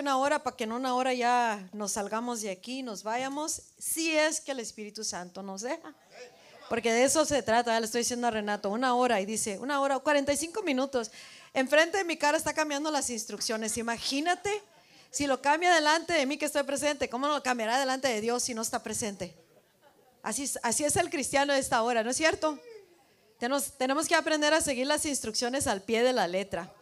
una 0.00 0.16
hora 0.16 0.42
para 0.42 0.56
que 0.56 0.64
en 0.64 0.72
una 0.72 0.94
hora 0.96 1.14
ya 1.14 1.68
nos 1.72 1.92
salgamos 1.92 2.40
de 2.40 2.50
aquí, 2.50 2.82
nos 2.82 3.04
vayamos, 3.04 3.62
si 3.78 4.16
es 4.16 4.40
que 4.40 4.50
el 4.50 4.58
Espíritu 4.58 5.04
Santo 5.04 5.42
nos 5.42 5.62
deja. 5.62 5.94
Porque 6.68 6.92
de 6.92 7.04
eso 7.04 7.24
se 7.24 7.42
trata, 7.42 7.72
ya 7.72 7.78
le 7.78 7.86
estoy 7.86 8.00
diciendo 8.00 8.26
a 8.26 8.30
Renato, 8.30 8.70
una 8.70 8.96
hora 8.96 9.20
y 9.20 9.26
dice, 9.26 9.58
una 9.58 9.80
hora, 9.80 9.98
45 9.98 10.62
minutos. 10.62 11.12
Enfrente 11.52 11.98
de 11.98 12.04
mi 12.04 12.16
cara 12.16 12.36
está 12.36 12.52
cambiando 12.52 12.90
las 12.90 13.08
instrucciones. 13.10 13.76
Imagínate 13.76 14.50
si 15.10 15.28
lo 15.28 15.40
cambia 15.40 15.72
delante 15.72 16.12
de 16.12 16.26
mí 16.26 16.38
que 16.38 16.46
estoy 16.46 16.64
presente, 16.64 17.08
¿cómo 17.08 17.28
lo 17.28 17.40
cambiará 17.42 17.78
delante 17.78 18.08
de 18.08 18.20
Dios 18.20 18.42
si 18.42 18.52
no 18.52 18.62
está 18.62 18.82
presente? 18.82 19.32
Así, 20.24 20.50
así 20.64 20.84
es 20.84 20.96
el 20.96 21.08
cristiano 21.08 21.52
de 21.52 21.60
esta 21.60 21.80
hora, 21.84 22.02
¿no 22.02 22.10
es 22.10 22.16
cierto? 22.16 22.58
Tenemos, 23.38 23.72
tenemos 23.78 24.08
que 24.08 24.16
aprender 24.16 24.54
a 24.54 24.60
seguir 24.60 24.88
las 24.88 25.06
instrucciones 25.06 25.68
al 25.68 25.82
pie 25.82 26.02
de 26.02 26.12
la 26.12 26.26
letra. 26.26 26.72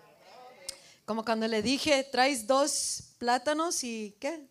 Como 1.05 1.25
cuando 1.25 1.49
le 1.49 1.63
dije, 1.63 2.05
traes 2.05 2.47
dos 2.47 3.15
plátanos 3.19 3.83
y 3.85 4.17
¿qué? 4.21 4.47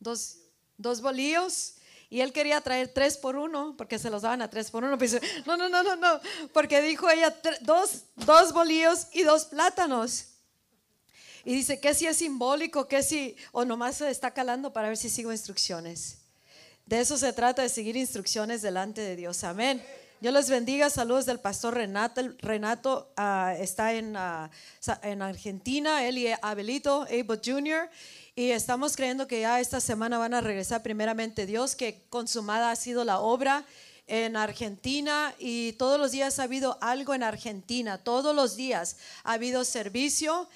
Dos, 0.00 0.38
dos 0.76 1.00
bolillos. 1.00 1.74
Y 2.10 2.20
él 2.20 2.32
quería 2.32 2.60
traer 2.60 2.88
tres 2.88 3.18
por 3.18 3.36
uno, 3.36 3.74
porque 3.76 3.98
se 3.98 4.08
los 4.08 4.22
daban 4.22 4.40
a 4.40 4.48
tres 4.48 4.70
por 4.70 4.82
uno. 4.82 4.96
Pues, 4.96 5.20
no, 5.46 5.56
no, 5.56 5.68
no, 5.68 5.82
no, 5.82 5.96
no. 5.96 6.20
Porque 6.52 6.80
dijo 6.80 7.08
ella, 7.10 7.36
dos, 7.60 8.04
dos 8.16 8.52
bolillos 8.52 9.08
y 9.12 9.22
dos 9.22 9.44
plátanos. 9.44 10.26
Y 11.44 11.54
dice, 11.54 11.80
que 11.80 11.94
si 11.94 12.06
es 12.06 12.16
simbólico, 12.16 12.88
que 12.88 13.02
si, 13.02 13.36
o 13.52 13.64
nomás 13.64 13.96
se 13.96 14.10
está 14.10 14.32
calando 14.32 14.72
para 14.72 14.88
ver 14.88 14.96
si 14.96 15.08
sigo 15.08 15.32
instrucciones. 15.32 16.18
De 16.86 17.00
eso 17.00 17.18
se 17.18 17.32
trata, 17.32 17.62
de 17.62 17.68
seguir 17.68 17.96
instrucciones 17.96 18.62
delante 18.62 19.02
de 19.02 19.14
Dios. 19.14 19.44
Amén. 19.44 19.84
Dios 20.20 20.34
les 20.34 20.50
bendiga. 20.50 20.90
Saludos 20.90 21.26
del 21.26 21.38
pastor 21.38 21.74
Renato. 21.74 22.20
Renato 22.38 23.12
uh, 23.16 23.50
está 23.62 23.92
en, 23.92 24.16
uh, 24.16 24.48
en 25.02 25.22
Argentina, 25.22 26.04
él 26.08 26.18
y 26.18 26.26
Abelito, 26.42 27.02
Abel 27.02 27.40
Jr. 27.44 27.88
Y 28.34 28.50
estamos 28.50 28.96
creyendo 28.96 29.28
que 29.28 29.42
ya 29.42 29.60
esta 29.60 29.80
semana 29.80 30.18
van 30.18 30.34
a 30.34 30.40
regresar 30.40 30.82
primeramente 30.82 31.46
Dios, 31.46 31.76
que 31.76 32.02
consumada 32.10 32.72
ha 32.72 32.76
sido 32.76 33.04
la 33.04 33.20
obra 33.20 33.64
en 34.08 34.36
Argentina 34.36 35.34
y 35.38 35.74
todos 35.74 36.00
los 36.00 36.10
días 36.10 36.40
ha 36.40 36.44
habido 36.44 36.78
algo 36.80 37.14
en 37.14 37.22
Argentina, 37.22 37.98
todos 37.98 38.34
los 38.34 38.56
días 38.56 38.96
ha 39.22 39.34
habido 39.34 39.64
servicio, 39.64 40.48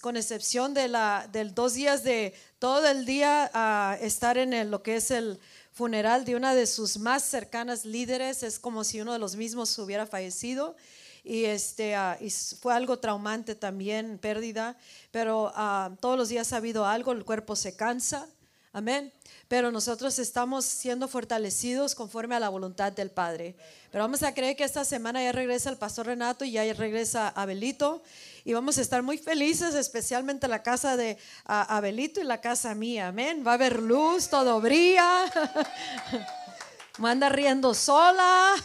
con 0.00 0.16
excepción 0.16 0.72
de 0.72 0.88
la, 0.88 1.28
del 1.30 1.54
dos 1.54 1.74
días 1.74 2.04
de 2.04 2.32
todo 2.58 2.88
el 2.88 3.04
día 3.04 3.50
uh, 3.52 4.02
estar 4.02 4.38
en 4.38 4.54
el, 4.54 4.70
lo 4.70 4.82
que 4.82 4.96
es 4.96 5.10
el 5.10 5.40
funeral 5.72 6.24
de 6.24 6.36
una 6.36 6.54
de 6.54 6.66
sus 6.66 6.98
más 6.98 7.22
cercanas 7.22 7.84
líderes, 7.84 8.42
es 8.42 8.58
como 8.58 8.84
si 8.84 9.00
uno 9.00 9.12
de 9.12 9.18
los 9.18 9.36
mismos 9.36 9.78
hubiera 9.78 10.06
fallecido. 10.06 10.76
Y, 11.22 11.44
este, 11.44 11.94
y 12.20 12.30
fue 12.30 12.74
algo 12.74 12.98
traumante 12.98 13.54
también, 13.54 14.18
pérdida, 14.18 14.76
pero 15.10 15.52
uh, 15.56 15.94
todos 15.96 16.16
los 16.16 16.30
días 16.30 16.52
ha 16.52 16.56
habido 16.56 16.86
algo, 16.86 17.12
el 17.12 17.26
cuerpo 17.26 17.56
se 17.56 17.76
cansa, 17.76 18.26
amén, 18.72 19.12
pero 19.46 19.70
nosotros 19.70 20.18
estamos 20.18 20.64
siendo 20.64 21.08
fortalecidos 21.08 21.94
conforme 21.94 22.36
a 22.36 22.40
la 22.40 22.48
voluntad 22.48 22.92
del 22.92 23.10
Padre. 23.10 23.54
Pero 23.90 24.04
vamos 24.04 24.22
a 24.22 24.32
creer 24.32 24.56
que 24.56 24.64
esta 24.64 24.84
semana 24.84 25.22
ya 25.22 25.32
regresa 25.32 25.68
el 25.68 25.76
pastor 25.76 26.06
Renato 26.06 26.44
y 26.44 26.52
ya 26.52 26.72
regresa 26.72 27.28
Abelito 27.28 28.02
y 28.44 28.52
vamos 28.52 28.78
a 28.78 28.82
estar 28.82 29.02
muy 29.02 29.18
felices, 29.18 29.74
especialmente 29.74 30.48
la 30.48 30.62
casa 30.62 30.96
de 30.96 31.18
Abelito 31.44 32.20
y 32.20 32.24
la 32.24 32.40
casa 32.40 32.74
mía. 32.74 33.08
Amén. 33.08 33.44
Va 33.46 33.52
a 33.52 33.54
haber 33.54 33.80
luz, 33.80 34.28
todo 34.28 34.60
brilla. 34.60 35.24
Me 36.98 37.10
anda 37.10 37.28
riendo 37.28 37.74
sola. 37.74 38.54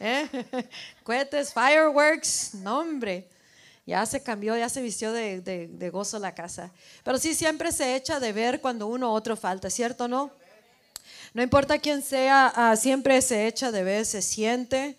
¿Eh? 0.00 0.28
Cohetes, 1.02 1.52
fireworks, 1.52 2.54
no 2.54 2.80
hombre. 2.80 3.28
Ya 3.86 4.04
se 4.06 4.22
cambió, 4.22 4.56
ya 4.56 4.68
se 4.68 4.80
vistió 4.80 5.12
de, 5.12 5.40
de, 5.42 5.90
gozo 5.90 6.18
la 6.18 6.34
casa. 6.34 6.70
Pero 7.02 7.18
sí, 7.18 7.34
siempre 7.34 7.70
se 7.70 7.96
echa 7.96 8.18
de 8.18 8.32
ver 8.32 8.60
cuando 8.60 8.86
uno 8.86 9.10
o 9.10 9.14
otro 9.14 9.36
falta, 9.36 9.68
¿cierto 9.68 10.08
no? 10.08 10.30
No 11.34 11.42
importa 11.42 11.78
quién 11.78 12.00
sea, 12.00 12.52
uh, 12.56 12.76
siempre 12.76 13.20
se 13.20 13.46
echa 13.46 13.70
de 13.70 13.84
ver, 13.84 14.06
se 14.06 14.22
siente. 14.22 14.96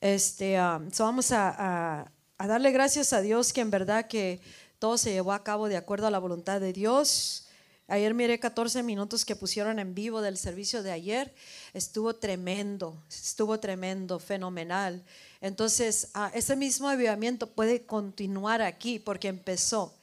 Este, 0.00 0.60
um, 0.60 0.88
vamos 0.98 1.32
a, 1.32 1.54
a 1.58 2.12
darle 2.46 2.70
gracias 2.70 3.12
a 3.12 3.20
Dios 3.20 3.52
que 3.52 3.60
en 3.60 3.70
verdad 3.70 4.06
que 4.06 4.40
todo 4.78 4.96
se 4.96 5.12
llevó 5.12 5.32
a 5.32 5.42
cabo 5.42 5.68
de 5.68 5.76
acuerdo 5.76 6.06
a 6.06 6.10
la 6.10 6.20
voluntad 6.20 6.60
de 6.60 6.72
Dios. 6.72 7.48
Ayer 7.88 8.14
miré 8.14 8.38
14 8.38 8.82
minutos 8.82 9.24
que 9.24 9.34
pusieron 9.34 9.78
en 9.78 9.94
vivo 9.94 10.20
del 10.20 10.36
servicio 10.36 10.82
de 10.82 10.92
ayer. 10.92 11.32
Estuvo 11.74 12.14
tremendo, 12.14 12.94
estuvo 13.08 13.58
tremendo, 13.58 14.18
fenomenal. 14.18 15.02
Entonces, 15.40 16.08
ah, 16.14 16.30
ese 16.34 16.54
mismo 16.54 16.88
avivamiento 16.88 17.48
puede 17.48 17.82
continuar 17.82 18.62
aquí 18.62 18.98
porque 18.98 19.28
empezó. 19.28 19.94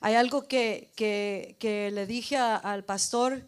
Hay 0.00 0.14
algo 0.14 0.46
que, 0.46 0.90
que, 0.96 1.90
le 1.92 2.06
dije 2.06 2.36
al 2.36 2.84
pastor 2.84 3.42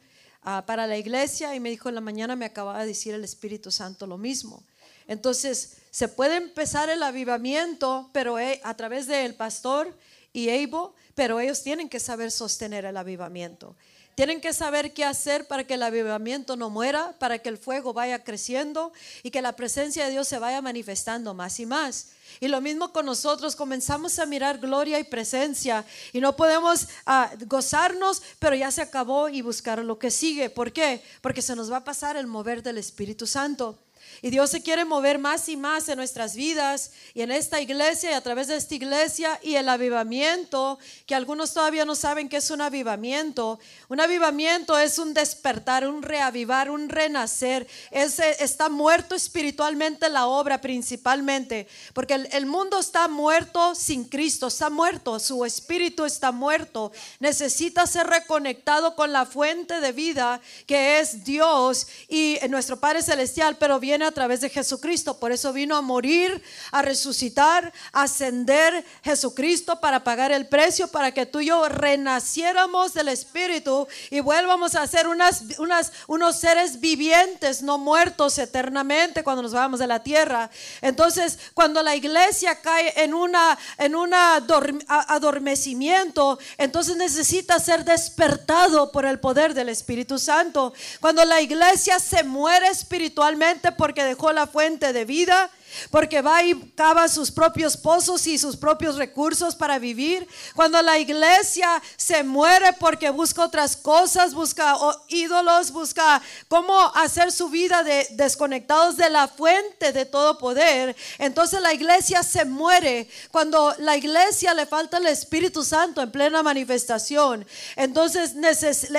ah, 0.45 0.65
para 0.67 0.87
la 0.87 0.97
iglesia 0.97 1.55
y 1.55 1.61
me 1.61 1.71
dijo 1.71 1.89
en 1.89 1.97
la 1.97 2.01
mañana, 2.01 2.37
me 2.37 2.47
acababa 2.47 2.81
de 2.81 2.87
decir 2.87 3.13
el 3.13 3.25
Espíritu 3.25 3.71
Santo 3.71 4.07
lo 4.07 4.17
mismo. 4.19 4.63
Entonces, 5.09 5.77
se 5.91 6.09
puede 6.09 6.37
empezar 6.37 6.89
el 6.89 7.03
avivamiento, 7.03 8.11
pero 8.13 8.39
eh, 8.39 8.61
a 8.65 8.77
través 8.77 9.07
del 9.07 9.35
pastor 9.35 9.97
y 10.33 10.49
Evo, 10.49 10.95
pero 11.15 11.41
ellos 11.41 11.63
tienen 11.63 11.89
que 11.89 12.01
saber 12.01 12.31
sostener 12.31 12.85
el 12.85 12.97
avivamiento. 12.97 13.77
Tienen 14.15 14.41
que 14.41 14.53
saber 14.53 14.93
qué 14.93 15.05
hacer 15.05 15.47
para 15.47 15.65
que 15.65 15.75
el 15.75 15.83
avivamiento 15.83 16.55
no 16.55 16.69
muera, 16.69 17.15
para 17.19 17.39
que 17.39 17.49
el 17.49 17.57
fuego 17.57 17.95
vaya 17.95 18.23
creciendo 18.23 18.93
y 19.23 19.31
que 19.31 19.41
la 19.41 19.57
presencia 19.57 20.05
de 20.05 20.11
Dios 20.11 20.29
se 20.29 20.39
vaya 20.39 20.61
manifestando 20.61 21.33
más 21.33 21.59
y 21.59 21.65
más. 21.65 22.09
Y 22.39 22.49
lo 22.49 22.61
mismo 22.61 22.93
con 22.93 23.07
nosotros, 23.07 23.57
comenzamos 23.57 24.19
a 24.19 24.27
mirar 24.27 24.59
gloria 24.59 24.99
y 24.99 25.05
presencia 25.05 25.87
y 26.13 26.21
no 26.21 26.37
podemos 26.37 26.89
ah, 27.07 27.31
gozarnos, 27.47 28.23
pero 28.39 28.55
ya 28.55 28.71
se 28.71 28.83
acabó 28.83 29.29
y 29.29 29.43
buscar 29.43 29.83
lo 29.83 29.99
que 29.99 30.11
sigue. 30.11 30.51
¿Por 30.51 30.73
qué? 30.73 31.03
Porque 31.23 31.41
se 31.41 31.57
nos 31.57 31.73
va 31.73 31.79
a 31.79 31.85
pasar 31.85 32.17
el 32.17 32.27
mover 32.27 32.63
del 32.63 32.79
Espíritu 32.79 33.27
Santo. 33.27 33.79
Y 34.23 34.31
Dios 34.31 34.51
se 34.51 34.63
quiere 34.63 34.85
mover 34.85 35.19
más 35.19 35.49
y 35.49 35.57
más 35.57 35.89
en 35.89 35.97
nuestras 35.97 36.35
vidas 36.35 36.93
y 37.15 37.23
en 37.23 37.31
esta 37.31 37.61
iglesia 37.61 38.11
y 38.11 38.15
a 38.15 38.21
través 38.21 38.49
de 38.49 38.57
esta 38.57 38.75
iglesia 38.75 39.39
y 39.43 39.55
el 39.55 39.69
avivamiento, 39.69 40.79
que 41.07 41.15
algunos 41.15 41.55
todavía 41.55 41.85
no 41.85 41.95
saben 41.95 42.29
qué 42.29 42.37
es 42.39 42.51
un 42.51 42.61
avivamiento. 42.61 43.59
Un 43.89 44.01
avivamiento 44.01 44.79
es 44.79 44.99
un 44.99 45.15
despertar, 45.15 45.89
un 45.89 46.03
reavivar, 46.03 46.71
un 46.71 46.89
renacer. 46.89 47.67
Es, 47.91 48.19
está 48.19 48.69
muerto 48.69 49.15
espiritualmente 49.15 50.09
la 50.09 50.27
obra 50.27 50.61
principalmente, 50.61 51.67
porque 51.95 52.15
el, 52.15 52.29
el 52.33 52.47
mundo 52.47 52.79
está 52.79 53.09
muerto 53.09 53.75
sin 53.75 54.05
Cristo, 54.05 54.49
está 54.49 54.71
muerto, 54.71 55.19
su 55.19 55.45
espíritu 55.45 56.05
está 56.05 56.33
muerto. 56.33 56.93
Necesita 57.19 57.87
ser 57.87 58.07
reconectado 58.07 58.95
con 58.95 59.13
la 59.13 59.27
fuente 59.27 59.81
de 59.81 59.93
vida 59.93 60.41
que 60.67 61.01
es 61.01 61.25
Dios 61.25 61.87
y 62.09 62.39
nuestro 62.49 62.79
Padre 62.79 63.03
Celestial, 63.03 63.57
pero 63.59 63.79
viene 63.79 64.00
a 64.07 64.13
través 64.13 64.41
de 64.41 64.51
Jesucristo. 64.51 65.19
Por 65.19 65.33
eso 65.33 65.53
vino 65.53 65.77
a 65.77 65.81
morir, 65.81 66.43
a 66.73 66.83
resucitar, 66.83 67.73
a 67.93 68.03
ascender 68.03 68.85
Jesucristo 69.03 69.81
para 69.81 70.05
pagar 70.05 70.33
el 70.33 70.49
precio, 70.49 70.89
para 70.89 71.13
que 71.13 71.27
tú 71.27 71.41
y 71.41 71.47
yo 71.47 71.69
renaciéramos 71.69 72.95
del 72.95 73.09
Espíritu 73.09 73.87
y 74.11 74.21
vuelvamos 74.21 74.75
a 74.75 74.87
ser 74.87 75.09
unas, 75.09 75.59
unas, 75.59 75.93
unos 76.07 76.39
seres 76.39 76.81
vivientes, 76.81 77.63
no 77.63 77.79
muertos 77.79 78.39
eternamente 78.39 79.23
cuando 79.23 79.43
nos 79.43 79.53
vamos 79.53 79.81
de 79.81 79.87
la 79.87 80.03
tierra. 80.03 80.51
Entonces, 80.81 81.39
cuando 81.55 81.83
la 81.83 81.97
iglesia 81.97 82.61
cae 82.61 83.03
en 83.03 83.15
una 83.15 83.59
en 83.79 83.95
un 83.95 84.13
adormecimiento, 84.15 86.39
entonces 86.59 86.97
necesita 86.97 87.59
ser 87.59 87.85
despertado 87.85 88.93
por 88.93 89.07
el 89.07 89.19
poder 89.19 89.55
del 89.55 89.69
Espíritu 89.69 90.19
Santo. 90.19 90.73
Cuando 91.01 91.25
la 91.25 91.41
iglesia 91.41 91.99
se 91.99 92.25
muere 92.25 92.69
espiritualmente 92.69 93.73
porque 93.91 94.05
dejó 94.05 94.33
la 94.33 94.47
fuente 94.47 94.93
de 94.93 95.05
vida, 95.05 95.51
porque 95.91 96.23
va 96.23 96.45
y 96.45 96.55
cava 96.77 97.09
sus 97.09 97.33
propios 97.33 97.77
pozos 97.77 98.25
y 98.29 98.39
sus 98.39 98.57
propios 98.57 98.95
recursos 98.95 99.57
para 99.57 99.81
vivir. 99.81 100.29
Cuando 100.55 100.81
la 100.81 100.97
iglesia 100.97 101.83
se 101.97 102.23
muere 102.23 102.73
porque 102.75 103.11
busca 103.11 103.43
otras 103.43 103.77
cosas, 103.77 104.33
busca 104.33 104.77
ídolos, 105.09 105.73
busca 105.73 106.23
cómo 106.47 106.73
hacer 106.95 107.33
su 107.33 107.49
vida 107.49 107.83
de, 107.83 108.07
desconectados 108.13 108.97
de 108.97 109.11
la 109.11 109.27
fuente 109.27 109.91
de 109.93 110.07
todo 110.07 110.39
poder, 110.39 110.95
entonces 111.19 111.61
la 111.61 111.75
iglesia 111.75 112.23
se 112.23 112.45
muere. 112.45 113.09
Cuando 113.33 113.75
la 113.79 113.97
iglesia 113.97 114.55
le 114.55 114.67
falta 114.67 114.99
el 114.99 115.09
Espíritu 115.09 115.65
Santo 115.65 116.01
en 116.01 116.13
plena 116.13 116.45
manifestación, 116.45 117.45
entonces 117.75 118.35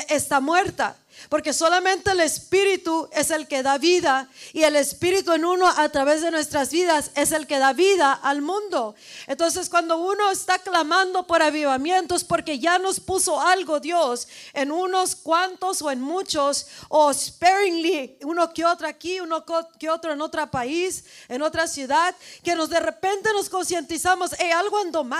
está 0.10 0.42
muerta. 0.42 0.98
Porque 1.30 1.54
solamente 1.54 2.12
el 2.12 2.20
Espíritu 2.20 3.10
es 3.12 3.32
el 3.32 3.48
que 3.48 3.64
da 3.64 3.78
vida 3.78 4.30
y 4.54 4.64
el 4.64 4.76
Espíritu 4.76 5.34
en 5.34 5.46
uno 5.46 5.68
a 5.68 5.90
través 5.90 6.22
de 6.22 6.32
nuestras 6.32 6.72
vidas 6.72 7.12
es 7.16 7.32
el 7.32 7.48
que 7.48 7.60
da 7.60 7.74
vida 7.74 8.14
al 8.14 8.42
mundo. 8.42 8.96
Entonces 9.28 9.70
cuando 9.70 9.98
uno 9.98 10.32
está 10.32 10.60
clamando 10.60 11.26
por 11.26 11.42
avivamientos 11.42 12.24
porque 12.24 12.60
ya 12.60 12.80
nos 12.80 13.00
puso 13.00 13.40
algo 13.40 13.80
Dios 13.80 14.28
en 14.54 14.72
unos 14.72 15.16
cuantos 15.16 15.82
o 15.82 15.92
en 15.92 16.02
muchos 16.02 16.68
o 16.90 17.14
sparingly, 17.14 18.18
uno 18.24 18.54
que 18.54 18.66
otro 18.66 18.88
aquí, 18.88 19.20
uno 19.20 19.46
que 19.80 19.90
otro 19.90 20.14
en 20.14 20.22
otro 20.22 20.50
país, 20.50 21.06
en 21.28 21.42
otra 21.42 21.68
ciudad, 21.68 22.16
que 22.44 22.56
nos 22.56 22.70
de 22.70 22.80
repente 22.80 23.32
nos 23.34 23.50
concientizamos, 23.50 24.32
hey, 24.38 24.52
algo 24.52 24.78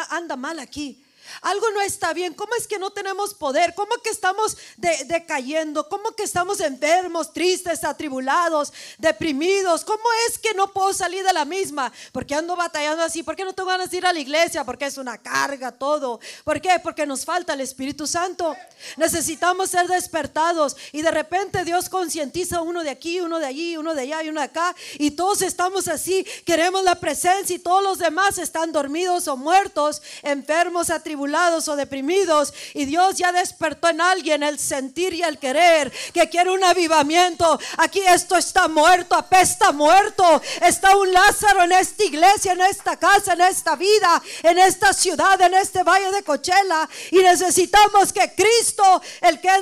anda 0.10 0.36
mal 0.36 0.60
aquí. 0.60 1.04
Algo 1.42 1.70
no 1.72 1.82
está 1.82 2.14
bien. 2.14 2.34
¿Cómo 2.34 2.54
es 2.56 2.68
que 2.68 2.78
no 2.78 2.92
tenemos 2.92 3.34
poder? 3.34 3.74
¿Cómo 3.74 3.96
que 4.04 4.10
estamos 4.10 4.58
decayendo? 4.78 5.88
¿Cómo 5.88 6.12
que 6.12 6.24
estamos 6.24 6.60
enfermos, 6.60 7.32
tristes, 7.32 7.84
atribulados, 7.84 8.74
deprimidos? 8.98 9.86
¿Cómo 9.86 10.04
es 10.28 10.38
que 10.38 10.54
no 10.54 10.72
puedo 10.72 10.94
salir 10.94 11.24
de 11.24 11.34
la 11.34 11.46
misma? 11.46 11.92
¿Por 12.12 12.26
qué 12.26 12.36
ando 12.36 12.56
batallando 12.56 13.04
así? 13.04 13.24
¿Por 13.24 13.36
qué 13.36 13.46
no 13.46 13.54
tengo 13.54 13.70
ganas 13.70 13.90
de 13.92 13.98
ir 13.98 14.06
a 14.06 14.14
la 14.14 14.20
iglesia? 14.20 14.66
Porque 14.66 14.86
es 14.86 14.98
una 14.98 15.18
carga 15.18 15.72
todo. 15.72 16.20
¿Por 16.44 16.60
qué? 16.60 16.80
Porque 16.84 17.06
nos 17.06 17.24
falta 17.26 17.54
el 17.54 17.62
Espíritu 17.62 18.08
Santo. 18.08 18.56
Necesitamos 18.98 19.70
ser 19.70 19.88
despertados 19.88 20.76
y 20.92 21.02
de 21.02 21.12
repente 21.12 21.64
Dios 21.64 21.90
concientiza 21.90 22.62
uno 22.62 22.84
de 22.84 22.90
aquí, 22.90 23.22
uno 23.22 23.40
de 23.40 23.46
allí, 23.46 23.78
uno 23.78 23.94
de 23.94 24.02
allá 24.02 24.24
y 24.24 24.30
uno 24.30 24.42
de 24.42 24.48
acá 24.48 24.76
y 24.98 25.12
todos 25.12 25.42
estamos 25.42 25.88
así. 25.88 26.26
Queremos 26.46 26.84
la 26.84 26.96
presencia 26.96 27.56
y 27.56 27.60
todos 27.60 27.84
los 27.84 28.00
demás 28.00 28.38
están 28.38 28.72
dormidos 28.72 29.28
o 29.28 29.38
muertos, 29.38 30.02
enfermos, 30.24 30.90
atribulados 30.90 31.21
o 31.68 31.76
deprimidos 31.76 32.54
y 32.74 32.86
Dios 32.86 33.16
ya 33.16 33.32
despertó 33.32 33.90
en 33.90 34.02
alguien 34.02 34.44
el 34.44 34.58
sentir 34.58 35.14
y 35.14 35.22
el 35.22 35.38
querer 35.38 35.92
que 36.14 36.30
quiere 36.30 36.52
un 36.52 36.64
avivamiento. 36.64 37.60
Aquí 37.78 38.00
esto 38.00 38.36
está 38.38 38.68
muerto, 38.68 39.16
apesta 39.16 39.72
muerto. 39.72 40.42
Está 40.62 40.96
un 40.96 41.12
Lázaro 41.12 41.64
en 41.64 41.74
esta 41.74 42.04
iglesia, 42.04 42.54
en 42.54 42.62
esta 42.62 42.98
casa, 42.98 43.34
en 43.34 43.42
esta 43.42 43.76
vida, 43.76 44.22
en 44.44 44.58
esta 44.58 44.94
ciudad, 44.94 45.40
en 45.42 45.54
este 45.54 45.84
valle 45.84 46.12
de 46.12 46.24
Cochela 46.24 46.90
y 47.12 47.18
necesitamos 47.18 48.12
que 48.14 48.34
Cristo, 48.36 49.02
el 49.22 49.40
que 49.40 49.48
es 49.48 49.62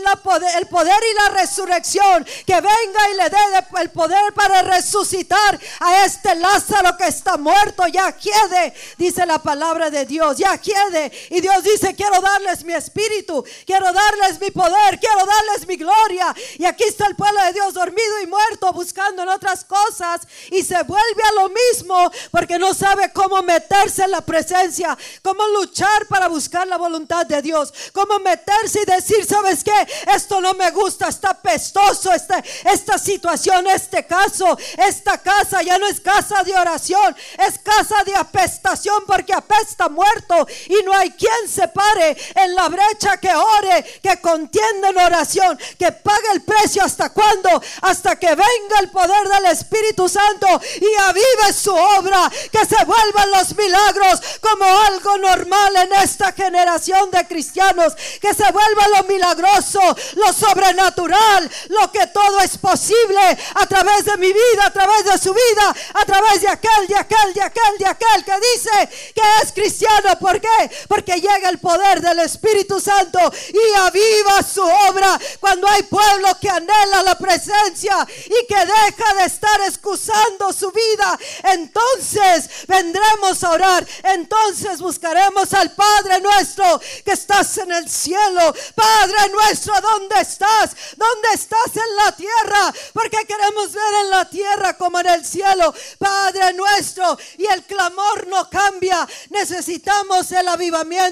el 0.56 0.68
poder 0.68 1.02
y 1.12 1.16
la 1.16 1.42
resurrección, 1.42 2.26
que 2.46 2.56
venga 2.56 3.10
y 3.12 3.18
le 3.18 3.30
dé 3.30 3.38
el 3.82 3.90
poder 3.92 4.34
para 4.34 4.62
resucitar 4.62 5.60
a 5.80 6.06
este 6.06 6.36
Lázaro 6.36 6.96
que 6.98 7.08
está 7.08 7.38
muerto, 7.38 7.86
ya 7.88 8.12
quiere, 8.14 8.74
dice 8.98 9.26
la 9.26 9.40
palabra 9.40 9.90
de 9.90 10.06
Dios, 10.06 10.38
ya 10.38 10.58
quiere 10.58 11.12
Dios 11.42 11.64
dice, 11.64 11.96
quiero 11.96 12.22
darles 12.22 12.64
mi 12.64 12.74
espíritu, 12.74 13.44
quiero 13.66 13.92
darles 13.92 14.40
mi 14.40 14.52
poder, 14.52 15.00
quiero 15.00 15.26
darles 15.26 15.68
mi 15.68 15.76
gloria. 15.76 16.34
Y 16.58 16.66
aquí 16.66 16.84
está 16.84 17.08
el 17.08 17.16
pueblo 17.16 17.44
de 17.44 17.54
Dios 17.54 17.74
dormido 17.74 18.22
y 18.22 18.28
muerto, 18.28 18.72
buscando 18.74 19.24
en 19.24 19.30
otras 19.30 19.66
cosas. 19.66 20.22
Y 20.52 20.64
se 20.64 20.82
vuelve 20.84 21.24
a 21.24 21.42
lo 21.42 21.50
mismo 21.50 22.12
porque 22.32 22.60
no 22.60 22.74
sabe 22.74 23.12
cómo 23.14 23.42
meterse 23.42 24.04
en 24.04 24.12
la 24.12 24.22
presencia, 24.22 24.98
cómo 25.22 25.46
luchar 25.48 26.08
para 26.08 26.28
buscar 26.28 26.68
la 26.68 26.78
voluntad 26.78 27.26
de 27.26 27.42
Dios, 27.42 27.74
cómo 27.94 28.20
meterse 28.20 28.82
y 28.82 28.86
decir, 28.86 29.26
¿sabes 29.26 29.64
qué? 29.64 29.88
Esto 30.14 30.42
no 30.42 30.54
me 30.54 30.72
gusta, 30.72 31.08
está 31.08 31.34
pestoso 31.34 32.12
este, 32.14 32.44
esta 32.66 32.98
situación, 32.98 33.68
este 33.68 34.06
caso, 34.06 34.58
esta 34.78 35.18
casa 35.18 35.62
ya 35.62 35.78
no 35.78 35.88
es 35.88 36.00
casa 36.00 36.44
de 36.44 36.54
oración, 36.54 37.16
es 37.38 37.60
casa 37.60 38.04
de 38.04 38.16
apestación 38.16 39.04
porque 39.06 39.34
apesta 39.34 39.90
muerto 39.90 40.48
y 40.68 40.84
no 40.84 40.94
hay 40.94 41.12
quien 41.12 41.29
se 41.48 41.68
pare 41.68 42.16
en 42.36 42.56
la 42.56 42.70
brecha, 42.70 43.18
que 43.18 43.34
ore, 43.34 43.84
que 44.02 44.20
contienda 44.22 44.90
en 44.90 44.98
oración, 44.98 45.60
que 45.78 45.92
pague 45.92 46.32
el 46.34 46.42
precio 46.42 46.84
hasta 46.84 47.10
cuando, 47.10 47.62
hasta 47.82 48.18
que 48.18 48.30
venga 48.30 48.80
el 48.82 48.90
poder 48.90 49.28
del 49.28 49.46
Espíritu 49.46 50.08
Santo 50.08 50.48
y 50.80 51.02
avive 51.02 51.54
su 51.54 51.74
obra, 51.74 52.30
que 52.52 52.66
se 52.66 52.84
vuelvan 52.86 53.32
los 53.32 53.56
milagros 53.56 54.22
como 54.42 54.66
algo 54.66 55.18
normal 55.18 55.76
en 55.78 55.94
esta 55.94 56.32
generación 56.32 57.12
de 57.12 57.28
cristianos, 57.28 57.94
que 58.22 58.34
se 58.34 58.52
vuelva 58.52 58.88
lo 58.98 59.04
milagroso, 59.04 59.82
lo 60.16 60.34
sobrenatural, 60.34 61.50
lo 61.70 61.92
que 61.92 62.08
todo 62.08 62.40
es 62.42 62.58
posible 62.58 63.20
a 63.56 63.66
través 63.66 64.06
de 64.06 64.18
mi 64.18 64.32
vida, 64.32 64.66
a 64.66 64.74
través 64.74 65.06
de 65.06 65.18
su 65.18 65.34
vida, 65.34 65.76
a 65.94 66.06
través 66.06 66.42
de 66.42 66.50
aquel, 66.50 66.88
de 66.88 66.96
aquel, 66.96 67.34
de 67.34 67.42
aquel, 67.42 67.78
de 67.78 67.86
aquel 67.86 68.26
que 68.26 68.36
dice 68.54 68.90
que 69.14 69.22
es 69.44 69.52
cristiano. 69.52 70.18
¿Por 70.20 70.40
qué? 70.40 70.72
Porque 70.88 71.19
llega 71.22 71.50
el 71.50 71.60
poder 71.60 72.02
del 72.02 72.20
Espíritu 72.20 72.80
Santo 72.80 73.20
y 73.54 73.78
aviva 73.78 74.42
su 74.44 74.64
obra 74.64 75.20
cuando 75.40 75.68
hay 75.68 75.84
pueblo 75.84 76.28
que 76.40 76.50
anhela 76.50 77.04
la 77.04 77.18
presencia 77.18 78.08
y 78.26 78.46
que 78.48 78.60
deja 78.60 79.14
de 79.16 79.26
estar 79.26 79.62
excusando 79.62 80.54
su 80.54 80.72
vida. 80.72 81.20
Entonces 81.44 82.50
vendremos 82.68 83.44
a 83.44 83.52
orar. 83.52 83.88
Entonces 84.04 84.80
buscaremos 84.80 85.54
al 85.54 85.72
Padre 85.72 86.22
nuestro 86.22 86.80
que 87.04 87.12
estás 87.12 87.58
en 87.58 87.72
el 87.72 87.90
cielo. 87.90 88.54
Padre 88.76 89.30
nuestro, 89.32 89.74
¿dónde 89.82 90.22
estás? 90.22 90.72
¿Dónde 90.96 91.30
estás 91.34 91.76
en 91.76 91.96
la 91.96 92.12
tierra? 92.16 92.74
Porque 92.94 93.26
queremos 93.26 93.72
ver 93.72 93.94
en 94.04 94.10
la 94.10 94.30
tierra 94.30 94.78
como 94.78 95.00
en 95.00 95.08
el 95.08 95.26
cielo. 95.26 95.74
Padre 95.98 96.54
nuestro. 96.54 97.18
Y 97.38 97.46
el 97.46 97.64
clamor 97.64 98.28
no 98.28 98.50
cambia. 98.50 99.08
Necesitamos 99.30 100.32
el 100.32 100.48
avivamiento 100.48 101.09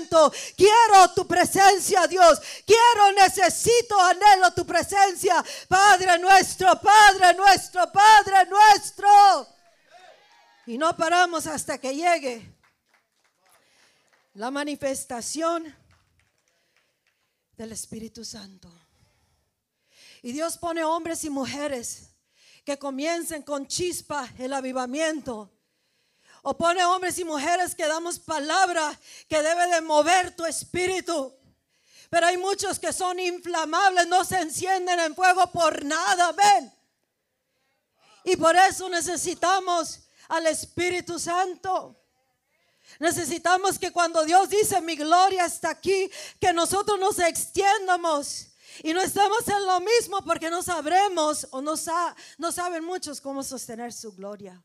Quiero 0.56 1.14
tu 1.16 1.28
presencia, 1.28 2.08
Dios. 2.08 2.40
Quiero, 2.66 3.12
necesito, 3.14 4.00
anhelo 4.00 4.54
tu 4.54 4.66
presencia. 4.66 5.44
Padre 5.68 6.20
nuestro, 6.20 6.80
Padre 6.80 7.34
nuestro, 7.34 7.92
Padre 7.92 8.46
nuestro. 8.50 9.48
Y 10.66 10.78
no 10.78 10.96
paramos 10.96 11.48
hasta 11.48 11.78
que 11.78 11.96
llegue 11.96 12.58
la 14.34 14.52
manifestación 14.52 15.74
del 17.56 17.72
Espíritu 17.72 18.24
Santo. 18.24 18.72
Y 20.22 20.32
Dios 20.32 20.58
pone 20.58 20.84
hombres 20.84 21.24
y 21.24 21.30
mujeres 21.30 22.12
que 22.64 22.78
comiencen 22.78 23.44
con 23.44 23.66
chispa 23.66 24.30
el 24.38 24.54
avivamiento 24.54 25.57
o 26.50 26.58
pone 26.58 26.82
hombres 26.86 27.20
y 27.20 27.26
mujeres 27.26 27.76
que 27.76 27.86
damos 27.86 28.20
palabra 28.20 28.98
que 29.28 29.44
debe 29.44 29.68
de 29.68 29.82
mover 29.82 30.34
tu 30.34 30.46
espíritu. 30.46 31.36
Pero 32.10 32.26
hay 32.26 32.38
muchos 32.38 32.80
que 32.80 32.94
son 32.94 33.20
inflamables, 33.20 34.08
no 34.08 34.24
se 34.24 34.40
encienden 34.40 34.98
en 35.02 35.14
fuego 35.14 35.52
por 35.52 35.84
nada, 35.84 36.32
ven. 36.32 36.74
Y 38.24 38.38
por 38.38 38.56
eso 38.56 38.88
necesitamos 38.88 40.08
al 40.30 40.48
Espíritu 40.48 41.20
Santo. 41.20 42.00
Necesitamos 43.00 43.78
que 43.78 43.92
cuando 43.92 44.24
Dios 44.24 44.48
dice 44.48 44.80
mi 44.80 44.96
gloria 44.96 45.44
está 45.44 45.72
aquí, 45.72 46.10
que 46.40 46.54
nosotros 46.54 46.98
nos 46.98 47.20
extiendamos 47.20 48.54
y 48.84 48.94
no 48.94 49.02
estamos 49.02 49.46
en 49.50 49.66
lo 49.66 49.82
mismo 49.82 50.24
porque 50.24 50.50
no 50.50 50.64
sabremos 50.64 51.46
o 51.52 51.62
no, 51.62 51.74
no 52.38 52.52
saben 52.54 52.86
muchos 52.86 53.20
cómo 53.20 53.44
sostener 53.44 53.92
su 53.92 54.14
gloria. 54.14 54.64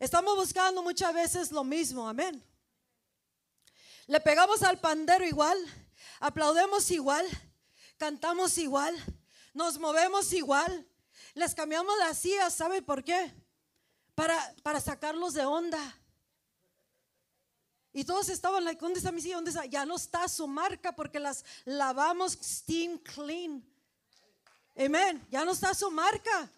Estamos 0.00 0.34
buscando 0.34 0.82
muchas 0.82 1.12
veces 1.12 1.52
lo 1.52 1.62
mismo, 1.62 2.08
amén. 2.08 2.42
Le 4.06 4.18
pegamos 4.18 4.62
al 4.62 4.80
pandero 4.80 5.26
igual, 5.26 5.58
aplaudemos 6.20 6.90
igual, 6.90 7.26
cantamos 7.98 8.56
igual, 8.56 8.96
nos 9.52 9.78
movemos 9.78 10.32
igual, 10.32 10.88
les 11.34 11.54
cambiamos 11.54 11.94
las 11.98 12.16
sillas, 12.16 12.54
¿sabe 12.54 12.80
por 12.80 13.04
qué? 13.04 13.30
Para, 14.14 14.54
para 14.62 14.80
sacarlos 14.80 15.34
de 15.34 15.44
onda. 15.44 15.78
Y 17.92 18.04
todos 18.04 18.30
estaban, 18.30 18.64
like, 18.64 18.80
¿dónde 18.80 19.00
está 19.00 19.12
mi 19.12 19.20
silla? 19.20 19.34
¿Dónde 19.34 19.50
está? 19.50 19.66
Ya 19.66 19.84
no 19.84 19.96
está 19.96 20.26
su 20.28 20.48
marca 20.48 20.96
porque 20.96 21.20
las 21.20 21.44
lavamos 21.66 22.38
steam 22.42 22.96
clean. 23.00 23.62
Amén. 24.78 25.26
Ya 25.30 25.44
no 25.44 25.52
está 25.52 25.74
su 25.74 25.90
marca. 25.90 26.50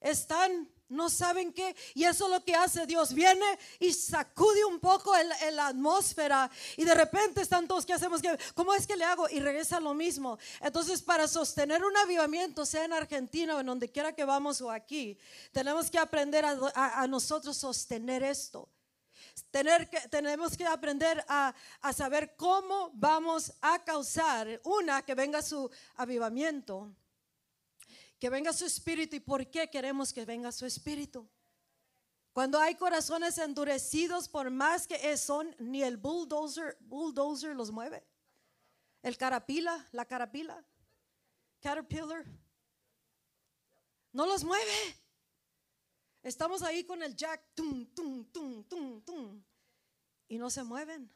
Están, 0.00 0.68
no 0.88 1.08
saben 1.08 1.52
qué. 1.52 1.74
Y 1.94 2.04
eso 2.04 2.24
es 2.26 2.30
lo 2.30 2.44
que 2.44 2.54
hace 2.54 2.86
Dios. 2.86 3.14
Viene 3.14 3.44
y 3.78 3.92
sacude 3.92 4.64
un 4.64 4.80
poco 4.80 5.12
la 5.52 5.68
atmósfera. 5.68 6.50
Y 6.76 6.84
de 6.84 6.94
repente 6.94 7.40
están 7.40 7.68
todos, 7.68 7.86
¿qué 7.86 7.92
hacemos? 7.92 8.20
¿Cómo 8.54 8.74
es 8.74 8.86
que 8.86 8.96
le 8.96 9.04
hago? 9.04 9.28
Y 9.28 9.40
regresa 9.40 9.80
lo 9.80 9.94
mismo. 9.94 10.38
Entonces, 10.60 11.02
para 11.02 11.28
sostener 11.28 11.84
un 11.84 11.96
avivamiento, 11.96 12.66
sea 12.66 12.84
en 12.84 12.92
Argentina 12.92 13.56
o 13.56 13.60
en 13.60 13.66
donde 13.66 13.90
quiera 13.90 14.14
que 14.14 14.24
vamos 14.24 14.60
o 14.60 14.70
aquí, 14.70 15.18
tenemos 15.52 15.90
que 15.90 15.98
aprender 15.98 16.44
a, 16.44 17.06
nosotros 17.06 17.56
sostener 17.56 18.22
esto. 18.22 18.68
Tener 19.50 19.88
que, 19.88 20.00
tenemos 20.08 20.56
que 20.56 20.66
aprender 20.66 21.24
a, 21.28 21.54
a 21.80 21.92
saber 21.92 22.34
cómo 22.36 22.90
vamos 22.94 23.52
a 23.60 23.82
causar, 23.84 24.60
una, 24.64 25.02
que 25.02 25.14
venga 25.14 25.40
su 25.40 25.70
avivamiento 25.96 26.92
que 28.20 28.28
venga 28.30 28.52
su 28.52 28.66
espíritu 28.66 29.16
y 29.16 29.20
por 29.20 29.50
qué 29.50 29.70
queremos 29.70 30.12
que 30.12 30.26
venga 30.26 30.52
su 30.52 30.66
espíritu. 30.66 31.28
Cuando 32.32 32.60
hay 32.60 32.76
corazones 32.76 33.38
endurecidos, 33.38 34.28
por 34.28 34.50
más 34.50 34.86
que 34.86 35.16
son, 35.16 35.56
ni 35.58 35.82
el 35.82 35.96
bulldozer, 35.96 36.76
bulldozer 36.80 37.56
los 37.56 37.72
mueve. 37.72 38.06
El 39.02 39.16
carapila, 39.16 39.88
la 39.92 40.04
carapila, 40.04 40.62
caterpillar, 41.60 42.26
no 44.12 44.26
los 44.26 44.44
mueve. 44.44 44.96
Estamos 46.22 46.62
ahí 46.62 46.84
con 46.84 47.02
el 47.02 47.16
jack, 47.16 47.54
tum, 47.54 47.86
tum, 47.94 48.30
tum, 48.30 48.62
tum, 48.64 49.00
tum, 49.02 49.42
y 50.28 50.36
no 50.36 50.50
se 50.50 50.62
mueven. 50.62 51.10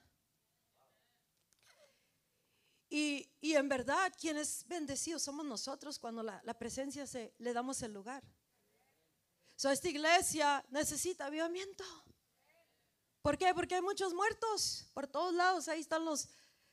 Y, 2.97 3.29
en 3.41 3.69
verdad, 3.69 4.13
quienes 4.21 4.65
bendecidos 4.69 5.21
somos 5.21 5.45
nosotros 5.45 5.99
cuando 5.99 6.23
la, 6.23 6.55
presencia 6.57 7.09
se 7.09 7.35
le 7.39 7.53
damos 7.53 7.83
el 7.83 7.93
lugar. 7.93 8.23
So, 9.57 9.69
esta 9.69 9.89
iglesia 9.89 10.65
necesita 10.69 11.27
avivamiento. 11.27 11.83
¿Por 13.21 13.37
qué? 13.37 13.53
Porque 13.53 13.75
hay 13.75 13.83
muchos 13.83 14.15
muertos 14.15 14.87
por 14.95 15.09
todos 15.09 15.35
lados. 15.35 15.67
Ahí 15.67 15.81
están 15.81 16.05
los, 16.05 16.29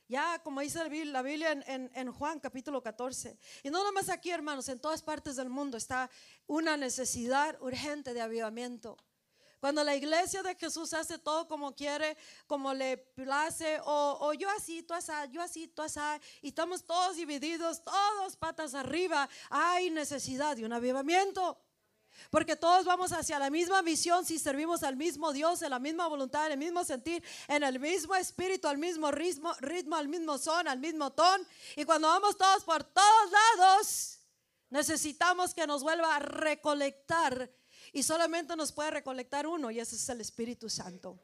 ya 0.07 0.37
como 0.43 0.61
dice 0.61 0.87
la 1.05 1.23
Biblia 1.23 1.53
en, 1.65 2.11
Juan 2.11 2.39
capítulo 2.39 2.83
14. 2.83 3.39
Y 3.63 3.71
no 3.71 3.83
nomás 3.83 4.09
aquí, 4.09 4.29
hermanos, 4.29 4.69
en 4.69 4.79
todas 4.79 5.01
partes 5.01 5.37
del 5.37 5.49
mundo 5.49 5.75
está 5.75 6.07
una 6.45 6.77
necesidad 6.77 7.59
urgente 7.63 8.13
de 8.13 8.21
avivamiento. 8.21 8.95
Cuando 9.61 9.83
la 9.83 9.95
iglesia 9.95 10.41
de 10.41 10.55
Jesús 10.55 10.91
hace 10.91 11.19
todo 11.19 11.47
como 11.47 11.75
quiere, 11.75 12.17
como 12.47 12.73
le 12.73 12.97
place, 12.97 13.79
o, 13.85 14.17
o 14.19 14.33
yo 14.33 14.49
así, 14.49 14.81
tú 14.81 14.95
así, 14.95 15.11
yo 15.29 15.39
así, 15.39 15.67
tú 15.67 15.83
así, 15.83 15.99
y 16.41 16.47
estamos 16.47 16.83
todos 16.83 17.15
divididos, 17.15 17.83
todos 17.83 18.35
patas 18.37 18.73
arriba, 18.73 19.29
hay 19.51 19.91
necesidad 19.91 20.57
de 20.57 20.65
un 20.65 20.73
avivamiento. 20.73 21.61
Porque 22.31 22.55
todos 22.55 22.85
vamos 22.85 23.11
hacia 23.11 23.37
la 23.37 23.51
misma 23.51 23.83
misión 23.83 24.25
si 24.25 24.39
servimos 24.39 24.81
al 24.81 24.95
mismo 24.95 25.31
Dios, 25.31 25.61
en 25.61 25.69
la 25.69 25.79
misma 25.79 26.07
voluntad, 26.07 26.47
en 26.47 26.53
el 26.53 26.57
mismo 26.57 26.83
sentir, 26.83 27.23
en 27.47 27.61
el 27.61 27.79
mismo 27.79 28.15
espíritu, 28.15 28.67
al 28.67 28.79
mismo 28.79 29.11
ritmo, 29.11 29.53
ritmo 29.59 29.95
al 29.95 30.07
mismo 30.07 30.39
son, 30.39 30.67
al 30.67 30.79
mismo 30.79 31.11
ton. 31.11 31.47
Y 31.75 31.85
cuando 31.85 32.07
vamos 32.07 32.35
todos 32.35 32.63
por 32.63 32.83
todos 32.83 33.31
lados, 33.31 34.19
necesitamos 34.71 35.53
que 35.53 35.67
nos 35.67 35.83
vuelva 35.83 36.15
a 36.15 36.19
recolectar. 36.19 37.51
Y 37.91 38.03
solamente 38.03 38.55
nos 38.55 38.71
puede 38.71 38.91
recolectar 38.91 39.45
uno, 39.45 39.69
y 39.71 39.79
ese 39.79 39.95
es 39.95 40.09
el 40.09 40.21
Espíritu 40.21 40.69
Santo. 40.69 41.19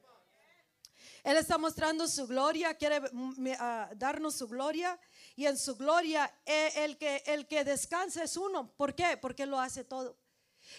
Él 1.24 1.38
está 1.38 1.58
mostrando 1.58 2.08
su 2.08 2.26
gloria, 2.26 2.74
quiere 2.76 3.02
mm, 3.12 3.48
ah, 3.60 3.90
darnos 3.96 4.36
su 4.36 4.48
gloria. 4.48 4.98
Y 5.36 5.46
en 5.46 5.58
su 5.58 5.76
gloria, 5.76 6.34
eh, 6.46 6.72
el 6.78 6.98
que, 6.98 7.22
el 7.26 7.48
que 7.48 7.64
descansa 7.64 8.24
es 8.24 8.38
uno. 8.38 8.72
¿Por 8.76 8.96
qué? 8.96 9.18
Porque 9.18 9.46
lo 9.46 9.60
hace 9.60 9.84
todo. 9.84 10.18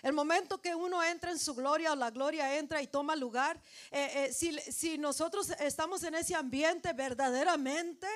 El 0.02 0.12
momento 0.12 0.60
que 0.60 0.74
uno 0.74 1.02
entra 1.02 1.30
en 1.30 1.38
su 1.38 1.54
gloria 1.54 1.92
o 1.92 1.96
la 1.96 2.10
gloria 2.10 2.58
entra 2.58 2.82
y 2.82 2.86
toma 2.86 3.16
lugar, 3.16 3.60
eh, 3.90 4.30
eh, 4.30 4.32
si, 4.72 4.98
nosotros 4.98 5.50
estamos 5.60 6.02
en 6.02 6.14
ese 6.14 6.34
ambiente 6.34 6.92
verdaderamente, 6.92 8.06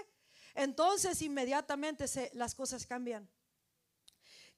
entonces 0.54 1.22
inmediatamente 1.22 2.06
las 2.34 2.54
cosas 2.54 2.86
cambian. 2.86 3.28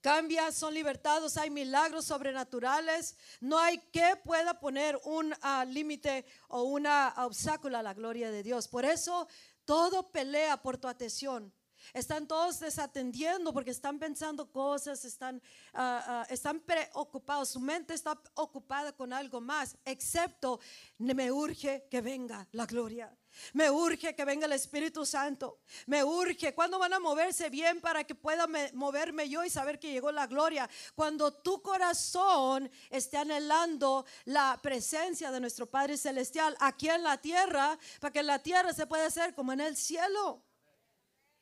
Cambian, 0.05 0.53
son 0.53 0.75
libertados, 0.75 1.39
hay 1.39 1.49
milagros 1.49 2.05
sobrenaturales. 2.05 3.17
No 3.41 3.59
hay 3.59 3.79
que 3.91 4.17
pueda 4.23 4.61
poner 4.61 5.01
un 5.05 5.35
ah, 5.41 5.65
límite 5.65 6.27
o 6.49 6.65
un 6.65 6.87
obstáculo 6.87 7.79
a 7.79 7.83
la 7.83 7.95
gloria 7.95 8.31
de 8.31 8.43
Dios. 8.43 8.69
Por 8.69 8.85
eso 8.85 9.27
todo 9.65 10.13
pelea 10.13 10.61
por 10.61 10.77
tu 10.77 10.89
atención. 10.89 11.51
Están 11.95 12.29
todos 12.29 12.61
desatendiendo 12.61 13.51
porque 13.55 13.71
están 13.71 13.99
pensando 13.99 14.53
cosas, 14.53 15.07
están, 15.07 15.41
ah, 15.73 16.05
ah, 16.07 16.27
están 16.29 16.61
preocupados, 16.61 17.49
su 17.49 17.61
mente 17.61 17.95
está 17.95 18.21
ocupada 18.35 18.93
con 18.93 19.11
algo 19.11 19.41
más, 19.41 19.75
excepto 19.87 20.61
me 20.99 21.33
urge 21.33 21.89
que 21.91 22.03
venga 22.03 22.47
la 22.53 22.67
gloria. 22.67 23.11
Me 23.53 23.71
urge 23.71 24.15
que 24.15 24.25
venga 24.25 24.47
el 24.47 24.53
Espíritu 24.53 25.05
Santo. 25.05 25.61
Me 25.87 26.03
urge. 26.05 26.55
¿Cuándo 26.55 26.79
van 26.79 26.93
a 26.93 26.99
moverse 26.99 27.51
bien 27.51 27.81
para 27.81 28.05
que 28.05 28.15
pueda 28.15 28.47
moverme 28.73 29.29
yo 29.29 29.45
y 29.45 29.51
saber 29.51 29.79
que 29.79 29.93
llegó 29.93 30.13
la 30.13 30.27
gloria? 30.27 30.69
Cuando 30.95 31.33
tu 31.33 31.63
corazón 31.63 32.71
esté 32.91 33.19
anhelando 33.19 34.05
la 34.25 34.59
presencia 34.63 35.31
de 35.31 35.41
nuestro 35.41 35.67
Padre 35.67 35.97
Celestial 35.97 36.57
aquí 36.61 36.89
en 36.89 37.03
la 37.03 37.19
tierra, 37.21 37.79
para 38.01 38.13
que 38.13 38.21
en 38.21 38.27
la 38.27 38.39
tierra 38.39 38.73
se 38.73 38.87
pueda 38.87 39.07
hacer 39.07 39.35
como 39.35 39.53
en 39.53 39.61
el 39.61 39.77
cielo. 39.77 40.43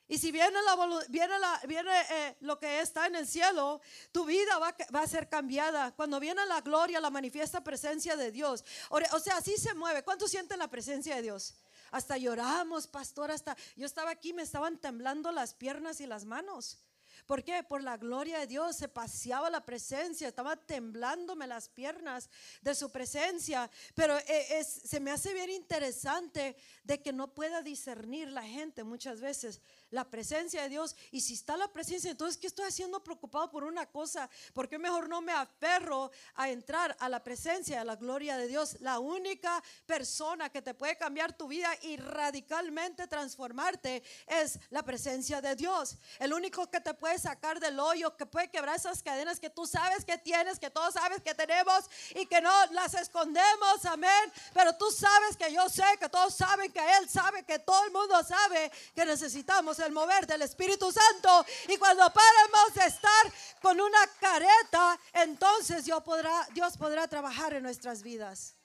Y 0.07 0.17
si 0.17 0.31
viene, 0.31 0.57
la, 0.61 1.61
viene, 1.65 1.91
eh, 2.11 2.35
lo 2.41 2.59
que 2.59 2.81
está 2.81 3.07
en 3.07 3.15
el 3.15 3.25
cielo, 3.25 3.81
tu 4.11 4.25
vida 4.25 4.59
va, 4.59 4.75
a 5.01 5.07
ser 5.07 5.29
cambiada. 5.29 5.91
Cuando 5.95 6.19
viene 6.19 6.45
la 6.45 6.61
gloria, 6.61 6.99
la 6.99 7.09
manifiesta 7.09 7.63
presencia 7.63 8.15
de 8.15 8.31
Dios. 8.31 8.63
O, 8.89 9.19
sea, 9.19 9.37
así 9.37 9.57
se 9.57 9.73
mueve. 9.73 10.03
¿Cuántos 10.03 10.29
sienten 10.29 10.59
la 10.59 10.69
presencia 10.69 11.15
de 11.15 11.21
Dios? 11.21 11.55
Hasta 11.93 12.17
lloramos, 12.17 12.87
pastor, 12.87 13.29
hasta 13.29 13.55
yo 13.75 13.85
estaba 13.85 14.09
aquí, 14.09 14.33
me 14.33 14.41
estaban 14.41 14.79
temblando 14.79 15.31
las 15.31 15.53
piernas 15.53 16.01
y 16.01 16.07
las 16.07 16.25
manos. 16.25 16.79
¿Por 17.27 17.43
qué? 17.43 17.61
Por 17.61 17.83
la 17.83 17.97
gloria 17.97 18.39
de 18.39 18.47
Dios 18.47 18.75
se 18.75 18.87
paseaba 18.89 19.51
la 19.51 19.63
presencia, 19.63 20.27
estaba 20.27 20.55
temblándome 20.55 21.45
las 21.45 21.69
piernas 21.69 22.31
de 22.63 22.73
su 22.73 22.91
presencia. 22.91 23.69
Pero 23.93 24.17
eh, 24.17 24.63
se 24.63 24.99
me 24.99 25.11
hace 25.11 25.35
bien 25.35 25.51
interesante 25.51 26.57
de 26.83 26.99
que 26.99 27.13
no 27.13 27.31
pueda 27.31 27.61
discernir 27.61 28.27
la 28.29 28.43
gente 28.43 28.83
muchas 28.83 29.21
veces 29.21 29.61
la 29.93 30.09
presencia 30.09 30.63
de 30.63 30.69
Dios. 30.69 30.95
Y 31.11 31.21
si 31.21 31.35
está 31.35 31.55
la 31.55 31.71
presencia, 31.71 32.09
entonces, 32.09 32.37
¿qué 32.37 32.47
estoy 32.47 32.65
haciendo 32.65 33.03
preocupado 33.03 33.49
por 33.51 33.63
una 33.63 33.85
cosa? 33.85 34.29
¿Por 34.53 34.67
qué 34.67 34.79
mejor 34.79 35.07
no 35.07 35.21
me 35.21 35.31
aferro 35.31 36.11
a 36.33 36.49
entrar 36.49 36.97
a 36.99 37.07
la 37.09 37.23
presencia, 37.23 37.79
a 37.79 37.85
la 37.85 37.95
gloria 37.95 38.35
de 38.35 38.47
Dios? 38.47 38.77
La 38.81 38.99
única 38.99 39.63
persona 39.85 40.49
que 40.49 40.63
te 40.63 40.73
puede 40.73 40.97
cambiar 40.97 41.37
tu 41.37 41.47
vida 41.47 41.69
y 41.83 41.97
radicalmente 41.97 43.07
transformarte 43.07 44.03
es 44.25 44.59
la 44.71 44.81
presencia 44.81 45.41
de 45.41 45.55
Dios. 45.55 45.97
El 46.17 46.33
único 46.33 46.69
que 46.71 46.81
te 46.81 46.95
puede 46.95 47.19
sacar 47.19 47.59
del 47.59 47.79
hoyo, 47.79 48.17
que 48.17 48.25
puede 48.25 48.49
quebrar 48.49 48.75
esas 48.75 49.03
cadenas 49.03 49.39
que 49.39 49.51
tú 49.51 49.67
sabes 49.67 50.03
que 50.03 50.17
tienes, 50.17 50.57
que 50.57 50.71
todos 50.71 50.95
sabes 50.95 51.21
que 51.21 51.35
tenemos 51.35 51.85
y 52.15 52.25
que 52.25 52.41
no 52.41 52.51
las 52.71 52.95
escondemos, 52.95 53.85
amén. 53.85 54.31
Pero 54.55 54.75
tú 54.75 54.89
sabes 54.89 55.37
que 55.37 55.53
yo 55.53 55.69
sé, 55.69 55.85
que 55.99 56.09
todos 56.09 56.33
saben 56.33 56.71
que 56.71 56.81
Él 56.97 57.07
sabe, 57.07 57.43
que 57.43 57.59
todo 57.59 57.85
el 57.85 57.91
mundo 57.91 58.23
sabe 58.23 58.71
que 58.95 59.05
necesitamos 59.05 59.82
el 59.85 59.91
mover 59.91 60.25
del 60.27 60.41
Espíritu 60.41 60.91
Santo. 60.91 61.45
Y 61.67 61.77
cuando 61.77 62.03
paremos 62.11 62.73
de 62.75 62.85
estar 62.85 63.33
con 63.61 63.79
una 63.79 64.07
careta, 64.19 64.99
entonces 65.13 65.85
Dios 65.85 66.03
podrá, 66.03 66.47
Dios 66.53 66.77
podrá 66.77 67.07
trabajar 67.07 67.53
en 67.53 67.63
nuestras 67.63 68.01
vidas. 68.01 68.55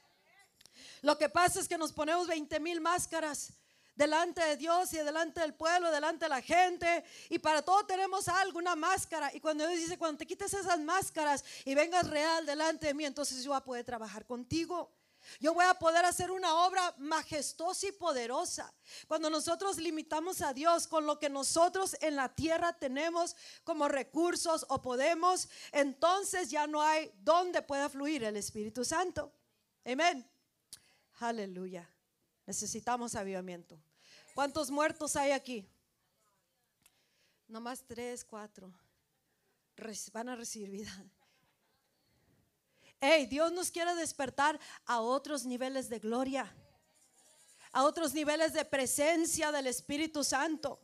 Lo 1.03 1.17
que 1.17 1.29
pasa 1.29 1.61
es 1.61 1.69
que 1.69 1.79
nos 1.79 1.93
ponemos 1.93 2.27
20 2.27 2.59
mil 2.61 2.81
máscaras 2.81 3.53
delante 3.95 4.41
de 4.41 4.57
Dios 4.57 4.93
y 4.93 4.99
delante 4.99 5.41
del 5.41 5.55
pueblo, 5.55 5.91
delante 5.91 6.27
de 6.27 6.29
la 6.29 6.41
gente. 6.41 7.05
Y 7.29 7.39
para 7.41 7.63
todo 7.63 7.85
tenemos 7.85 8.29
alguna 8.29 8.77
máscara. 8.77 9.35
Y 9.35 9.41
cuando 9.41 9.67
Dios 9.67 9.81
dice, 9.81 9.99
cuando 9.99 10.19
te 10.19 10.27
quites 10.27 10.55
esas 10.55 10.79
máscaras 10.79 11.45
y 11.65 11.75
vengas 11.75 12.09
real 12.09 12.47
delante 12.47 12.87
de 12.87 12.95
mí, 12.95 13.05
entonces 13.05 13.43
yo 13.43 13.51
voy 13.51 13.59
a 13.59 13.65
poder 13.65 13.85
trabajar 13.85 14.25
contigo. 14.25 14.98
Yo 15.41 15.55
voy 15.55 15.65
a 15.65 15.75
poder 15.75 16.05
hacer 16.05 16.31
una 16.31 16.67
obra 16.67 16.95
majestuosa 16.99 17.89
y 17.89 17.93
poderosa. 17.93 18.73
Cuando 19.07 19.31
nosotros 19.31 19.77
limitamos 19.79 20.43
a 20.43 20.53
Dios 20.53 20.87
con 20.87 21.07
lo 21.07 21.19
que 21.19 21.29
nosotros 21.29 21.97
en 22.01 22.17
la 22.17 22.35
tierra 22.35 22.73
tenemos 22.73 23.37
como 23.65 23.89
recursos 23.89 24.67
o 24.69 24.81
podemos, 24.83 25.49
entonces 25.73 26.51
ya 26.51 26.67
no 26.67 26.83
hay 26.83 27.13
donde 27.23 27.63
pueda 27.63 27.89
fluir 27.89 28.25
el 28.25 28.37
Espíritu 28.37 28.85
Santo. 28.85 29.33
Amén. 29.85 30.29
Aleluya. 31.21 31.89
Necesitamos 32.47 33.15
avivamiento. 33.15 33.79
¿Cuántos 34.35 34.71
muertos 34.71 35.17
hay 35.17 35.33
aquí? 35.33 35.69
Nomás 37.49 37.83
tres, 37.87 38.25
cuatro. 38.25 38.73
Van 40.13 40.29
a 40.29 40.37
recibir 40.37 40.71
vida. 40.71 41.11
Hey, 43.01 43.27
Dios 43.27 43.53
nos 43.53 43.71
quiere 43.71 43.95
despertar 43.95 44.59
a 44.85 45.01
otros 45.01 45.45
niveles 45.45 45.89
de 45.89 46.01
gloria, 46.01 46.53
a 47.71 47.85
otros 47.85 48.13
niveles 48.13 48.53
de 48.53 48.65
presencia 48.65 49.53
del 49.53 49.69
Espíritu 49.69 50.25
Santo. 50.25 50.81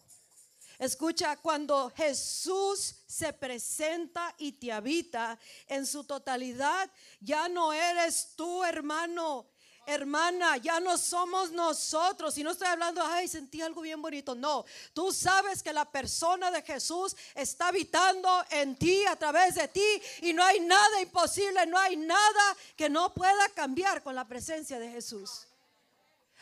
Escucha, 0.78 1.36
cuando 1.36 1.90
Jesús 1.90 3.02
se 3.06 3.32
presenta 3.32 4.32
y 4.38 4.52
te 4.52 4.70
habita 4.70 5.38
en 5.66 5.86
su 5.86 6.04
totalidad, 6.04 6.88
ya 7.18 7.48
no 7.48 7.72
eres 7.72 8.34
tú, 8.36 8.62
hermano, 8.62 9.46
hermana, 9.86 10.56
ya 10.56 10.80
no 10.80 10.98
somos 10.98 11.50
nosotros. 11.52 12.36
Y 12.38 12.42
no 12.42 12.50
estoy 12.50 12.68
hablando, 12.68 13.02
ay, 13.04 13.28
sentí 13.28 13.62
algo 13.62 13.80
bien 13.80 14.00
bonito. 14.00 14.34
No, 14.34 14.64
tú 14.92 15.12
sabes 15.12 15.62
que 15.62 15.72
la 15.72 15.84
persona 15.84 16.50
de 16.50 16.62
Jesús 16.62 17.16
está 17.34 17.68
habitando 17.68 18.28
en 18.50 18.76
ti, 18.76 19.04
a 19.06 19.16
través 19.16 19.54
de 19.54 19.68
ti. 19.68 20.02
Y 20.22 20.32
no 20.32 20.42
hay 20.42 20.60
nada 20.60 21.00
imposible, 21.00 21.66
no 21.66 21.78
hay 21.78 21.96
nada 21.96 22.56
que 22.76 22.88
no 22.88 23.12
pueda 23.12 23.48
cambiar 23.50 24.02
con 24.02 24.14
la 24.14 24.26
presencia 24.26 24.78
de 24.78 24.90
Jesús. 24.90 25.46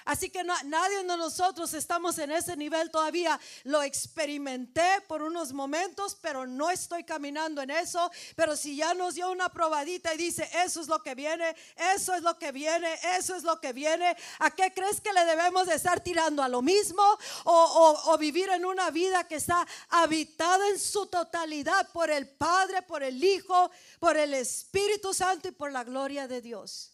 Así 0.04 0.30
que 0.30 0.42
nadie 0.44 0.96
de 0.98 1.16
nosotros 1.16 1.74
estamos 1.74 2.18
en 2.18 2.32
ese 2.32 2.56
nivel 2.56 2.90
todavía. 2.90 3.38
Lo 3.64 3.82
experimenté 3.82 5.00
por 5.06 5.22
unos 5.22 5.52
momentos, 5.52 6.16
pero 6.20 6.46
no 6.46 6.70
estoy 6.70 7.04
caminando 7.04 7.62
en 7.62 7.70
eso. 7.70 8.10
Pero 8.36 8.56
si 8.56 8.76
ya 8.76 8.94
nos 8.94 9.14
dio 9.14 9.30
una 9.30 9.48
probadita 9.48 10.14
y 10.14 10.16
dice, 10.16 10.48
eso 10.64 10.80
es 10.80 10.88
lo 10.88 11.02
que 11.02 11.14
viene, 11.14 11.54
eso 11.94 12.14
es 12.14 12.22
lo 12.22 12.38
que 12.38 12.52
viene, 12.52 12.98
eso 13.16 13.34
es 13.34 13.42
lo 13.42 13.60
que 13.60 13.72
viene, 13.72 14.16
¿a 14.38 14.50
qué 14.50 14.72
crees 14.72 15.00
que 15.00 15.12
le 15.12 15.24
debemos 15.24 15.66
de 15.66 15.74
estar 15.74 16.00
tirando? 16.00 16.42
¿A 16.42 16.48
lo 16.48 16.62
mismo? 16.62 17.02
¿O, 17.44 18.02
o 18.06 18.18
vivir 18.18 18.48
en 18.50 18.64
una 18.64 18.90
vida 18.90 19.26
que 19.26 19.36
está 19.36 19.66
habitada 19.88 20.68
en 20.68 20.78
su 20.78 21.06
totalidad 21.06 21.90
por 21.92 22.10
el 22.10 22.28
Padre, 22.28 22.82
por 22.82 23.02
el 23.02 23.22
Hijo, 23.22 23.70
por 23.98 24.16
el 24.16 24.34
Espíritu 24.34 25.14
Santo 25.14 25.48
y 25.48 25.52
por 25.52 25.72
la 25.72 25.84
gloria 25.84 26.28
de 26.28 26.40
Dios? 26.40 26.91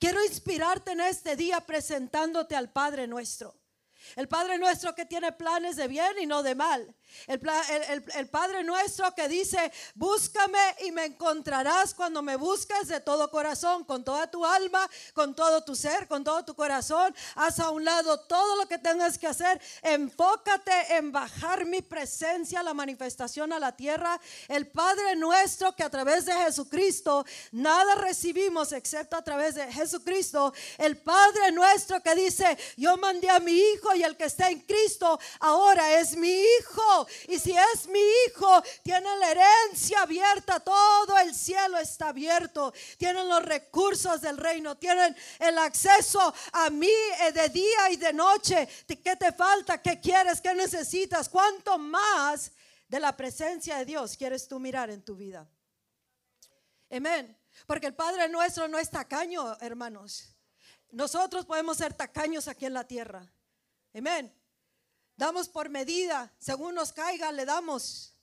Quiero 0.00 0.24
inspirarte 0.24 0.92
en 0.92 1.02
este 1.02 1.36
día 1.36 1.60
presentándote 1.60 2.56
al 2.56 2.72
Padre 2.72 3.06
nuestro. 3.06 3.60
El 4.16 4.28
Padre 4.28 4.56
nuestro 4.56 4.94
que 4.94 5.04
tiene 5.04 5.30
planes 5.30 5.76
de 5.76 5.88
bien 5.88 6.12
y 6.18 6.24
no 6.24 6.42
de 6.42 6.54
mal. 6.54 6.96
El, 7.26 8.04
el, 8.14 8.28
Padre 8.28 8.64
nuestro 8.64 9.14
que 9.14 9.28
dice, 9.28 9.72
búscame 9.94 10.58
y 10.84 10.92
me 10.92 11.04
encontrarás 11.04 11.94
cuando 11.94 12.22
me 12.22 12.36
busques 12.36 12.88
de 12.88 13.00
todo 13.00 13.30
corazón, 13.30 13.84
con 13.84 14.04
toda 14.04 14.30
tu 14.30 14.44
alma, 14.44 14.88
con 15.14 15.34
todo 15.34 15.62
tu 15.62 15.74
ser, 15.74 16.08
con 16.08 16.24
todo 16.24 16.44
tu 16.44 16.54
corazón. 16.54 17.14
Haz 17.34 17.60
a 17.60 17.70
un 17.70 17.84
lado 17.84 18.20
todo 18.20 18.56
lo 18.56 18.66
que 18.66 18.78
tengas 18.78 19.18
que 19.18 19.26
hacer. 19.26 19.60
Enfócate 19.82 20.96
en 20.96 21.12
bajar 21.12 21.64
mi 21.64 21.82
presencia, 21.82 22.62
la 22.62 22.74
manifestación 22.74 23.52
a 23.52 23.58
la 23.58 23.76
tierra. 23.76 24.20
El 24.48 24.66
Padre 24.68 25.16
nuestro 25.16 25.74
que 25.74 25.82
a 25.82 25.90
través 25.90 26.24
de 26.26 26.32
Jesucristo 26.34 27.24
nada 27.52 27.94
recibimos 27.96 28.72
excepto 28.72 29.16
a 29.16 29.22
través 29.22 29.54
de 29.54 29.72
Jesucristo. 29.72 30.52
El 30.78 30.96
Padre 30.96 31.52
nuestro 31.52 32.02
que 32.02 32.14
dice, 32.14 32.56
yo 32.76 32.96
mandé 32.96 33.30
a 33.30 33.40
mi 33.40 33.52
hijo 33.52 33.94
y 33.94 34.02
el 34.02 34.16
que 34.16 34.24
está 34.24 34.50
en 34.50 34.60
Cristo 34.60 35.18
ahora 35.40 36.00
es 36.00 36.16
mi 36.16 36.30
hijo. 36.30 36.99
Y 37.28 37.38
si 37.38 37.56
es 37.56 37.86
mi 37.88 38.00
hijo, 38.26 38.62
tiene 38.82 39.16
la 39.16 39.30
herencia 39.30 40.02
abierta, 40.02 40.60
todo 40.60 41.18
el 41.18 41.34
cielo 41.34 41.78
está 41.78 42.08
abierto. 42.08 42.72
Tienen 42.98 43.28
los 43.28 43.44
recursos 43.44 44.20
del 44.20 44.36
reino, 44.36 44.76
tienen 44.76 45.16
el 45.38 45.58
acceso 45.58 46.34
a 46.52 46.70
mí 46.70 46.88
eh, 46.88 47.32
de 47.32 47.48
día 47.48 47.90
y 47.90 47.96
de 47.96 48.12
noche. 48.12 48.68
¿Qué 48.86 49.16
te 49.16 49.32
falta? 49.32 49.80
¿Qué 49.80 50.00
quieres? 50.00 50.40
¿Qué 50.40 50.54
necesitas? 50.54 51.28
¿Cuánto 51.28 51.78
más 51.78 52.52
de 52.88 53.00
la 53.00 53.16
presencia 53.16 53.78
de 53.78 53.84
Dios 53.84 54.16
quieres 54.16 54.48
tú 54.48 54.58
mirar 54.58 54.90
en 54.90 55.02
tu 55.02 55.16
vida? 55.16 55.48
Amén. 56.90 57.36
Porque 57.66 57.86
el 57.86 57.94
Padre 57.94 58.28
nuestro 58.28 58.68
no 58.68 58.78
es 58.78 58.90
tacaño, 58.90 59.56
hermanos. 59.60 60.34
Nosotros 60.90 61.46
podemos 61.46 61.76
ser 61.76 61.94
tacaños 61.94 62.48
aquí 62.48 62.66
en 62.66 62.74
la 62.74 62.86
tierra. 62.86 63.32
Amén. 63.94 64.39
Damos 65.20 65.50
por 65.50 65.68
medida, 65.68 66.32
según 66.38 66.74
nos 66.74 66.94
caiga, 66.94 67.30
le 67.30 67.44
damos. 67.44 68.14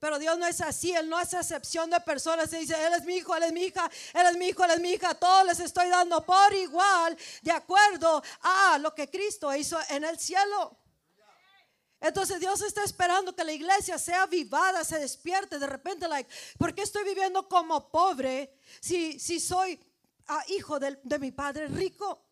Pero 0.00 0.18
Dios 0.18 0.36
no 0.36 0.48
es 0.48 0.60
así, 0.60 0.92
Él 0.92 1.08
no 1.08 1.16
hace 1.16 1.36
excepción 1.36 1.88
de 1.90 2.00
personas. 2.00 2.50
Se 2.50 2.58
dice, 2.58 2.74
Él 2.74 2.92
es 2.94 3.04
mi 3.04 3.18
hijo, 3.18 3.36
Él 3.36 3.44
es 3.44 3.52
mi 3.52 3.62
hija, 3.62 3.88
Él 4.12 4.26
es 4.26 4.36
mi 4.36 4.48
hijo, 4.48 4.64
Él 4.64 4.72
es 4.72 4.80
mi 4.80 4.90
hija. 4.90 5.14
Todos 5.14 5.46
les 5.46 5.60
estoy 5.60 5.88
dando 5.88 6.26
por 6.26 6.52
igual, 6.54 7.16
de 7.42 7.52
acuerdo 7.52 8.20
a 8.40 8.78
lo 8.78 8.92
que 8.96 9.08
Cristo 9.08 9.54
hizo 9.54 9.78
en 9.90 10.02
el 10.02 10.18
cielo. 10.18 10.76
Entonces 12.00 12.40
Dios 12.40 12.62
está 12.62 12.82
esperando 12.82 13.32
que 13.36 13.44
la 13.44 13.52
iglesia 13.52 13.96
sea 13.96 14.24
avivada, 14.24 14.82
se 14.82 14.98
despierte 14.98 15.60
de 15.60 15.68
repente, 15.68 16.08
like, 16.08 16.28
¿por 16.58 16.74
qué 16.74 16.82
estoy 16.82 17.04
viviendo 17.04 17.48
como 17.48 17.92
pobre 17.92 18.58
si, 18.80 19.20
si 19.20 19.38
soy 19.38 19.80
ah, 20.26 20.42
hijo 20.48 20.80
de, 20.80 20.98
de 21.00 21.18
mi 21.20 21.30
padre 21.30 21.68
rico? 21.68 22.27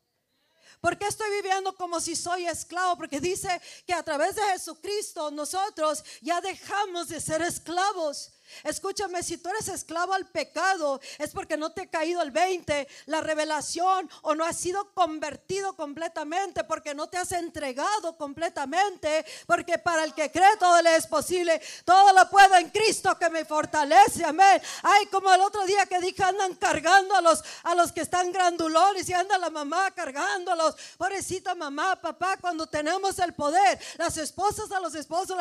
¿Por 0.81 0.99
qué 0.99 1.07
estoy 1.07 1.31
viviendo 1.43 1.75
como 1.75 2.01
si 2.01 2.15
soy 2.15 2.47
esclavo? 2.47 2.97
Porque 2.97 3.21
dice 3.21 3.61
que 3.87 3.95
a 3.95 4.03
través 4.03 4.37
de 4.37 4.43
Jesucristo 4.43 5.31
nosotros 5.31 6.05
ya 6.21 6.41
dejamos 6.41 7.09
de 7.09 7.21
ser 7.21 7.43
esclavos. 7.43 8.33
Escúchame, 8.65 9.23
si 9.23 9.39
tú 9.39 9.49
eres 9.51 9.69
esclavo 9.69 10.13
al 10.13 10.27
pecado, 10.27 11.01
es 11.19 11.31
porque 11.31 11.57
no 11.57 11.73
te 11.73 11.83
ha 11.83 11.87
caído 11.87 12.23
el 12.23 12.31
20, 12.31 12.89
la 13.07 13.21
revelación, 13.21 14.11
o 14.23 14.35
no 14.35 14.45
has 14.45 14.57
sido 14.57 14.93
convertido 14.95 15.75
completamente, 15.77 16.65
porque 16.65 16.95
no 16.95 17.09
te 17.09 17.19
has 17.19 17.33
entregado 17.33 18.17
completamente, 18.17 19.25
porque 19.47 19.79
para 19.79 20.05
el 20.05 20.15
que 20.15 20.31
cree 20.31 20.57
todo 20.59 20.81
le 20.83 20.97
es 20.97 21.07
posible, 21.07 21.61
todo 21.85 22.13
lo 22.13 22.29
puedo 22.31 22.57
en 22.57 22.71
Cristo 22.71 23.19
que 23.19 23.31
me 23.31 23.45
fortalece, 23.45 24.25
amén. 24.25 24.61
Ay, 24.83 25.07
como 25.07 25.33
el 25.33 25.41
otro 25.41 25.65
día 25.67 25.87
que 25.87 26.01
dije, 26.01 26.23
andan 26.23 26.55
cargando 26.55 27.15
a 27.15 27.21
los, 27.21 27.43
a 27.63 27.75
los 27.75 27.93
que 27.93 28.01
están 28.01 28.33
grandulones 28.33 29.09
y 29.09 29.13
anda 29.13 29.39
la 29.39 29.51
mamá 29.51 29.91
cargándolos, 29.91 30.77
pobrecita 30.97 31.55
mamá, 31.55 31.97
papá, 31.97 32.37
cuando 32.39 32.67
tenemos 32.67 33.19
el 33.19 33.35
poder, 33.35 33.79
las 33.99 34.17
esposas 34.17 34.71
a 34.73 34.81
los 34.81 34.95
esposos 34.95 35.37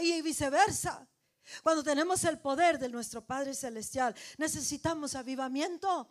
y 0.00 0.22
viceversa. 0.22 1.06
Cuando 1.62 1.82
tenemos 1.82 2.24
el 2.24 2.38
poder 2.38 2.78
de 2.78 2.88
nuestro 2.88 3.24
Padre 3.24 3.54
Celestial, 3.54 4.14
necesitamos 4.38 5.14
avivamiento. 5.14 6.08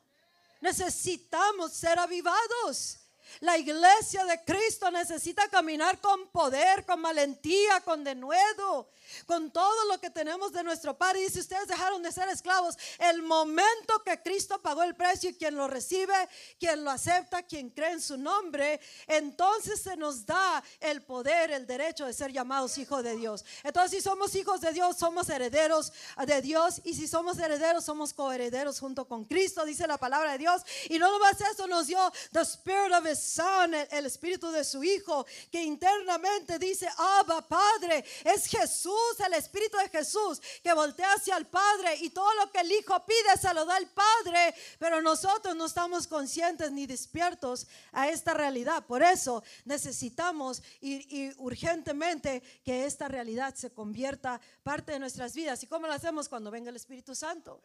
Necesitamos 0.61 1.73
ser 1.73 1.99
avivados. 1.99 2.99
La 3.41 3.57
iglesia 3.57 4.25
de 4.25 4.43
Cristo 4.43 4.89
necesita 4.91 5.47
caminar 5.49 5.99
con 5.99 6.27
poder, 6.29 6.85
con 6.85 7.01
valentía, 7.01 7.81
con 7.81 8.03
denuedo, 8.03 8.89
con 9.25 9.51
todo 9.51 9.85
lo 9.91 9.99
que 9.99 10.09
tenemos 10.09 10.53
de 10.53 10.63
nuestro 10.63 10.97
Padre. 10.97 11.21
Dice, 11.21 11.39
ustedes 11.39 11.67
dejaron 11.67 12.01
de 12.01 12.11
ser 12.11 12.29
esclavos. 12.29 12.77
El 12.99 13.21
momento 13.21 14.01
que 14.03 14.21
Cristo 14.21 14.61
pagó 14.61 14.83
el 14.83 14.95
precio 14.95 15.29
y 15.29 15.35
quien 15.35 15.55
lo 15.55 15.67
recibe, 15.67 16.13
quien 16.59 16.83
lo 16.83 16.91
acepta, 16.91 17.43
quien 17.43 17.69
cree 17.69 17.91
en 17.91 18.01
su 18.01 18.17
nombre, 18.17 18.79
entonces 19.07 19.81
se 19.81 19.97
nos 19.97 20.25
da 20.25 20.63
el 20.79 21.03
poder, 21.03 21.51
el 21.51 21.67
derecho 21.67 22.05
de 22.05 22.13
ser 22.13 22.31
llamados 22.31 22.77
hijos 22.77 23.03
de 23.03 23.15
Dios. 23.15 23.45
Entonces, 23.63 23.91
si 23.91 24.01
somos 24.01 24.33
hijos 24.35 24.61
de 24.61 24.71
Dios, 24.71 24.97
somos 24.97 25.29
herederos 25.29 25.91
de 26.25 26.41
Dios. 26.41 26.81
Y 26.83 26.93
si 26.93 27.07
somos 27.07 27.37
herederos, 27.37 27.85
somos 27.85 28.13
coherederos 28.13 28.79
junto 28.79 29.07
con 29.07 29.25
Cristo, 29.25 29.65
dice 29.65 29.87
la 29.87 29.97
palabra 29.97 30.33
de 30.33 30.37
Dios. 30.37 30.61
Y 30.89 30.99
no 30.99 31.11
nomás 31.11 31.39
eso 31.41 31.67
nos 31.67 31.87
dio 31.87 32.11
the 32.31 32.41
spirit 32.41 32.93
of 32.93 33.05
son, 33.15 33.73
el, 33.73 34.05
espíritu 34.05 34.51
de 34.51 34.63
su 34.63 34.83
hijo, 34.83 35.25
que 35.51 35.63
internamente 35.63 36.59
dice, 36.59 36.87
Abba, 36.97 37.47
Padre, 37.47 38.03
es 38.23 38.45
Jesús 38.45 38.95
el 39.25 39.33
Espíritu 39.33 39.77
de 39.77 39.89
Jesús, 39.89 40.41
que 40.63 40.73
voltea 40.73 41.13
hacia 41.13 41.37
el 41.37 41.45
Padre 41.45 41.95
y 42.01 42.09
todo 42.09 42.33
lo 42.35 42.51
que 42.51 42.59
el 42.59 42.71
Hijo 42.71 43.05
pide 43.05 43.37
se 43.39 43.53
lo 43.53 43.65
da 43.65 43.77
el 43.77 43.87
Padre, 43.87 44.53
pero 44.79 45.01
nosotros 45.01 45.55
no 45.55 45.65
estamos 45.65 46.07
conscientes 46.07 46.71
ni 46.71 46.85
despiertos 46.85 47.67
a 47.91 48.09
esta 48.09 48.33
realidad. 48.33 48.85
Por 48.85 49.03
eso 49.03 49.43
necesitamos 49.65 50.61
y, 50.81 51.31
urgentemente 51.37 52.41
que 52.63 52.85
esta 52.85 53.07
realidad 53.07 53.55
se 53.55 53.71
convierta 53.71 54.39
parte 54.63 54.93
de 54.93 54.99
nuestras 54.99 55.33
vidas. 55.33 55.61
¿Y 55.63 55.67
cómo 55.67 55.87
lo 55.87 55.93
hacemos 55.93 56.29
cuando 56.29 56.51
venga 56.51 56.69
el 56.69 56.75
Espíritu 56.75 57.15
Santo? 57.15 57.61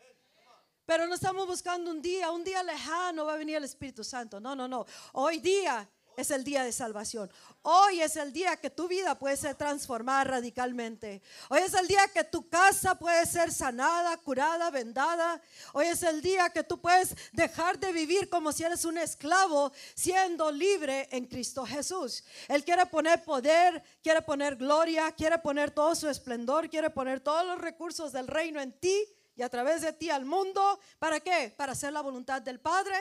Pero 0.87 1.07
no 1.07 1.15
estamos 1.15 1.47
buscando 1.47 1.91
un 1.91 2.03
día, 2.03 2.31
un 2.31 2.45
día 2.45 2.63
lejano 2.63 3.25
va 3.27 3.35
a 3.35 3.37
venir 3.37 3.57
el 3.57 3.65
Espíritu 3.65 4.03
Santo. 4.03 4.41
No, 4.41 4.57
no, 4.57 4.67
no. 4.67 4.87
Hoy 5.13 5.39
día 5.39 5.89
es 6.17 6.31
el 6.31 6.45
día 6.45 6.65
de 6.65 6.73
salvación. 6.73 7.31
Hoy 7.63 8.01
es 8.01 8.17
el 8.17 8.33
día 8.33 8.57
que 8.57 8.71
tu 8.71 8.89
vida 8.89 9.19
puede 9.19 9.37
ser 9.37 9.55
transformada 9.55 10.25
radicalmente. 10.25 11.23
Hoy 11.49 11.61
es 11.61 11.75
el 11.75 11.87
día 11.87 12.09
que 12.09 12.25
tu 12.25 12.49
casa 12.49 12.95
puede 12.95 13.27
ser 13.27 13.53
sanada, 13.53 14.17
curada, 14.19 14.71
vendada. 14.71 15.41
Hoy 15.73 15.87
es 15.87 16.03
el 16.03 16.23
día 16.23 16.51
que 16.51 16.65
tú 16.65 16.81
puedes 16.81 17.15
dejar 17.33 17.79
de 17.79 17.93
vivir 17.93 18.29
como 18.29 18.53
si 18.53 18.65
eres 18.65 18.85
un 18.85 18.99
esclavo, 18.99 19.73
siendo 19.95 20.51
libre 20.51 21.09
en 21.11 21.27
Cristo 21.27 21.65
Jesús. 21.67 22.25
Él 22.49 22.65
quiere 22.65 22.87
poner 22.87 23.23
poder, 23.25 23.83
quiere 24.03 24.23
poner 24.23 24.57
gloria, 24.57 25.13
quiere 25.13 25.39
poner 25.39 25.71
todo 25.71 25.95
su 25.95 26.09
esplendor, 26.09 26.69
quiere 26.69 26.91
poner 26.91 27.21
todos 27.21 27.47
los 27.47 27.59
recursos 27.59 28.13
del 28.13 28.27
reino 28.27 28.61
en 28.61 28.73
ti 28.73 29.07
y 29.41 29.43
a 29.43 29.49
través 29.49 29.81
de 29.81 29.95
ti 29.95 30.11
al 30.11 30.27
mundo. 30.27 30.79
¿Para 30.99 31.19
qué? 31.19 31.55
Para 31.57 31.73
hacer 31.73 31.95
la 31.95 32.03
voluntad 32.03 32.43
del 32.43 32.61
Padre 32.61 32.95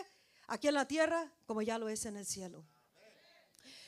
aquí 0.47 0.69
en 0.69 0.73
la 0.73 0.87
tierra 0.87 1.29
como 1.45 1.61
ya 1.61 1.77
lo 1.77 1.89
es 1.89 2.05
en 2.05 2.15
el 2.15 2.25
cielo. 2.25 2.63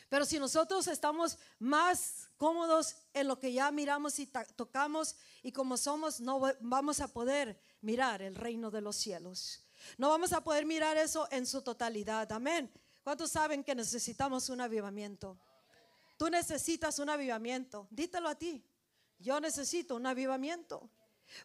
Pero 0.09 0.25
si 0.25 0.37
nosotros 0.37 0.85
estamos 0.87 1.37
más 1.59 2.27
cómodos 2.35 2.97
en 3.13 3.29
lo 3.29 3.39
que 3.39 3.53
ya 3.53 3.71
miramos 3.71 4.19
y 4.19 4.27
tocamos 4.27 5.15
y 5.41 5.53
como 5.53 5.77
somos, 5.77 6.19
no 6.19 6.41
vamos 6.59 6.99
a 6.99 7.07
poder 7.07 7.57
mirar 7.79 8.21
el 8.21 8.35
reino 8.35 8.69
de 8.69 8.81
los 8.81 8.97
cielos. 8.97 9.63
No 9.97 10.09
vamos 10.09 10.33
a 10.33 10.43
poder 10.43 10.65
mirar 10.65 10.97
eso 10.97 11.29
en 11.31 11.45
su 11.45 11.61
totalidad. 11.61 12.29
Amén. 12.33 12.69
¿Cuántos 13.01 13.31
saben 13.31 13.63
que 13.63 13.73
necesitamos 13.73 14.49
un 14.49 14.59
avivamiento? 14.59 15.37
Tú 16.17 16.29
necesitas 16.29 16.99
un 16.99 17.09
avivamiento. 17.09 17.87
Dítelo 17.89 18.27
a 18.27 18.35
ti. 18.35 18.61
Yo 19.19 19.39
necesito 19.39 19.95
un 19.95 20.05
avivamiento. 20.05 20.89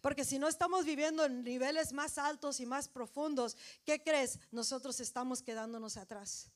Porque 0.01 0.25
si 0.25 0.39
no 0.39 0.49
estamos 0.49 0.85
viviendo 0.85 1.25
en 1.25 1.43
niveles 1.43 1.93
más 1.93 2.19
altos 2.19 2.61
y 2.61 2.67
más 2.67 2.89
profundos, 2.89 3.57
¿qué 3.85 4.03
crees? 4.03 4.39
Nosotros 4.51 5.01
estamos 5.01 5.43
quedándonos 5.43 5.97
atrás. 5.97 6.51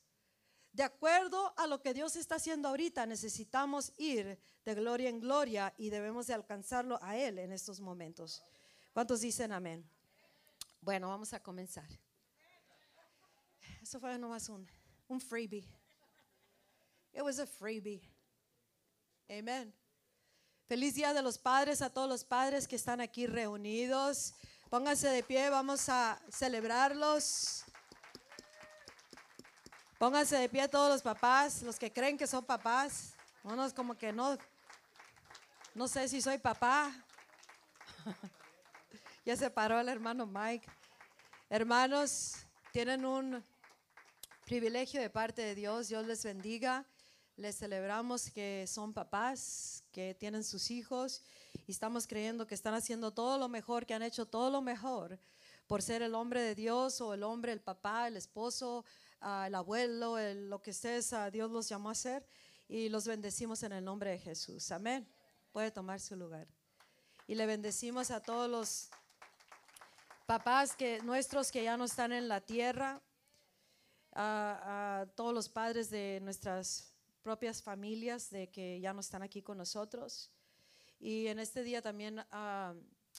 De 0.73 0.83
acuerdo 0.83 1.53
a 1.57 1.67
lo 1.67 1.81
que 1.81 1.93
Dios 1.93 2.15
está 2.15 2.35
haciendo 2.35 2.69
ahorita, 2.69 3.05
necesitamos 3.05 3.91
ir 3.97 4.39
de 4.63 4.73
gloria 4.73 5.09
en 5.09 5.19
gloria 5.19 5.73
y 5.77 5.89
debemos 5.89 6.27
de 6.27 6.33
alcanzarlo 6.33 6.97
a 7.01 7.17
Él 7.17 7.39
en 7.39 7.51
estos 7.51 7.81
momentos. 7.81 8.41
¿Cuántos 8.93 9.21
dicen 9.21 9.51
amén? 9.51 9.83
Bueno, 10.79 11.09
vamos 11.09 11.33
a 11.33 11.41
comenzar. 11.41 11.87
Eso 13.81 13.99
fue 13.99 14.17
nomás 14.17 14.47
un, 14.47 14.67
un 15.07 15.19
freebie. 15.19 15.65
It 17.13 17.21
was 17.21 17.39
a 17.39 17.45
freebie. 17.45 18.01
Amén. 19.27 19.73
Feliz 20.71 20.95
Día 20.95 21.13
de 21.13 21.21
los 21.21 21.37
Padres 21.37 21.81
a 21.81 21.89
todos 21.89 22.07
los 22.07 22.23
padres 22.23 22.65
que 22.65 22.77
están 22.77 23.01
aquí 23.01 23.27
reunidos. 23.27 24.33
Pónganse 24.69 25.09
de 25.09 25.21
pie, 25.21 25.49
vamos 25.49 25.89
a 25.89 26.17
celebrarlos. 26.29 27.65
Pónganse 29.99 30.37
de 30.37 30.47
pie 30.47 30.69
todos 30.69 30.89
los 30.89 31.01
papás, 31.01 31.61
los 31.63 31.77
que 31.77 31.91
creen 31.91 32.17
que 32.17 32.25
son 32.25 32.45
papás. 32.45 33.15
Unos 33.43 33.73
como 33.73 33.97
que 33.97 34.13
no, 34.13 34.37
no 35.75 35.89
sé 35.89 36.07
si 36.07 36.21
soy 36.21 36.37
papá. 36.37 36.89
ya 39.25 39.35
se 39.35 39.49
paró 39.49 39.77
el 39.77 39.89
hermano 39.89 40.25
Mike. 40.25 40.69
Hermanos, 41.49 42.45
tienen 42.71 43.03
un 43.03 43.43
privilegio 44.45 45.01
de 45.01 45.09
parte 45.09 45.41
de 45.41 45.53
Dios. 45.53 45.89
Dios 45.89 46.07
les 46.07 46.23
bendiga. 46.23 46.85
Les 47.35 47.57
celebramos 47.57 48.29
que 48.29 48.65
son 48.67 48.93
papás, 48.93 49.80
que 49.91 50.15
tienen 50.15 50.43
sus 50.43 50.71
hijos 50.71 51.21
y 51.67 51.71
estamos 51.71 52.07
creyendo 52.07 52.47
que 52.47 52.55
están 52.55 52.73
haciendo 52.73 53.11
todo 53.11 53.37
lo 53.37 53.49
mejor, 53.49 53.85
que 53.85 53.93
han 53.93 54.03
hecho 54.03 54.25
todo 54.25 54.49
lo 54.49 54.61
mejor 54.61 55.19
por 55.67 55.81
ser 55.81 56.01
el 56.01 56.15
hombre 56.15 56.41
de 56.41 56.53
Dios 56.53 56.99
o 56.99 57.13
el 57.13 57.23
hombre, 57.23 57.53
el 57.53 57.61
papá, 57.61 58.07
el 58.07 58.17
esposo, 58.17 58.83
ah, 59.21 59.45
el 59.47 59.55
abuelo, 59.55 60.17
lo 60.33 60.61
que 60.61 60.71
ustedes, 60.71 61.13
a 61.13 61.31
Dios 61.31 61.49
los 61.49 61.69
llamó 61.69 61.89
a 61.89 61.95
ser. 61.95 62.27
Y 62.67 62.89
los 62.89 63.05
bendecimos 63.05 63.63
en 63.63 63.71
el 63.73 63.83
nombre 63.83 64.11
de 64.11 64.17
Jesús. 64.17 64.71
Amén. 64.71 65.07
Puede 65.51 65.71
tomar 65.71 65.99
su 65.99 66.15
lugar. 66.15 66.47
Y 67.27 67.35
le 67.35 67.45
bendecimos 67.45 68.11
a 68.11 68.21
todos 68.21 68.49
los 68.49 68.89
papás 70.25 70.75
que, 70.75 71.01
nuestros 71.03 71.51
que 71.51 71.63
ya 71.63 71.77
no 71.77 71.85
están 71.85 72.11
en 72.11 72.27
la 72.27 72.41
tierra, 72.41 73.01
a, 74.13 75.05
todos 75.15 75.33
los 75.33 75.47
padres 75.47 75.89
de 75.89 76.19
nuestras 76.21 76.90
propias 77.21 77.61
familias 77.61 78.29
de 78.29 78.49
que 78.49 78.79
ya 78.79 78.93
no 78.93 79.01
están 79.01 79.21
aquí 79.21 79.41
con 79.41 79.57
nosotros. 79.57 80.31
Y 80.99 81.27
en 81.27 81.39
este 81.39 81.63
día 81.63 81.81
también 81.81 82.23
ah, 82.31 82.73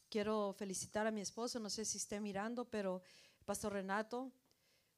quiero 0.09 0.55
felicitar 0.59 1.07
a 1.07 1.11
mi 1.11 1.21
esposo, 1.21 1.59
no 1.59 1.71
sé 1.71 1.85
si 1.85 1.99
esté 1.99 2.21
mirando, 2.21 2.65
pero 2.65 3.03
Pastor 3.45 3.73
Renato, 3.73 4.31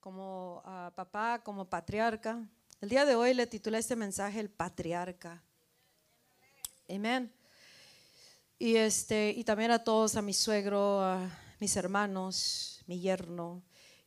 como 0.01 0.63
ah, 0.65 0.93
papá, 0.95 1.43
como 1.43 1.69
patriarca. 1.69 2.47
El 2.81 2.89
día 2.89 3.05
de 3.05 3.15
hoy 3.15 3.33
le 3.35 3.47
titulé 3.47 3.79
este 3.79 3.97
mensaje 3.97 4.41
El 4.41 4.51
patriarca. 4.51 5.43
Amén. 6.89 7.33
Y, 8.59 8.77
este, 8.77 9.31
y 9.31 9.45
también 9.45 9.71
a 9.71 9.83
todos, 9.83 10.17
a 10.17 10.23
mi 10.23 10.35
suegro, 10.35 11.01
a 11.01 11.31
mis 11.59 11.77
hermanos, 11.77 12.83
mi 12.87 13.01
yerno, 13.01 13.63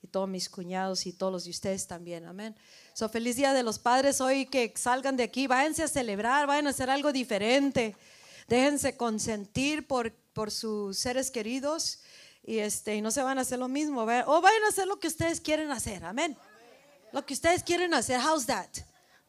todos 0.08 0.28
mis 0.28 0.50
cuñados 0.50 1.06
y 1.06 1.14
todos 1.14 1.32
los 1.32 1.44
de 1.44 1.52
ustedes 1.52 1.88
también. 1.88 2.26
Amén. 2.26 2.56
So, 2.94 3.08
feliz 3.10 3.36
día 3.36 3.54
de 3.54 3.64
los 3.64 3.78
padres 3.78 4.22
hoy 4.22 4.48
que 4.48 4.74
salgan 4.76 5.18
de 5.18 5.24
aquí, 5.24 5.48
váyanse 5.48 5.84
a 5.84 5.88
celebrar, 5.88 6.48
vayan 6.48 6.68
a 6.68 6.72
hacer 6.72 6.90
algo 6.90 7.12
diferente. 7.12 7.96
Déjense 8.48 8.98
consentir 8.98 9.86
por, 9.86 10.12
por 10.34 10.52
sus 10.52 10.98
seres 10.98 11.30
queridos 11.30 12.00
y, 12.44 12.60
este, 12.60 13.00
no 13.02 13.12
se 13.12 13.22
van 13.22 13.38
a 13.38 13.42
hacer 13.42 13.60
lo 13.60 13.68
mismo. 13.68 14.02
O 14.02 14.42
vayan 14.42 14.64
a 14.64 14.70
hacer 14.70 14.88
lo 14.88 15.00
que 15.00 15.08
ustedes 15.08 15.42
quieren 15.42 15.70
hacer. 15.70 16.04
Amén. 16.06 16.38
Lo 17.12 17.26
que 17.26 17.34
ustedes 17.34 17.62
quieren 17.62 17.94
hacer. 17.94 18.20
How's 18.20 18.46
that? 18.46 18.70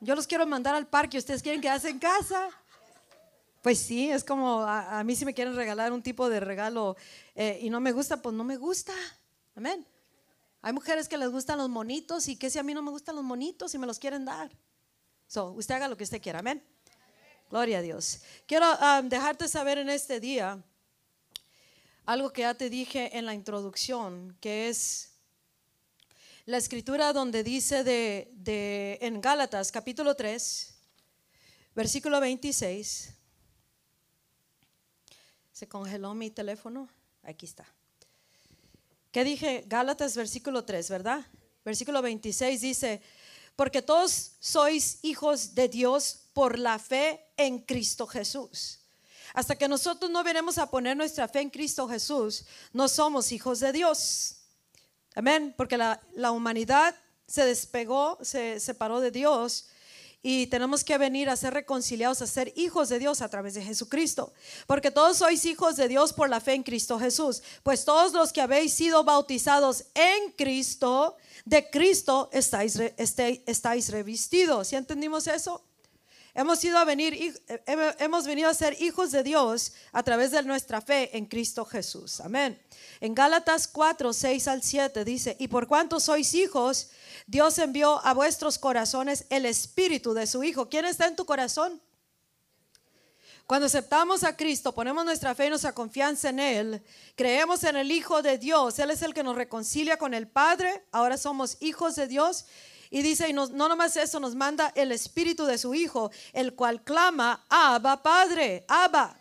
Yo 0.01 0.15
los 0.15 0.27
quiero 0.27 0.47
mandar 0.47 0.75
al 0.75 0.87
parque. 0.87 1.19
¿Ustedes 1.19 1.43
quieren 1.43 1.61
quedarse 1.61 1.91
en 1.91 1.99
casa? 1.99 2.49
Pues 3.63 3.81
sí, 3.81 4.11
es 4.11 4.23
como 4.23 4.63
a, 4.63 5.03
mí 5.03 5.17
si 5.17 5.25
me 5.25 5.35
quieren 5.35 5.57
regalar 5.57 5.93
un 5.93 6.03
tipo 6.03 6.29
de 6.29 6.39
regalo 6.39 6.97
eh, 7.35 7.59
y 7.61 7.71
no 7.71 7.81
me 7.81 7.93
gusta, 7.93 8.23
pues 8.23 8.35
no 8.35 8.45
me 8.45 8.57
gusta. 8.57 8.95
Amén. 9.57 9.85
Hay 10.61 10.73
mujeres 10.73 11.09
que 11.09 11.17
les 11.17 11.31
gustan 11.31 11.59
los 11.59 11.69
monitos 11.69 12.29
y 12.29 12.37
que 12.37 12.51
si 12.51 12.59
a 12.59 12.63
mí 12.63 12.75
no 12.75 12.83
me 12.83 12.91
gustan 12.91 13.15
los 13.15 13.25
monitos 13.25 13.75
y 13.75 13.79
me 13.79 13.87
los 13.87 13.99
quieren 13.99 14.25
dar. 14.25 14.51
So, 15.29 15.53
usted 15.53 15.77
haga 15.77 15.89
lo 15.89 15.97
que 15.97 16.05
usted 16.05 16.21
quiera. 16.21 16.41
Amén. 16.41 16.65
Gloria 17.51 17.79
a 17.79 17.83
Dios. 17.83 18.21
Quiero 18.47 18.67
um, 18.79 19.09
dejarte 19.09 19.47
saber 19.49 19.79
en 19.79 19.89
este 19.89 20.21
día 20.21 20.63
algo 22.05 22.33
que 22.33 22.43
ya 22.43 22.55
te 22.55 22.71
dije 22.71 23.17
en 23.17 23.27
la 23.27 23.35
introducción, 23.35 24.37
que 24.41 24.69
es 24.69 25.13
la 26.47 26.57
escritura 26.57 27.13
donde 27.13 27.45
dice 27.45 27.85
de, 27.85 28.33
de 28.35 28.99
en 29.03 29.21
Gálatas 29.21 29.71
capítulo 29.71 30.15
3, 30.15 30.75
versículo 31.75 32.21
26. 32.21 33.15
Se 35.53 35.69
congeló 35.69 36.15
mi 36.15 36.31
teléfono. 36.31 36.89
Aquí 37.23 37.47
está. 37.47 37.67
¿Qué 39.11 39.25
dije? 39.25 39.65
Gálatas 39.67 40.17
versículo 40.17 40.65
3, 40.65 40.91
¿verdad? 40.91 41.27
Versículo 41.65 42.03
26 42.03 42.61
dice, 42.61 43.03
porque 43.57 43.83
todos 43.83 44.33
sois 44.39 44.99
hijos 45.03 45.55
de 45.55 45.69
Dios 45.69 46.29
por 46.33 46.59
la 46.59 46.79
fe 46.79 47.25
en 47.37 47.61
Cristo 47.61 48.07
Jesús. 48.07 48.81
Hasta 49.35 49.57
que 49.57 49.69
nosotros 49.69 50.11
no 50.11 50.23
veremos 50.25 50.59
a 50.59 50.71
poner 50.71 50.97
nuestra 50.97 51.29
fe 51.29 51.41
en 51.41 51.51
Cristo 51.51 51.89
Jesús, 51.89 52.45
no 52.73 52.89
somos 52.89 53.33
hijos 53.33 53.61
de 53.61 53.73
Dios. 53.73 54.37
Amén, 55.15 55.55
porque 55.57 55.77
la, 55.77 56.01
la 56.15 56.31
humanidad 56.31 56.95
se 57.27 57.45
despegó, 57.45 58.19
se 58.23 58.61
separó 58.61 59.01
de 59.01 59.11
Dios 59.11 59.69
y 60.23 60.49
tenemos 60.49 60.83
que 60.83 60.99
venir 60.99 61.31
a 61.31 61.37
ser 61.37 61.55
reconciliados, 61.55 62.23
a 62.23 62.27
ser 62.27 62.53
hijos 62.57 62.89
de 62.89 62.99
Dios 62.99 63.23
a 63.23 63.29
través 63.29 63.55
de 63.55 63.63
Jesucristo. 63.63 64.33
Porque 64.67 64.91
todos 64.91 65.19
sois 65.19 65.45
hijos 65.45 65.77
de 65.77 65.89
Dios 65.89 66.13
por 66.13 66.29
la 66.29 66.41
fe 66.41 66.55
en 66.55 66.63
Cristo 66.63 66.99
Jesús. 66.99 67.43
Pues 67.63 67.85
todos 67.85 68.13
los 68.13 68.33
que 68.33 68.41
habéis 68.41 68.73
sido 68.73 69.05
bautizados 69.05 69.85
en 69.95 70.33
Cristo, 70.33 71.17
de 71.45 71.71
Cristo 71.71 72.29
estáis, 72.33 72.77
estáis, 72.97 73.41
estáis 73.47 73.91
revestidos. 73.91 74.69
¿Sí 74.69 74.77
entendimos 74.77 75.27
eso? 75.29 75.63
Hemos, 76.39 76.63
ido 76.63 76.79
a 76.79 76.85
venir, 76.85 77.15
eh, 77.49 77.95
hemos 77.99 78.25
venido 78.25 78.49
a 78.49 78.55
ser 78.55 78.81
hijos 78.81 79.11
de 79.11 79.25
Dios 79.25 79.73
a 79.91 80.05
través 80.05 80.31
de 80.31 80.41
nuestra 80.45 80.81
fe 80.81 81.19
en 81.19 81.27
Cristo 81.27 81.65
Jesús. 81.65 82.21
Amén. 82.21 82.57
En 83.01 83.13
Gálatas 83.13 83.67
4, 83.67 84.13
6 84.13 84.47
al 84.47 84.63
7 84.63 85.05
dice, 85.05 85.35
y 85.41 85.49
por 85.49 85.67
cuanto 85.67 85.99
sois 85.99 86.35
hijos, 86.35 86.91
Dios 87.27 87.59
envió 87.59 88.01
a 88.07 88.15
vuestros 88.15 88.57
corazones 88.61 89.27
el 89.31 89.47
espíritu 89.47 90.15
de 90.15 90.29
su 90.29 90.45
Hijo. 90.45 90.69
¿Quién 90.69 90.85
está 90.85 91.09
en 91.09 91.17
tu 91.17 91.27
corazón? 91.27 91.83
Cuando 93.49 93.67
aceptamos 93.67 94.23
a 94.23 94.37
Cristo, 94.37 94.73
ponemos 94.73 95.05
nuestra 95.05 95.35
fe 95.35 95.47
y 95.47 95.49
nuestra 95.49 95.75
confianza 95.75 96.29
en 96.29 96.39
Él, 96.39 96.85
creemos 97.17 97.65
en 97.65 97.75
el 97.75 97.91
Hijo 97.91 98.23
de 98.23 98.39
Dios, 98.39 98.79
Él 98.79 98.93
es 98.93 99.03
el 99.03 99.13
que 99.13 99.25
nos 99.25 99.35
reconcilia 99.35 99.97
con 99.97 100.15
el 100.15 100.29
Padre, 100.29 100.85
ahora 100.93 101.17
somos 101.17 101.57
hijos 101.59 101.97
de 101.97 102.07
Dios 102.07 102.45
y 102.91 103.03
dice, 103.03 103.29
y 103.29 103.33
no, 103.33 103.47
no 103.49 103.69
nomás 103.69 103.97
eso, 103.97 104.21
nos 104.21 104.35
manda 104.35 104.73
el 104.75 104.93
espíritu 104.93 105.45
de 105.45 105.59
su 105.59 105.75
Hijo, 105.75 106.11
el 106.33 106.55
cual 106.55 106.83
clama, 106.83 107.45
Abba, 107.49 108.03
Padre, 108.03 108.65
Abba, 108.69 109.17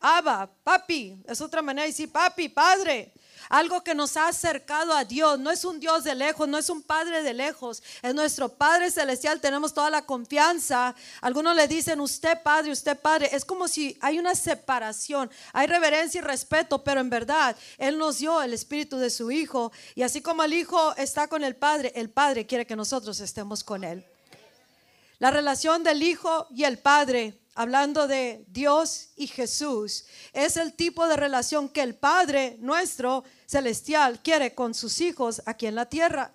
Abba, 0.00 0.48
papi. 0.62 1.22
Es 1.26 1.40
otra 1.40 1.62
manera 1.62 1.82
de 1.82 1.88
decir, 1.90 2.10
papi, 2.10 2.48
Padre. 2.48 3.12
Algo 3.48 3.82
que 3.82 3.94
nos 3.94 4.16
ha 4.16 4.28
acercado 4.28 4.92
a 4.92 5.04
Dios. 5.04 5.38
No 5.38 5.50
es 5.50 5.64
un 5.64 5.80
Dios 5.80 6.04
de 6.04 6.14
lejos, 6.14 6.48
no 6.48 6.58
es 6.58 6.68
un 6.68 6.82
Padre 6.82 7.22
de 7.22 7.34
lejos. 7.34 7.82
Es 8.02 8.14
nuestro 8.14 8.48
Padre 8.48 8.90
Celestial. 8.90 9.40
Tenemos 9.40 9.72
toda 9.72 9.90
la 9.90 10.04
confianza. 10.04 10.94
Algunos 11.20 11.56
le 11.56 11.68
dicen, 11.68 12.00
usted 12.00 12.42
Padre, 12.42 12.72
usted 12.72 12.98
Padre. 12.98 13.30
Es 13.32 13.44
como 13.44 13.68
si 13.68 13.96
hay 14.00 14.18
una 14.18 14.34
separación. 14.34 15.30
Hay 15.52 15.66
reverencia 15.66 16.18
y 16.18 16.22
respeto, 16.22 16.84
pero 16.84 17.00
en 17.00 17.10
verdad 17.10 17.56
Él 17.78 17.98
nos 17.98 18.18
dio 18.18 18.42
el 18.42 18.52
Espíritu 18.52 18.98
de 18.98 19.10
su 19.10 19.30
Hijo. 19.30 19.72
Y 19.94 20.02
así 20.02 20.20
como 20.20 20.42
el 20.42 20.52
Hijo 20.52 20.94
está 20.96 21.28
con 21.28 21.44
el 21.44 21.56
Padre, 21.56 21.92
el 21.94 22.10
Padre 22.10 22.46
quiere 22.46 22.66
que 22.66 22.76
nosotros 22.76 23.20
estemos 23.20 23.64
con 23.64 23.84
Él. 23.84 24.04
La 25.18 25.30
relación 25.30 25.82
del 25.82 26.02
Hijo 26.02 26.46
y 26.50 26.64
el 26.64 26.78
Padre 26.78 27.37
hablando 27.58 28.06
de 28.06 28.44
Dios 28.46 29.08
y 29.16 29.26
Jesús, 29.26 30.04
es 30.32 30.56
el 30.56 30.74
tipo 30.74 31.08
de 31.08 31.16
relación 31.16 31.68
que 31.68 31.82
el 31.82 31.96
Padre 31.96 32.56
nuestro 32.60 33.24
celestial 33.46 34.22
quiere 34.22 34.54
con 34.54 34.74
sus 34.74 35.00
hijos 35.00 35.42
aquí 35.44 35.66
en 35.66 35.74
la 35.74 35.86
tierra. 35.86 36.32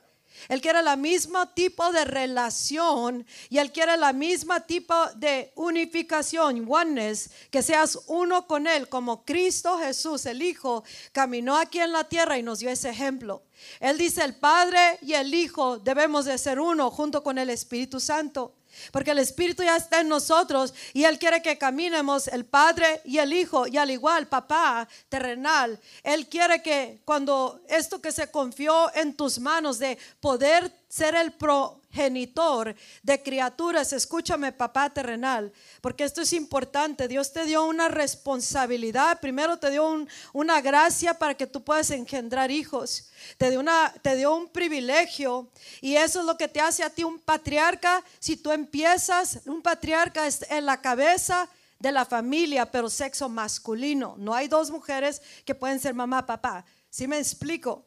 Él 0.50 0.60
quiere 0.60 0.82
la 0.84 0.98
misma 0.98 1.54
tipo 1.54 1.94
de 1.94 2.04
relación 2.04 3.26
y 3.50 3.60
Él 3.60 3.72
quiere 3.72 3.96
la 3.96 4.12
misma 4.12 4.60
tipo 4.68 4.94
de 5.16 5.54
unificación, 5.56 6.66
oneness, 6.68 7.30
que 7.50 7.64
seas 7.64 8.00
uno 8.08 8.46
con 8.46 8.68
Él, 8.68 8.90
como 8.90 9.24
Cristo 9.24 9.78
Jesús, 9.78 10.26
el 10.26 10.42
Hijo, 10.42 10.84
caminó 11.14 11.56
aquí 11.56 11.80
en 11.80 11.94
la 11.94 12.04
tierra 12.04 12.38
y 12.38 12.44
nos 12.44 12.60
dio 12.60 12.70
ese 12.70 12.90
ejemplo. 12.90 13.44
Él 13.80 13.98
dice, 13.98 14.26
el 14.26 14.36
Padre 14.36 15.00
y 15.02 15.14
el 15.14 15.34
Hijo 15.34 15.80
debemos 15.80 16.26
de 16.26 16.38
ser 16.38 16.60
uno 16.60 16.92
junto 16.92 17.24
con 17.24 17.38
el 17.38 17.50
Espíritu 17.50 18.02
Santo. 18.02 18.56
Porque 18.92 19.12
el 19.12 19.20
Espíritu 19.20 19.64
ya 19.64 19.76
está 19.76 20.02
en 20.02 20.10
nosotros 20.10 20.74
y 20.94 21.04
Él 21.04 21.20
quiere 21.20 21.42
que 21.42 21.58
caminemos 21.58 22.28
el 22.28 22.46
Padre 22.46 23.02
y 23.06 23.18
el 23.18 23.34
Hijo 23.34 23.68
y 23.68 23.78
al 23.78 23.92
igual 23.92 24.28
papá 24.28 24.88
terrenal. 25.10 25.80
Él 26.04 26.28
quiere 26.28 26.62
que 26.62 27.02
cuando 27.06 27.62
esto 27.68 28.02
que 28.02 28.12
se 28.12 28.30
confió 28.32 28.94
en 28.96 29.16
tus 29.16 29.40
manos 29.40 29.80
de 29.80 29.98
poder 30.20 30.72
ser 30.94 31.16
el 31.16 31.32
progenitor 31.32 32.76
de 33.02 33.24
criaturas, 33.24 33.94
escúchame 33.94 34.52
papá 34.52 34.92
terrenal, 34.92 35.52
porque 35.82 36.04
esto 36.04 36.22
es 36.22 36.34
importante. 36.34 37.08
Dios 37.08 37.34
te 37.34 37.46
dio 37.46 37.66
una 37.66 37.88
responsabilidad, 37.88 39.20
primero 39.20 39.58
te 39.58 39.72
dio 39.72 40.06
una 40.34 40.62
gracia 40.62 41.16
para 41.16 41.34
que 41.34 41.48
tú 41.48 41.64
puedas 41.64 41.90
engendrar 41.90 42.52
hijos, 42.52 43.10
te 43.40 43.50
dio, 43.50 44.36
un 44.36 44.50
privilegio 44.50 45.50
y 45.82 45.96
eso 45.96 46.20
es 46.20 46.28
lo 46.28 46.38
que 46.38 46.48
te 46.48 46.62
hace 46.62 46.84
a 46.84 46.92
ti 46.92 47.04
un 47.04 47.18
patriarca. 47.18 48.04
Si 48.20 48.38
tú 48.38 48.52
empiezas, 48.52 49.40
un 49.48 49.64
patriarca 49.64 50.28
es 50.28 50.46
en 50.52 50.68
la 50.68 50.80
cabeza 50.80 51.50
de 51.80 51.92
la 51.92 52.06
familia, 52.06 52.70
pero 52.70 52.88
sexo 52.88 53.28
masculino. 53.30 54.14
No 54.20 54.36
hay 54.36 54.48
dos 54.48 54.70
mujeres 54.70 55.24
que 55.44 55.56
pueden 55.56 55.80
ser 55.80 55.96
mamá, 55.96 56.24
papá. 56.28 56.64
Si 56.92 57.08
me 57.08 57.18
explico? 57.18 57.84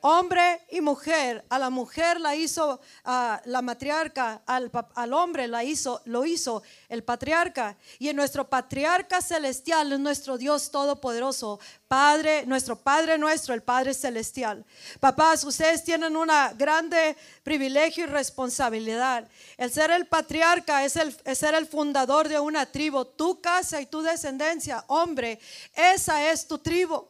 Hombre 0.00 0.60
y 0.70 0.80
mujer. 0.80 1.44
A 1.48 1.58
la 1.58 1.70
mujer 1.70 2.20
la 2.20 2.34
hizo 2.36 2.80
la 3.04 3.62
matriarca, 3.62 4.42
al, 4.46 4.70
al 4.94 5.12
hombre 5.12 5.48
la 5.48 5.64
hizo, 5.64 6.00
lo 6.04 6.24
hizo 6.24 6.62
el 6.88 7.04
patriarca. 7.04 7.76
Y 7.98 8.08
en 8.08 8.16
nuestro 8.16 8.48
patriarca 8.48 9.20
celestial 9.20 9.92
es 9.92 10.00
nuestro 10.00 10.38
Dios 10.38 10.70
todopoderoso, 10.70 11.58
Padre, 11.86 12.44
nuestro 12.46 12.76
Padre 12.76 13.18
nuestro, 13.18 13.54
el 13.54 13.62
Padre 13.62 13.94
celestial. 13.94 14.64
Papás, 15.00 15.44
ustedes 15.44 15.84
tienen 15.84 16.16
una 16.16 16.52
grande 16.52 17.16
privilegio 17.42 18.04
y 18.04 18.06
responsabilidad. 18.06 19.28
El 19.56 19.70
ser 19.70 19.90
el 19.90 20.06
patriarca 20.06 20.84
es, 20.84 20.96
el, 20.96 21.16
ser 21.34 21.54
el 21.54 21.66
fundador 21.66 22.28
de 22.28 22.38
una 22.38 22.66
tribu. 22.66 23.04
Tu 23.04 23.40
casa 23.40 23.80
y 23.80 23.86
tu 23.86 24.02
descendencia, 24.02 24.84
hombre, 24.88 25.38
esa 25.74 26.30
es 26.30 26.46
tu 26.46 26.58
tribu. 26.58 27.06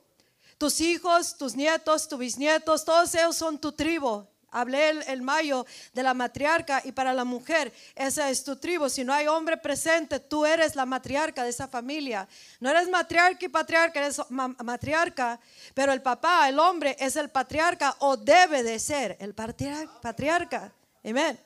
Tus 0.59 0.81
hijos, 0.81 1.37
tus 1.37 1.55
nietos, 1.55 2.09
tus 2.09 2.18
bisnietos, 2.18 2.85
todos 2.85 3.14
ellos 3.14 3.37
son 3.37 3.59
tu 3.59 3.73
tribu. 3.73 4.27
Hablé 4.51 4.88
el, 5.12 5.21
mayo 5.21 5.66
de 5.92 6.03
la 6.03 6.14
matriarca 6.14 6.81
y 6.83 6.90
para 6.92 7.12
la 7.12 7.25
mujer, 7.25 7.71
esa 7.94 8.31
es 8.31 8.42
tu 8.42 8.57
tribu. 8.57 8.88
Si 8.88 9.05
no 9.05 9.12
hay 9.12 9.27
hombre 9.27 9.59
presente, 9.59 10.18
tú 10.21 10.47
eres 10.47 10.75
la 10.75 10.87
matriarca 10.87 11.44
de 11.44 11.51
esa 11.51 11.68
familia. 11.68 12.27
No 12.59 12.71
eres 12.71 12.88
matriarca 12.88 13.44
y 13.44 13.49
patriarca, 13.49 14.01
eres 14.01 14.18
ma- 14.31 14.49
matriarca, 14.49 15.38
pero 15.75 15.92
el 15.92 16.01
papá, 16.01 16.49
el 16.49 16.59
hombre, 16.59 16.97
es 16.99 17.16
el 17.16 17.29
patriarca 17.29 17.94
o 17.99 18.16
debe 18.16 18.62
de 18.62 18.79
ser 18.79 19.18
el 19.21 19.35
patriar- 19.35 20.01
patriarca. 20.01 20.73
Amén. 21.05 21.38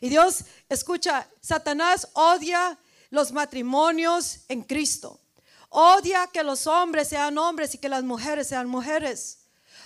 Y 0.00 0.08
Dios, 0.08 0.40
escucha, 0.68 1.28
Satanás 1.40 2.08
odia 2.14 2.76
los 3.10 3.30
matrimonios 3.30 4.40
en 4.48 4.62
Cristo. 4.62 5.20
Odia 5.74 6.26
que 6.26 6.42
los 6.42 6.66
hombres 6.66 7.08
sean 7.08 7.38
hombres 7.38 7.74
y 7.74 7.78
que 7.78 7.88
las 7.88 8.04
mujeres 8.04 8.46
sean 8.46 8.68
mujeres. 8.68 9.38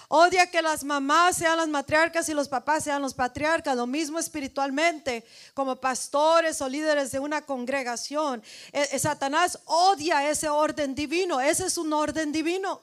Odia 0.09 0.51
que 0.51 0.61
las 0.61 0.83
mamás 0.83 1.37
sean 1.37 1.57
las 1.57 1.69
matriarcas 1.69 2.29
y 2.29 2.35
los 2.35 2.49
papás 2.49 2.83
sean 2.83 3.01
los 3.01 3.15
patriarcas. 3.15 3.77
Lo 3.77 3.87
mismo 3.87 4.19
espiritualmente, 4.19 5.25
como 5.55 5.77
pastores 5.77 6.61
o 6.61 6.69
líderes 6.69 7.13
de 7.13 7.21
una 7.21 7.43
congregación. 7.43 8.43
Eh, 8.73 8.89
eh, 8.91 8.99
Satanás 8.99 9.61
odia 9.65 10.29
ese 10.29 10.49
orden 10.49 10.93
divino. 10.93 11.41
Ese 11.41 11.67
es 11.67 11.79
un 11.79 11.93
orden 11.93 12.33
divino. 12.33 12.83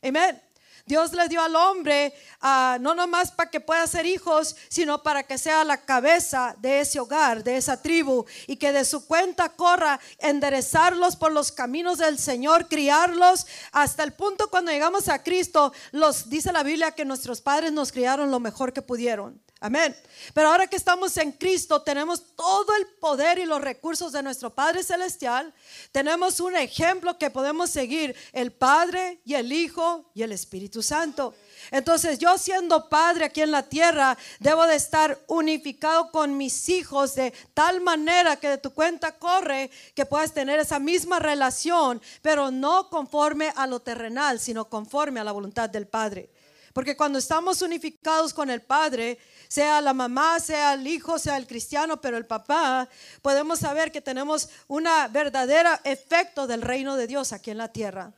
Amén. 0.00 0.40
Dios 0.86 1.12
le 1.12 1.28
dio 1.28 1.40
al 1.40 1.56
hombre 1.56 2.12
ah, 2.42 2.76
no 2.80 2.94
nomás 2.94 3.30
para 3.32 3.50
que 3.50 3.60
pueda 3.60 3.86
ser 3.86 4.04
hijos, 4.04 4.54
sino 4.68 5.02
para 5.02 5.22
que 5.22 5.38
sea 5.38 5.64
la 5.64 5.78
cabeza 5.78 6.54
de 6.58 6.80
ese 6.80 7.00
hogar, 7.00 7.42
de 7.42 7.56
esa 7.56 7.80
tribu, 7.80 8.26
y 8.46 8.56
que 8.56 8.72
de 8.72 8.84
su 8.84 9.06
cuenta 9.06 9.48
corra 9.48 9.98
enderezarlos 10.18 11.16
por 11.16 11.32
los 11.32 11.52
caminos 11.52 11.98
del 11.98 12.18
Señor, 12.18 12.68
criarlos 12.68 13.46
hasta 13.72 14.02
el 14.02 14.12
punto 14.12 14.50
cuando 14.50 14.72
llegamos 14.72 15.08
a 15.08 15.22
Cristo, 15.22 15.72
los 15.92 16.28
dice 16.28 16.52
la 16.52 16.62
Biblia 16.62 16.92
que 16.92 17.04
nuestros 17.04 17.40
padres 17.40 17.72
nos 17.72 17.90
criaron 17.90 18.30
lo 18.30 18.40
mejor 18.40 18.72
que 18.72 18.82
pudieron. 18.82 19.43
Amén. 19.64 19.96
Pero 20.34 20.50
ahora 20.50 20.66
que 20.66 20.76
estamos 20.76 21.16
en 21.16 21.32
Cristo, 21.32 21.80
tenemos 21.80 22.36
todo 22.36 22.76
el 22.76 22.86
poder 23.00 23.38
y 23.38 23.46
los 23.46 23.62
recursos 23.62 24.12
de 24.12 24.22
nuestro 24.22 24.50
Padre 24.50 24.82
Celestial. 24.84 25.54
Tenemos 25.90 26.38
un 26.40 26.54
ejemplo 26.54 27.16
que 27.16 27.30
podemos 27.30 27.70
seguir, 27.70 28.14
el 28.34 28.52
Padre 28.52 29.22
y 29.24 29.32
el 29.32 29.50
Hijo 29.50 30.10
y 30.12 30.22
el 30.22 30.32
Espíritu 30.32 30.82
Santo. 30.82 31.34
Entonces 31.70 32.18
yo 32.18 32.36
siendo 32.36 32.90
padre 32.90 33.24
aquí 33.24 33.40
en 33.40 33.52
la 33.52 33.62
tierra, 33.62 34.18
debo 34.38 34.66
de 34.66 34.76
estar 34.76 35.18
unificado 35.28 36.10
con 36.10 36.36
mis 36.36 36.68
hijos 36.68 37.14
de 37.14 37.32
tal 37.54 37.80
manera 37.80 38.36
que 38.36 38.50
de 38.50 38.58
tu 38.58 38.74
cuenta 38.74 39.18
corre 39.18 39.70
que 39.94 40.04
puedas 40.04 40.34
tener 40.34 40.60
esa 40.60 40.78
misma 40.78 41.20
relación, 41.20 42.02
pero 42.20 42.50
no 42.50 42.90
conforme 42.90 43.50
a 43.56 43.66
lo 43.66 43.80
terrenal, 43.80 44.40
sino 44.40 44.66
conforme 44.66 45.20
a 45.20 45.24
la 45.24 45.32
voluntad 45.32 45.70
del 45.70 45.86
Padre. 45.86 46.28
Porque 46.74 46.96
cuando 46.96 47.20
estamos 47.20 47.62
unificados 47.62 48.34
con 48.34 48.50
el 48.50 48.60
Padre, 48.60 49.18
sea 49.46 49.80
la 49.80 49.94
mamá, 49.94 50.40
sea 50.40 50.74
el 50.74 50.84
hijo, 50.86 51.20
sea 51.20 51.36
el 51.36 51.46
cristiano, 51.46 52.00
pero 52.00 52.16
el 52.16 52.26
papá, 52.26 52.88
podemos 53.22 53.60
saber 53.60 53.92
que 53.92 54.00
tenemos 54.00 54.48
una 54.66 55.06
verdadera 55.06 55.80
efecto 55.84 56.48
del 56.48 56.62
reino 56.62 56.96
de 56.96 57.06
Dios 57.06 57.32
aquí 57.32 57.52
en 57.52 57.58
la 57.58 57.68
tierra. 57.68 58.12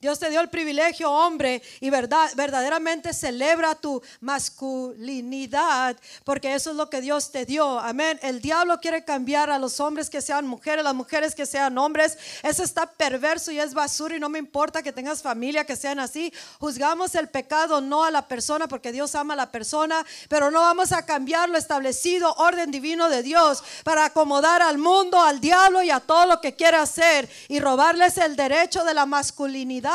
Dios 0.00 0.18
te 0.18 0.30
dio 0.30 0.40
el 0.40 0.48
privilegio, 0.48 1.12
hombre, 1.12 1.62
y 1.78 1.90
verdad, 1.90 2.30
verdaderamente 2.34 3.12
celebra 3.12 3.74
tu 3.74 4.00
masculinidad, 4.20 5.94
porque 6.24 6.54
eso 6.54 6.70
es 6.70 6.76
lo 6.76 6.88
que 6.88 7.02
Dios 7.02 7.30
te 7.30 7.44
dio. 7.44 7.78
Amén. 7.78 8.18
El 8.22 8.40
diablo 8.40 8.80
quiere 8.80 9.04
cambiar 9.04 9.50
a 9.50 9.58
los 9.58 9.78
hombres 9.78 10.08
que 10.08 10.22
sean 10.22 10.46
mujeres, 10.46 10.84
las 10.84 10.94
mujeres 10.94 11.34
que 11.34 11.44
sean 11.44 11.76
hombres. 11.76 12.16
Eso 12.42 12.62
está 12.62 12.86
perverso 12.86 13.52
y 13.52 13.60
es 13.60 13.74
basura 13.74 14.16
y 14.16 14.20
no 14.20 14.30
me 14.30 14.38
importa 14.38 14.82
que 14.82 14.90
tengas 14.90 15.20
familia 15.20 15.66
que 15.66 15.76
sean 15.76 16.00
así. 16.00 16.32
Juzgamos 16.58 17.14
el 17.14 17.28
pecado 17.28 17.82
no 17.82 18.02
a 18.02 18.10
la 18.10 18.26
persona, 18.26 18.68
porque 18.68 18.92
Dios 18.92 19.14
ama 19.14 19.34
a 19.34 19.36
la 19.36 19.52
persona, 19.52 20.06
pero 20.30 20.50
no 20.50 20.60
vamos 20.60 20.92
a 20.92 21.04
cambiar 21.04 21.50
lo 21.50 21.58
establecido, 21.58 22.32
orden 22.38 22.70
divino 22.70 23.10
de 23.10 23.22
Dios, 23.22 23.62
para 23.84 24.06
acomodar 24.06 24.62
al 24.62 24.78
mundo, 24.78 25.20
al 25.20 25.42
diablo 25.42 25.82
y 25.82 25.90
a 25.90 26.00
todo 26.00 26.24
lo 26.24 26.40
que 26.40 26.54
quiere 26.54 26.78
hacer 26.78 27.28
y 27.48 27.60
robarles 27.60 28.16
el 28.16 28.34
derecho 28.34 28.82
de 28.82 28.94
la 28.94 29.04
masculinidad 29.04 29.89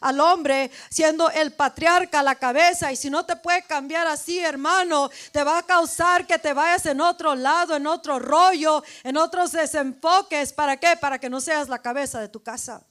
al 0.00 0.20
hombre 0.20 0.70
siendo 0.90 1.30
el 1.30 1.52
patriarca 1.52 2.22
la 2.22 2.34
cabeza. 2.34 2.92
Y 2.92 2.96
si 2.96 3.10
no 3.10 3.24
te 3.24 3.36
puede 3.36 3.62
cambiar 3.62 4.06
así 4.06 4.38
hermano 4.38 5.10
te 5.32 5.44
va 5.44 5.58
a 5.58 5.62
causar 5.62 6.26
que 6.26 6.38
te 6.38 6.52
vayas 6.52 6.86
en 6.86 7.00
otro 7.00 7.34
lado 7.34 7.76
en 7.76 7.86
otro 7.86 8.18
rollo 8.18 8.82
en 9.04 9.16
otros 9.16 9.52
desenfoques. 9.52 10.52
Para 10.52 10.76
qué 10.76 10.96
para 10.96 11.18
que 11.18 11.30
no 11.30 11.40
seas 11.40 11.68
la 11.68 11.78
cabeza 11.78 12.20
de 12.20 12.28
tu 12.28 12.42
casa 12.42 12.82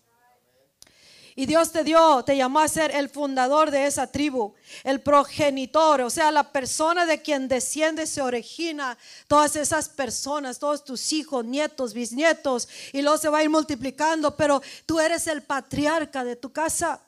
y 1.39 1.45
Dios 1.45 1.71
te 1.71 1.85
dio, 1.85 2.21
te 2.25 2.35
llamó 2.35 2.59
a 2.59 2.67
ser 2.67 2.93
el 2.93 3.07
fundador 3.07 3.71
de 3.71 3.85
esa 3.85 4.07
tribu, 4.07 4.53
el 4.83 4.99
progenitor, 4.99 6.01
o 6.01 6.09
sea, 6.09 6.33
la 6.33 6.51
persona 6.51 7.05
de 7.05 7.21
quien 7.21 7.47
desciende, 7.47 8.07
se 8.07 8.21
origina 8.21 8.97
todas 9.25 9.55
esas 9.55 9.87
personas, 9.87 10.59
todos 10.59 10.83
tus 10.83 11.13
hijos, 11.13 11.45
nietos, 11.45 11.93
bisnietos, 11.93 12.67
y 12.91 13.01
luego 13.01 13.17
se 13.17 13.29
va 13.29 13.37
a 13.37 13.43
ir 13.43 13.49
multiplicando, 13.49 14.35
pero 14.35 14.61
tú 14.85 14.99
eres 14.99 15.27
el 15.27 15.41
patriarca 15.41 16.25
de 16.25 16.35
tu 16.35 16.51
casa. 16.51 16.99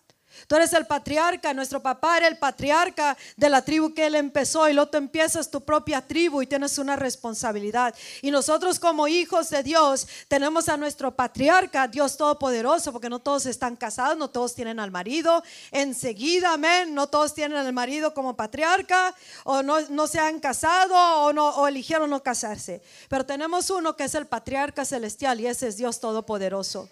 Tú 0.48 0.56
eres 0.56 0.74
el 0.74 0.86
patriarca, 0.86 1.54
nuestro 1.54 1.82
papá 1.82 2.17
era 2.17 2.28
el 2.28 2.38
patriarca 2.38 3.17
de 3.38 3.50
la 3.50 3.62
tribu 3.62 3.94
que 3.94 4.06
él 4.06 4.15
empezó 4.15 4.67
y 4.70 4.74
luego 4.74 4.89
tú 4.89 4.98
empiezas 4.98 5.50
tu 5.50 5.62
propia 5.62 6.02
tribu 6.02 6.41
y 6.41 6.48
tienes 6.48 6.78
una 6.78 6.96
responsabilidad. 6.96 7.96
Y 8.22 8.32
nosotros 8.32 8.80
como 8.80 9.08
hijos 9.08 9.50
de 9.50 9.63
Dios 9.63 10.08
tenemos 10.28 10.70
a 10.70 10.78
nuestro 10.78 11.12
patriarca, 11.12 11.88
Dios 11.88 12.17
Todopoderoso, 12.17 12.91
porque 12.91 13.10
no 13.10 13.20
todos 13.20 13.46
están 13.46 13.76
casados, 13.76 14.17
no 14.17 14.30
todos 14.30 14.56
tienen 14.56 14.80
al 14.80 14.91
marido. 14.91 15.44
Enseguida, 15.72 16.54
amén, 16.54 16.94
no 16.94 17.08
todos 17.08 17.34
tienen 17.34 17.58
al 17.58 17.74
marido 17.74 18.13
como 18.13 18.36
patriarca 18.36 19.15
o 19.44 19.63
no, 19.63 19.82
no 19.89 20.08
se 20.08 20.20
han 20.20 20.39
casado 20.39 20.96
o, 21.24 21.34
no, 21.34 21.50
o 21.50 21.67
eligieron 21.67 22.10
no 22.10 22.24
casarse. 22.24 22.82
Pero 23.10 23.26
tenemos 23.26 23.70
uno 23.70 23.96
que 23.96 24.06
es 24.06 24.15
el 24.15 24.28
patriarca 24.28 24.86
celestial 24.86 25.39
y 25.39 25.48
ese 25.48 25.67
es 25.67 25.78
Dios 25.78 26.00
Todopoderoso. 26.00 26.89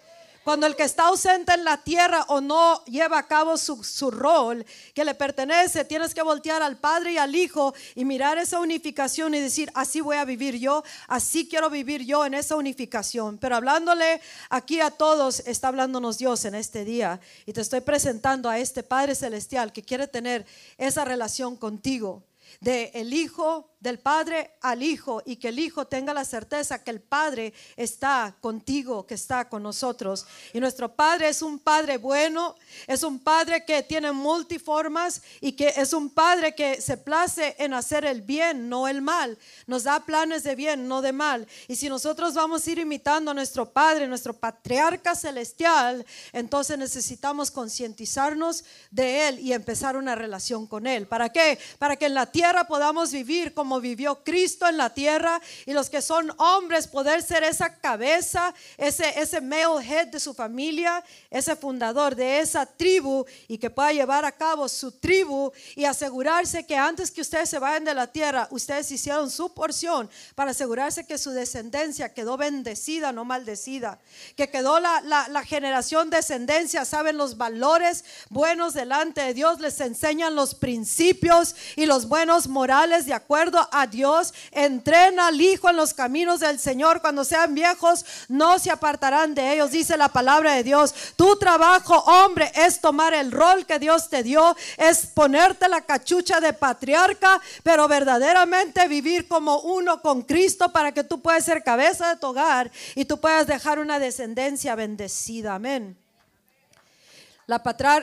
Cuando 0.49 0.65
el 0.65 0.75
que 0.75 0.81
está 0.81 1.09
ausente 1.09 1.53
en 1.53 1.63
la 1.63 1.77
tierra 1.77 2.25
o 2.27 2.41
no 2.41 2.83
lleva 2.85 3.19
a 3.19 3.27
cabo 3.27 3.55
su, 3.55 3.83
su, 3.83 4.09
rol 4.09 4.65
que 4.95 5.05
le 5.05 5.13
pertenece, 5.13 5.85
tienes 5.85 6.15
que 6.15 6.23
voltear 6.23 6.63
al 6.63 6.75
Padre 6.79 7.11
y 7.11 7.17
al 7.19 7.35
Hijo 7.35 7.75
y 7.93 8.03
mirar 8.03 8.39
esa 8.39 8.59
unificación 8.59 9.35
y 9.35 9.39
decir, 9.39 9.69
así 9.75 10.01
voy 10.01 10.17
a 10.17 10.25
vivir 10.25 10.57
yo, 10.57 10.83
así 11.07 11.47
quiero 11.47 11.69
vivir 11.69 12.03
yo 12.03 12.25
en 12.25 12.33
esa 12.33 12.55
unificación. 12.55 13.37
Pero 13.37 13.57
hablándole 13.57 14.21
aquí 14.49 14.81
a 14.81 14.89
todos, 14.89 15.41
está 15.41 15.67
hablándonos 15.67 16.17
Dios 16.17 16.43
en 16.45 16.55
este 16.55 16.83
día 16.83 17.19
y 17.45 17.53
te 17.53 17.61
estoy 17.61 17.81
presentando 17.81 18.49
a 18.49 18.57
este 18.57 18.81
Padre 18.81 19.13
Celestial 19.13 19.71
que 19.71 19.83
quiere 19.83 20.07
tener 20.07 20.47
esa 20.79 21.05
relación 21.05 21.57
contigo 21.57 22.23
de 22.59 22.91
el 22.95 23.13
Hijo, 23.13 23.69
del 23.79 23.99
Padre 23.99 24.51
al 24.61 24.83
Hijo 24.83 25.23
y 25.25 25.37
que 25.37 25.49
el 25.49 25.59
Hijo 25.59 25.87
tenga 25.87 26.13
la 26.13 26.25
certeza 26.25 26.83
que 26.83 26.91
el 26.91 26.99
Padre 26.99 27.53
está 27.77 28.35
contigo, 28.41 29.05
que 29.05 29.13
está 29.13 29.47
con 29.47 29.63
nosotros. 29.63 30.25
Y 30.53 30.59
nuestro 30.59 30.93
Padre 30.93 31.29
es 31.29 31.41
un 31.41 31.59
Padre 31.59 31.97
bueno, 31.97 32.55
es 32.87 33.03
un 33.03 33.19
Padre 33.19 33.63
que 33.63 33.83
tiene 33.83 34.11
multiformas 34.11 35.21
y 35.39 35.53
que 35.53 35.73
es 35.77 35.93
un 35.93 36.09
Padre 36.09 36.53
que 36.55 36.81
se 36.81 36.97
place 36.97 37.55
en 37.57 37.73
hacer 37.73 38.03
el 38.03 38.21
bien, 38.21 38.67
no 38.67 38.87
el 38.87 39.01
mal. 39.01 39.37
Nos 39.65 39.83
da 39.83 40.05
planes 40.05 40.43
de 40.43 40.55
bien, 40.55 40.87
no 40.87 41.01
de 41.01 41.13
mal. 41.13 41.47
Y 41.67 41.77
si 41.77 41.87
nosotros 41.87 42.33
vamos 42.33 42.67
a 42.67 42.71
ir 42.71 42.79
imitando 42.79 43.31
a 43.31 43.33
nuestro 43.33 43.71
Padre, 43.71 44.07
nuestro 44.07 44.33
patriarca 44.33 45.15
celestial, 45.15 46.05
entonces 46.33 46.77
necesitamos 46.77 47.49
concientizarnos 47.49 48.65
de 48.91 49.29
Él 49.29 49.39
y 49.39 49.53
empezar 49.53 49.95
una 49.95 50.15
relación 50.15 50.67
con 50.67 50.85
Él. 50.85 51.07
¿Para 51.07 51.29
qué? 51.29 51.59
Para 51.77 51.95
que 51.95 52.07
en 52.07 52.13
la 52.13 52.25
tierra 52.25 52.67
podamos 52.67 53.11
vivir 53.11 53.53
como 53.53 53.68
vivió 53.77 54.23
Cristo 54.23 54.67
en 54.67 54.77
la 54.77 54.93
tierra 54.93 55.41
y 55.65 55.73
los 55.73 55.89
que 55.89 56.01
son 56.01 56.33
hombres 56.37 56.87
poder 56.87 57.21
ser 57.21 57.43
esa 57.43 57.75
cabeza, 57.75 58.53
ese, 58.77 59.19
ese 59.19 59.41
male 59.41 59.85
head 59.85 60.07
de 60.07 60.19
su 60.19 60.33
familia, 60.33 61.03
ese 61.29 61.55
fundador 61.55 62.15
de 62.15 62.39
esa 62.39 62.65
tribu 62.65 63.25
y 63.47 63.57
que 63.57 63.69
pueda 63.69 63.91
llevar 63.91 64.23
a 64.25 64.31
cabo 64.31 64.67
su 64.69 64.91
tribu 64.93 65.51
y 65.75 65.85
asegurarse 65.85 66.65
que 66.65 66.75
antes 66.75 67.11
que 67.11 67.21
ustedes 67.21 67.49
se 67.49 67.59
vayan 67.59 67.83
de 67.83 67.93
la 67.93 68.07
tierra, 68.07 68.47
ustedes 68.51 68.89
hicieron 68.91 69.29
su 69.29 69.53
porción 69.53 70.09
para 70.35 70.51
asegurarse 70.51 71.05
que 71.05 71.17
su 71.17 71.31
descendencia 71.31 72.13
quedó 72.13 72.37
bendecida, 72.37 73.11
no 73.11 73.25
maldecida, 73.25 73.99
que 74.35 74.49
quedó 74.49 74.79
la, 74.79 75.01
la, 75.01 75.27
la 75.27 75.43
generación 75.43 76.09
descendencia, 76.09 76.85
saben 76.85 77.17
los 77.17 77.37
valores 77.37 78.05
buenos 78.29 78.73
delante 78.73 79.21
de 79.21 79.33
Dios, 79.33 79.59
les 79.59 79.79
enseñan 79.81 80.35
los 80.35 80.55
principios 80.55 81.55
y 81.75 81.85
los 81.85 82.07
buenos 82.07 82.47
morales 82.47 83.05
de 83.05 83.13
acuerdo 83.13 83.58
a 83.71 83.87
Dios, 83.87 84.33
entrena 84.51 85.27
al 85.27 85.41
Hijo 85.41 85.69
en 85.69 85.75
los 85.75 85.93
caminos 85.93 86.39
del 86.39 86.59
Señor, 86.59 87.01
cuando 87.01 87.23
sean 87.23 87.53
viejos 87.55 88.05
no 88.27 88.59
se 88.59 88.71
apartarán 88.71 89.33
de 89.35 89.53
ellos, 89.53 89.71
dice 89.71 89.97
la 89.97 90.09
palabra 90.09 90.53
de 90.53 90.63
Dios. 90.63 90.93
Tu 91.15 91.37
trabajo, 91.37 91.95
hombre, 91.95 92.51
es 92.55 92.79
tomar 92.79 93.13
el 93.13 93.31
rol 93.31 93.65
que 93.65 93.79
Dios 93.79 94.09
te 94.09 94.23
dio, 94.23 94.55
es 94.77 95.07
ponerte 95.07 95.67
la 95.67 95.81
cachucha 95.81 96.39
de 96.39 96.53
patriarca, 96.53 97.41
pero 97.63 97.87
verdaderamente 97.87 98.87
vivir 98.87 99.27
como 99.27 99.59
uno 99.59 100.01
con 100.01 100.21
Cristo 100.21 100.71
para 100.71 100.91
que 100.91 101.03
tú 101.03 101.21
puedas 101.21 101.45
ser 101.45 101.63
cabeza 101.63 102.09
de 102.09 102.17
tu 102.17 102.27
hogar 102.27 102.71
y 102.95 103.05
tú 103.05 103.19
puedas 103.19 103.47
dejar 103.47 103.79
una 103.79 103.99
descendencia 103.99 104.75
bendecida. 104.75 105.55
Amén. 105.55 105.97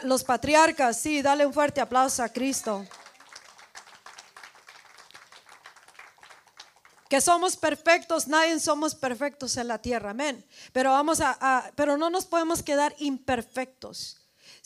Los 0.03 0.25
patriarcas, 0.25 0.99
sí, 0.99 1.23
dale 1.23 1.47
un 1.47 1.53
fuerte 1.53 1.81
aplauso 1.81 2.23
a 2.23 2.29
Cristo. 2.29 2.85
Que 7.09 7.21
somos 7.21 7.57
perfectos, 7.57 8.27
nadie 8.27 8.59
somos 8.61 8.95
perfectos 8.95 9.57
en 9.57 9.69
la 9.69 9.79
tierra, 9.79 10.11
amén. 10.11 10.45
Pero 10.73 10.91
vamos 10.91 11.21
a, 11.21 11.71
pero 11.75 11.97
no 11.97 12.11
nos 12.11 12.27
podemos 12.27 12.63
quedar 12.63 12.95
imperfectos. 12.99 14.19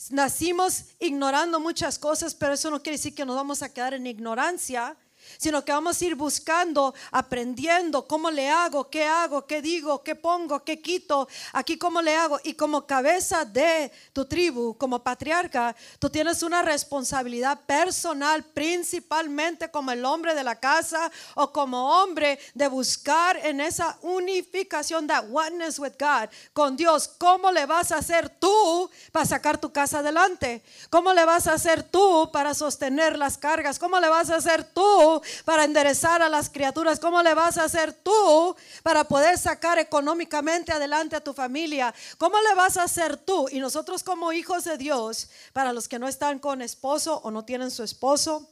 Nacimos 0.09 0.85
ignorando 0.99 1.59
muchas 1.59 1.99
cosas, 1.99 2.33
pero 2.33 2.53
eso 2.53 2.71
no 2.71 2.81
quiere 2.81 2.97
decir 2.97 3.13
que 3.13 3.25
nos 3.25 3.35
vamos 3.35 3.61
a 3.61 3.71
quedar 3.71 3.93
en 3.93 4.07
ignorancia, 4.07 4.97
sino 5.37 5.63
que 5.63 5.71
vamos 5.71 6.01
a 6.01 6.05
ir 6.05 6.15
buscando, 6.15 6.93
aprendiendo 7.11 8.07
cómo 8.07 8.31
le 8.31 8.49
hago, 8.49 8.89
qué 8.89 9.05
hago, 9.05 9.45
qué 9.45 9.61
digo, 9.61 10.03
qué 10.03 10.15
pongo, 10.15 10.63
qué 10.63 10.81
quito, 10.81 11.27
aquí 11.53 11.77
cómo 11.77 12.01
le 12.01 12.15
hago. 12.15 12.39
Y 12.43 12.53
como 12.53 12.85
cabeza 12.85 13.45
de 13.45 13.91
tu 14.13 14.25
tribu, 14.25 14.75
como 14.77 15.03
patriarca, 15.03 15.75
tú 15.99 16.09
tienes 16.09 16.43
una 16.43 16.61
responsabilidad 16.61 17.59
personal, 17.65 18.43
principalmente 18.43 19.69
como 19.69 19.91
el 19.91 20.05
hombre 20.05 20.33
de 20.35 20.43
la 20.43 20.59
casa 20.59 21.11
o 21.35 21.51
como 21.51 22.01
hombre, 22.01 22.39
de 22.53 22.67
buscar 22.67 23.37
en 23.37 23.61
esa 23.61 23.97
unificación, 24.01 25.07
that 25.07 25.25
oneness 25.31 25.79
with 25.79 25.93
God, 25.99 26.29
con 26.53 26.75
Dios. 26.75 27.07
¿Cómo 27.17 27.51
le 27.51 27.65
vas 27.65 27.91
a 27.91 27.97
hacer 27.97 28.29
tú 28.29 28.89
para 29.11 29.25
sacar 29.25 29.59
tu 29.59 29.71
casa 29.71 29.99
adelante? 29.99 30.63
¿Cómo 30.89 31.13
le 31.13 31.25
vas 31.25 31.47
a 31.47 31.53
hacer 31.53 31.83
tú 31.83 32.29
para 32.31 32.53
sostener 32.53 33.17
las 33.17 33.37
cargas? 33.37 33.79
¿Cómo 33.79 33.99
le 33.99 34.09
vas 34.09 34.29
a 34.29 34.37
hacer 34.37 34.63
tú 34.63 35.20
para 35.45 35.63
enderezar 35.63 36.21
a 36.21 36.29
las 36.29 36.49
criaturas? 36.49 36.99
¿Cómo 36.99 37.21
le 37.21 37.33
vas 37.33 37.57
a 37.57 37.63
hacer 37.63 37.93
tú 37.93 38.55
para 38.83 39.03
poder 39.03 39.37
sacar 39.37 39.79
económicamente 39.79 40.71
adelante 40.71 41.15
a 41.15 41.23
tu 41.23 41.33
familia? 41.33 41.93
¿Cómo 42.17 42.37
le 42.41 42.55
vas 42.55 42.77
a 42.77 42.83
hacer 42.83 43.17
tú? 43.17 43.47
Y 43.51 43.59
nosotros 43.59 44.03
como 44.03 44.33
hijos 44.33 44.63
de 44.63 44.77
Dios, 44.77 45.29
para 45.53 45.73
los 45.73 45.87
que 45.87 45.99
no 45.99 46.07
están 46.07 46.39
con 46.39 46.61
esposo 46.61 47.21
o 47.23 47.31
no 47.31 47.45
tienen 47.45 47.71
su 47.71 47.83
esposo, 47.83 48.47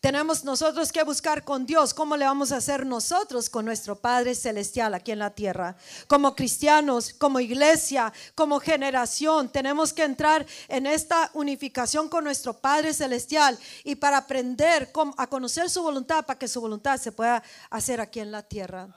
tenemos 0.00 0.44
nosotros 0.44 0.92
que 0.92 1.02
buscar 1.04 1.44
con 1.44 1.66
Dios 1.66 1.94
cómo 1.94 2.16
le 2.16 2.24
vamos 2.24 2.52
a 2.52 2.56
hacer 2.56 2.86
nosotros 2.86 3.50
con 3.50 3.64
nuestro 3.64 3.96
Padre 3.96 4.34
Celestial 4.34 4.94
aquí 4.94 5.12
en 5.12 5.18
la 5.18 5.30
tierra. 5.30 5.76
Como 6.06 6.34
cristianos, 6.34 7.14
como 7.14 7.40
iglesia, 7.40 8.12
como 8.34 8.60
generación, 8.60 9.48
tenemos 9.50 9.92
que 9.92 10.04
entrar 10.04 10.46
en 10.68 10.86
esta 10.86 11.30
unificación 11.34 12.08
con 12.08 12.24
nuestro 12.24 12.54
Padre 12.54 12.94
Celestial 12.94 13.58
y 13.84 13.94
para 13.96 14.18
aprender 14.18 14.90
a 15.16 15.26
conocer 15.26 15.70
su 15.70 15.82
voluntad, 15.82 16.24
para 16.24 16.38
que 16.38 16.48
su 16.48 16.60
voluntad 16.60 16.98
se 16.98 17.12
pueda 17.12 17.42
hacer 17.70 18.00
aquí 18.00 18.20
en 18.20 18.32
la 18.32 18.42
tierra. 18.42 18.88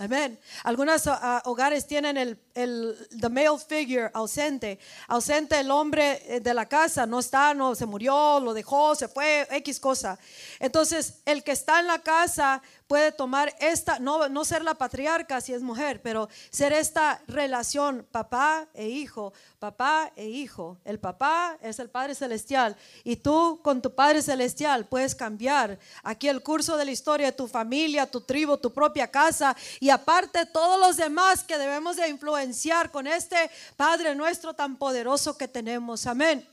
Amén. 0.00 0.40
Algunos 0.64 1.06
ah, 1.06 1.40
hogares 1.44 1.86
tienen 1.86 2.16
el, 2.16 2.36
el 2.52 2.98
the 3.20 3.28
male 3.28 3.56
figure 3.60 4.10
ausente, 4.12 4.80
ausente 5.06 5.60
el 5.60 5.70
hombre 5.70 6.20
eh, 6.26 6.40
de 6.40 6.52
la 6.52 6.66
casa, 6.66 7.06
no 7.06 7.20
está, 7.20 7.54
no 7.54 7.76
se 7.76 7.86
murió, 7.86 8.40
lo 8.40 8.52
dejó, 8.52 8.96
se 8.96 9.06
fue, 9.06 9.46
X 9.48 9.78
cosa. 9.78 10.18
Entonces, 10.58 11.20
el 11.24 11.44
que 11.44 11.52
está 11.52 11.78
en 11.78 11.86
la 11.86 12.00
casa 12.00 12.60
puede 12.86 13.12
tomar 13.12 13.54
esta, 13.60 13.98
no, 13.98 14.28
no 14.28 14.44
ser 14.44 14.62
la 14.62 14.74
patriarca 14.74 15.40
si 15.40 15.52
es 15.52 15.62
mujer, 15.62 16.02
pero 16.02 16.28
ser 16.50 16.72
esta 16.72 17.22
relación 17.26 18.06
papá 18.10 18.68
e 18.74 18.88
hijo, 18.88 19.32
papá 19.58 20.12
e 20.16 20.26
hijo. 20.26 20.78
El 20.84 20.98
papá 20.98 21.56
es 21.62 21.78
el 21.78 21.88
Padre 21.88 22.14
Celestial 22.14 22.76
y 23.02 23.16
tú 23.16 23.60
con 23.62 23.80
tu 23.80 23.94
Padre 23.94 24.22
Celestial 24.22 24.86
puedes 24.86 25.14
cambiar 25.14 25.78
aquí 26.02 26.28
el 26.28 26.42
curso 26.42 26.76
de 26.76 26.84
la 26.84 26.90
historia 26.90 27.26
de 27.26 27.32
tu 27.32 27.48
familia, 27.48 28.10
tu 28.10 28.20
tribu, 28.20 28.58
tu 28.58 28.72
propia 28.72 29.10
casa 29.10 29.56
y 29.80 29.90
aparte 29.90 30.46
todos 30.46 30.78
los 30.78 30.96
demás 30.96 31.42
que 31.42 31.58
debemos 31.58 31.96
de 31.96 32.08
influenciar 32.08 32.90
con 32.90 33.06
este 33.06 33.50
Padre 33.76 34.14
nuestro 34.14 34.54
tan 34.54 34.76
poderoso 34.76 35.38
que 35.38 35.48
tenemos. 35.48 36.06
Amén. 36.06 36.46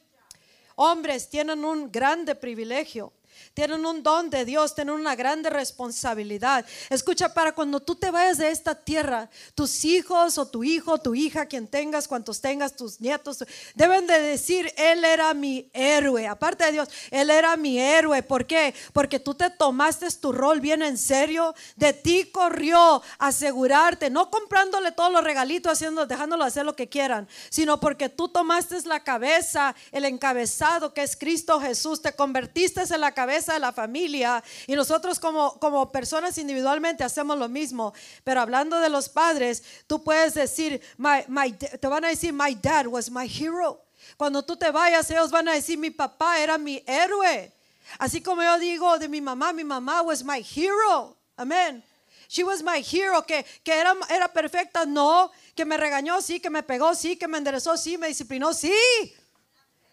Hombres 0.75 1.29
tienen 1.29 1.65
un 1.65 1.91
grande 1.91 2.35
privilegio 2.35 3.11
tienen 3.53 3.85
un 3.85 4.01
don 4.01 4.29
de 4.29 4.45
Dios, 4.45 4.73
tienen 4.75 4.95
una 4.95 5.15
grande 5.15 5.49
responsabilidad. 5.49 6.65
Escucha, 6.89 7.33
para 7.33 7.51
cuando 7.51 7.79
tú 7.79 7.95
te 7.95 8.09
vayas 8.09 8.37
de 8.37 8.49
esta 8.49 8.75
tierra, 8.75 9.29
tus 9.55 9.83
hijos 9.85 10.37
o 10.37 10.47
tu 10.47 10.63
hijo, 10.63 10.97
tu 10.97 11.15
hija, 11.15 11.45
quien 11.45 11.67
tengas, 11.67 12.07
cuantos 12.07 12.41
tengas, 12.41 12.75
tus 12.75 12.99
nietos, 13.01 13.43
deben 13.75 14.07
de 14.07 14.19
decir, 14.21 14.71
Él 14.77 15.03
era 15.03 15.33
mi 15.33 15.69
héroe. 15.73 16.27
Aparte 16.27 16.65
de 16.65 16.71
Dios, 16.73 16.89
Él 17.11 17.29
era 17.29 17.57
mi 17.57 17.79
héroe. 17.79 18.23
¿Por 18.23 18.45
qué? 18.45 18.73
Porque 18.93 19.19
tú 19.19 19.33
te 19.33 19.49
tomaste 19.49 20.09
tu 20.11 20.31
rol 20.31 20.59
bien 20.59 20.81
en 20.81 20.97
serio. 20.97 21.53
De 21.75 21.93
ti 21.93 22.31
corrió 22.31 23.01
asegurarte, 23.19 24.09
no 24.09 24.29
comprándole 24.31 24.91
todos 24.91 25.11
los 25.11 25.23
regalitos, 25.23 25.73
haciendo, 25.73 26.05
dejándolo 26.05 26.43
hacer 26.43 26.65
lo 26.65 26.75
que 26.75 26.89
quieran, 26.89 27.27
sino 27.49 27.79
porque 27.79 28.09
tú 28.09 28.29
tomaste 28.29 28.71
la 28.85 29.03
cabeza, 29.03 29.75
el 29.91 30.05
encabezado 30.05 30.93
que 30.93 31.03
es 31.03 31.15
Cristo 31.15 31.59
Jesús, 31.59 32.01
te 32.01 32.13
convertiste 32.13 32.81
en 32.81 33.01
la 33.01 33.11
cabeza 33.11 33.40
de 33.45 33.59
la 33.59 33.71
familia 33.71 34.43
y 34.67 34.75
nosotros 34.75 35.19
como, 35.19 35.59
como 35.59 35.91
personas 35.91 36.37
individualmente 36.37 37.03
hacemos 37.03 37.37
lo 37.37 37.49
mismo. 37.49 37.93
Pero 38.23 38.41
hablando 38.41 38.79
de 38.79 38.89
los 38.89 39.09
padres, 39.09 39.63
tú 39.87 40.03
puedes 40.03 40.33
decir, 40.33 40.81
my, 40.97 41.53
te 41.53 41.87
van 41.87 42.05
a 42.05 42.09
decir, 42.09 42.33
my 42.33 42.55
dad 42.55 42.87
was 42.87 43.09
my 43.09 43.25
hero. 43.27 43.83
Cuando 44.17 44.43
tú 44.43 44.55
te 44.55 44.71
vayas, 44.71 45.09
ellos 45.09 45.31
van 45.31 45.47
a 45.47 45.53
decir, 45.53 45.77
mi 45.77 45.91
papá 45.91 46.39
era 46.39 46.57
mi 46.57 46.83
héroe. 46.85 47.53
Así 47.97 48.21
como 48.21 48.43
yo 48.43 48.57
digo 48.59 48.97
de 48.99 49.07
mi 49.07 49.21
mamá, 49.21 49.53
mi 49.53 49.63
mamá 49.63 50.01
was 50.01 50.23
my 50.23 50.43
hero. 50.43 51.17
Amén. 51.35 51.83
She 52.27 52.43
was 52.43 52.63
my 52.63 52.81
hero, 52.81 53.23
que, 53.23 53.43
que 53.63 53.73
era, 53.73 53.93
era 54.09 54.31
perfecta, 54.31 54.85
no, 54.85 55.31
que 55.53 55.65
me 55.65 55.75
regañó, 55.75 56.21
sí, 56.21 56.39
que 56.39 56.49
me 56.49 56.63
pegó, 56.63 56.95
sí, 56.95 57.17
que 57.17 57.27
me 57.27 57.37
enderezó, 57.37 57.75
sí, 57.75 57.97
me 57.97 58.07
disciplinó, 58.07 58.53
sí. 58.53 58.73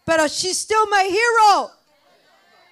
Pero 0.05 0.27
she's 0.29 0.59
still 0.59 0.87
my 0.89 1.03
hero. 1.03 1.78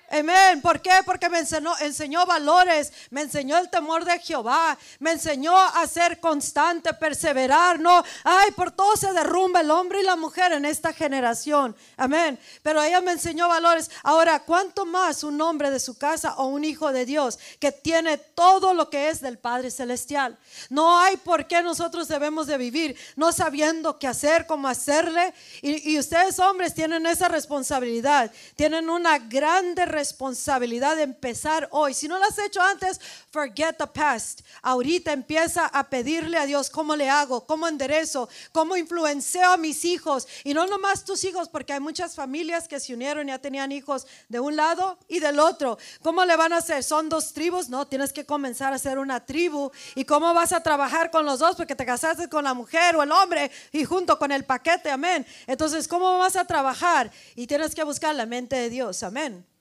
Amén. 0.08 0.60
¿Por 0.60 0.80
qué? 0.80 0.92
Porque 1.04 1.28
me 1.28 1.40
enseñó, 1.40 2.26
valores, 2.26 2.92
me 3.10 3.22
enseñó 3.22 3.58
el 3.58 3.68
temor 3.68 4.04
de 4.04 4.18
Jehová, 4.20 4.78
me 5.00 5.12
enseñó 5.12 5.56
a 5.56 5.84
ser 5.88 6.20
constante, 6.20 6.94
perseverar. 6.94 7.80
No, 7.80 8.04
ay, 8.22 8.52
por 8.52 8.70
todo 8.70 8.96
se 8.96 9.12
derrumba 9.12 9.60
el 9.60 9.70
hombre 9.70 10.00
y 10.00 10.04
la 10.04 10.14
mujer 10.14 10.52
en 10.52 10.64
esta 10.64 10.92
generación. 10.92 11.74
Amén. 11.96 12.38
Pero 12.62 12.82
ella 12.82 13.00
me 13.00 13.12
enseñó 13.12 13.48
valores. 13.48 13.90
Ahora, 14.04 14.38
¿cuánto 14.40 14.86
más 14.86 15.24
un 15.24 15.40
hombre 15.40 15.72
de 15.72 15.80
su 15.80 15.98
casa 15.98 16.34
o 16.36 16.46
un 16.46 16.64
hijo 16.64 16.92
de 16.92 17.04
Dios 17.04 17.38
que 17.58 17.72
tiene 17.72 18.16
todo 18.16 18.74
lo 18.74 18.88
que 18.88 19.08
es 19.08 19.20
del 19.20 19.38
Padre 19.38 19.72
Celestial? 19.72 20.38
No 20.70 21.00
hay 21.00 21.16
por 21.16 21.48
qué 21.48 21.62
nosotros 21.62 22.06
debemos 22.06 22.46
de 22.46 22.58
vivir 22.58 22.96
no 23.16 23.32
sabiendo 23.32 23.98
qué 23.98 24.06
hacer, 24.06 24.46
cómo 24.46 24.68
hacerle. 24.68 25.34
Y, 25.62 25.94
y 25.94 25.98
ustedes 25.98 26.38
hombres 26.38 26.74
tienen 26.74 27.06
esa 27.06 27.26
responsabilidad, 27.26 28.30
tienen 28.54 28.88
una 28.88 29.18
grande 29.18 29.84
responsabilidad 29.84 29.95
responsabilidad 29.96 30.94
de 30.96 31.04
empezar 31.04 31.68
hoy. 31.72 31.94
Si 31.94 32.06
no 32.06 32.18
lo 32.18 32.24
has 32.24 32.38
hecho 32.38 32.60
antes, 32.60 33.00
forget 33.30 33.78
the 33.78 33.86
past. 33.86 34.42
Ahorita 34.62 35.12
empieza 35.12 35.66
a 35.66 35.88
pedirle 35.88 36.36
a 36.36 36.44
Dios 36.44 36.68
cómo 36.68 36.94
le 36.94 37.08
hago, 37.08 37.46
cómo 37.46 37.66
enderezo, 37.66 38.28
cómo 38.52 38.76
influencio 38.76 39.50
a 39.50 39.56
mis 39.56 39.84
hijos. 39.84 40.28
Y 40.44 40.52
no 40.52 40.66
nomás 40.66 41.04
tus 41.04 41.24
hijos, 41.24 41.48
porque 41.48 41.72
hay 41.72 41.80
muchas 41.80 42.14
familias 42.14 42.68
que 42.68 42.78
se 42.78 42.92
unieron 42.92 43.28
y 43.28 43.32
ya 43.32 43.38
tenían 43.38 43.72
hijos 43.72 44.06
de 44.28 44.38
un 44.38 44.54
lado 44.54 44.98
y 45.08 45.18
del 45.18 45.38
otro. 45.40 45.78
¿Cómo 46.02 46.24
le 46.24 46.36
van 46.36 46.52
a 46.52 46.58
hacer? 46.58 46.84
¿Son 46.84 47.08
dos 47.08 47.32
tribus? 47.32 47.70
No, 47.70 47.86
tienes 47.86 48.12
que 48.12 48.26
comenzar 48.26 48.72
a 48.74 48.78
ser 48.78 48.98
una 48.98 49.24
tribu. 49.24 49.70
¿Y 49.94 50.04
cómo 50.04 50.34
vas 50.34 50.52
a 50.52 50.62
trabajar 50.62 51.10
con 51.10 51.24
los 51.24 51.38
dos? 51.38 51.56
Porque 51.56 51.74
te 51.74 51.86
casaste 51.86 52.28
con 52.28 52.44
la 52.44 52.52
mujer 52.52 52.96
o 52.96 53.02
el 53.02 53.12
hombre 53.12 53.50
y 53.72 53.84
junto 53.84 54.18
con 54.18 54.30
el 54.30 54.44
paquete, 54.44 54.90
amén. 54.90 55.26
Entonces, 55.46 55.88
¿cómo 55.88 56.18
vas 56.18 56.36
a 56.36 56.44
trabajar? 56.44 57.10
Y 57.34 57.46
tienes 57.46 57.74
que 57.74 57.82
buscar 57.82 58.14
la 58.14 58.26
mente 58.26 58.56
de 58.56 58.68
Dios, 58.68 59.02
amén. 59.02 59.55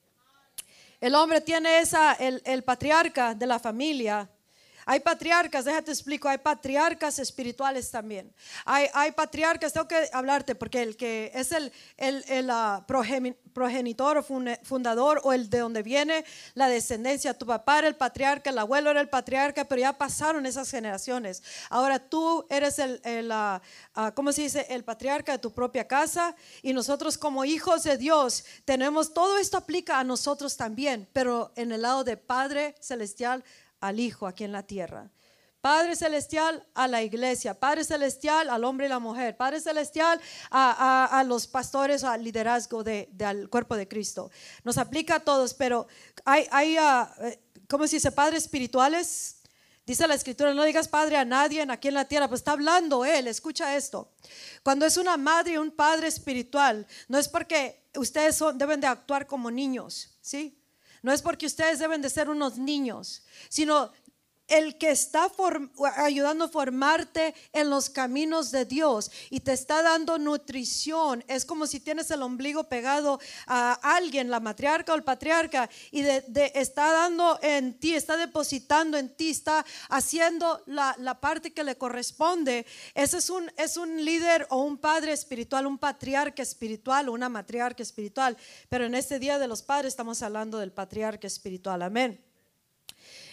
El 1.00 1.16
hombre 1.16 1.42
tiene 1.42 1.80
esa, 1.80 2.14
el, 2.14 2.42
el 2.46 2.64
patriarca 2.64 3.36
de 3.36 3.48
la 3.48 3.60
familia, 3.60 4.30
hay 4.86 5.00
patriarcas, 5.00 5.66
déjate 5.66 5.92
explico, 5.92 6.30
hay 6.30 6.38
patriarcas 6.38 7.18
espirituales 7.20 7.90
también. 7.90 8.32
Hay, 8.66 9.12
patriarcas, 9.14 9.74
tengo 9.74 9.88
que 9.88 10.10
hablarte 10.14 10.54
porque 10.54 10.84
el 10.84 10.96
que 10.96 11.32
es 11.34 11.52
el, 11.52 11.72
ah, 12.50 12.86
progenitor 13.54 14.18
o 14.18 14.24
fundador 14.64 15.22
o 15.24 15.34
el 15.34 15.50
de 15.50 15.60
donde 15.60 15.82
viene 15.82 16.24
la 16.54 16.68
descendencia, 16.68 17.38
tu 17.38 17.46
papá 17.46 17.80
era 17.80 17.88
el 17.88 17.96
patriarca, 17.96 18.52
el 18.52 18.58
abuelo 18.60 18.92
era 18.92 19.02
el 19.02 19.10
patriarca, 19.10 19.66
pero 19.66 19.82
ya 19.82 19.94
pasaron 19.94 20.46
esas 20.46 20.70
generaciones. 20.70 21.42
Ahora 21.70 21.98
tú 21.98 22.46
eres 22.50 22.78
el, 22.80 23.02
el 23.04 23.32
uh, 23.32 24.12
¿cómo 24.14 24.32
se 24.32 24.44
dice? 24.44 24.68
El 24.70 24.84
patriarca 24.84 25.32
de 25.32 25.40
tu 25.40 25.52
propia 25.52 25.88
casa 25.88 26.36
y 26.62 26.74
nosotros 26.74 27.18
como 27.18 27.44
hijos 27.44 27.84
de 27.84 27.98
Dios 27.98 28.46
tenemos, 28.66 29.14
todo 29.14 29.40
esto 29.40 29.58
aplica 29.58 30.00
a 30.00 30.04
nosotros 30.04 30.58
también, 30.58 31.08
pero 31.12 31.52
en 31.56 31.72
el 31.72 31.82
lado 31.82 32.04
de 32.04 32.18
Padre 32.18 32.76
Celestial 32.80 33.44
al 33.80 34.00
Hijo 34.00 34.28
aquí 34.28 34.44
en 34.44 34.52
la 34.52 34.64
tierra. 34.64 35.10
Padre 35.66 35.96
Celestial 35.96 36.64
a 36.76 36.88
la 36.88 37.02
iglesia, 37.02 37.60
Padre 37.60 37.84
Celestial 37.84 38.52
al 38.52 38.64
hombre 38.66 38.86
y 38.86 38.90
la 38.90 39.00
mujer, 39.00 39.36
Padre 39.36 39.60
Celestial 39.60 40.22
a, 40.52 41.24
los 41.26 41.48
pastores, 41.48 42.04
al 42.04 42.24
liderazgo 42.24 42.84
del 42.84 43.50
cuerpo 43.50 43.76
de 43.76 43.88
Cristo. 43.88 44.30
Nos 44.64 44.78
aplica 44.78 45.16
a 45.16 45.20
todos, 45.22 45.56
pero 45.56 45.88
hay, 46.24 46.46
hay 46.52 46.78
uh, 46.78 47.08
¿cómo 47.68 47.88
se 47.88 47.96
dice? 47.96 48.12
Padres 48.12 48.44
espirituales. 48.44 49.38
Dice 49.88 50.08
la 50.08 50.14
escritura, 50.14 50.54
no 50.54 50.64
digas 50.64 50.88
padre 50.88 51.18
a 51.18 51.26
nadie 51.26 51.66
aquí 51.70 51.88
en 51.88 51.94
la 51.96 52.06
tierra, 52.06 52.28
pues 52.28 52.42
está 52.42 52.52
hablando 52.52 53.04
él, 53.04 53.28
escucha 53.28 53.76
esto. 53.76 54.12
Cuando 54.62 54.86
es 54.86 54.98
una 54.98 55.18
madre 55.18 55.54
y 55.54 55.58
un 55.58 55.72
padre 55.72 56.08
espiritual, 56.08 56.86
no 57.08 57.18
es 57.18 57.28
porque 57.28 57.88
ustedes 57.96 58.40
deben 58.56 58.82
de 58.82 58.88
actuar 58.88 59.26
como 59.26 59.50
niños, 59.50 60.18
¿sí? 60.22 60.60
No 61.06 61.14
es 61.14 61.22
porque 61.22 61.46
ustedes 61.46 61.78
deben 61.78 62.02
de 62.02 62.10
ser 62.10 62.32
unos 62.32 62.58
niños, 62.58 63.22
sino 63.48 63.92
el 64.48 64.78
que 64.78 64.92
está 64.92 65.32
ayudando 65.98 66.46
a 66.46 66.50
formarte 66.50 67.34
en 67.54 67.70
los 67.70 67.90
caminos 67.90 68.52
de 68.52 68.66
Dios 68.66 69.12
y 69.30 69.40
te 69.40 69.54
está 69.54 69.82
dando 69.82 70.18
nutrición. 70.18 71.24
Es 71.28 71.46
como 71.46 71.68
si 71.68 71.80
tienes 71.80 72.12
el 72.12 72.22
ombligo 72.22 72.66
pegado 72.66 73.20
a 73.48 73.74
alguien, 73.96 74.30
la 74.30 74.40
matriarca 74.40 74.94
o 74.94 74.96
el 74.96 75.04
patriarca, 75.04 75.70
y 75.92 76.02
está 76.02 76.92
dando 76.92 77.40
en 77.42 77.80
ti, 77.80 77.96
está 77.96 78.18
depositando 78.18 78.98
en 78.98 79.10
ti, 79.10 79.32
está 79.32 79.66
haciendo 79.90 80.62
la, 80.66 80.96
parte 81.20 81.54
que 81.54 81.64
le 81.64 81.78
corresponde. 81.78 82.66
Ese 82.94 83.18
es 83.18 83.30
un, 83.30 83.52
es 83.58 83.78
un 83.78 84.04
líder 84.04 84.48
o 84.50 84.62
un 84.64 84.78
padre 84.78 85.14
espiritual, 85.14 85.66
un 85.66 85.78
patriarca 85.78 86.44
espiritual 86.44 87.10
o 87.10 87.14
una 87.14 87.30
matriarca 87.30 87.82
espiritual. 87.82 88.38
Pero 88.70 88.86
en 88.86 88.96
este 88.96 89.20
Día 89.20 89.40
de 89.40 89.48
los 89.48 89.62
Padres 89.62 89.94
estamos 89.94 90.22
hablando 90.22 90.60
del 90.60 90.72
patriarca 90.72 91.28
espiritual. 91.28 91.82
Amén. 91.82 92.25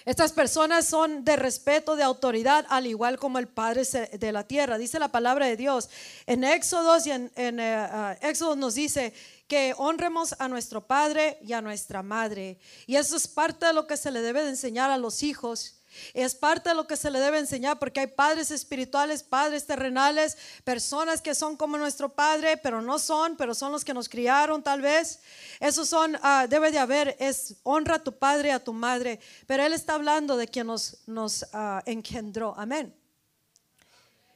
Estas 0.04 0.32
personas 0.32 0.86
son 0.86 1.24
de 1.24 1.36
respeto, 1.36 1.94
de 1.94 2.02
autoridad, 2.02 2.66
al 2.68 2.86
igual 2.86 3.18
como 3.18 3.38
el 3.38 3.46
Padre 3.46 3.82
de 3.84 4.32
la 4.32 4.44
tierra. 4.44 4.78
Dice 4.78 4.98
la 4.98 5.08
palabra 5.08 5.46
de 5.46 5.56
Dios. 5.56 5.88
En 6.26 6.42
Éxodo 6.42 6.96
y 7.04 7.10
en, 7.10 7.30
eh, 7.36 7.74
ah, 7.74 8.16
Éxodo 8.20 8.56
nos 8.56 8.74
dice 8.74 9.12
que 9.46 9.74
honremos 9.76 10.34
a 10.38 10.48
nuestro 10.48 10.86
Padre 10.86 11.38
y 11.42 11.52
a 11.52 11.60
nuestra 11.60 12.02
Madre. 12.02 12.58
Y 12.86 12.96
eso 12.96 13.16
es 13.16 13.28
parte 13.28 13.66
de 13.66 13.72
lo 13.72 13.86
que 13.86 13.96
se 13.96 14.10
le 14.10 14.22
debe 14.22 14.42
de 14.42 14.50
enseñar 14.50 14.90
a 14.90 14.98
los 14.98 15.22
hijos. 15.22 15.81
Es 16.14 16.34
parte 16.34 16.70
de 16.70 16.74
lo 16.74 16.86
que 16.86 16.96
se 16.96 17.10
le 17.10 17.18
debe 17.20 17.38
enseñar 17.38 17.78
porque 17.78 18.00
hay 18.00 18.06
padres 18.06 18.50
espirituales, 18.50 19.22
padres 19.22 19.66
terrenales, 19.66 20.36
personas 20.64 21.20
que 21.20 21.34
son 21.34 21.56
como 21.56 21.78
nuestro 21.78 22.08
padre, 22.08 22.56
pero 22.56 22.82
no 22.82 22.98
son, 22.98 23.36
pero 23.36 23.54
son 23.54 23.72
los 23.72 23.84
que 23.84 23.94
nos 23.94 24.08
criaron 24.08 24.62
tal 24.62 24.80
vez. 24.80 25.20
Esos 25.60 25.88
son, 25.88 26.18
ah, 26.22 26.46
debe 26.48 26.70
de 26.70 26.78
haber, 26.78 27.16
es 27.18 27.56
honra 27.62 27.96
a 27.96 28.02
tu 28.02 28.16
padre 28.16 28.48
y 28.48 28.52
a 28.52 28.62
tu 28.62 28.72
madre. 28.72 29.20
Pero 29.46 29.64
él 29.64 29.72
está 29.72 29.94
hablando 29.94 30.36
de 30.36 30.48
quien 30.48 30.66
nos, 30.66 30.98
nos 31.06 31.42
uh, 31.54 31.80
engendró. 31.86 32.54
Amén. 32.56 32.94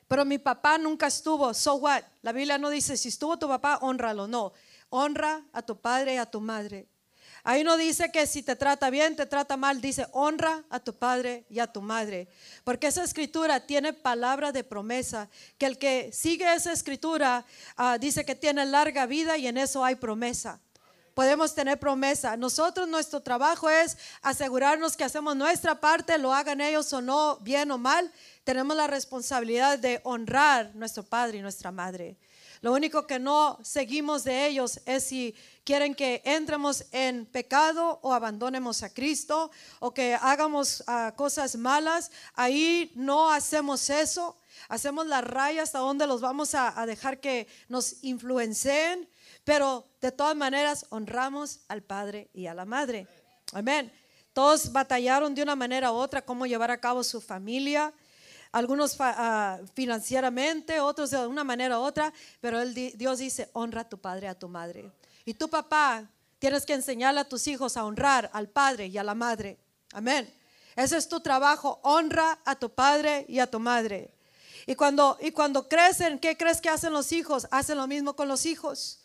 Pero 0.08 0.24
mi 0.24 0.38
papá 0.38 0.78
nunca 0.78 1.08
estuvo, 1.08 1.52
so 1.52 1.74
what? 1.74 2.02
La 2.22 2.32
Biblia 2.32 2.58
no 2.58 2.70
dice, 2.70 2.96
si 2.96 3.08
estuvo 3.08 3.38
tu 3.38 3.48
papá, 3.48 3.78
honralo, 3.82 4.28
no. 4.28 4.52
Honra 4.88 5.42
a 5.52 5.62
tu 5.62 5.76
padre 5.80 6.14
y 6.14 6.16
a 6.16 6.26
tu 6.26 6.40
madre. 6.40 6.86
Ahí 7.48 7.62
no 7.62 7.76
dice 7.76 8.10
que 8.10 8.26
si 8.26 8.42
te 8.42 8.56
trata 8.56 8.90
bien, 8.90 9.14
te 9.14 9.24
trata 9.24 9.56
mal, 9.56 9.80
dice 9.80 10.08
honra 10.10 10.64
a 10.68 10.80
tu 10.80 10.96
padre 10.96 11.44
y 11.48 11.60
a 11.60 11.68
tu 11.68 11.80
madre. 11.80 12.26
Porque 12.64 12.88
esa 12.88 13.04
escritura 13.04 13.60
tiene 13.60 13.92
palabra 13.92 14.50
de 14.50 14.64
promesa, 14.64 15.28
que 15.56 15.66
el 15.66 15.78
que 15.78 16.10
sigue 16.12 16.52
esa 16.52 16.72
escritura 16.72 17.44
ah, 17.76 17.98
dice 17.98 18.24
que 18.24 18.34
tiene 18.34 18.66
larga 18.66 19.06
vida 19.06 19.38
y 19.38 19.46
en 19.46 19.58
eso 19.58 19.84
hay 19.84 19.94
promesa. 19.94 20.58
Podemos 21.14 21.54
tener 21.54 21.78
promesa. 21.78 22.36
Nosotros 22.36 22.88
nuestro 22.88 23.20
trabajo 23.20 23.70
es 23.70 23.96
asegurarnos 24.22 24.96
que 24.96 25.04
hacemos 25.04 25.36
nuestra 25.36 25.80
parte, 25.80 26.18
lo 26.18 26.34
hagan 26.34 26.60
ellos 26.60 26.92
o 26.92 27.00
no, 27.00 27.38
bien 27.42 27.70
o 27.70 27.78
mal. 27.78 28.12
Tenemos 28.42 28.76
la 28.76 28.88
responsabilidad 28.88 29.78
de 29.78 30.00
honrar 30.02 30.74
nuestro 30.74 31.04
padre 31.04 31.38
y 31.38 31.42
nuestra 31.42 31.70
madre. 31.70 32.16
Lo 32.60 32.72
único 32.72 33.06
que 33.06 33.18
no 33.18 33.58
seguimos 33.62 34.24
de 34.24 34.46
ellos 34.46 34.80
es 34.86 35.04
si 35.04 35.34
quieren 35.64 35.94
que 35.94 36.22
entremos 36.24 36.84
en 36.92 37.26
pecado 37.26 37.98
o 38.02 38.12
abandonemos 38.12 38.82
a 38.82 38.92
Cristo 38.92 39.50
o 39.78 39.92
que 39.92 40.14
hagamos 40.14 40.82
ah, 40.86 41.12
cosas 41.16 41.56
malas. 41.56 42.10
Ahí 42.34 42.92
no 42.94 43.30
hacemos 43.30 43.90
eso. 43.90 44.36
Hacemos 44.68 45.06
la 45.06 45.20
raya 45.20 45.62
hasta 45.62 45.78
donde 45.78 46.06
los 46.06 46.20
vamos 46.20 46.54
a, 46.54 46.80
a 46.80 46.86
dejar 46.86 47.20
que 47.20 47.46
nos 47.68 48.02
influencien. 48.02 49.08
Pero 49.44 49.86
de 50.00 50.12
todas 50.12 50.36
maneras 50.36 50.86
honramos 50.90 51.60
al 51.68 51.82
Padre 51.82 52.30
y 52.32 52.46
a 52.46 52.54
la 52.54 52.64
Madre. 52.64 53.06
Amén. 53.52 53.92
Todos 54.32 54.72
batallaron 54.72 55.34
de 55.34 55.42
una 55.42 55.56
manera 55.56 55.92
u 55.92 55.94
otra 55.94 56.22
cómo 56.22 56.46
llevar 56.46 56.70
a 56.70 56.80
cabo 56.80 57.04
su 57.04 57.20
familia 57.20 57.92
algunos 58.56 58.96
ah, 59.00 59.58
financieramente, 59.74 60.80
otros 60.80 61.10
de 61.10 61.26
una 61.26 61.44
manera 61.44 61.78
u 61.78 61.82
otra, 61.82 62.10
pero 62.40 62.64
Dios 62.64 63.18
dice, 63.18 63.50
honra 63.52 63.82
a 63.82 63.88
tu 63.88 63.98
padre, 63.98 64.28
a 64.28 64.34
tu 64.34 64.48
madre. 64.48 64.90
Y 65.26 65.34
tu 65.34 65.50
papá, 65.50 66.08
tienes 66.38 66.64
que 66.64 66.72
enseñarle 66.72 67.20
a 67.20 67.28
tus 67.28 67.46
hijos 67.48 67.76
a 67.76 67.84
honrar 67.84 68.30
al 68.32 68.48
padre 68.48 68.86
y 68.86 68.96
a 68.96 69.04
la 69.04 69.14
madre. 69.14 69.58
Amén. 69.92 70.32
Ese 70.74 70.96
es 70.96 71.06
tu 71.06 71.20
trabajo, 71.20 71.80
honra 71.82 72.38
a 72.46 72.56
tu 72.56 72.70
padre 72.70 73.26
y 73.28 73.40
a 73.40 73.46
tu 73.46 73.60
madre. 73.60 74.14
Y 74.64 74.74
cuando, 74.74 75.18
y 75.20 75.32
cuando 75.32 75.68
crecen, 75.68 76.18
¿qué 76.18 76.38
crees 76.38 76.62
que 76.62 76.70
hacen 76.70 76.94
los 76.94 77.12
hijos? 77.12 77.46
Hacen 77.50 77.76
lo 77.76 77.86
mismo 77.86 78.16
con 78.16 78.26
los 78.26 78.46
hijos. 78.46 79.00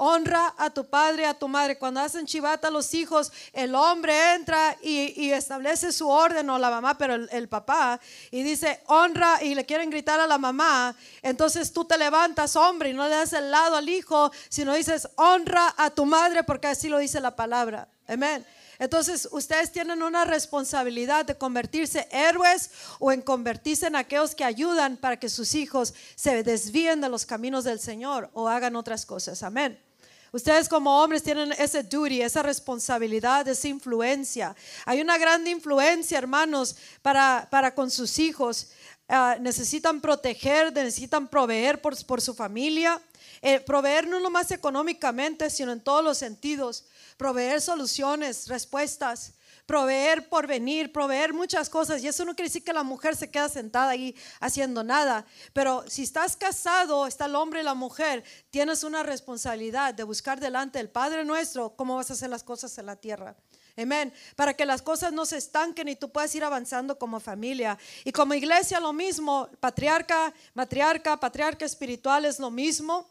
Honra 0.00 0.54
a 0.56 0.70
tu 0.70 0.88
padre, 0.88 1.26
a 1.26 1.34
tu 1.34 1.48
madre. 1.48 1.76
Cuando 1.76 1.98
hacen 1.98 2.24
chivata 2.24 2.68
a 2.68 2.70
los 2.70 2.94
hijos, 2.94 3.32
el 3.52 3.74
hombre 3.74 4.34
entra 4.34 4.76
y, 4.80 5.32
establece 5.32 5.92
su 5.92 6.08
orden, 6.08 6.48
o 6.50 6.58
la 6.58 6.70
mamá, 6.70 6.96
pero 6.96 7.14
el, 7.14 7.48
papá, 7.48 7.98
y 8.30 8.44
dice, 8.44 8.80
honra, 8.86 9.42
y 9.42 9.56
le 9.56 9.66
quieren 9.66 9.90
gritar 9.90 10.20
a 10.20 10.26
la 10.28 10.38
mamá. 10.38 10.94
Entonces 11.20 11.72
tú 11.72 11.84
te 11.84 11.98
levantas, 11.98 12.54
hombre, 12.54 12.90
y 12.90 12.92
no 12.92 13.08
le 13.08 13.16
das 13.16 13.32
el 13.32 13.50
lado 13.50 13.74
al 13.74 13.88
hijo, 13.88 14.30
sino 14.48 14.72
dices, 14.74 15.08
honra 15.16 15.74
a 15.76 15.90
tu 15.90 16.06
madre, 16.06 16.44
porque 16.44 16.68
así 16.68 16.88
lo 16.88 16.98
dice 16.98 17.20
la 17.20 17.34
palabra. 17.34 17.88
Amén. 18.06 18.46
Entonces, 18.78 19.28
ustedes 19.32 19.72
tienen 19.72 20.02
una 20.02 20.24
responsabilidad 20.24 21.24
de 21.24 21.36
convertirse 21.36 22.06
héroes 22.12 22.70
o 23.00 23.10
en 23.10 23.22
convertirse 23.22 23.88
en 23.88 23.96
aquellos 23.96 24.36
que 24.36 24.44
ayudan 24.44 24.96
para 24.96 25.18
que 25.18 25.28
sus 25.28 25.56
hijos 25.56 25.92
se 26.14 26.44
desvíen 26.44 27.00
de 27.00 27.08
los 27.08 27.26
caminos 27.26 27.64
del 27.64 27.80
Señor 27.80 28.30
o 28.32 28.48
hagan 28.48 28.76
otras 28.76 29.04
cosas. 29.04 29.42
Amén. 29.42 29.87
Ustedes 30.32 30.68
como 30.68 31.02
hombres 31.02 31.22
tienen 31.22 31.52
ese 31.52 31.82
duty, 31.82 32.20
esa 32.20 32.42
responsabilidad, 32.42 33.48
esa 33.48 33.68
influencia. 33.68 34.54
Hay 34.84 35.00
una 35.00 35.16
gran 35.16 35.46
influencia, 35.46 36.18
hermanos, 36.18 36.76
para, 37.00 37.48
para 37.50 37.74
con 37.74 37.90
sus 37.90 38.18
hijos. 38.18 38.68
Ah, 39.08 39.36
necesitan 39.40 40.02
proteger, 40.02 40.72
necesitan 40.72 41.28
proveer 41.28 41.80
por, 41.80 42.04
por 42.04 42.20
su 42.20 42.34
familia. 42.34 43.00
Eh, 43.40 43.60
proveer 43.60 44.06
no 44.06 44.20
nomás 44.20 44.50
económicamente, 44.50 45.48
sino 45.48 45.72
en 45.72 45.80
todos 45.80 46.04
los 46.04 46.18
sentidos. 46.18 46.84
Proveer 47.16 47.60
soluciones, 47.62 48.48
respuestas 48.48 49.32
proveer 49.68 50.30
por 50.30 50.46
venir, 50.46 50.90
proveer 50.92 51.34
muchas 51.34 51.68
cosas. 51.68 52.02
Y 52.02 52.08
eso 52.08 52.24
no 52.24 52.34
quiere 52.34 52.48
decir 52.48 52.64
que 52.64 52.72
la 52.72 52.82
mujer 52.82 53.14
se 53.14 53.30
queda 53.30 53.50
sentada 53.50 53.90
ahí 53.90 54.16
haciendo 54.40 54.82
nada. 54.82 55.26
Pero 55.52 55.84
si 55.86 56.04
estás 56.04 56.38
casado, 56.38 57.06
está 57.06 57.26
el 57.26 57.34
hombre 57.34 57.60
y 57.60 57.64
la 57.64 57.74
mujer, 57.74 58.24
tienes 58.48 58.82
una 58.82 59.02
responsabilidad 59.02 59.92
de 59.92 60.04
buscar 60.04 60.40
delante 60.40 60.78
del 60.78 60.88
Padre 60.88 61.22
nuestro 61.22 61.76
cómo 61.76 61.96
vas 61.96 62.08
a 62.08 62.14
hacer 62.14 62.30
las 62.30 62.42
cosas 62.42 62.78
en 62.78 62.86
la 62.86 62.96
tierra. 62.96 63.36
Amén. 63.76 64.10
Para 64.36 64.54
que 64.54 64.64
las 64.64 64.80
cosas 64.80 65.12
no 65.12 65.26
se 65.26 65.36
estanquen 65.36 65.86
y 65.88 65.96
tú 65.96 66.10
puedas 66.10 66.34
ir 66.34 66.44
avanzando 66.44 66.98
como 66.98 67.20
familia. 67.20 67.78
Y 68.04 68.10
como 68.10 68.32
iglesia 68.32 68.80
lo 68.80 68.94
mismo, 68.94 69.50
patriarca, 69.60 70.32
matriarca, 70.54 71.20
patriarca 71.20 71.66
espiritual 71.66 72.24
es 72.24 72.38
lo 72.38 72.50
mismo. 72.50 73.06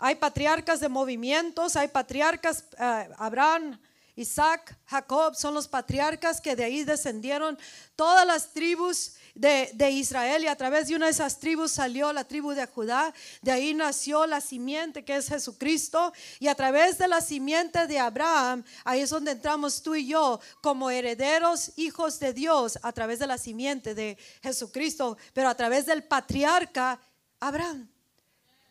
Hay 0.00 0.16
patriarcas 0.16 0.80
de 0.80 0.88
movimientos, 0.88 1.76
hay 1.76 1.86
patriarcas, 1.86 2.64
eh, 2.80 3.08
Abraham, 3.16 3.78
Isaac, 4.16 4.78
Jacob 4.86 5.34
son 5.34 5.54
los 5.54 5.66
patriarcas 5.66 6.40
que 6.40 6.54
de 6.54 6.64
ahí 6.64 6.84
descendieron 6.84 7.58
todas 7.96 8.24
las 8.24 8.52
tribus 8.52 9.14
de, 9.34 9.70
de, 9.74 9.90
Israel 9.90 10.44
y 10.44 10.46
a 10.46 10.54
través 10.54 10.86
de 10.86 10.94
una 10.94 11.06
de 11.06 11.12
esas 11.12 11.40
tribus 11.40 11.72
salió 11.72 12.12
la 12.12 12.22
tribu 12.22 12.52
de 12.52 12.66
Judá. 12.66 13.12
De 13.42 13.50
ahí 13.50 13.74
nació 13.74 14.26
la 14.26 14.40
simiente 14.40 15.04
que 15.04 15.16
es 15.16 15.28
Jesucristo 15.28 16.12
y 16.38 16.46
a 16.46 16.54
través 16.54 16.98
de 16.98 17.08
la 17.08 17.20
simiente 17.20 17.88
de 17.88 17.98
Abraham, 17.98 18.62
ahí 18.84 19.00
es 19.00 19.10
donde 19.10 19.32
entramos 19.32 19.82
tú 19.82 19.96
y 19.96 20.06
yo 20.06 20.40
como 20.60 20.90
herederos, 20.90 21.72
hijos 21.76 22.20
de 22.20 22.32
Dios, 22.32 22.78
a 22.82 22.92
través 22.92 23.18
de 23.18 23.26
la 23.26 23.38
simiente 23.38 23.94
de 23.94 24.16
Jesucristo, 24.42 25.16
pero 25.32 25.48
a 25.48 25.56
través 25.56 25.86
del 25.86 26.04
patriarca 26.04 27.00
Abraham. 27.40 27.93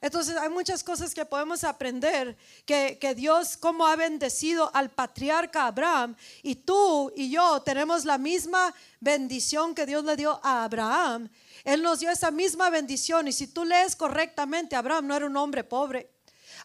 Entonces 0.04 0.36
hay 0.36 0.50
muchas 0.50 0.84
cosas 0.84 1.16
que 1.16 1.24
podemos 1.24 1.64
aprender, 1.64 2.36
que, 2.66 2.98
que, 3.00 3.16
Dios 3.16 3.56
como 3.56 3.88
ha 3.88 3.96
bendecido 3.96 4.70
al 4.76 4.90
patriarca 4.90 5.66
Abraham 5.66 6.18
y 6.42 6.56
tú 6.56 7.10
y 7.16 7.30
yo 7.30 7.62
tenemos 7.62 8.04
la 8.04 8.18
misma 8.18 8.74
bendición 9.00 9.74
que 9.74 9.86
Dios 9.86 10.04
le 10.04 10.18
dio 10.18 10.42
a 10.44 10.66
Abraham. 10.66 11.30
Él 11.64 11.82
nos 11.82 12.02
dio 12.02 12.12
esa 12.12 12.32
misma 12.32 12.70
bendición 12.70 13.30
y 13.30 13.32
si 13.32 13.48
tú 13.48 13.64
lees 13.64 13.96
correctamente, 13.96 14.76
Abraham 14.76 15.08
no 15.08 15.16
era 15.16 15.26
un 15.26 15.38
hombre 15.38 15.64
pobre. 15.64 16.10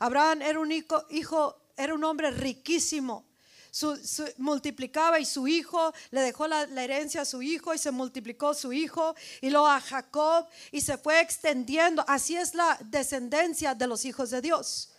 Abraham 0.01 0.43
era 0.43 0.59
un 0.59 0.73
hijo, 0.73 1.07
hijo 1.09 1.73
era 1.77 1.95
un 1.95 2.03
hombre 2.03 2.33
riquísimo 2.33 3.28
su, 3.79 4.25
multiplicaba 4.39 5.21
y 5.21 5.25
su 5.25 5.47
hijo 5.47 5.93
le 6.11 6.21
dejó 6.21 6.49
la, 6.49 6.63
herencia 6.63 7.23
a 7.23 7.25
su 7.25 7.43
hijo 7.43 7.73
y 7.73 7.79
se 7.79 7.93
multiplicó 7.93 8.53
su 8.53 8.73
hijo 8.73 9.15
y 9.41 9.51
luego 9.51 9.69
a 9.69 9.81
Jacob 9.81 10.49
y 10.73 10.81
se 10.81 10.99
fue 10.99 11.21
extendiendo. 11.21 12.05
Así 12.09 12.37
es 12.37 12.55
la 12.55 12.77
descendencia 12.81 13.77
de 13.77 13.87
los 13.87 14.05
hijos 14.05 14.31
de 14.31 14.41
Dios. 14.41 14.91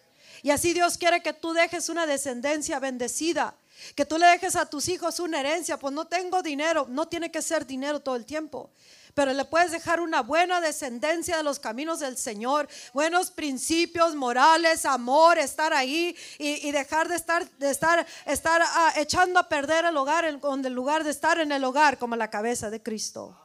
Y 0.44 0.52
así 0.52 0.74
Dios 0.74 0.98
quiere 0.98 1.22
que 1.22 1.34
tú 1.34 1.52
dejes 1.52 1.90
una 1.90 2.06
descendencia 2.06 2.80
bendecida. 2.80 3.54
Que 3.96 4.06
tú 4.06 4.18
le 4.18 4.28
dejes 4.28 4.56
a 4.56 4.66
tus 4.66 4.88
hijos 4.88 5.20
una 5.20 5.42
herencia, 5.42 5.78
pues 5.78 5.94
no 5.94 6.06
tengo 6.06 6.42
dinero, 6.42 6.86
no 6.90 7.08
tiene 7.08 7.32
que 7.32 7.42
ser 7.42 7.66
dinero 7.66 8.00
todo 8.00 8.16
el 8.16 8.26
tiempo 8.26 8.70
pero 9.14 9.34
le 9.34 9.46
puedes 9.46 9.72
dejar 9.72 10.00
una 10.00 10.22
buena 10.22 10.62
descendencia 10.62 11.38
de 11.38 11.44
los 11.44 11.60
caminos 11.60 12.00
del 12.00 12.18
Señor, 12.18 12.68
buenos 12.94 13.32
principios 13.32 14.16
morales, 14.16 14.86
amor, 14.86 15.38
estar 15.38 15.74
ahí 15.74 16.16
y, 16.38 16.72
dejar 16.72 17.08
de 17.08 17.16
estar, 17.16 17.50
de 17.58 17.70
estar, 17.70 18.06
estar 18.26 18.62
ah, 18.64 18.94
echando 18.96 19.40
a 19.40 19.50
perder 19.50 19.86
el 19.86 19.98
hogar 19.98 20.26
en, 20.26 20.40
en 20.44 20.74
lugar 20.74 21.04
de 21.04 21.12
estar 21.12 21.40
en 21.40 21.52
el 21.52 21.64
hogar 21.64 21.98
como 21.98 22.16
la 22.16 22.30
cabeza 22.30 22.70
de 22.70 22.82
Cristo. 22.82 23.36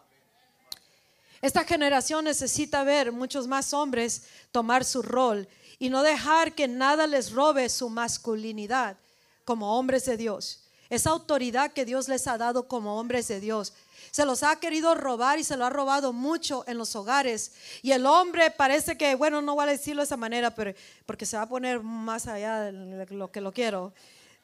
Esta 1.44 1.64
generación 1.64 2.24
necesita 2.24 2.84
ver 2.84 3.12
muchos 3.12 3.46
más 3.46 3.74
hombres 3.74 4.22
tomar 4.50 4.84
su 4.84 5.02
rol 5.02 5.46
y 5.78 5.90
no 5.90 6.02
dejar 6.02 6.54
que 6.54 6.68
nada 6.68 7.06
les 7.06 7.32
robe 7.32 7.68
su 7.68 7.90
masculinidad 7.90 8.96
como 9.44 9.78
hombres 9.78 10.06
de 10.06 10.16
Dios. 10.16 10.60
Esa 10.88 11.10
autoridad 11.10 11.72
que 11.72 11.84
Dios 11.84 12.08
les 12.08 12.26
ha 12.26 12.38
dado 12.38 12.68
como 12.68 12.98
hombres 12.98 13.28
de 13.28 13.40
Dios 13.40 13.74
se 14.14 14.24
los 14.24 14.44
ha 14.44 14.54
querido 14.60 14.94
robar 14.94 15.40
y 15.40 15.42
se 15.42 15.56
lo 15.56 15.64
ha 15.64 15.70
robado 15.70 16.12
mucho 16.12 16.62
en 16.68 16.78
los 16.78 16.94
hogares. 16.94 17.50
Y 17.82 17.90
el 17.90 18.06
hombre 18.06 18.48
parece 18.52 18.96
que, 18.96 19.16
bueno, 19.16 19.42
no 19.42 19.56
voy 19.56 19.64
a 19.64 19.72
decirlo 19.72 20.02
de 20.02 20.04
esa 20.04 20.16
manera, 20.16 20.54
pero 20.54 20.72
porque 21.04 21.26
se 21.26 21.36
va 21.36 21.42
a 21.42 21.48
poner 21.48 21.82
más 21.82 22.28
allá 22.28 22.60
de 22.60 23.06
lo 23.10 23.32
que 23.32 23.40
lo 23.40 23.50
quiero. 23.52 23.92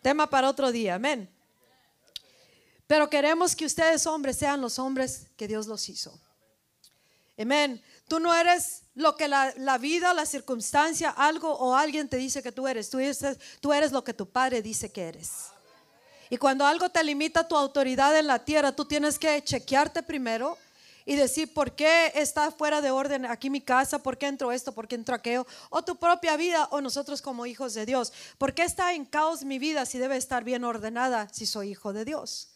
Tema 0.02 0.28
para 0.28 0.48
otro 0.48 0.72
día, 0.72 0.96
amén. 0.96 1.30
Pero 2.88 3.08
queremos 3.08 3.54
que 3.54 3.64
ustedes 3.64 4.08
hombres 4.08 4.38
sean 4.38 4.60
los 4.60 4.80
hombres 4.80 5.28
que 5.36 5.46
Dios 5.46 5.68
los 5.68 5.88
hizo. 5.88 6.20
Amén. 7.38 7.80
Tú 8.08 8.18
no 8.18 8.34
eres 8.34 8.82
lo 8.96 9.14
que 9.14 9.28
la, 9.28 9.54
la, 9.56 9.78
vida, 9.78 10.12
la 10.14 10.26
circunstancia, 10.26 11.10
algo 11.10 11.48
o 11.48 11.76
alguien 11.76 12.08
te 12.08 12.16
dice 12.16 12.42
que 12.42 12.50
tú 12.50 12.66
eres. 12.66 12.90
Tú 12.90 12.98
eres, 12.98 13.24
tú 13.60 13.72
eres 13.72 13.92
lo 13.92 14.02
que 14.02 14.14
tu 14.14 14.28
padre 14.28 14.62
dice 14.62 14.90
que 14.90 15.06
eres. 15.06 15.52
Y 16.30 16.38
cuando 16.38 16.64
algo 16.64 16.88
te 16.88 17.02
limita 17.02 17.46
tu 17.46 17.56
autoridad 17.56 18.16
en 18.16 18.28
la 18.28 18.38
tierra, 18.38 18.70
tú 18.70 18.84
tienes 18.84 19.18
que 19.18 19.42
chequearte 19.42 20.04
primero 20.04 20.56
y 21.04 21.16
decir, 21.16 21.52
¿por 21.52 21.72
qué 21.72 22.12
está 22.14 22.52
fuera 22.52 22.80
de 22.80 22.92
orden 22.92 23.26
aquí 23.26 23.50
mi 23.50 23.60
casa? 23.60 23.98
¿Por 23.98 24.16
qué 24.16 24.28
entró 24.28 24.52
esto? 24.52 24.70
¿Por 24.70 24.86
qué 24.86 24.94
entró 24.94 25.16
aquello? 25.16 25.44
O 25.70 25.82
tu 25.82 25.96
propia 25.96 26.36
vida 26.36 26.68
o 26.70 26.80
nosotros 26.80 27.20
como 27.20 27.46
hijos 27.46 27.74
de 27.74 27.84
Dios. 27.84 28.12
¿Por 28.38 28.54
qué 28.54 28.62
está 28.62 28.94
en 28.94 29.06
caos 29.06 29.42
mi 29.42 29.58
vida 29.58 29.84
si 29.86 29.98
debe 29.98 30.16
estar 30.16 30.44
bien 30.44 30.62
ordenada 30.62 31.28
si 31.32 31.46
soy 31.46 31.70
hijo 31.70 31.92
de 31.92 32.04
Dios? 32.04 32.50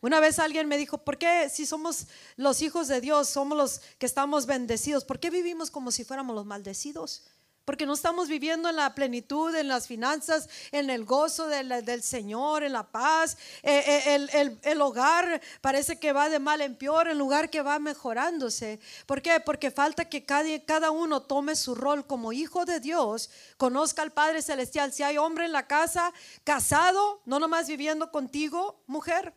Una 0.00 0.18
vez 0.18 0.40
alguien 0.40 0.66
me 0.66 0.76
dijo, 0.76 0.98
¿por 0.98 1.16
qué 1.16 1.48
si 1.48 1.66
somos 1.66 2.08
los 2.36 2.62
hijos 2.62 2.88
de 2.88 3.00
Dios, 3.00 3.28
somos 3.28 3.56
los 3.56 3.80
que 3.98 4.06
estamos 4.06 4.44
bendecidos, 4.44 5.04
¿por 5.04 5.20
qué 5.20 5.30
vivimos 5.30 5.70
como 5.70 5.92
si 5.92 6.04
fuéramos 6.04 6.34
los 6.34 6.44
maldecidos? 6.44 7.22
Porque 7.64 7.86
no 7.86 7.94
estamos 7.94 8.28
viviendo 8.28 8.68
en 8.68 8.76
la 8.76 8.94
plenitud, 8.94 9.54
en 9.54 9.68
las 9.68 9.86
finanzas, 9.86 10.48
en 10.70 10.90
el 10.90 11.04
gozo 11.04 11.46
del, 11.46 12.02
Señor, 12.02 12.62
en 12.62 12.74
la 12.74 12.82
paz. 12.82 13.38
Eh, 13.62 14.04
eh, 14.06 14.58
el, 14.62 14.80
hogar 14.82 15.40
parece 15.62 15.98
que 15.98 16.12
va 16.12 16.28
de 16.28 16.38
mal 16.38 16.60
en 16.60 16.76
peor, 16.76 17.08
el 17.08 17.16
lugar 17.16 17.48
que 17.48 17.62
va 17.62 17.78
mejorándose. 17.78 18.80
¿Por 19.06 19.22
qué? 19.22 19.40
Porque 19.40 19.70
falta 19.70 20.04
que 20.04 20.24
cada, 20.26 20.48
cada 20.66 20.90
uno 20.90 21.22
tome 21.22 21.56
su 21.56 21.74
rol 21.74 22.06
como 22.06 22.32
hijo 22.32 22.66
de 22.66 22.80
Dios, 22.80 23.30
conozca 23.56 24.02
al 24.02 24.12
Padre 24.12 24.42
Celestial. 24.42 24.92
Si 24.92 25.02
hay 25.02 25.16
hombre 25.16 25.46
en 25.46 25.52
la 25.52 25.66
casa, 25.66 26.12
casado, 26.44 27.22
no 27.24 27.38
nomás 27.38 27.66
viviendo 27.66 28.10
contigo, 28.10 28.82
mujer. 28.86 29.32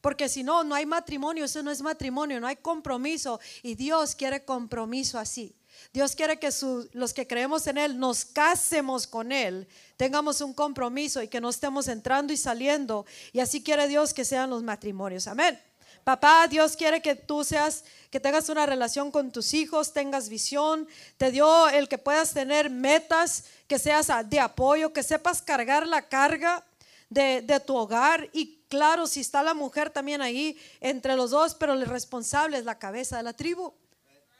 Porque 0.00 0.28
si 0.28 0.42
no, 0.42 0.64
no 0.64 0.74
hay 0.74 0.86
matrimonio, 0.86 1.44
eso 1.44 1.62
no 1.62 1.70
es 1.70 1.82
matrimonio, 1.82 2.40
no 2.40 2.46
hay 2.46 2.56
compromiso. 2.56 3.40
Y 3.62 3.74
Dios 3.74 4.14
quiere 4.14 4.44
compromiso 4.44 5.18
así. 5.18 5.54
Dios 5.92 6.14
quiere 6.14 6.38
que 6.38 6.50
los 6.92 7.12
que 7.12 7.26
creemos 7.26 7.66
en 7.66 7.78
Él 7.78 7.98
nos 7.98 8.24
casemos 8.24 9.06
con 9.06 9.32
Él, 9.32 9.66
tengamos 9.96 10.40
un 10.40 10.54
compromiso 10.54 11.22
y 11.22 11.28
que 11.28 11.40
no 11.40 11.50
estemos 11.50 11.88
entrando 11.88 12.32
y 12.32 12.36
saliendo. 12.36 13.06
Y 13.32 13.40
así 13.40 13.62
quiere 13.62 13.88
Dios 13.88 14.14
que 14.14 14.24
sean 14.24 14.50
los 14.50 14.62
matrimonios. 14.62 15.26
Amén. 15.26 15.60
Papá, 16.04 16.46
Dios 16.48 16.76
quiere 16.76 17.02
que 17.02 17.14
tú 17.14 17.44
seas, 17.44 17.84
que 18.10 18.20
tengas 18.20 18.48
una 18.48 18.64
relación 18.64 19.10
con 19.10 19.30
tus 19.30 19.52
hijos, 19.52 19.92
tengas 19.92 20.28
visión, 20.28 20.88
te 21.18 21.30
dio 21.30 21.68
el 21.68 21.88
que 21.88 21.98
puedas 21.98 22.32
tener 22.32 22.70
metas, 22.70 23.44
que 23.68 23.78
seas 23.78 24.08
de 24.28 24.40
apoyo, 24.40 24.92
que 24.92 25.02
sepas 25.02 25.42
cargar 25.42 25.86
la 25.86 26.08
carga 26.08 26.64
de, 27.10 27.42
de 27.42 27.60
tu 27.60 27.76
hogar 27.76 28.30
y 28.32 28.60
claro, 28.68 29.06
si 29.06 29.20
está 29.20 29.42
la 29.42 29.52
mujer 29.52 29.90
también 29.90 30.22
ahí 30.22 30.56
entre 30.80 31.16
los 31.16 31.32
dos, 31.32 31.54
pero 31.54 31.74
el 31.74 31.84
responsable 31.84 32.56
es 32.56 32.64
la 32.64 32.78
cabeza 32.78 33.18
de 33.18 33.24
la 33.24 33.34
tribu. 33.34 33.74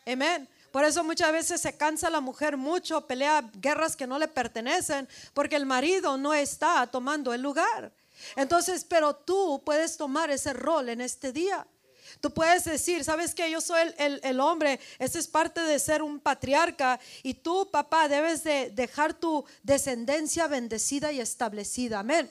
Amén. 0.06 0.48
Por 0.70 0.84
eso 0.84 1.02
muchas 1.02 1.32
veces 1.32 1.60
se 1.60 1.76
cansa 1.76 2.10
la 2.10 2.20
mujer 2.20 2.56
mucho, 2.56 3.06
pelea 3.06 3.50
guerras 3.54 3.96
que 3.96 4.06
no 4.06 4.18
le 4.18 4.28
pertenecen, 4.28 5.08
porque 5.34 5.56
el 5.56 5.66
marido 5.66 6.16
no 6.16 6.32
está 6.32 6.86
tomando 6.86 7.34
el 7.34 7.42
lugar. 7.42 7.92
Entonces, 8.36 8.84
pero 8.84 9.14
tú 9.14 9.62
puedes 9.64 9.96
tomar 9.96 10.30
ese 10.30 10.52
rol 10.52 10.88
en 10.88 11.00
este 11.00 11.32
día. 11.32 11.66
Tú 12.20 12.32
puedes 12.32 12.64
decir, 12.64 13.04
¿sabes 13.04 13.34
que 13.34 13.50
Yo 13.50 13.60
soy 13.60 13.80
el, 13.96 14.40
hombre, 14.40 14.78
esa 14.98 15.18
es 15.18 15.26
parte 15.26 15.60
de 15.60 15.78
ser 15.78 16.02
un 16.02 16.20
patriarca 16.20 17.00
y 17.22 17.34
tú, 17.34 17.68
papá, 17.70 18.08
debes 18.08 18.44
de 18.44 18.70
dejar 18.70 19.14
tu 19.14 19.44
descendencia 19.62 20.46
bendecida 20.46 21.12
y 21.12 21.20
establecida. 21.20 22.00
Amén. 22.00 22.30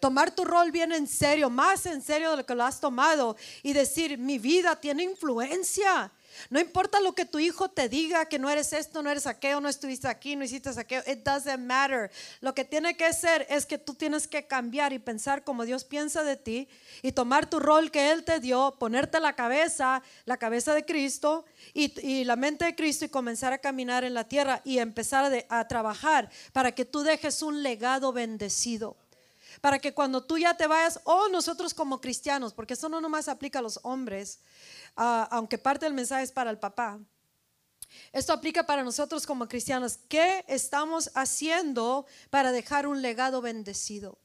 Tomar 0.00 0.34
tu 0.34 0.44
rol 0.44 0.70
bien 0.70 0.92
en 0.92 1.06
serio, 1.06 1.50
más 1.50 1.86
en 1.86 2.02
serio 2.02 2.30
de 2.30 2.38
lo 2.38 2.46
que 2.46 2.54
lo 2.54 2.64
has 2.64 2.80
tomado 2.80 3.36
y 3.62 3.72
decir, 3.72 4.18
mi 4.18 4.38
vida 4.38 4.76
tiene 4.76 5.02
influencia. 5.02 6.10
No 6.50 6.60
importa 6.60 7.00
lo 7.00 7.14
que 7.14 7.24
tu 7.24 7.38
hijo 7.38 7.68
te 7.68 7.88
diga, 7.88 8.26
que 8.26 8.38
no 8.38 8.50
eres 8.50 8.72
esto, 8.72 9.02
no 9.02 9.10
eres 9.10 9.26
aquello, 9.26 9.60
no 9.60 9.68
estuviste 9.68 10.08
aquí, 10.08 10.36
no 10.36 10.44
hiciste 10.44 10.70
aquello. 10.70 11.02
It 11.06 11.24
doesn't 11.24 11.58
matter. 11.58 12.10
Lo 12.40 12.54
que 12.54 12.64
tiene 12.64 12.96
que 12.96 13.12
ser 13.12 13.46
es 13.48 13.66
que 13.66 13.78
tú 13.78 13.94
tienes 13.94 14.26
que 14.26 14.46
cambiar 14.46 14.92
y 14.92 14.98
pensar 14.98 15.44
como 15.44 15.64
Dios 15.64 15.84
piensa 15.84 16.22
de 16.22 16.36
ti 16.36 16.68
y 17.02 17.12
tomar 17.12 17.48
tu 17.48 17.60
rol 17.60 17.90
que 17.90 18.10
Él 18.12 18.24
te 18.24 18.40
dio, 18.40 18.76
ponerte 18.78 19.20
la 19.20 19.34
cabeza, 19.34 20.02
la 20.24 20.36
cabeza 20.36 20.74
de 20.74 20.84
Cristo 20.84 21.44
y, 21.74 22.24
la 22.24 22.36
mente 22.36 22.64
de 22.64 22.74
Cristo 22.74 23.04
y 23.04 23.08
comenzar 23.08 23.52
a 23.52 23.58
caminar 23.58 24.04
en 24.04 24.14
la 24.14 24.24
tierra 24.24 24.60
y 24.64 24.78
empezar 24.78 25.46
a 25.48 25.68
trabajar 25.68 26.30
para 26.52 26.72
que 26.72 26.84
tú 26.84 27.02
dejes 27.02 27.42
un 27.42 27.62
legado 27.62 28.12
bendecido 28.12 28.96
para 29.60 29.78
que 29.78 29.94
cuando 29.94 30.24
tú 30.24 30.38
ya 30.38 30.56
te 30.56 30.66
vayas, 30.66 31.00
o 31.04 31.28
nosotros 31.28 31.74
como 31.74 32.00
cristianos, 32.00 32.52
porque 32.52 32.74
eso 32.74 32.88
no 32.88 33.00
nomás 33.00 33.28
aplica 33.28 33.58
a 33.58 33.62
los 33.62 33.80
hombres, 33.82 34.40
Ah, 34.96 35.28
aunque 35.30 35.58
parte 35.58 35.84
del 35.84 35.92
mensaje 35.94 36.24
es 36.24 36.32
para 36.32 36.50
el 36.50 36.58
papá. 36.58 36.98
Esto 38.12 38.32
aplica 38.32 38.64
para 38.64 38.82
nosotros 38.82 39.26
como 39.26 39.46
cristianos. 39.46 39.98
¿Qué 40.08 40.44
estamos 40.48 41.10
haciendo 41.14 42.06
para 42.30 42.50
dejar 42.50 42.86
un 42.86 43.02
legado 43.02 43.42
bendecido? 43.42 44.18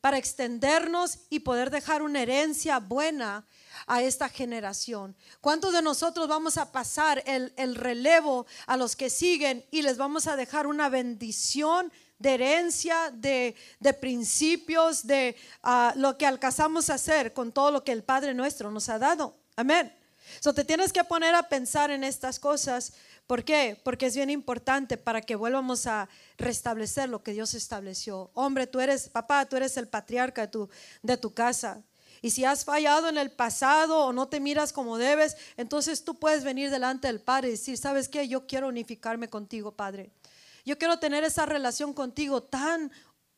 Para 0.00 0.18
extendernos 0.18 1.20
y 1.30 1.40
poder 1.40 1.70
dejar 1.70 2.02
una 2.02 2.22
herencia 2.22 2.78
buena 2.80 3.46
a 3.86 4.02
esta 4.02 4.28
generación. 4.28 5.16
¿Cuántos 5.40 5.72
de 5.72 5.82
nosotros 5.82 6.28
vamos 6.28 6.58
a 6.58 6.70
pasar 6.72 7.22
el, 7.26 7.74
relevo 7.76 8.46
a 8.66 8.76
los 8.76 8.96
que 8.96 9.10
siguen 9.10 9.64
y 9.70 9.82
les 9.82 9.96
vamos 9.96 10.26
a 10.26 10.36
dejar 10.36 10.66
una 10.66 10.88
bendición 10.88 11.92
de 12.18 12.34
herencia, 12.34 13.10
de, 13.12 13.54
principios, 14.00 15.06
de 15.06 15.36
ah, 15.62 15.92
lo 15.96 16.16
que 16.16 16.26
alcanzamos 16.26 16.90
a 16.90 16.94
hacer 16.94 17.32
con 17.32 17.52
todo 17.52 17.70
lo 17.70 17.84
que 17.84 17.92
el 17.92 18.02
Padre 18.02 18.34
nuestro 18.34 18.70
nos 18.70 18.88
ha 18.88 18.98
dado? 18.98 19.36
Amén. 19.56 19.92
So 20.40 20.52
te 20.52 20.64
tienes 20.64 20.92
que 20.92 21.04
poner 21.04 21.34
a 21.34 21.48
pensar 21.48 21.90
en 21.90 22.04
estas 22.04 22.38
cosas. 22.38 22.94
¿Por 23.26 23.44
qué? 23.44 23.80
Porque 23.82 24.06
es 24.06 24.16
bien 24.16 24.30
importante 24.30 24.96
para 24.96 25.20
que 25.20 25.36
vuelvamos 25.36 25.86
a 25.86 26.08
restablecer 26.36 27.08
lo 27.08 27.22
que 27.22 27.32
Dios 27.32 27.54
estableció. 27.54 28.30
Hombre, 28.34 28.66
tú 28.66 28.80
eres, 28.80 29.08
papá, 29.08 29.46
tú 29.46 29.56
eres 29.56 29.76
el 29.76 29.88
patriarca 29.88 30.42
de 30.42 30.48
tu, 30.48 30.68
de 31.02 31.16
tu 31.16 31.32
casa. 31.34 31.82
Y 32.22 32.30
si 32.30 32.44
has 32.44 32.64
fallado 32.64 33.08
en 33.08 33.18
el 33.18 33.30
pasado 33.30 34.06
o 34.06 34.12
no 34.12 34.28
te 34.28 34.40
miras 34.40 34.72
como 34.72 34.98
debes, 34.98 35.36
entonces 35.56 36.02
tú 36.04 36.18
puedes 36.18 36.44
venir 36.44 36.70
delante 36.70 37.08
del 37.08 37.20
Padre 37.20 37.48
y 37.48 37.52
decir, 37.52 37.76
¿sabes 37.76 38.08
qué? 38.08 38.26
Yo 38.26 38.46
quiero 38.46 38.68
unificarme 38.68 39.28
contigo, 39.28 39.72
Padre. 39.72 40.10
Yo 40.66 40.76
quiero 40.76 40.98
tener 40.98 41.22
esa 41.22 41.46
relación 41.46 41.94
contigo 41.94 42.42
tan 42.42 42.90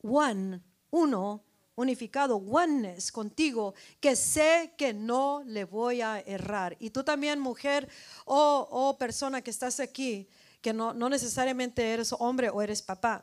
one, 0.02 0.62
uno, 0.88 1.44
unificado, 1.74 2.36
oneness 2.36 3.12
contigo, 3.12 3.74
que 4.00 4.16
sé 4.16 4.72
que 4.78 4.94
no 4.94 5.42
le 5.44 5.64
voy 5.64 6.00
a 6.00 6.20
errar. 6.20 6.74
Y 6.80 6.88
tú 6.88 7.04
también, 7.04 7.38
mujer 7.38 7.86
o, 8.24 8.96
persona 8.98 9.42
que 9.42 9.50
estás 9.50 9.78
aquí, 9.78 10.26
que 10.62 10.72
no, 10.72 10.94
no 10.94 11.10
necesariamente 11.10 11.92
eres 11.92 12.14
hombre 12.18 12.48
o 12.48 12.62
eres 12.62 12.80
papá, 12.80 13.22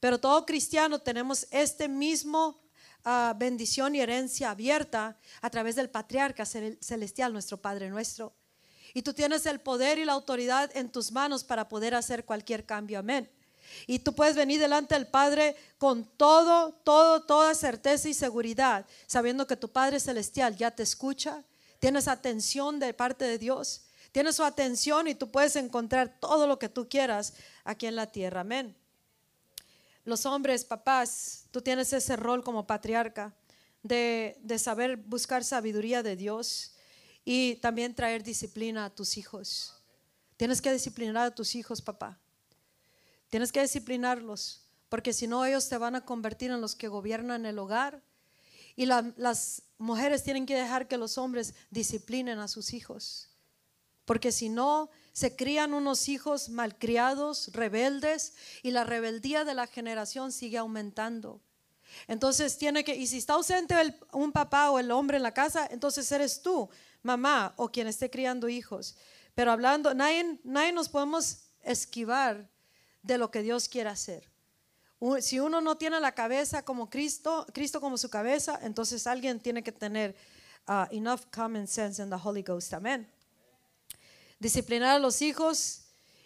pero 0.00 0.20
todo 0.20 0.44
cristiano 0.44 0.98
tenemos 0.98 1.48
este 1.50 1.88
mismo 1.88 2.60
ah, 3.04 3.34
bendición 3.38 3.94
y 3.94 4.00
herencia 4.00 4.50
abierta 4.50 5.18
a 5.40 5.48
través 5.48 5.76
del 5.76 5.88
patriarca 5.88 6.44
celestial, 6.44 7.32
nuestro 7.32 7.56
Padre 7.56 7.88
nuestro. 7.88 8.34
Y 8.92 9.00
tú 9.00 9.14
tienes 9.14 9.46
el 9.46 9.60
poder 9.60 9.98
y 9.98 10.04
la 10.04 10.12
autoridad 10.12 10.70
en 10.76 10.92
tus 10.92 11.10
manos 11.10 11.42
para 11.42 11.70
poder 11.70 11.94
hacer 11.94 12.26
cualquier 12.26 12.66
cambio. 12.66 12.98
Amén. 12.98 13.30
Y 13.86 14.00
tú 14.00 14.14
puedes 14.14 14.36
venir 14.36 14.60
delante 14.60 14.94
del 14.94 15.06
Padre 15.06 15.56
con 15.78 16.04
todo, 16.04 16.72
todo, 16.84 17.22
toda 17.22 17.54
certeza 17.54 18.08
y 18.08 18.14
seguridad, 18.14 18.86
sabiendo 19.06 19.46
que 19.46 19.56
tu 19.56 19.70
Padre 19.70 20.00
Celestial 20.00 20.56
ya 20.56 20.70
te 20.70 20.82
escucha, 20.82 21.44
tienes 21.78 22.08
atención 22.08 22.78
de 22.78 22.94
parte 22.94 23.24
de 23.24 23.38
Dios, 23.38 23.86
tienes 24.12 24.36
su 24.36 24.44
atención 24.44 25.08
y 25.08 25.14
tú 25.14 25.30
puedes 25.30 25.56
encontrar 25.56 26.18
todo 26.20 26.46
lo 26.46 26.58
que 26.58 26.68
tú 26.68 26.88
quieras 26.88 27.34
aquí 27.64 27.86
en 27.86 27.96
la 27.96 28.06
tierra. 28.06 28.40
Amén. 28.40 28.76
Los 30.04 30.24
hombres, 30.24 30.64
papás, 30.64 31.44
tú 31.50 31.60
tienes 31.60 31.92
ese 31.92 32.16
rol 32.16 32.42
como 32.44 32.66
patriarca 32.66 33.34
de, 33.82 34.38
de 34.42 34.58
saber 34.58 34.96
buscar 34.96 35.44
sabiduría 35.44 36.02
de 36.02 36.16
Dios 36.16 36.76
y 37.24 37.56
también 37.56 37.94
traer 37.94 38.22
disciplina 38.22 38.84
a 38.84 38.90
tus 38.90 39.16
hijos. 39.16 39.74
Tienes 40.36 40.62
que 40.62 40.72
disciplinar 40.72 41.26
a 41.26 41.34
tus 41.34 41.54
hijos, 41.54 41.82
papá. 41.82 42.18
Tienes 43.28 43.52
que 43.52 43.62
disciplinarlos, 43.62 44.66
porque 44.88 45.12
si 45.12 45.26
no 45.26 45.44
ellos 45.44 45.68
te 45.68 45.78
van 45.78 45.94
a 45.94 46.04
convertir 46.04 46.50
en 46.50 46.60
los 46.60 46.74
que 46.74 46.88
gobiernan 46.88 47.46
el 47.46 47.58
hogar. 47.58 48.02
Y 48.76 48.86
las 48.86 49.62
mujeres 49.78 50.22
tienen 50.22 50.44
que 50.44 50.54
dejar 50.54 50.86
que 50.86 50.98
los 50.98 51.16
hombres 51.16 51.54
disciplinen 51.70 52.38
a 52.38 52.48
sus 52.48 52.74
hijos, 52.74 53.30
porque 54.04 54.32
si 54.32 54.50
no, 54.50 54.90
se 55.12 55.34
crían 55.34 55.72
unos 55.72 56.10
hijos 56.10 56.50
malcriados, 56.50 57.50
rebeldes, 57.54 58.34
y 58.62 58.70
la 58.70 58.84
rebeldía 58.84 59.44
de 59.44 59.54
la 59.54 59.66
generación 59.66 60.30
sigue 60.30 60.58
aumentando. 60.58 61.40
Entonces 62.06 62.58
tiene 62.58 62.84
que, 62.84 62.94
y 62.94 63.06
si 63.06 63.18
está 63.18 63.32
ausente 63.32 63.74
un 64.12 64.30
papá 64.30 64.70
o 64.70 64.78
el 64.78 64.90
hombre 64.90 65.16
en 65.16 65.22
la 65.22 65.32
casa, 65.32 65.66
entonces 65.70 66.10
eres 66.12 66.42
tú, 66.42 66.68
mamá, 67.02 67.54
o 67.56 67.70
quien 67.70 67.86
esté 67.86 68.10
criando 68.10 68.48
hijos. 68.48 68.96
Pero 69.34 69.52
hablando, 69.52 69.94
nadie, 69.94 70.38
nadie 70.44 70.72
nos 70.72 70.88
podemos 70.88 71.38
esquivar 71.62 72.48
de 73.06 73.18
lo 73.18 73.30
que 73.30 73.42
Dios 73.42 73.68
quiere 73.68 73.90
hacer. 73.90 74.28
Si 75.20 75.38
uno 75.38 75.60
no 75.60 75.76
tiene 75.76 76.00
la 76.00 76.12
cabeza 76.12 76.64
como 76.64 76.90
Cristo, 76.90 77.46
Cristo 77.52 77.80
como 77.80 77.98
su 77.98 78.08
cabeza, 78.08 78.58
entonces 78.62 79.06
alguien 79.06 79.38
tiene 79.38 79.62
que 79.62 79.72
tener 79.72 80.16
uh, 80.66 80.86
enough 80.90 81.20
common 81.32 81.66
sense 81.66 82.02
in 82.02 82.10
the 82.10 82.16
Holy 82.16 82.42
Ghost. 82.42 82.72
Amén. 82.74 83.08
Disciplinar 84.38 84.96
a 84.96 84.98
los 84.98 85.22
hijos 85.22 85.82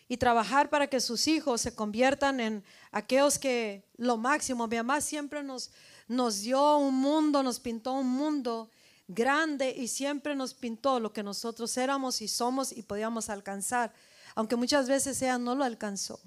y 0.09 0.16
trabajar 0.16 0.70
para 0.70 0.87
que 0.87 1.01
sus 1.01 1.28
hijos 1.28 1.61
se 1.61 1.74
conviertan 1.74 2.41
en 2.41 2.64
aquellos 2.93 3.39
que 3.39 3.85
lo 3.97 4.16
máximo. 4.16 4.66
Mi 4.66 4.76
mamá 4.76 5.01
siempre 5.01 5.43
nos, 5.43 5.70
nos 6.09 6.41
dio 6.41 6.78
un 6.78 6.95
mundo, 6.95 7.43
nos 7.43 7.61
pintó 7.61 7.93
un 7.93 8.09
mundo 8.09 8.70
grande 9.09 9.74
y 9.76 9.89
siempre 9.89 10.35
nos 10.35 10.55
pintó 10.55 11.01
lo 11.01 11.12
que 11.12 11.22
nosotros 11.22 11.76
éramos 11.76 12.22
y 12.22 12.28
somos 12.28 12.72
y 12.72 12.83
podíamos 12.83 13.28
alcanzar, 13.28 13.93
aunque 14.37 14.55
muchas 14.55 14.89
veces 14.89 15.20
ella 15.22 15.39
no 15.39 15.57
lo 15.57 15.64
alcanzó 15.64 16.20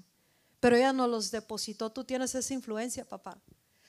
pero 0.64 0.76
ella 0.76 0.94
no 0.94 1.06
los 1.06 1.30
depositó. 1.30 1.92
Tú 1.92 2.04
tienes 2.04 2.34
esa 2.34 2.54
influencia, 2.54 3.04
papá. 3.04 3.36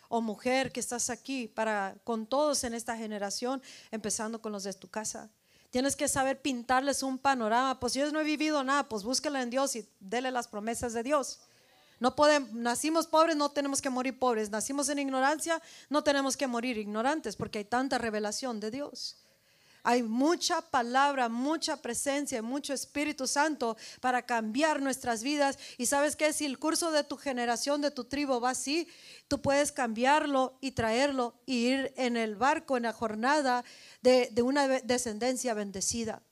O 0.09 0.19
mujer 0.19 0.73
que 0.73 0.82
estás 0.82 1.09
aquí 1.09 1.47
para 1.47 1.95
con 2.03 2.28
todos 2.28 2.65
en 2.65 2.73
esta 2.73 2.97
generación, 2.97 3.61
empezando 3.91 4.41
con 4.41 4.51
los 4.51 4.65
de 4.65 4.73
tu 4.73 4.89
casa. 4.89 5.30
Tienes 5.69 5.95
que 5.95 6.09
saber 6.09 6.41
pintarles 6.41 7.01
un 7.01 7.17
panorama. 7.17 7.80
Pues 7.80 7.93
yo 7.93 8.11
no 8.11 8.19
he 8.19 8.26
vivido 8.26 8.61
nada, 8.61 8.89
pues 8.89 9.03
búsquela 9.03 9.41
en 9.41 9.51
Dios 9.51 9.73
y 9.78 9.88
dele 10.01 10.32
las 10.32 10.49
promesas 10.49 10.91
de 10.91 11.03
Dios. 11.03 11.39
No 12.01 12.13
podemos, 12.13 12.51
nacimos 12.51 13.07
pobres, 13.07 13.38
no 13.38 13.49
tenemos 13.51 13.82
que 13.82 13.89
morir 13.89 14.19
pobres. 14.19 14.49
Nacimos 14.49 14.89
en 14.89 14.99
ignorancia, 14.99 15.61
no 15.89 16.03
tenemos 16.03 16.36
que 16.36 16.45
morir 16.45 16.78
ignorantes, 16.78 17.38
porque 17.38 17.59
hay 17.59 17.65
tanta 17.65 17.97
revelación 17.99 18.59
de 18.59 18.71
Dios. 18.71 19.15
Hay 19.88 20.02
mucha 20.02 20.62
palabra, 20.62 21.30
mucha 21.30 21.78
presencia, 21.78 22.42
mucho 22.42 22.74
Espíritu 22.74 23.28
Santo 23.28 23.78
para 24.02 24.24
cambiar 24.24 24.82
nuestras 24.82 25.22
vidas. 25.22 25.60
Y 25.78 25.86
sabes 25.86 26.16
que 26.16 26.34
si 26.34 26.46
el 26.46 26.58
curso 26.58 26.92
de 26.92 27.04
tu 27.04 27.18
generación, 27.18 27.82
de 27.82 27.92
tu 27.92 28.04
tribu 28.04 28.40
va 28.40 28.50
así, 28.50 28.88
tú 29.28 29.42
puedes 29.42 29.72
cambiarlo 29.72 30.58
y 30.60 30.72
traerlo 30.72 31.36
y 31.46 31.68
ir 31.68 31.94
en 31.98 32.18
el 32.18 32.36
barco, 32.36 32.78
en 32.78 32.84
la 32.84 32.94
jornada 32.94 33.64
de 34.02 34.42
una 34.42 34.68
descendencia 34.68 35.54
bendecida 35.54 36.24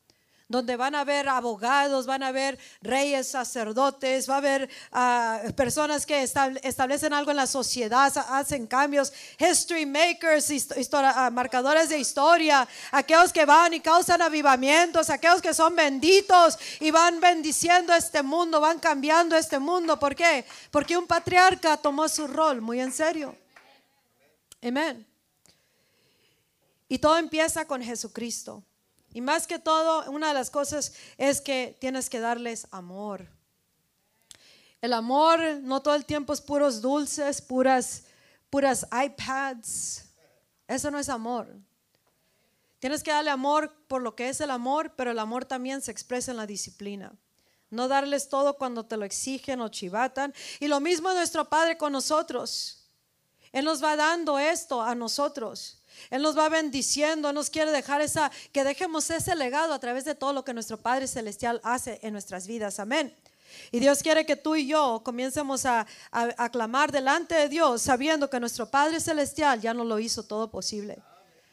donde 0.48 0.76
van 0.76 0.96
a 0.96 1.02
haber 1.02 1.28
abogados, 1.30 2.06
van 2.06 2.24
a 2.24 2.28
haber 2.28 2.60
reyes, 2.82 3.28
sacerdotes, 3.28 4.30
va 4.30 4.36
a 4.36 4.38
haber 4.38 4.70
ah, 4.92 5.42
personas 5.56 6.06
que 6.06 6.22
establecen 6.22 7.14
algo 7.14 7.32
en 7.32 7.38
la 7.38 7.48
sociedad, 7.48 8.12
hacen 8.30 8.68
cambios, 8.68 9.14
history 9.40 9.86
makers, 9.86 10.52
ah, 10.94 11.30
marcadores 11.32 11.90
de 11.90 12.00
historia, 12.00 12.68
aquellos 12.92 13.32
que 13.32 13.46
van 13.46 13.74
y 13.74 13.80
causan 13.80 14.22
avivamientos, 14.22 15.10
aquellos 15.10 15.42
que 15.42 15.54
son 15.54 15.76
benditos 15.76 16.58
y 16.80 16.92
van 16.92 17.20
bendiciendo 17.20 17.94
este 17.94 18.22
mundo, 18.22 18.60
van 18.60 18.80
cambiando 18.80 19.36
este 19.36 19.60
mundo. 19.60 19.98
¿Por 19.98 20.16
qué? 20.16 20.46
Porque 20.72 20.98
un 20.98 21.08
patriarca 21.08 21.78
tomó 21.78 22.08
su 22.10 22.28
rol 22.28 22.62
muy 22.62 22.80
en 22.80 22.92
serio. 22.92 23.36
Amén. 24.62 25.06
Y 26.88 27.00
todo 27.00 27.18
empieza 27.18 27.66
con 27.66 27.82
Jesucristo. 27.82 28.64
Y 29.14 29.22
más 29.22 29.48
que 29.48 29.60
todo, 29.60 30.10
una 30.12 30.30
de 30.30 30.34
las 30.34 30.50
cosas 30.50 30.94
es 31.18 31.40
que 31.40 31.78
tienes 31.80 32.10
que 32.10 32.20
darles 32.20 32.68
amor. 32.72 33.28
El 34.82 34.94
amor 34.94 35.40
no 35.62 35.82
todo 35.82 35.96
el 35.96 36.06
tiempo 36.06 36.34
es 36.34 36.42
puros 36.42 36.82
dulces, 36.82 37.42
puras, 37.42 38.04
puras 38.50 38.86
iPads. 38.92 40.06
Eso 40.68 40.92
no 40.92 41.00
es 41.00 41.10
amor. 41.10 41.48
Tienes 42.80 43.02
que 43.02 43.12
darle 43.12 43.30
amor 43.30 43.74
por 43.88 44.02
lo 44.02 44.16
que 44.16 44.28
es 44.28 44.42
el 44.42 44.52
amor, 44.52 44.94
pero 44.98 45.12
el 45.12 45.20
amor 45.20 45.46
también 45.46 45.82
se 45.82 45.92
expresa 45.92 46.32
en 46.32 46.38
la 46.38 46.46
disciplina. 46.46 47.14
No 47.70 47.88
darles 47.88 48.28
todo 48.28 48.58
cuando 48.58 48.86
te 48.86 48.98
lo 48.98 49.06
exigen 49.06 49.62
o 49.62 49.70
chivatan. 49.70 50.34
Y 50.60 50.68
lo 50.68 50.80
mismo 50.80 51.14
nuestro 51.14 51.48
Padre 51.48 51.78
con 51.78 51.94
nosotros. 51.94 52.90
Él 53.54 53.66
nos 53.66 53.84
va 53.84 53.96
dando 53.96 54.38
esto 54.38 54.82
a 54.82 54.96
nosotros. 54.96 55.83
Él 56.10 56.22
nos 56.22 56.38
va 56.38 56.50
bendiciendo, 56.50 57.34
nos 57.34 57.50
quiere 57.50 57.72
dejar 57.72 58.02
esa, 58.02 58.32
que 58.52 58.64
dejemos 58.64 59.10
ese 59.10 59.36
legado 59.36 59.74
a 59.74 59.80
través 59.80 60.06
de 60.06 60.16
todo 60.16 60.34
lo 60.34 60.44
que 60.44 60.54
nuestro 60.54 60.78
Padre 60.78 61.08
Celestial 61.08 61.60
hace 61.64 62.00
en 62.02 62.14
nuestras 62.14 62.48
vidas. 62.48 62.80
Amén. 62.80 63.14
Y 63.72 63.80
Dios 63.80 64.02
quiere 64.02 64.26
que 64.26 64.36
tú 64.36 64.56
y 64.56 64.68
yo 64.68 65.02
comencemos 65.04 65.66
a, 65.66 65.86
a, 66.12 66.50
clamar 66.50 66.92
delante 66.92 67.36
de 67.36 67.50
Dios 67.50 67.82
sabiendo 67.82 68.30
que 68.30 68.40
nuestro 68.40 68.70
Padre 68.70 69.00
Celestial 69.00 69.62
ya 69.62 69.74
nos 69.74 69.86
lo 69.86 70.00
hizo 70.00 70.24
todo 70.24 70.50
posible. 70.50 70.98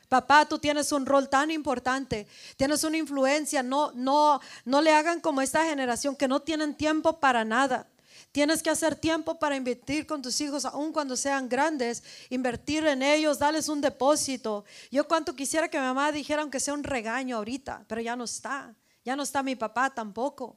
Papá, 0.09 0.45
tú 0.45 0.59
tienes 0.59 0.91
un 0.91 1.07
rol 1.07 1.29
tan 1.29 1.53
importante, 1.53 2.27
tienes 2.57 2.83
una 2.83 2.97
influencia, 2.97 3.63
no, 3.63 3.93
no, 3.95 4.41
no 4.65 4.81
le 4.81 4.93
hagan 4.93 5.21
como 5.21 5.41
esta 5.41 5.65
generación 5.65 6.17
que 6.17 6.27
no 6.27 6.41
tienen 6.41 6.75
tiempo 6.75 7.21
para 7.21 7.45
nada. 7.45 7.87
Tienes 8.33 8.63
que 8.63 8.71
hacer 8.71 8.95
tiempo 8.95 9.39
para 9.39 9.57
invertir 9.57 10.07
con 10.07 10.23
tus 10.23 10.41
hijos, 10.41 10.65
aun 10.65 10.93
cuando 10.93 11.17
sean 11.17 11.49
grandes, 11.49 12.03
invertir 12.29 12.87
en 12.87 13.03
ellos, 13.03 13.39
darles 13.39 13.69
un 13.69 13.81
depósito. 13.81 14.65
Yo 14.91 15.07
cuanto 15.07 15.35
quisiera 15.35 15.69
que 15.69 15.79
mi 15.79 15.85
mamá 15.85 16.13
dijera, 16.13 16.43
aunque 16.43 16.61
sea 16.61 16.75
un 16.75 16.85
regaño 16.85 17.37
ahorita, 17.37 17.85
pero 17.89 18.01
ya 18.01 18.17
no 18.17 18.25
está. 18.25 18.75
Ya 19.05 19.17
no 19.17 19.23
está 19.23 19.43
mi 19.43 19.57
papá 19.57 19.91
tampoco. 19.91 20.57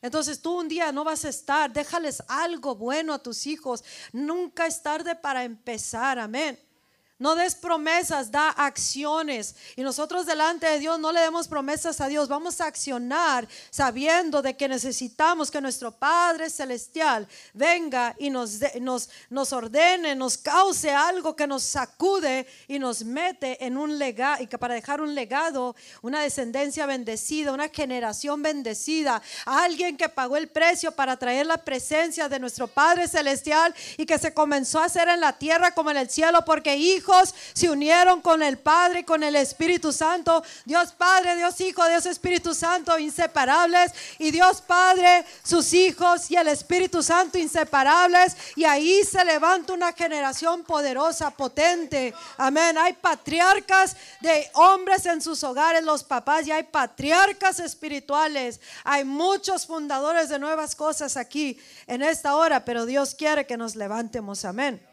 Entonces 0.00 0.40
tú 0.40 0.58
un 0.58 0.68
día 0.68 0.92
no 0.92 1.04
vas 1.04 1.24
a 1.24 1.28
estar, 1.28 1.72
déjales 1.72 2.22
algo 2.28 2.74
bueno 2.74 3.12
a 3.12 3.22
tus 3.22 3.46
hijos. 3.46 3.82
Nunca 4.12 4.66
es 4.66 4.82
tarde 4.82 5.14
para 5.14 5.44
empezar, 5.44 6.18
amén. 6.18 6.58
No 7.18 7.34
des 7.34 7.56
promesas, 7.56 8.30
da 8.30 8.50
acciones. 8.50 9.56
Y 9.74 9.82
nosotros 9.82 10.24
delante 10.24 10.66
de 10.68 10.78
Dios 10.78 11.00
no 11.00 11.10
le 11.10 11.20
demos 11.20 11.48
promesas 11.48 12.00
a 12.00 12.06
Dios. 12.06 12.28
Vamos 12.28 12.60
a 12.60 12.66
accionar 12.66 13.48
sabiendo 13.70 14.40
de 14.40 14.56
que 14.56 14.68
necesitamos 14.68 15.50
que 15.50 15.60
nuestro 15.60 15.90
Padre 15.90 16.48
Celestial 16.48 17.26
venga 17.54 18.14
y 18.20 18.30
nos, 18.30 18.60
nos, 18.80 19.10
nos 19.30 19.52
ordene, 19.52 20.14
nos 20.14 20.38
cause 20.38 20.92
algo 20.92 21.34
que 21.34 21.48
nos 21.48 21.64
sacude 21.64 22.46
y 22.68 22.78
nos 22.78 23.02
mete 23.02 23.64
en 23.66 23.76
un 23.76 23.98
legado, 23.98 24.44
y 24.44 24.46
que 24.46 24.56
para 24.56 24.74
dejar 24.74 25.00
un 25.00 25.14
legado, 25.16 25.74
una 26.02 26.22
descendencia 26.22 26.86
bendecida, 26.86 27.52
una 27.52 27.68
generación 27.68 28.42
bendecida, 28.42 29.20
alguien 29.44 29.96
que 29.96 30.08
pagó 30.08 30.36
el 30.36 30.48
precio 30.48 30.92
para 30.92 31.16
traer 31.16 31.46
la 31.46 31.58
presencia 31.58 32.28
de 32.28 32.38
nuestro 32.38 32.68
Padre 32.68 33.08
Celestial 33.08 33.74
y 33.96 34.06
que 34.06 34.18
se 34.18 34.32
comenzó 34.32 34.78
a 34.78 34.84
hacer 34.84 35.08
en 35.08 35.18
la 35.18 35.36
tierra 35.36 35.72
como 35.74 35.90
en 35.90 35.96
el 35.96 36.08
cielo, 36.08 36.44
porque 36.44 36.76
hijo 36.76 37.07
se 37.52 37.70
unieron 37.70 38.20
con 38.20 38.42
el 38.42 38.58
Padre 38.58 39.04
con 39.04 39.22
el 39.22 39.36
Espíritu 39.36 39.92
Santo. 39.92 40.42
Dios 40.64 40.92
Padre, 40.92 41.36
Dios 41.36 41.60
Hijo, 41.60 41.86
Dios 41.88 42.06
Espíritu 42.06 42.54
Santo, 42.54 42.98
inseparables. 42.98 43.92
Y 44.18 44.30
Dios 44.30 44.60
Padre, 44.60 45.24
sus 45.42 45.72
hijos 45.72 46.30
y 46.30 46.36
el 46.36 46.48
Espíritu 46.48 47.02
Santo, 47.02 47.38
inseparables. 47.38 48.36
Y 48.56 48.64
ahí 48.64 49.02
se 49.04 49.24
levanta 49.24 49.72
una 49.72 49.92
generación 49.92 50.64
poderosa, 50.64 51.30
potente. 51.30 52.14
Amén. 52.36 52.76
Hay 52.78 52.92
patriarcas 52.92 53.96
de 54.20 54.50
hombres 54.54 55.06
en 55.06 55.20
sus 55.20 55.42
hogares, 55.44 55.82
los 55.82 56.04
papás, 56.04 56.46
y 56.46 56.50
hay 56.50 56.64
patriarcas 56.64 57.60
espirituales. 57.60 58.60
Hay 58.84 59.04
muchos 59.04 59.66
fundadores 59.66 60.28
de 60.28 60.38
nuevas 60.38 60.74
cosas 60.74 61.16
aquí 61.16 61.58
en 61.86 62.02
esta 62.02 62.36
hora, 62.36 62.64
pero 62.64 62.86
Dios 62.86 63.14
quiere 63.14 63.46
que 63.46 63.56
nos 63.56 63.76
levantemos. 63.76 64.44
Amén. 64.44 64.87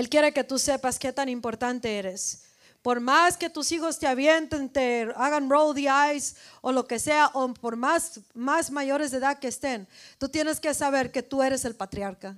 Él 0.00 0.08
quiere 0.08 0.32
que 0.32 0.44
tú 0.44 0.58
sepas 0.58 0.98
qué 0.98 1.12
tan 1.12 1.28
importante 1.28 1.98
eres. 1.98 2.44
Por 2.80 3.00
más 3.00 3.36
que 3.36 3.50
tus 3.50 3.70
hijos 3.70 3.98
te 3.98 4.06
avienten, 4.06 4.70
te 4.70 5.12
hagan 5.14 5.50
roll 5.50 5.74
the 5.74 5.88
eyes 5.88 6.36
o 6.62 6.72
lo 6.72 6.86
que 6.86 6.98
sea, 6.98 7.30
o 7.34 7.52
por 7.52 7.76
más, 7.76 8.18
más 8.32 8.70
mayores 8.70 9.10
de 9.10 9.18
edad 9.18 9.38
que 9.38 9.48
estén, 9.48 9.86
tú 10.16 10.30
tienes 10.30 10.58
que 10.58 10.72
saber 10.72 11.12
que 11.12 11.22
tú 11.22 11.42
eres 11.42 11.66
el 11.66 11.74
patriarca. 11.74 12.34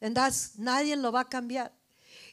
And 0.00 0.18
nadie 0.58 0.96
lo 0.96 1.12
va 1.12 1.20
a 1.20 1.28
cambiar 1.28 1.70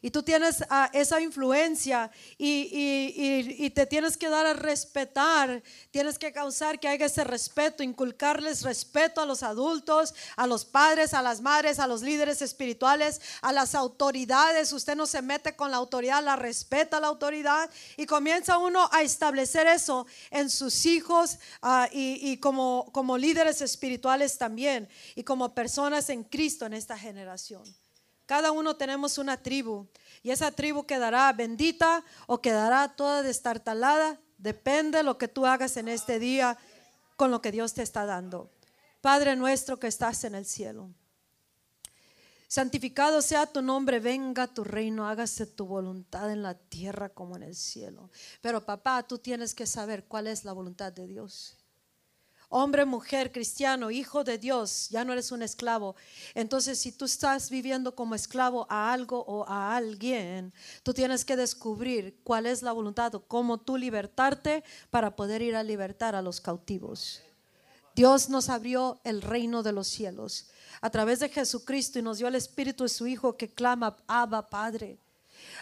y 0.01 0.11
tú 0.11 0.23
tienes 0.23 0.63
ah, 0.69 0.89
esa 0.93 1.21
influencia 1.21 2.11
y, 2.37 3.69
te 3.71 3.85
tienes 3.85 4.17
que 4.17 4.29
dar 4.29 4.45
a 4.45 4.53
respetar, 4.53 5.61
tienes 5.91 6.17
que 6.17 6.33
causar 6.33 6.79
que 6.79 6.87
haya 6.87 7.05
ese 7.05 7.23
respeto, 7.23 7.83
inculcarles 7.83 8.63
respeto 8.63 9.21
a 9.21 9.25
los 9.25 9.43
adultos, 9.43 10.13
a 10.35 10.47
los 10.47 10.65
padres, 10.65 11.13
a 11.13 11.21
las 11.21 11.41
madres, 11.41 11.79
a 11.79 11.87
los 11.87 12.01
líderes 12.01 12.41
espirituales, 12.41 13.21
a 13.41 13.51
las 13.51 13.75
autoridades. 13.75 14.73
Usted 14.73 14.95
no 14.95 15.05
se 15.05 15.21
mete 15.21 15.55
con 15.55 15.71
la 15.71 15.77
autoridad, 15.77 16.23
la 16.23 16.35
respeta 16.35 16.99
la 16.99 17.07
autoridad 17.07 17.69
y 17.97 18.05
comienza 18.05 18.57
uno 18.57 18.89
a 18.91 19.01
establecer 19.01 19.67
eso 19.67 20.07
en 20.29 20.49
sus 20.49 20.85
hijos 20.85 21.37
ah, 21.61 21.87
y, 21.91 22.37
como, 22.37 22.89
como 22.91 23.17
líderes 23.17 23.61
espirituales 23.61 24.37
también 24.37 24.89
y 25.15 25.23
como 25.23 25.53
personas 25.53 26.09
en 26.09 26.23
Cristo 26.23 26.65
en 26.65 26.73
esta 26.73 26.97
generación. 26.97 27.63
Cada 28.31 28.53
uno 28.53 28.77
tenemos 28.77 29.17
una 29.17 29.35
tribu 29.35 29.89
y 30.23 30.31
esa 30.31 30.51
tribu 30.51 30.85
quedará 30.85 31.33
bendita 31.33 32.01
o 32.27 32.39
quedará 32.39 32.87
toda 32.95 33.23
destartalada. 33.23 34.21
Depende 34.37 34.99
de 34.99 35.03
lo 35.03 35.17
que 35.17 35.27
tú 35.27 35.45
hagas 35.45 35.75
en 35.75 35.89
este 35.89 36.17
día 36.17 36.57
con 37.17 37.29
lo 37.29 37.41
que 37.41 37.51
Dios 37.51 37.73
te 37.73 37.81
está 37.81 38.05
dando. 38.05 38.49
Padre 39.01 39.35
nuestro 39.35 39.81
que 39.81 39.87
estás 39.87 40.23
en 40.23 40.35
el 40.35 40.45
cielo. 40.45 40.91
Santificado 42.47 43.21
sea 43.21 43.47
tu 43.47 43.61
nombre, 43.61 43.99
venga 43.99 44.47
tu 44.47 44.63
reino, 44.63 45.09
hágase 45.09 45.45
tu 45.45 45.65
voluntad 45.65 46.31
en 46.31 46.41
la 46.41 46.53
tierra 46.53 47.09
como 47.09 47.35
en 47.35 47.43
el 47.43 47.55
cielo. 47.55 48.11
Pero 48.39 48.65
papá, 48.65 49.03
tú 49.03 49.17
tienes 49.17 49.53
que 49.53 49.65
saber 49.65 50.05
cuál 50.05 50.27
es 50.27 50.45
la 50.45 50.53
voluntad 50.53 50.93
de 50.93 51.05
Dios 51.05 51.60
hombre, 52.51 52.85
mujer, 52.85 53.31
cristiano, 53.31 53.89
hijo 53.89 54.23
de 54.23 54.37
Dios, 54.37 54.89
ya 54.89 55.03
no 55.03 55.13
eres 55.13 55.31
un 55.31 55.41
esclavo. 55.41 55.95
Entonces, 56.35 56.77
si 56.77 56.91
tú 56.91 57.05
estás 57.05 57.49
viviendo 57.49 57.95
como 57.95 58.13
esclavo 58.13 58.67
a 58.69 58.91
algo 58.91 59.23
o 59.25 59.47
a 59.47 59.75
alguien, 59.75 60.53
tú 60.83 60.93
tienes 60.93 61.23
que 61.23 61.37
descubrir 61.37 62.19
cuál 62.23 62.45
es 62.45 62.61
la 62.61 62.73
voluntad 62.73 63.15
o 63.15 63.25
cómo 63.25 63.57
tú 63.57 63.77
libertarte 63.77 64.63
para 64.89 65.15
poder 65.15 65.41
ir 65.41 65.55
a 65.55 65.63
libertar 65.63 66.13
a 66.13 66.21
los 66.21 66.41
cautivos. 66.41 67.21
Dios 67.95 68.29
nos 68.29 68.49
abrió 68.49 68.99
el 69.05 69.21
reino 69.21 69.63
de 69.63 69.71
los 69.71 69.87
cielos 69.87 70.49
a 70.81 70.89
través 70.89 71.19
de 71.19 71.29
Jesucristo 71.29 71.99
y 71.99 72.01
nos 72.01 72.17
dio 72.17 72.27
el 72.27 72.35
Espíritu 72.35 72.83
de 72.83 72.89
su 72.89 73.07
Hijo 73.07 73.37
que 73.37 73.49
clama, 73.53 73.95
Abba 74.07 74.49
Padre. 74.49 74.99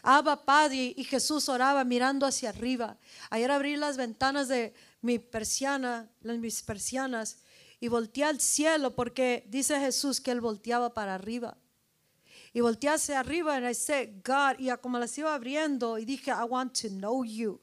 Abba 0.02 0.44
Padre 0.44 0.94
y 0.96 1.04
Jesús 1.04 1.50
oraba 1.50 1.84
mirando 1.84 2.26
hacia 2.26 2.50
arriba. 2.50 2.98
Ayer 3.30 3.52
abrí 3.52 3.76
las 3.76 3.98
ventanas 3.98 4.48
de, 4.48 4.74
mi 5.02 5.20
persiana, 5.20 6.10
mis 6.22 6.62
persianas 6.62 7.38
y 7.80 7.88
volteé 7.88 8.26
al 8.26 8.40
cielo 8.40 8.96
porque 8.96 9.46
dice 9.48 9.80
Jesús 9.80 10.20
que 10.20 10.32
él 10.32 10.42
volteaba 10.42 10.94
para 10.94 11.16
arriba. 11.16 11.58
Y 12.52 12.62
volteé 12.62 12.90
hacia 12.90 13.20
arriba 13.20 13.60
y 13.60 13.66
I 13.66 13.74
said, 13.74 14.10
God, 14.26 14.60
y 14.60 14.76
como 14.78 14.98
las 14.98 15.18
iba 15.18 15.34
abriendo 15.34 15.98
y 15.98 16.06
dije, 16.06 16.32
I 16.32 16.44
want 16.50 16.80
to 16.82 16.90
know 16.90 17.24
you. 17.24 17.62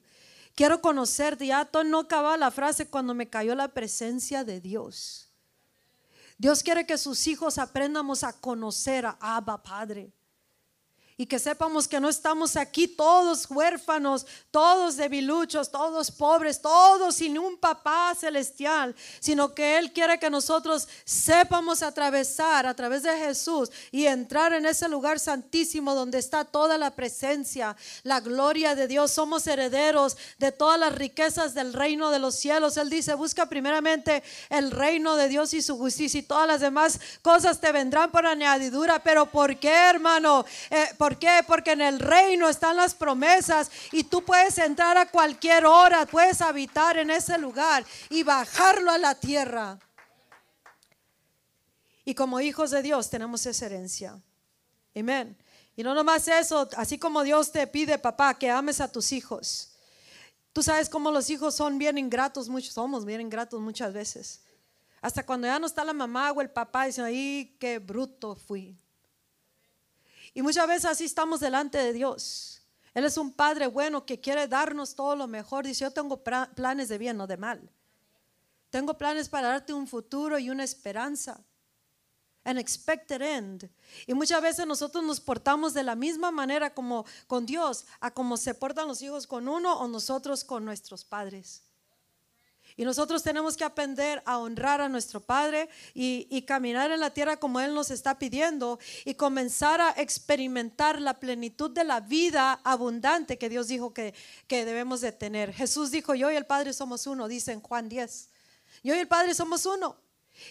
Quiero 0.55 0.81
conocerte. 0.81 1.47
Ya 1.47 1.69
no 1.85 2.01
acababa 2.01 2.37
la 2.37 2.51
frase 2.51 2.89
cuando 2.89 3.13
me 3.13 3.29
cayó 3.29 3.55
la 3.55 3.69
presencia 3.69 4.43
de 4.43 4.61
Dios. 4.61 5.31
Dios 6.39 6.63
quiere 6.63 6.87
que 6.87 6.99
sus 6.99 7.27
hijos 7.27 7.59
aprendamos 7.59 8.25
a 8.25 8.33
conocer 8.41 9.07
a 9.07 9.17
Abba 9.21 9.63
Padre 9.63 10.13
y 11.19 11.27
que 11.27 11.39
sepamos 11.39 11.89
que 11.89 11.99
no 11.99 12.11
estamos 12.11 12.57
aquí 12.57 12.87
todos 12.89 13.51
huérfanos, 13.51 14.27
todos 14.51 14.97
debiluchos, 14.97 15.71
todos 15.71 16.11
pobres, 16.11 16.61
todos 16.61 17.15
sin 17.15 17.39
un 17.39 17.57
papá 17.57 18.15
celestial, 18.15 18.95
sino 19.19 19.55
que 19.55 19.79
Él 19.79 19.93
quiere 19.93 20.19
que 20.19 20.29
nosotros 20.29 20.87
sepamos 21.05 21.83
atravesar 21.83 22.67
a 22.67 22.75
través 22.75 23.03
de 23.03 23.17
Jesús 23.17 23.71
y 23.91 24.07
entrar 24.07 24.53
en 24.53 24.67
ese 24.67 24.89
lugar 24.89 25.19
santísimo 25.19 25.95
donde 25.95 26.19
está 26.19 26.45
toda 26.45 26.77
la 26.77 26.95
presencia, 26.95 27.77
la 28.03 28.21
gloria 28.21 28.75
de 28.75 28.87
Dios. 28.87 29.11
Somos 29.11 29.47
herederos 29.47 30.19
de 30.39 30.53
todas 30.53 30.79
las 30.79 30.95
riquezas 30.95 31.55
del 31.55 31.73
reino 31.73 32.11
de 32.11 32.19
los 32.19 32.35
cielos. 32.35 32.77
Él 32.77 32.91
dice, 32.91 33.15
busca 33.15 33.49
primeramente 33.49 34.23
el 34.51 34.71
reino 34.71 35.17
de 35.17 35.29
Dios 35.29 35.55
y 35.55 35.63
su 35.63 35.79
justicia 35.79 36.21
y 36.21 36.25
todas 36.25 36.47
las 36.47 36.61
demás 36.61 37.01
cosas 37.23 37.59
te 37.59 37.73
vendrán 37.73 38.11
por 38.11 38.27
añadidura. 38.27 39.03
Pero 39.03 39.27
¿por 39.27 39.59
qué, 39.59 39.73
hermano? 39.73 40.45
Eh, 40.71 40.89
¿Por 40.99 41.06
qué? 41.15 41.45
Porque 41.47 41.73
en 41.73 41.81
el 41.81 42.01
reino 42.01 42.49
están 42.49 42.77
las 42.77 42.95
promesas 42.95 43.71
y 43.93 44.03
tú 44.03 44.25
puedes 44.25 44.59
entrar 44.59 44.99
a 44.99 45.09
cualquier 45.09 45.65
hora, 45.65 46.07
puedes 46.07 46.41
habitar 46.41 46.97
en 46.97 47.11
ese 47.11 47.39
lugar 47.39 47.85
y 48.11 48.25
bajarlo 48.25 48.91
a 48.91 48.99
la 48.99 49.15
tierra. 49.15 49.79
Y 52.05 52.15
como 52.15 52.41
hijos 52.41 52.73
de 52.73 52.83
Dios 52.83 53.09
tenemos 53.09 53.47
esa 53.47 53.67
herencia. 53.67 54.21
Amén. 54.95 55.37
Y 55.77 55.83
no 55.83 55.95
nomás 55.95 56.27
eso, 56.27 56.69
así 56.77 56.99
como 56.99 57.23
Dios 57.23 57.53
te 57.53 57.67
pide, 57.67 57.99
papá, 57.99 58.35
que 58.35 58.51
ames 58.51 58.81
a 58.81 58.91
tus 58.91 59.13
hijos. 59.13 59.73
Tú 60.53 60.63
sabes 60.63 60.89
cómo 60.89 61.11
los 61.11 61.29
hijos 61.29 61.55
son 61.55 61.79
bien 61.79 61.99
ingratos, 61.99 62.49
muchos 62.49 62.73
somos 62.73 63.05
bien 63.05 63.21
ingratos 63.21 63.61
muchas 63.61 63.93
veces. 63.93 64.41
Hasta 65.03 65.25
cuando 65.25 65.47
ya 65.47 65.59
no 65.59 65.67
está 65.67 65.85
la 65.85 65.93
mamá 65.93 66.33
o 66.33 66.41
el 66.41 66.51
papá, 66.51 66.87
dicen, 66.87 67.05
ay, 67.05 67.55
qué 67.61 67.79
bruto 67.79 68.35
fui. 68.35 68.75
Y 70.37 70.43
muchas 70.43 70.69
veces 70.69 70.85
así 70.85 71.07
estamos 71.07 71.41
delante 71.41 71.79
de 71.79 71.95
Dios. 71.95 72.61
Él 72.93 73.07
es 73.07 73.17
un 73.17 73.33
Padre 73.33 73.69
bueno 73.69 74.05
que 74.05 74.21
quiere 74.21 74.47
darnos 74.47 74.95
todo 74.95 75.17
lo 75.17 75.27
mejor. 75.27 75.65
Dice, 75.65 75.85
yo 75.85 75.91
tengo 75.91 76.23
planes 76.23 76.91
de 76.91 76.99
bien, 76.99 77.17
no 77.17 77.27
de 77.27 77.39
mal. 77.39 77.71
Tengo 78.69 78.99
planes 78.99 79.31
para 79.31 79.49
darte 79.49 79.73
un 79.73 79.87
futuro 79.87 80.39
y 80.39 80.51
una 80.51 80.63
esperanza. 80.63 81.43
An 82.45 82.59
expected 82.59 83.23
end. 83.23 83.71
Y 84.07 84.13
muchas 84.13 84.43
veces 84.43 84.67
nosotros 84.67 85.03
nos 85.03 85.21
portamos 85.21 85.73
de 85.73 85.83
la 85.83 85.95
misma 85.95 86.31
manera 86.31 86.75
como 86.75 87.07
con 87.27 87.47
Dios, 87.47 87.87
a 88.01 88.11
como 88.11 88.37
se 88.37 88.53
portan 88.53 88.89
los 88.89 89.01
hijos 89.01 89.27
con 89.27 89.49
uno 89.49 89.79
o 89.79 89.89
nosotros 89.89 90.45
con 90.45 90.67
nuestros 90.67 91.03
padres. 91.03 91.63
Y 92.79 92.85
nosotros 92.85 93.23
tenemos 93.23 93.57
que 93.57 93.65
aprender 93.65 94.23
a 94.27 94.39
honrar 94.39 94.83
a 94.83 94.89
nuestro 94.91 95.21
Padre 95.21 95.71
y, 95.95 96.43
caminar 96.43 96.91
en 96.91 97.01
la 97.01 97.11
tierra 97.11 97.39
como 97.39 97.59
Él 97.59 97.75
nos 97.75 97.91
está 97.91 98.19
pidiendo 98.19 98.79
y 99.07 99.15
comenzar 99.15 99.81
a 99.81 99.95
experimentar 99.97 101.01
la 101.01 101.15
plenitud 101.15 101.71
de 101.71 101.85
la 101.85 102.01
vida 102.01 102.61
abundante 102.65 103.39
que 103.39 103.49
Dios 103.49 103.69
dijo 103.69 103.95
que, 103.95 104.15
que 104.47 104.67
debemos 104.67 105.01
de 105.01 105.13
tener. 105.13 105.55
Jesús 105.55 105.91
dijo, 105.91 106.15
yo 106.15 106.31
y 106.31 106.37
el 106.37 106.45
Padre 106.45 106.75
somos 106.75 107.07
uno, 107.07 107.29
dice 107.29 107.53
en 107.53 107.63
Juan 107.63 107.89
10. 107.89 108.29
Yo 108.85 108.95
y 108.95 108.99
el 108.99 109.09
Padre 109.09 109.35
somos 109.35 109.65
uno. 109.65 109.97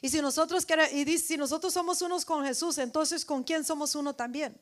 Y 0.02 0.10
si 0.10 0.20
nosotros, 0.20 0.66
y 0.94 1.04
dice, 1.04 1.28
si 1.28 1.38
nosotros 1.38 1.74
somos 1.74 2.02
unos 2.02 2.26
con 2.26 2.44
Jesús, 2.44 2.80
entonces 2.80 3.24
¿con 3.24 3.44
quién 3.44 3.64
somos 3.64 3.94
uno 3.94 4.16
también? 4.16 4.60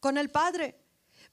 Con 0.00 0.18
el 0.18 0.28
Padre. 0.28 0.76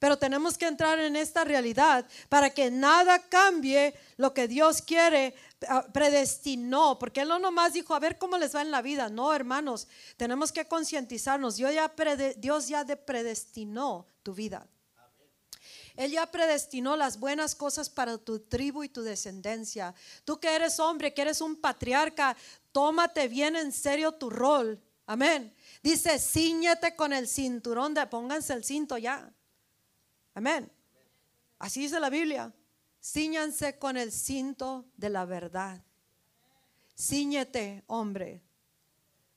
Pero 0.04 0.18
tenemos 0.18 0.58
que 0.58 0.68
entrar 0.68 1.00
en 1.00 1.16
esta 1.16 1.46
realidad 1.46 2.06
para 2.28 2.50
que 2.50 2.70
nada 2.70 3.20
cambie 3.20 3.94
lo 4.18 4.34
que 4.34 4.50
Dios 4.50 4.82
quiere, 4.82 5.34
ah, 5.70 5.88
predestinó, 5.94 7.00
porque 7.00 7.22
Él 7.22 7.30
no 7.30 7.40
nomás 7.40 7.72
dijo, 7.72 7.96
a 7.96 8.00
ver 8.00 8.18
cómo 8.18 8.38
les 8.38 8.54
va 8.54 8.62
en 8.62 8.70
la 8.70 8.82
vida. 8.82 9.08
No, 9.08 9.34
hermanos, 9.34 9.88
tenemos 10.18 10.52
que 10.52 10.68
concientizarnos. 10.68 11.56
Dios 11.56 11.74
ya, 11.74 11.94
Dios 12.36 12.68
ya 12.68 12.86
predestinó 12.86 14.06
tu 14.24 14.34
vida. 14.34 14.68
Él 15.96 16.12
ya 16.12 16.30
predestinó 16.30 16.98
las 16.98 17.18
buenas 17.18 17.56
cosas 17.56 17.90
para 17.90 18.18
tu 18.18 18.40
tribu 18.42 18.84
y 18.84 18.90
tu 18.90 19.04
descendencia. 19.04 19.96
Tú 20.26 20.38
que 20.38 20.54
eres 20.54 20.82
hombre, 20.82 21.14
que 21.14 21.22
eres 21.22 21.40
un 21.40 21.56
patriarca, 21.56 22.36
tómate 22.74 23.30
bien 23.30 23.56
en 23.56 23.72
serio 23.72 24.12
tu 24.12 24.30
rol. 24.30 24.84
Amén. 25.06 25.56
Dice, 25.82 26.20
ciñete 26.20 26.94
con 26.98 27.14
el 27.14 27.26
cinturón 27.26 27.94
de, 27.94 28.06
pónganse 28.08 28.52
el 28.52 28.66
cinto 28.66 28.98
ya. 28.98 29.34
Amén. 30.34 30.72
Así 31.60 31.82
dice 31.82 32.00
la 32.00 32.10
Biblia. 32.10 32.52
Cíñanse 33.02 33.78
con 33.78 33.98
el 33.98 34.12
cinto 34.12 34.86
de 34.96 35.10
la 35.10 35.26
verdad. 35.26 35.82
Cíñete, 36.98 37.84
hombre, 37.88 38.42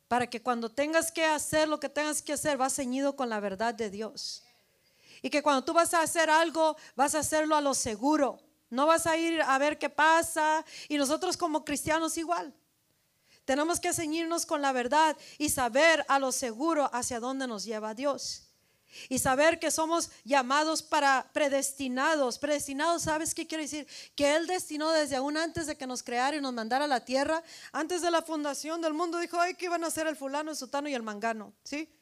para 0.08 0.28
que 0.28 0.42
cuando 0.42 0.70
tengas 0.70 1.10
que 1.10 1.24
hacer 1.24 1.68
lo 1.68 1.80
que 1.80 1.88
tengas 1.88 2.22
que 2.22 2.32
hacer, 2.32 2.56
vas 2.56 2.76
ceñido 2.76 3.16
con 3.16 3.28
la 3.28 3.40
verdad 3.40 3.74
de 3.74 3.90
Dios. 3.90 4.44
Y 5.22 5.30
que 5.30 5.42
cuando 5.42 5.64
tú 5.64 5.72
vas 5.72 5.94
a 5.94 6.02
hacer 6.02 6.30
algo, 6.30 6.76
vas 6.94 7.14
a 7.14 7.20
hacerlo 7.20 7.56
a 7.56 7.60
lo 7.60 7.74
seguro. 7.74 8.38
No 8.70 8.86
vas 8.86 9.06
a 9.06 9.16
ir 9.16 9.42
a 9.42 9.58
ver 9.58 9.78
qué 9.78 9.90
pasa. 9.90 10.64
Y 10.88 10.96
nosotros 10.96 11.36
como 11.36 11.64
cristianos 11.64 12.16
igual. 12.18 12.54
Tenemos 13.44 13.80
que 13.80 13.92
ceñirnos 13.92 14.44
con 14.44 14.60
la 14.60 14.72
verdad 14.72 15.16
y 15.38 15.48
saber 15.48 16.04
a 16.08 16.18
lo 16.18 16.32
seguro 16.32 16.90
hacia 16.92 17.20
dónde 17.20 17.46
nos 17.46 17.64
lleva 17.64 17.94
Dios. 17.94 18.45
Y 19.08 19.18
saber 19.18 19.58
que 19.58 19.70
somos 19.70 20.10
llamados 20.24 20.82
para 20.82 21.30
predestinados. 21.32 22.38
Predestinados, 22.38 23.02
¿sabes 23.02 23.34
qué 23.34 23.46
quiere 23.46 23.64
decir? 23.64 23.86
Que 24.14 24.36
Él 24.36 24.46
destinó 24.46 24.90
desde 24.90 25.16
aún 25.16 25.36
antes 25.36 25.66
de 25.66 25.76
que 25.76 25.86
nos 25.86 26.02
creara 26.02 26.36
y 26.36 26.40
nos 26.40 26.52
mandara 26.52 26.86
a 26.86 26.88
la 26.88 27.04
tierra, 27.04 27.42
antes 27.72 28.02
de 28.02 28.10
la 28.10 28.22
fundación 28.22 28.80
del 28.80 28.94
mundo, 28.94 29.18
dijo, 29.18 29.40
ay, 29.40 29.54
que 29.54 29.66
iban 29.66 29.84
a 29.84 29.90
ser 29.90 30.06
el 30.06 30.16
fulano, 30.16 30.50
el 30.50 30.56
sutano 30.56 30.88
y 30.88 30.94
el 30.94 31.02
mangano. 31.02 31.52
¿Sí? 31.62 31.92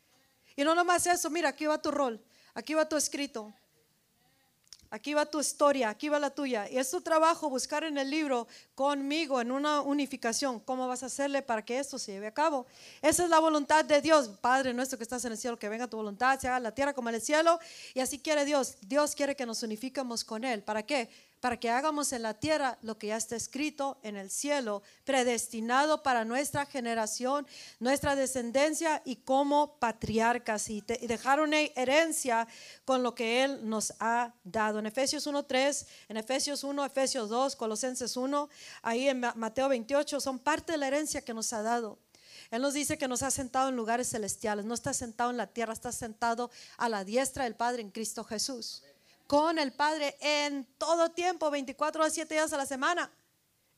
Y 0.57 0.64
no 0.64 0.74
nomás 0.74 1.07
eso, 1.07 1.30
mira, 1.30 1.49
aquí 1.49 1.66
va 1.66 1.82
tu 1.82 1.91
rol, 1.91 2.24
aquí 2.55 2.74
va 2.74 2.89
tu 2.89 2.97
escrito. 2.97 3.53
Aquí 4.95 5.12
va 5.12 5.26
tu 5.26 5.40
historia, 5.40 5.88
aquí 5.88 6.09
va 6.09 6.20
la 6.20 6.30
tuya. 6.30 6.70
Y 6.70 6.78
es 6.78 6.88
tu 6.88 7.01
trabajo 7.01 7.51
buscar 7.51 7.82
en 7.82 7.99
el 7.99 8.09
libro 8.09 8.47
conmigo 8.76 9.40
en 9.40 9.51
una 9.51 9.80
unificación 9.80 10.61
cómo 10.61 10.86
vas 10.86 11.03
a 11.03 11.07
hacerle 11.07 11.42
para 11.42 11.64
que 11.64 11.80
esto 11.80 11.99
se 11.99 12.12
lleve 12.12 12.28
a 12.28 12.32
cabo. 12.32 12.64
Esa 13.03 13.24
es 13.24 13.28
la 13.28 13.40
voluntad 13.40 13.84
de 13.84 14.01
Dios. 14.01 14.28
Padre 14.40 14.72
nuestro 14.72 14.97
que 14.97 15.03
estás 15.03 15.24
en 15.24 15.32
el 15.32 15.38
cielo, 15.38 15.59
que 15.59 15.68
venga 15.68 15.88
tu 15.88 15.97
voluntad, 15.97 16.38
se 16.38 16.47
haga 16.47 16.61
la 16.61 16.72
tierra 16.72 16.92
como 16.92 17.09
en 17.09 17.16
el 17.16 17.20
cielo. 17.20 17.59
Y 17.92 17.99
así 17.99 18.20
quiere 18.20 18.45
Dios. 18.45 18.76
Dios 18.82 19.16
quiere 19.16 19.34
que 19.34 19.45
nos 19.45 19.64
unifiquemos 19.64 20.22
con 20.22 20.45
Él. 20.45 20.62
¿Para 20.62 20.84
qué? 20.84 21.11
Para 21.45 21.61
que 21.61 21.68
hagamos 21.68 22.14
en 22.14 22.22
la 22.22 22.32
tierra 22.32 22.78
lo 22.80 22.97
que 22.97 23.09
ya 23.09 23.18
está 23.18 23.36
escrito 23.36 23.99
en 24.03 24.16
el 24.16 24.30
cielo, 24.30 24.82
predestinado 25.05 26.03
para 26.03 26.24
nuestra 26.24 26.64
generación, 26.64 27.47
nuestra 27.80 28.16
descendencia 28.16 29.03
y 29.05 29.16
como 29.16 29.78
patriarcas 29.78 30.70
y, 30.70 30.80
dejar 30.80 31.40
una 31.40 31.61
herencia 31.61 32.49
con 32.86 33.03
lo 33.03 33.14
que 33.14 33.45
Él 33.45 33.68
nos 33.68 33.92
ha 34.01 34.32
dado. 34.42 34.78
En 34.78 34.86
Efesios 34.86 35.26
1.3, 35.26 35.86
en 36.09 36.16
Efesios 36.16 36.64
1, 36.64 36.82
Efesios 36.82 37.28
2, 37.28 37.57
Colosenses 37.57 38.16
1, 38.16 38.49
ahí 38.80 39.11
en 39.11 39.20
Mateo 39.20 39.68
28, 39.68 40.20
son 40.20 40.38
parte 40.38 40.72
de 40.72 40.78
la 40.78 40.86
herencia 40.86 41.20
que 41.20 41.34
nos 41.34 41.53
ha 41.53 41.61
dado. 41.61 41.99
Él 42.51 42.62
nos 42.62 42.72
dice 42.72 42.97
que 42.97 43.07
nos 43.07 43.22
ha 43.22 43.30
sentado 43.30 43.68
en 43.68 43.76
lugares 43.76 44.09
celestiales, 44.09 44.64
no 44.64 44.72
está 44.72 44.95
sentado 44.95 45.28
en 45.30 45.36
la 45.36 45.49
tierra, 45.49 45.74
está 45.74 45.92
sentado 45.92 46.51
a 46.78 46.88
la 46.88 47.05
diestra 47.05 47.45
del 47.45 47.55
Padre 47.55 47.82
en 47.82 47.90
Cristo 47.90 48.24
Jesús 48.24 48.82
con 49.27 49.59
el 49.59 49.72
Padre 49.72 50.16
en 50.20 50.66
todo 50.79 51.11
tiempo, 51.11 51.51
24 51.51 52.05
a 52.05 52.11
7 52.11 52.35
días 52.35 52.53
a 52.53 52.57
la 52.57 52.66
semana. 52.66 53.11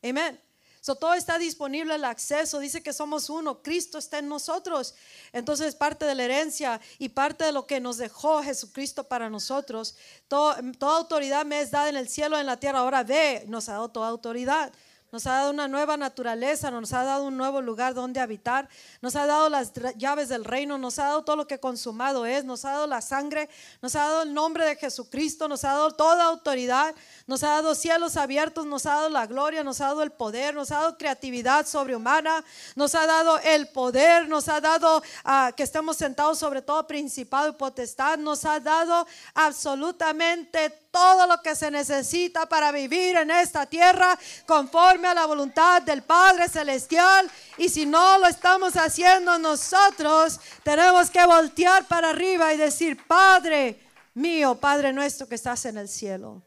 Amén. 0.02 0.40
So, 0.80 0.94
todo 0.94 1.14
está 1.14 1.36
disponible 1.36 1.96
el 1.96 2.04
acceso. 2.04 2.60
Dice 2.60 2.80
que 2.80 2.92
somos 2.92 3.28
uno. 3.28 3.60
Cristo 3.60 3.98
está 3.98 4.18
en 4.18 4.28
nosotros. 4.28 4.94
Entonces, 5.32 5.74
parte 5.74 6.04
de 6.04 6.14
la 6.14 6.22
herencia 6.22 6.80
y 6.98 7.08
parte 7.08 7.44
de 7.44 7.50
lo 7.50 7.66
que 7.66 7.80
nos 7.80 7.96
dejó 7.96 8.40
Jesucristo 8.40 9.02
para 9.02 9.28
nosotros. 9.28 9.96
toda 10.28 10.62
autoridad 10.80 11.44
me 11.44 11.60
es 11.60 11.72
dada 11.72 11.88
en 11.88 11.96
el 11.96 12.08
cielo, 12.08 12.38
en 12.38 12.46
la 12.46 12.58
tierra. 12.58 12.78
Ahora 12.78 13.02
ve, 13.02 13.44
nos 13.48 13.68
ha 13.68 13.72
dado 13.72 13.88
toda 13.88 14.08
autoridad 14.08 14.72
nos 15.16 15.26
ha 15.26 15.32
dado 15.32 15.50
una 15.50 15.66
nueva 15.66 15.96
naturaleza, 15.96 16.70
nos 16.70 16.92
ha 16.92 17.02
dado 17.02 17.24
un 17.24 17.38
nuevo 17.38 17.62
lugar 17.62 17.94
donde 17.94 18.20
habitar, 18.20 18.68
nos 19.00 19.16
ha 19.16 19.24
dado 19.24 19.48
las 19.48 19.72
llaves 19.96 20.28
del 20.28 20.44
reino, 20.44 20.76
nos 20.76 20.98
ha 20.98 21.04
dado 21.04 21.24
todo 21.24 21.36
lo 21.36 21.46
que 21.46 21.58
consumado 21.58 22.26
es, 22.26 22.44
nos 22.44 22.66
ha 22.66 22.72
dado 22.72 22.86
la 22.86 23.00
sangre, 23.00 23.48
nos 23.80 23.96
ha 23.96 24.00
dado 24.00 24.22
el 24.24 24.34
nombre 24.34 24.66
de 24.66 24.76
Jesucristo, 24.76 25.48
nos 25.48 25.64
ha 25.64 25.68
dado 25.68 25.92
toda 25.92 26.26
autoridad, 26.26 26.94
nos 27.26 27.42
ha 27.44 27.48
dado 27.48 27.74
cielos 27.74 28.18
abiertos, 28.18 28.66
nos 28.66 28.84
ha 28.84 28.96
dado 28.96 29.08
la 29.08 29.26
gloria, 29.26 29.64
nos 29.64 29.80
ha 29.80 29.86
dado 29.86 30.02
el 30.02 30.12
poder, 30.12 30.54
nos 30.54 30.70
ha 30.70 30.80
dado 30.80 30.98
creatividad 30.98 31.64
sobrehumana, 31.64 32.44
nos 32.74 32.94
ha 32.94 33.06
dado 33.06 33.38
el 33.38 33.68
poder, 33.68 34.28
nos 34.28 34.50
ha 34.50 34.60
dado 34.60 35.02
ah, 35.24 35.50
que 35.56 35.62
estemos 35.62 35.96
sentados 35.96 36.38
sobre 36.38 36.60
todo 36.60 36.86
principado 36.86 37.48
y 37.48 37.52
potestad, 37.52 38.18
nos 38.18 38.44
ha 38.44 38.60
dado 38.60 39.06
absolutamente 39.32 40.68
todo 40.68 40.85
lo 41.26 41.40
que 41.42 41.54
se 41.54 41.70
necesita 41.70 42.46
para 42.46 42.72
vivir 42.72 43.16
en 43.16 43.30
esta 43.30 43.66
tierra 43.66 44.18
conforme 44.46 45.08
a 45.08 45.14
la 45.14 45.26
voluntad 45.26 45.82
del 45.82 46.02
Padre 46.02 46.48
Celestial. 46.48 47.30
Y 47.58 47.68
si 47.68 47.86
no 47.86 48.18
lo 48.18 48.26
estamos 48.26 48.76
haciendo 48.76 49.38
nosotros, 49.38 50.40
tenemos 50.62 51.10
que 51.10 51.24
voltear 51.24 51.86
para 51.86 52.10
arriba 52.10 52.52
y 52.52 52.56
decir, 52.56 53.06
Padre 53.06 53.80
mío, 54.14 54.54
Padre 54.56 54.92
nuestro 54.92 55.28
que 55.28 55.34
estás 55.34 55.66
en 55.66 55.76
el 55.78 55.88
cielo. 55.88 56.42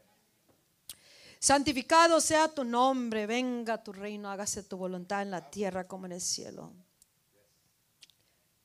Santificado 1.38 2.20
sea 2.20 2.48
tu 2.48 2.64
nombre, 2.64 3.26
venga 3.26 3.82
tu 3.82 3.92
reino, 3.92 4.30
hágase 4.30 4.62
tu 4.62 4.76
voluntad 4.76 5.22
en 5.22 5.30
la 5.30 5.48
tierra 5.48 5.86
como 5.86 6.06
en 6.06 6.12
el 6.12 6.20
cielo. 6.20 6.72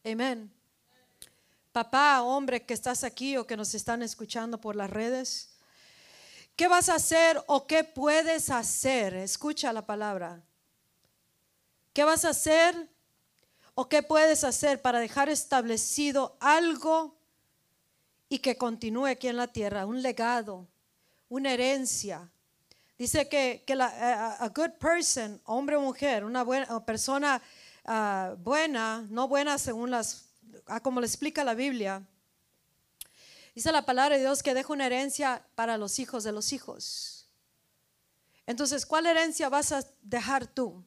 Amén. 0.03 0.51
Papá, 1.71 2.21
hombre 2.21 2.65
que 2.65 2.73
estás 2.73 3.03
aquí 3.03 3.37
o 3.37 3.45
que 3.47 3.57
nos 3.57 3.73
están 3.75 4.01
escuchando 4.01 4.59
por 4.59 4.75
las 4.75 4.89
redes, 4.89 5.54
¿Qué 6.55 6.69
vas 6.69 6.87
a 6.87 6.95
hacer 6.95 7.43
o 7.47 7.67
qué 7.67 7.83
puedes 7.83 8.49
hacer? 8.49 9.13
Escucha 9.13 9.73
la 9.73 9.85
palabra. 9.85 10.41
¿Qué 11.91 12.05
vas 12.05 12.23
a 12.23 12.29
hacer 12.29 12.89
o 13.73 13.89
qué 13.89 14.01
puedes 14.03 14.45
hacer 14.45 14.81
para 14.81 14.99
dejar 14.99 15.27
establecido 15.27 16.37
algo 16.39 17.17
y 18.29 18.39
que 18.39 18.57
continúe 18.57 19.07
aquí 19.07 19.27
en 19.27 19.35
la 19.35 19.47
tierra? 19.47 19.85
Un 19.85 20.01
legado, 20.01 20.65
una 21.27 21.51
herencia. 21.51 22.31
Dice 22.97 23.27
que, 23.27 23.65
que 23.67 23.75
la, 23.75 24.37
a, 24.39 24.47
good 24.47 24.71
person, 24.79 25.41
hombre 25.43 25.75
o 25.75 25.81
mujer, 25.81 26.23
una 26.23 26.43
buena 26.43 26.85
persona 26.85 27.41
ah, 27.83 28.33
buena, 28.37 29.05
no 29.09 29.27
buena 29.27 29.57
según 29.57 29.91
las, 29.91 30.29
como 30.81 31.01
le 31.01 31.07
explica 31.07 31.43
la 31.43 31.53
Biblia, 31.53 32.01
Dice 33.55 33.71
la 33.71 33.85
palabra 33.85 34.17
de 34.17 34.21
Dios 34.21 34.43
que 34.43 34.53
deja 34.53 34.73
una 34.73 34.85
herencia 34.85 35.41
para 35.55 35.77
los 35.77 35.97
hijos 35.99 36.25
de 36.25 36.33
los 36.33 36.51
hijos. 36.51 37.29
Entonces, 38.45 38.85
¿cuál 38.85 39.05
herencia 39.05 39.47
vas 39.47 39.71
a 39.71 39.81
dejar 40.01 40.45
tú? 40.45 40.83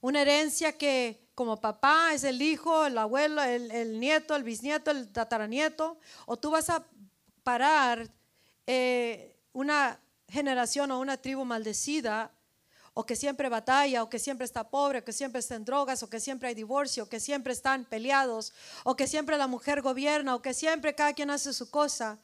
Una 0.00 0.22
herencia 0.22 0.76
que 0.76 1.28
como 1.34 1.60
papá 1.60 2.14
es 2.14 2.24
el 2.24 2.40
hijo, 2.40 2.86
el 2.86 2.96
abuelo, 2.96 3.42
el, 3.42 4.00
nieto, 4.00 4.34
el 4.34 4.44
bisnieto, 4.44 4.90
el 4.90 5.12
tataranieto, 5.12 5.98
o 6.24 6.38
tú 6.38 6.50
vas 6.50 6.70
a 6.70 6.86
parar 7.42 8.08
eh, 8.66 9.36
una 9.52 10.00
generación 10.26 10.90
o 10.92 10.98
una 10.98 11.18
tribu 11.18 11.44
maldecida 11.44 12.32
o 12.98 13.04
que 13.04 13.14
siempre 13.14 13.50
batalla, 13.50 14.02
o 14.02 14.08
que 14.08 14.18
siempre 14.18 14.46
está 14.46 14.70
pobre, 14.70 15.00
o 15.00 15.04
que 15.04 15.12
siempre 15.12 15.40
está 15.40 15.54
en 15.54 15.66
drogas, 15.66 16.02
o 16.02 16.08
que 16.08 16.18
siempre 16.18 16.48
hay 16.48 16.54
divorcio, 16.54 17.04
o 17.04 17.08
que 17.10 17.20
siempre 17.20 17.52
están 17.52 17.84
peleados, 17.84 18.54
o 18.84 18.96
que 18.96 19.06
siempre 19.06 19.36
la 19.36 19.46
mujer 19.46 19.82
gobierna, 19.82 20.34
o 20.34 20.40
que 20.40 20.54
siempre 20.54 20.94
cada 20.94 21.12
quien 21.12 21.28
hace 21.28 21.52
su 21.52 21.68
cosa. 21.68 22.18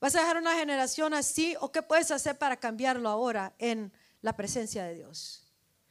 ¿Vas 0.00 0.16
a 0.16 0.18
dejar 0.18 0.38
una 0.38 0.56
generación 0.56 1.14
así 1.14 1.54
o 1.60 1.70
qué 1.70 1.80
puedes 1.80 2.10
hacer 2.10 2.36
para 2.36 2.56
cambiarlo 2.56 3.08
ahora 3.08 3.52
en 3.60 3.92
la 4.20 4.34
presencia 4.34 4.82
de 4.82 4.96
Dios? 4.96 5.44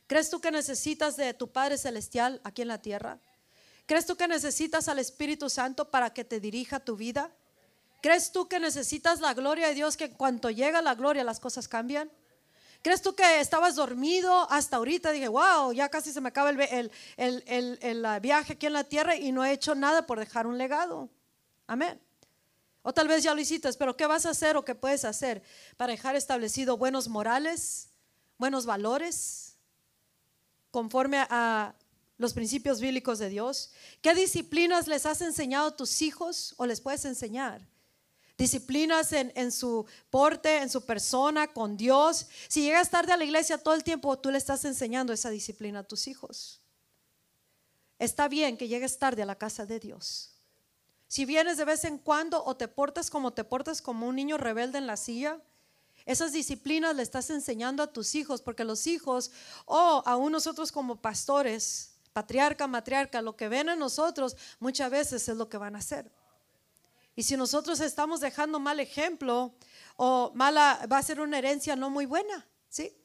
¿Crees 0.08 0.30
tú 0.30 0.42
que 0.42 0.52
necesitas 0.52 1.16
de 1.16 1.34
tu 1.34 1.54
Padre 1.54 1.78
Celestial 1.78 2.42
aquí 2.44 2.62
en 2.62 2.68
la 2.68 2.82
tierra? 2.82 3.20
¿Crees 3.86 4.06
tú 4.06 4.18
que 4.18 4.28
necesitas 4.28 4.90
al 4.90 5.00
Espíritu 5.00 5.50
Santo 5.50 5.90
para 5.90 6.14
que 6.14 6.26
te 6.26 6.42
dirija 6.42 6.82
tu 6.82 6.98
vida? 6.98 7.32
¿Crees 8.02 8.34
tú 8.34 8.50
que 8.50 8.60
necesitas 8.60 9.22
la 9.22 9.34
gloria 9.34 9.70
de 9.70 9.76
Dios, 9.76 9.96
que 9.96 10.06
en 10.06 10.16
cuanto 10.16 10.50
llega 10.50 10.82
la 10.82 10.94
gloria 10.94 11.24
las 11.24 11.40
cosas 11.40 11.70
cambian? 11.70 12.12
¿Crees 12.84 13.02
tú 13.02 13.16
que 13.16 13.40
estabas 13.40 13.76
dormido 13.76 14.46
hasta 14.52 14.76
ahorita? 14.76 15.12
Dije, 15.12 15.30
wow, 15.30 15.72
ya 15.72 15.88
casi 15.88 16.12
se 16.12 16.20
me 16.20 16.28
acaba 16.28 16.50
el, 16.50 16.92
el, 17.16 18.20
viaje 18.22 18.54
aquí 18.54 18.66
en 18.66 18.74
la 18.74 18.84
tierra 18.84 19.16
y 19.16 19.32
no 19.32 19.46
he 19.46 19.54
hecho 19.54 19.74
nada 19.74 20.06
por 20.06 20.20
dejar 20.20 20.46
un 20.48 20.58
legado. 20.58 21.10
Amén. 21.66 21.98
O 22.82 22.94
tal 22.94 23.08
vez 23.08 23.24
ya 23.24 23.34
lo 23.34 23.40
hiciste, 23.40 23.72
pero 23.80 23.96
¿qué 23.96 24.06
vas 24.06 24.26
a 24.26 24.32
hacer 24.32 24.58
o 24.58 24.66
qué 24.66 24.76
puedes 24.76 25.06
hacer 25.06 25.42
para 25.78 25.94
dejar 25.94 26.18
establecido 26.18 26.76
buenos 26.76 27.08
morales, 27.08 27.88
buenos 28.38 28.66
valores, 28.66 29.56
conforme 30.70 31.26
a 31.30 31.76
los 32.18 32.34
principios 32.34 32.82
bíblicos 32.82 33.18
de 33.18 33.30
Dios? 33.30 33.72
¿Qué 34.02 34.14
disciplinas 34.14 34.90
les 34.90 35.06
has 35.06 35.22
enseñado 35.22 35.68
a 35.68 35.76
tus 35.78 36.02
hijos 36.02 36.54
o 36.58 36.66
les 36.66 36.82
puedes 36.82 37.06
enseñar? 37.06 37.66
Disciplinas 38.38 39.14
en, 39.14 39.52
su 39.52 39.86
porte, 40.10 40.58
en 40.58 40.70
su 40.70 40.86
persona, 40.86 41.48
con 41.48 41.78
Dios. 41.78 42.28
Si 42.48 42.62
llegas 42.62 42.90
tarde 42.90 43.14
a 43.14 43.18
la 43.18 43.26
iglesia 43.26 43.58
todo 43.58 43.74
el 43.74 43.84
tiempo, 43.84 44.18
tú 44.18 44.32
le 44.32 44.38
estás 44.38 44.66
enseñando 44.66 45.14
esa 45.14 45.30
disciplina 45.30 45.80
a 45.80 45.84
tus 45.84 46.08
hijos. 46.08 46.62
Está 48.00 48.28
bien 48.28 48.58
que 48.58 48.68
llegues 48.68 48.98
tarde 48.98 49.22
a 49.22 49.26
la 49.26 49.38
casa 49.38 49.66
de 49.66 49.80
Dios. 49.80 50.30
si 51.08 51.26
vienes 51.26 51.58
de 51.58 51.66
vez 51.66 51.84
en 51.84 52.00
cuando 52.00 52.44
o 52.44 52.58
te 52.58 52.68
portas 52.68 53.12
como 53.12 53.34
te 53.34 53.44
portas 53.44 53.84
como 53.84 54.08
un 54.08 54.16
niño 54.16 54.38
rebelde 54.40 54.80
en 54.80 54.88
la 54.88 54.98
silla, 54.98 55.40
esas 56.06 56.34
disciplinas 56.34 56.96
le 56.96 57.04
estás 57.04 57.30
enseñando 57.30 57.84
a 57.84 57.94
tus 57.94 58.16
hijos, 58.16 58.42
porque 58.42 58.64
los 58.64 58.88
hijos, 58.88 59.32
o 59.66 60.02
aún 60.06 60.32
nosotros 60.32 60.72
como 60.72 61.02
pastores, 61.02 61.94
patriarca, 62.14 62.68
matriarca, 62.68 63.22
lo 63.22 63.36
que 63.36 63.48
ven 63.48 63.70
en 63.70 63.80
nosotros 63.80 64.36
muchas 64.60 64.92
veces 64.92 65.30
es 65.30 65.38
lo 65.38 65.48
que 65.50 65.58
van 65.58 65.76
a 65.76 65.80
hacer. 65.80 66.12
Y 67.16 67.24
si 67.24 67.38
nosotros 67.38 67.80
estamos 67.80 68.20
dejando 68.20 68.60
mal 68.60 68.80
ejemplo 68.80 69.54
o 69.96 70.32
mala, 70.34 70.88
va 70.92 70.98
a 70.98 71.04
ser 71.04 71.22
una 71.22 71.38
herencia 71.38 71.76
no 71.76 71.90
muy 71.90 72.06
buena, 72.06 72.48
¿sí? 72.70 72.96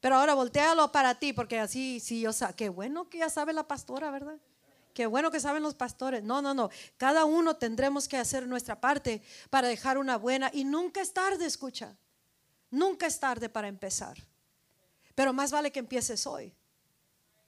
Pero 0.00 0.16
ahora 0.16 0.34
voltealo 0.34 0.90
para 0.92 1.18
ti, 1.18 1.32
porque 1.32 1.58
así, 1.58 2.00
sí, 2.00 2.26
o 2.26 2.32
sea, 2.32 2.52
qué 2.52 2.68
bueno 2.68 3.08
que 3.08 3.18
ya 3.18 3.30
sabe 3.30 3.52
la 3.52 3.66
pastora, 3.66 4.10
¿verdad? 4.10 4.38
Qué 4.94 5.06
bueno 5.06 5.30
que 5.30 5.38
saben 5.38 5.62
los 5.62 5.74
pastores. 5.74 6.24
No, 6.24 6.42
no, 6.42 6.54
no. 6.54 6.70
Cada 6.96 7.24
uno 7.24 7.56
tendremos 7.56 8.08
que 8.08 8.16
hacer 8.16 8.48
nuestra 8.48 8.80
parte 8.80 9.22
para 9.48 9.68
dejar 9.68 9.96
una 9.96 10.18
buena. 10.18 10.50
Y 10.52 10.64
nunca 10.64 11.00
es 11.00 11.12
tarde, 11.12 11.46
escucha. 11.46 11.96
Nunca 12.70 13.06
es 13.06 13.20
tarde 13.20 13.48
para 13.48 13.68
empezar. 13.68 14.16
Pero 15.14 15.32
más 15.32 15.52
vale 15.52 15.70
que 15.70 15.78
empieces 15.78 16.26
hoy. 16.26 16.52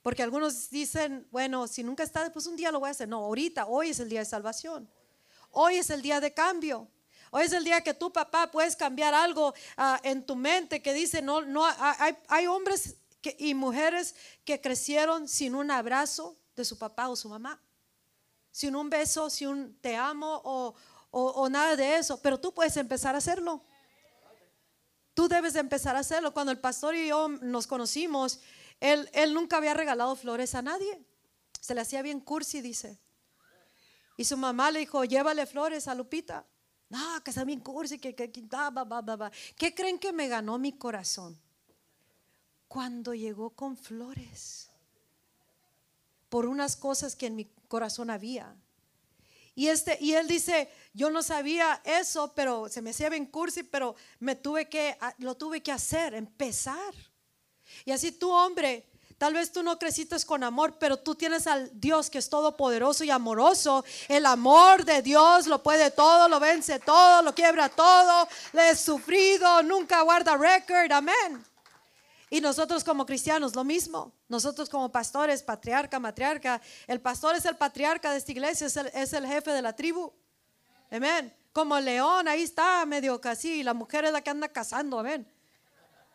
Porque 0.03 0.23
algunos 0.23 0.71
dicen, 0.71 1.27
bueno, 1.33 1.67
si 1.67 1.83
nunca 1.83 2.05
es 2.05 2.13
tarde, 2.13 2.31
pues 2.31 2.47
un 2.47 2.55
día 2.57 2.71
lo 2.71 2.79
voy 2.79 2.89
a 2.89 2.93
hacer. 2.93 3.09
No, 3.09 3.17
ahorita, 3.17 3.67
hoy 3.67 3.91
es 3.91 3.99
el 3.99 4.09
día 4.09 4.21
de 4.21 4.27
salvación. 4.27 4.89
Hoy 5.51 5.77
es 5.77 5.91
el 5.91 6.03
día 6.03 6.21
de 6.21 6.33
cambio. 6.33 6.89
Hoy 7.31 7.45
es 7.45 7.53
el 7.53 7.65
día 7.65 7.81
que 7.83 7.95
tu 7.95 8.13
papá 8.13 8.51
puedes 8.51 8.75
cambiar 8.75 9.15
algo 9.15 9.55
ah, 9.77 10.01
en 10.03 10.25
tu 10.25 10.35
mente 10.35 10.83
que 10.83 10.93
dice, 10.93 11.23
no, 11.23 11.43
no, 11.43 11.65
hay, 11.65 12.17
hay 12.29 12.47
hombres 12.47 12.97
y 13.39 13.55
mujeres 13.55 14.15
que 14.45 14.61
crecieron 14.61 15.29
sin 15.29 15.55
un 15.55 15.71
abrazo 15.71 16.37
de 16.57 16.65
su 16.65 16.77
papá 16.77 17.09
o 17.09 17.17
su 17.17 17.29
mamá, 17.29 17.63
sin 18.51 18.75
un 18.75 18.91
beso, 18.91 19.31
sin 19.31 19.49
un 19.49 19.79
te 19.81 19.95
amo 19.95 20.41
o, 20.45 20.75
o 21.11 21.49
nada 21.49 21.77
de 21.77 21.97
eso, 21.99 22.21
pero 22.21 22.41
tú 22.41 22.53
puedes 22.53 22.77
empezar 22.77 23.15
a 23.15 23.19
hacerlo. 23.19 23.63
Tú 25.15 25.29
debes 25.29 25.53
de 25.53 25.61
empezar 25.61 25.97
a 25.97 26.01
hacerlo. 26.01 26.33
Cuando 26.33 26.51
el 26.51 26.59
pastor 26.59 26.95
y 26.95 27.09
yo 27.09 27.29
nos 27.29 27.67
conocimos, 27.67 28.41
él, 28.81 29.09
él 29.13 29.35
nunca 29.35 29.59
había 29.59 29.75
regalado 29.75 30.17
flores 30.17 30.55
a 30.55 30.63
nadie. 30.63 31.05
Se 31.61 31.75
le 31.75 31.83
hacía 31.83 32.03
bien 32.03 32.21
cursi, 32.21 32.61
dice. 32.61 32.99
Y 34.21 34.25
su 34.27 34.37
mamá 34.37 34.71
le 34.71 34.81
dijo, 34.81 35.03
llévale 35.07 35.47
flores 35.47 35.89
a 35.89 35.95
Lupita. 35.95 36.45
No, 36.91 37.25
que 37.25 37.31
está 37.31 37.43
bien 37.43 37.61
cursi, 37.61 37.99
que, 37.99 38.15
que, 38.15 38.31
que 38.31 38.47
¿Qué 39.57 39.75
creen 39.75 39.99
que 39.99 40.13
me 40.13 40.29
ganó 40.29 40.59
mi 40.59 40.73
corazón? 40.73 41.41
Cuando 42.69 43.15
llegó 43.15 43.49
con 43.49 43.79
flores. 43.79 44.69
Por 46.29 46.45
unas 46.45 46.77
cosas 46.77 47.17
que 47.17 47.29
en 47.29 47.37
mi 47.37 47.47
corazón 47.67 48.11
había. 48.11 48.55
Y, 49.55 49.69
este, 49.69 49.97
y 50.03 50.13
él 50.13 50.29
dice, 50.29 50.71
yo 50.93 51.09
no 51.09 51.23
sabía 51.23 51.81
eso, 51.83 52.35
pero 52.35 52.69
se 52.69 52.83
me 52.83 52.91
hacía 52.91 53.09
bien 53.09 53.25
cursi, 53.25 53.63
pero 53.63 53.97
me 54.19 54.37
tuve 54.37 54.69
que, 54.69 54.99
lo 55.17 55.35
tuve 55.35 55.63
que 55.63 55.73
hacer, 55.73 56.13
empezar. 56.13 56.93
Y 57.87 57.93
así 57.93 58.13
tú, 58.13 58.31
hombre, 58.31 58.87
tal 59.21 59.35
vez 59.35 59.53
tú 59.53 59.63
no 59.63 59.79
creciste 59.79 60.17
con 60.25 60.43
amor, 60.43 60.79
pero 60.79 60.97
tú 60.97 61.15
tienes 61.15 61.47
al 61.47 61.71
Dios 61.79 62.09
que 62.09 62.17
es 62.17 62.31
todopoderoso 62.31 63.05
y 63.05 63.11
amoroso. 63.11 63.85
El 64.09 64.25
amor 64.25 64.83
de 64.83 65.03
Dios 65.03 65.47
lo 65.47 65.63
puede 65.63 65.91
todo, 65.91 66.27
lo 66.27 66.41
vence 66.41 66.79
todo, 66.79 67.21
lo 67.21 67.35
quiebra 67.35 67.69
todo. 67.69 68.27
Le 68.55 68.71
he 68.71 68.75
sufrido, 68.75 69.63
nunca 69.63 70.01
guarda 70.01 70.39
record. 70.39 70.91
Amén. 70.91 71.45
Y 72.31 72.41
nosotros 72.41 72.83
como 72.83 73.05
cristianos, 73.05 73.55
lo 73.55 73.63
mismo. 73.63 74.11
Nosotros 74.27 74.71
como 74.71 74.91
pastores, 74.91 75.43
patriarca, 75.43 75.99
matriarca. 75.99 76.59
El 76.87 77.03
pastor 77.03 77.37
es 77.37 77.45
el 77.45 77.59
patriarca 77.59 78.13
de 78.13 78.17
esta 78.17 78.33
iglesia, 78.33 78.69
es 78.69 78.77
el, 78.79 78.87
es 78.87 79.13
el 79.13 79.27
jefe 79.27 79.51
de 79.51 79.61
la 79.61 79.77
tribu. 79.77 80.11
Amén. 80.91 81.31
Como 81.53 81.79
león, 81.79 82.27
ahí 82.27 82.45
está, 82.45 82.87
medio 82.87 83.21
casi. 83.21 83.63
La 83.65 83.75
mujer 83.75 84.07
es 84.07 84.13
la 84.13 84.23
que 84.23 84.31
anda 84.31 84.49
cazando, 84.49 84.99
amén. 84.99 85.31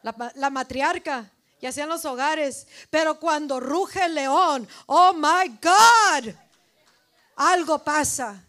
La 0.02 0.50
matriarca, 0.50 1.32
y 1.66 1.68
hacían 1.68 1.90
los 1.90 2.06
hogares. 2.06 2.68
Pero 2.92 3.20
cuando 3.20 3.60
ruge 3.60 4.06
el 4.06 4.14
león, 4.14 4.68
oh 4.86 5.14
my 5.14 5.58
God, 5.60 6.32
algo 7.36 7.84
pasa. 7.84 8.40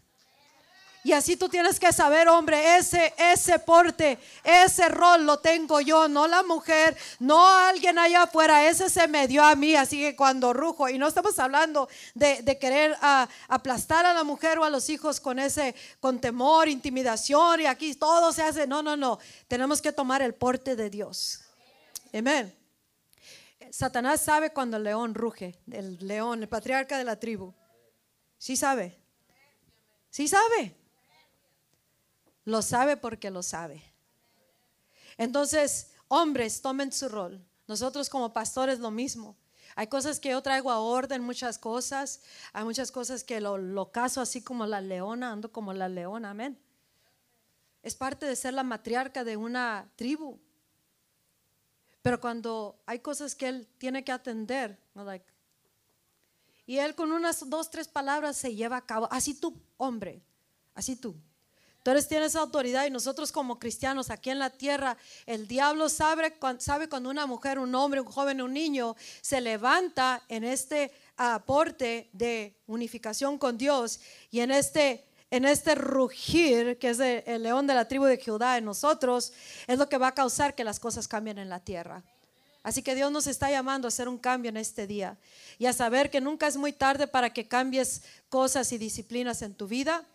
Y 1.03 1.13
así 1.13 1.35
tú 1.35 1.47
tienes 1.49 1.79
que 1.79 1.91
saber, 1.93 2.27
hombre, 2.27 2.77
ese, 2.77 3.13
ese 3.17 3.57
porte, 3.59 4.19
ese 4.43 4.89
rol 4.89 5.25
lo 5.25 5.39
tengo 5.39 5.79
yo, 5.79 6.07
no 6.07 6.27
la 6.27 6.43
mujer, 6.43 6.97
no 7.19 7.47
alguien 7.47 7.97
allá 7.97 8.23
afuera, 8.23 8.67
ese 8.67 8.89
se 8.89 9.07
me 9.07 9.25
dio 9.25 9.41
a 9.41 9.55
mí, 9.55 9.73
así 9.75 9.99
que 9.99 10.17
cuando 10.17 10.51
rujo, 10.51 10.89
y 10.89 10.97
no 10.97 11.07
estamos 11.07 11.39
hablando 11.39 11.87
de, 12.13 12.57
querer 12.59 12.97
ah, 13.01 13.27
aplastar 13.47 14.05
a 14.05 14.13
la 14.13 14.25
mujer 14.25 14.59
o 14.59 14.65
a 14.65 14.69
los 14.69 14.89
hijos 14.89 15.21
con 15.21 15.39
ese, 15.39 15.73
con 16.01 16.19
temor, 16.19 16.67
intimidación, 16.67 17.61
y 17.61 17.67
aquí 17.67 17.95
todo 17.95 18.33
se 18.33 18.43
hace, 18.43 18.67
no, 18.67 18.83
no, 18.83 18.97
no, 18.97 19.17
tenemos 19.47 19.81
que 19.81 19.93
tomar 19.93 20.21
el 20.21 20.35
porte 20.35 20.75
de 20.75 20.89
Dios. 20.89 21.39
Amén. 22.13 22.66
Satanás 23.77 24.21
sabe 24.21 24.49
cuando 24.53 24.77
el 24.77 24.83
león 24.85 25.13
ruge, 25.13 25.55
el 25.69 25.99
león, 25.99 26.41
el 26.41 26.49
patriarca 26.49 26.97
de 26.97 27.03
la 27.03 27.19
tribu. 27.19 27.53
Sí 28.39 28.57
sabe. 28.57 28.99
Sí 30.09 30.27
sabe. 30.27 30.75
Lo 32.43 32.63
sabe 32.63 32.97
porque 32.97 33.29
lo 33.29 33.43
sabe. 33.43 33.83
Entonces, 35.15 35.91
hombres, 36.07 36.59
tomen 36.59 36.91
su 36.91 37.07
rol. 37.07 37.39
Nosotros 37.67 38.09
como 38.09 38.33
pastores 38.33 38.79
lo 38.79 38.89
mismo. 38.89 39.37
Hay 39.75 39.85
cosas 39.85 40.19
que 40.19 40.29
yo 40.29 40.41
traigo 40.41 40.71
a 40.71 40.79
orden, 40.79 41.21
muchas 41.21 41.59
cosas. 41.59 42.21
Hay 42.53 42.63
muchas 42.63 42.91
cosas 42.91 43.23
que 43.23 43.39
lo, 43.39 43.59
lo 43.59 43.91
caso 43.91 44.21
así 44.21 44.41
como 44.41 44.65
la 44.65 44.81
leona, 44.81 45.31
ando 45.31 45.51
como 45.51 45.71
la 45.71 45.87
leona, 45.87 46.31
amén. 46.31 46.59
Es 47.83 47.93
parte 47.93 48.25
de 48.25 48.35
ser 48.35 48.55
la 48.55 48.63
matriarca 48.63 49.23
de 49.23 49.37
una 49.37 49.87
tribu. 49.95 50.39
Pero 52.07 52.21
cuando 52.21 52.79
hay 52.85 52.99
cosas 52.99 53.35
que 53.35 53.49
él 53.49 53.67
tiene 53.77 54.01
que 54.01 54.13
atender, 54.13 54.79
y 56.65 56.77
él 56.77 56.95
con 56.95 57.11
unas 57.11 57.49
dos, 57.49 57.69
tres 57.69 57.89
palabras 57.89 58.37
se 58.37 58.55
lleva 58.55 58.77
a 58.77 58.85
cabo. 58.85 59.09
Así 59.11 59.33
tú, 59.33 59.61
hombre, 59.75 60.21
así 60.73 60.95
tú. 60.95 61.17
Tú 61.83 61.91
eres, 61.91 62.07
tienes 62.07 62.37
autoridad 62.37 62.85
y 62.85 62.91
nosotros 62.91 63.33
como 63.33 63.59
cristianos 63.59 64.09
aquí 64.09 64.29
en 64.29 64.39
la 64.39 64.51
tierra, 64.51 64.95
el 65.25 65.49
diablo 65.49 65.89
sabe, 65.89 66.33
sabe 66.59 66.87
cuando 66.87 67.09
una 67.09 67.25
mujer, 67.25 67.59
un 67.59 67.75
hombre, 67.75 67.99
un 67.99 68.07
joven, 68.07 68.41
un 68.41 68.53
niño 68.53 68.95
se 69.19 69.41
levanta 69.41 70.23
en 70.29 70.45
este 70.45 70.93
aporte 71.17 72.09
de 72.13 72.57
unificación 72.67 73.37
con 73.37 73.57
Dios 73.57 73.99
y 74.31 74.39
en 74.39 74.51
este 74.51 75.06
en 75.29 75.45
este 75.45 75.75
rugir, 75.75 76.77
que 76.79 76.89
es 76.89 76.99
el 76.99 77.43
león 77.43 77.67
de 77.67 77.73
la 77.73 77.87
tribu 77.87 78.05
de 78.05 78.21
Judá 78.23 78.57
en 78.57 78.65
nosotros, 78.65 79.33
es 79.67 79.77
lo 79.77 79.89
que 79.89 79.97
va 79.97 80.07
a 80.07 80.13
causar 80.13 80.55
que 80.55 80.63
las 80.63 80.79
cosas 80.79 81.07
cambien 81.07 81.37
en 81.37 81.49
la 81.49 81.59
tierra. 81.59 82.03
Así 82.63 82.81
que 82.81 82.95
Dios 82.95 83.11
nos 83.11 83.27
está 83.27 83.49
llamando 83.49 83.87
a 83.87 83.89
hacer 83.89 84.09
un 84.09 84.17
cambio 84.17 84.49
en 84.49 84.57
este 84.57 84.87
día 84.87 85.17
y 85.57 85.67
a 85.67 85.73
saber 85.73 86.09
que 86.09 86.19
nunca 86.19 86.47
es 86.47 86.57
muy 86.57 86.73
tarde 86.73 87.07
para 87.07 87.31
que 87.31 87.47
cambies 87.47 88.03
cosas 88.29 88.71
y 88.71 88.77
disciplinas 88.77 89.41
en 89.41 89.55
tu 89.55 89.67
vida 89.67 90.05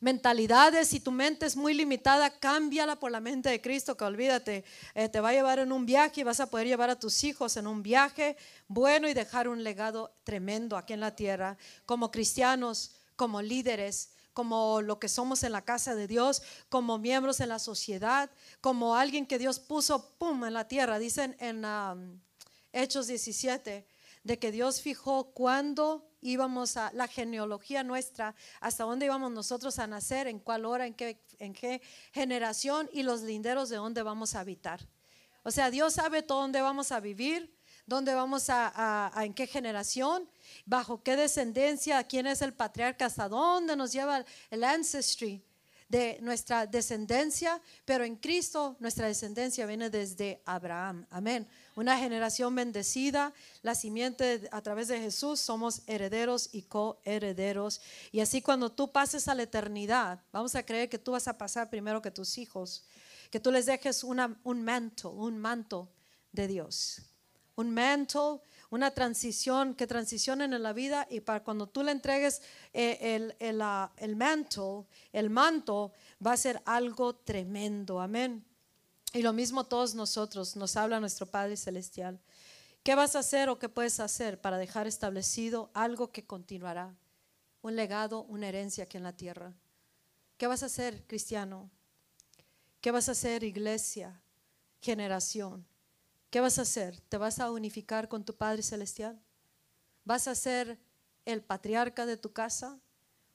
mentalidades, 0.00 0.88
si 0.88 1.00
tu 1.00 1.10
mente 1.10 1.46
es 1.46 1.56
muy 1.56 1.74
limitada, 1.74 2.30
cámbiala 2.30 2.96
por 2.96 3.10
la 3.10 3.20
mente 3.20 3.48
de 3.48 3.60
Cristo, 3.60 3.96
que 3.96 4.04
olvídate, 4.04 4.64
eh, 4.94 5.08
te 5.08 5.20
va 5.20 5.30
a 5.30 5.32
llevar 5.32 5.58
en 5.58 5.72
un 5.72 5.86
viaje 5.86 6.20
y 6.20 6.24
vas 6.24 6.40
a 6.40 6.50
poder 6.50 6.66
llevar 6.66 6.90
a 6.90 6.98
tus 6.98 7.24
hijos 7.24 7.56
en 7.56 7.66
un 7.66 7.82
viaje 7.82 8.36
bueno 8.68 9.08
y 9.08 9.14
dejar 9.14 9.48
un 9.48 9.62
legado 9.62 10.14
tremendo 10.24 10.76
aquí 10.76 10.92
en 10.92 11.00
la 11.00 11.14
tierra, 11.14 11.56
como 11.86 12.10
cristianos, 12.10 12.92
como 13.16 13.42
líderes, 13.42 14.10
como 14.32 14.82
lo 14.82 14.98
que 14.98 15.08
somos 15.08 15.42
en 15.44 15.52
la 15.52 15.62
casa 15.62 15.94
de 15.94 16.06
Dios, 16.08 16.42
como 16.68 16.98
miembros 16.98 17.40
en 17.40 17.48
la 17.48 17.58
sociedad, 17.58 18.30
como 18.60 18.96
alguien 18.96 19.26
que 19.26 19.38
Dios 19.38 19.60
puso, 19.60 20.10
pum, 20.18 20.44
en 20.44 20.54
la 20.54 20.66
tierra. 20.66 20.98
Dicen 20.98 21.36
en 21.38 21.64
um, 21.64 22.20
Hechos 22.72 23.06
17, 23.06 23.86
de 24.24 24.38
que 24.38 24.50
Dios 24.50 24.80
fijó 24.80 25.32
cuándo 25.32 26.10
íbamos 26.20 26.76
a 26.76 26.90
la 26.94 27.06
genealogía 27.06 27.84
nuestra, 27.84 28.34
hasta 28.60 28.84
dónde 28.84 29.06
íbamos 29.06 29.30
nosotros 29.30 29.78
a 29.78 29.86
nacer, 29.86 30.26
en 30.26 30.40
cuál 30.40 30.64
hora, 30.64 30.86
en 30.86 30.94
qué, 30.94 31.22
en 31.38 31.52
qué 31.52 31.80
generación 32.12 32.88
y 32.92 33.02
los 33.02 33.22
linderos 33.22 33.68
de 33.68 33.76
dónde 33.76 34.02
vamos 34.02 34.34
a 34.34 34.40
habitar. 34.40 34.88
O 35.44 35.50
sea, 35.50 35.70
Dios 35.70 35.92
sabe 35.94 36.22
todo 36.22 36.40
dónde 36.40 36.62
vamos 36.62 36.90
a 36.90 37.00
vivir, 37.00 37.53
dónde 37.86 38.14
vamos 38.14 38.46
a, 38.48 39.12
en 39.16 39.34
qué 39.34 39.46
generación, 39.46 40.28
bajo 40.66 41.02
qué 41.02 41.16
descendencia, 41.16 42.04
quién 42.04 42.26
es 42.26 42.42
el 42.42 42.54
patriarca, 42.54 43.06
hasta 43.06 43.28
dónde 43.28 43.76
nos 43.76 43.92
lleva 43.92 44.24
el 44.50 44.64
ancestry 44.64 45.42
de 45.88 46.18
nuestra 46.22 46.66
descendencia, 46.66 47.60
pero 47.84 48.04
en 48.04 48.16
Cristo 48.16 48.76
nuestra 48.80 49.06
descendencia 49.06 49.66
viene 49.66 49.90
desde 49.90 50.42
Abraham. 50.44 51.06
Amén. 51.10 51.46
Una 51.76 51.98
generación 51.98 52.54
bendecida, 52.54 53.32
la 53.62 53.74
simiente 53.74 54.48
a 54.50 54.62
través 54.62 54.88
de 54.88 54.98
Jesús, 54.98 55.40
somos 55.40 55.82
herederos 55.86 56.48
y 56.52 56.62
coherederos. 56.62 57.80
Y 58.12 58.20
así 58.20 58.40
cuando 58.40 58.72
tú 58.72 58.90
pases 58.92 59.28
a 59.28 59.34
la 59.34 59.42
eternidad, 59.42 60.20
vamos 60.32 60.54
a 60.54 60.64
creer 60.64 60.88
que 60.88 60.98
tú 60.98 61.12
vas 61.12 61.28
a 61.28 61.36
pasar 61.36 61.68
primero 61.68 62.00
que 62.00 62.10
tus 62.10 62.38
hijos, 62.38 62.84
que 63.30 63.40
tú 63.40 63.50
les 63.52 63.66
dejes 63.66 64.04
un 64.04 64.64
manto, 64.64 65.10
un 65.10 65.38
manto 65.38 65.88
de 66.32 66.48
Dios. 66.48 67.02
Un 67.56 67.72
manto, 67.72 68.42
una 68.70 68.90
transición, 68.90 69.74
que 69.74 69.86
transicionen 69.86 70.52
en 70.52 70.62
la 70.62 70.72
vida 70.72 71.06
y 71.10 71.20
para 71.20 71.44
cuando 71.44 71.68
tú 71.68 71.82
le 71.82 71.92
entregues 71.92 72.42
eh, 72.72 72.98
el, 73.00 73.36
el, 73.38 73.62
ah, 73.62 73.92
el 73.96 74.16
manto, 74.16 74.86
el 75.12 75.30
manto, 75.30 75.92
va 76.24 76.32
a 76.32 76.36
ser 76.36 76.60
algo 76.64 77.14
tremendo. 77.14 78.00
Amén. 78.00 78.44
Y 79.12 79.22
lo 79.22 79.32
mismo 79.32 79.64
todos 79.64 79.94
nosotros, 79.94 80.56
nos 80.56 80.76
habla 80.76 80.98
nuestro 80.98 81.26
Padre 81.26 81.56
Celestial. 81.56 82.20
¿Qué 82.82 82.94
vas 82.94 83.14
a 83.16 83.20
hacer 83.20 83.48
o 83.48 83.58
qué 83.58 83.68
puedes 83.68 84.00
hacer 84.00 84.40
para 84.40 84.58
dejar 84.58 84.86
establecido 84.86 85.70
algo 85.72 86.10
que 86.10 86.26
continuará? 86.26 86.94
Un 87.62 87.76
legado, 87.76 88.24
una 88.24 88.48
herencia 88.48 88.84
aquí 88.84 88.96
en 88.96 89.04
la 89.04 89.16
tierra. 89.16 89.54
¿Qué 90.36 90.48
vas 90.48 90.64
a 90.64 90.66
hacer, 90.66 91.06
cristiano? 91.06 91.70
¿Qué 92.80 92.90
vas 92.90 93.08
a 93.08 93.12
hacer, 93.12 93.44
iglesia, 93.44 94.20
generación? 94.82 95.64
¿Qué 96.34 96.40
vas 96.40 96.58
a 96.58 96.62
hacer? 96.62 96.98
¿Te 97.02 97.16
vas 97.16 97.38
a 97.38 97.52
unificar 97.52 98.08
con 98.08 98.24
tu 98.24 98.34
Padre 98.34 98.64
Celestial? 98.64 99.22
¿Vas 100.04 100.26
a 100.26 100.34
ser 100.34 100.80
el 101.24 101.44
patriarca 101.44 102.06
de 102.06 102.16
tu 102.16 102.32
casa? 102.32 102.80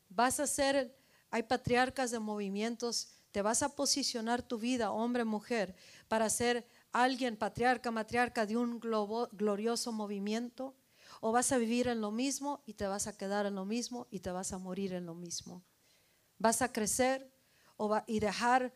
¿Vas 0.09 0.41
a 0.41 0.47
ser, 0.47 0.99
hay 1.31 1.43
patriarcas 1.43 2.11
de 2.11 2.19
movimientos? 2.19 3.13
¿Te 3.31 3.41
vas 3.41 3.63
a 3.63 3.73
posicionar 3.73 4.41
tu 4.41 4.57
vida, 4.57 4.91
hombre, 4.91 5.23
mujer, 5.23 5.77
para 6.09 6.29
ser 6.29 6.67
alguien, 6.91 7.37
patriarca, 7.37 7.89
matriarca 7.89 8.45
de 8.45 8.57
un 8.57 8.81
glorioso 8.81 9.93
movimiento? 9.93 10.75
¿O 11.21 11.31
vas 11.31 11.53
a 11.53 11.57
vivir 11.57 11.87
en 11.87 12.01
lo 12.01 12.11
mismo 12.11 12.63
y 12.65 12.73
te 12.73 12.85
vas 12.85 13.07
a 13.07 13.15
quedar 13.15 13.45
en 13.45 13.55
lo 13.55 13.63
mismo 13.63 14.07
y 14.11 14.19
te 14.19 14.31
vas 14.31 14.51
a 14.51 14.57
morir 14.57 14.91
en 14.91 15.05
lo 15.05 15.15
mismo? 15.15 15.63
¿Vas 16.37 16.61
a 16.61 16.73
crecer 16.73 17.31
y 18.07 18.19
dejar, 18.19 18.73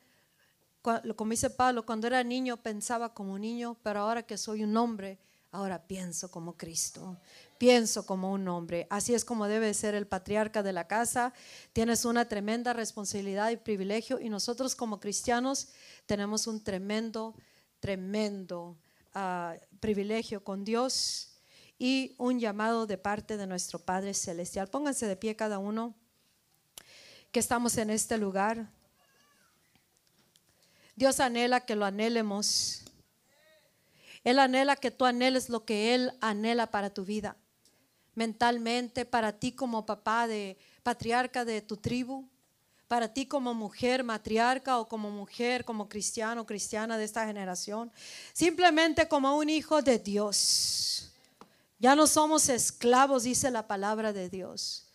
como 1.15 1.31
dice 1.31 1.49
Pablo, 1.49 1.85
cuando 1.85 2.07
era 2.07 2.23
niño 2.23 2.57
pensaba 2.57 3.13
como 3.13 3.39
niño, 3.39 3.77
pero 3.83 4.01
ahora 4.01 4.23
que 4.23 4.37
soy 4.37 4.63
un 4.63 4.75
hombre, 4.77 5.17
ahora 5.51 5.81
pienso 5.81 6.29
como 6.29 6.57
Cristo, 6.57 7.17
pienso 7.57 8.05
como 8.05 8.31
un 8.31 8.47
hombre. 8.47 8.85
Así 8.89 9.13
es 9.13 9.23
como 9.23 9.47
debe 9.47 9.73
ser 9.73 9.95
el 9.95 10.07
patriarca 10.07 10.61
de 10.61 10.73
la 10.73 10.87
casa. 10.87 11.33
Tienes 11.71 12.05
una 12.05 12.27
tremenda 12.27 12.73
responsabilidad 12.73 13.49
y 13.51 13.57
privilegio 13.57 14.19
y 14.19 14.29
nosotros 14.29 14.75
como 14.75 14.99
cristianos 14.99 15.69
tenemos 16.05 16.47
un 16.47 16.61
tremendo 16.61 17.33
tremendo 17.83 18.77
ah, 19.13 19.57
privilegio 19.81 20.41
con 20.41 20.63
Dios 20.63 21.33
y 21.77 22.15
un 22.17 22.39
llamado 22.39 22.87
de 22.87 22.97
parte 22.97 23.35
de 23.35 23.45
nuestro 23.45 23.77
Padre 23.77 24.13
Celestial. 24.13 24.69
Pónganse 24.69 25.05
de 25.05 25.17
pie 25.17 25.35
cada 25.35 25.59
uno 25.59 25.93
que 27.33 27.41
estamos 27.41 27.77
en 27.77 27.89
este 27.89 28.17
lugar. 28.17 28.69
Dios 30.95 31.19
anhela 31.19 31.61
que 31.61 31.75
lo 31.75 31.85
anhelemos. 31.85 32.81
Él 34.23 34.39
anhela 34.39 34.75
que 34.75 34.91
tú 34.91 35.05
anheles 35.05 35.49
lo 35.49 35.65
que 35.65 35.93
Él 35.95 36.13
anhela 36.21 36.67
para 36.67 36.89
tu 36.89 37.03
vida. 37.03 37.35
Mentalmente, 38.15 39.05
para 39.05 39.31
ti 39.33 39.51
como 39.51 39.85
papá 39.85 40.27
de 40.27 40.57
patriarca 40.83 41.43
de 41.45 41.61
tu 41.61 41.77
tribu, 41.77 42.27
para 42.87 43.11
ti 43.11 43.25
como 43.25 43.53
mujer 43.53 44.03
matriarca 44.03 44.77
o 44.77 44.87
como 44.87 45.09
mujer, 45.09 45.65
como 45.65 45.89
cristiano 45.89 46.41
o 46.41 46.45
cristiana 46.45 46.97
de 46.97 47.05
esta 47.05 47.25
generación, 47.25 47.91
simplemente 48.33 49.07
como 49.07 49.35
un 49.35 49.49
hijo 49.49 49.81
de 49.81 49.97
Dios. 49.97 51.11
Ya 51.79 51.95
no 51.95 52.05
somos 52.05 52.49
esclavos, 52.49 53.23
dice 53.23 53.49
la 53.49 53.67
palabra 53.67 54.13
de 54.13 54.29
Dios. 54.29 54.85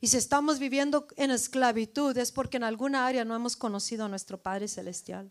Y 0.00 0.08
si 0.08 0.16
estamos 0.18 0.58
viviendo 0.58 1.06
en 1.16 1.30
esclavitud 1.30 2.14
es 2.18 2.32
porque 2.32 2.58
en 2.58 2.64
alguna 2.64 3.06
área 3.06 3.24
no 3.24 3.34
hemos 3.34 3.56
conocido 3.56 4.04
a 4.04 4.08
nuestro 4.08 4.36
Padre 4.36 4.68
Celestial. 4.68 5.30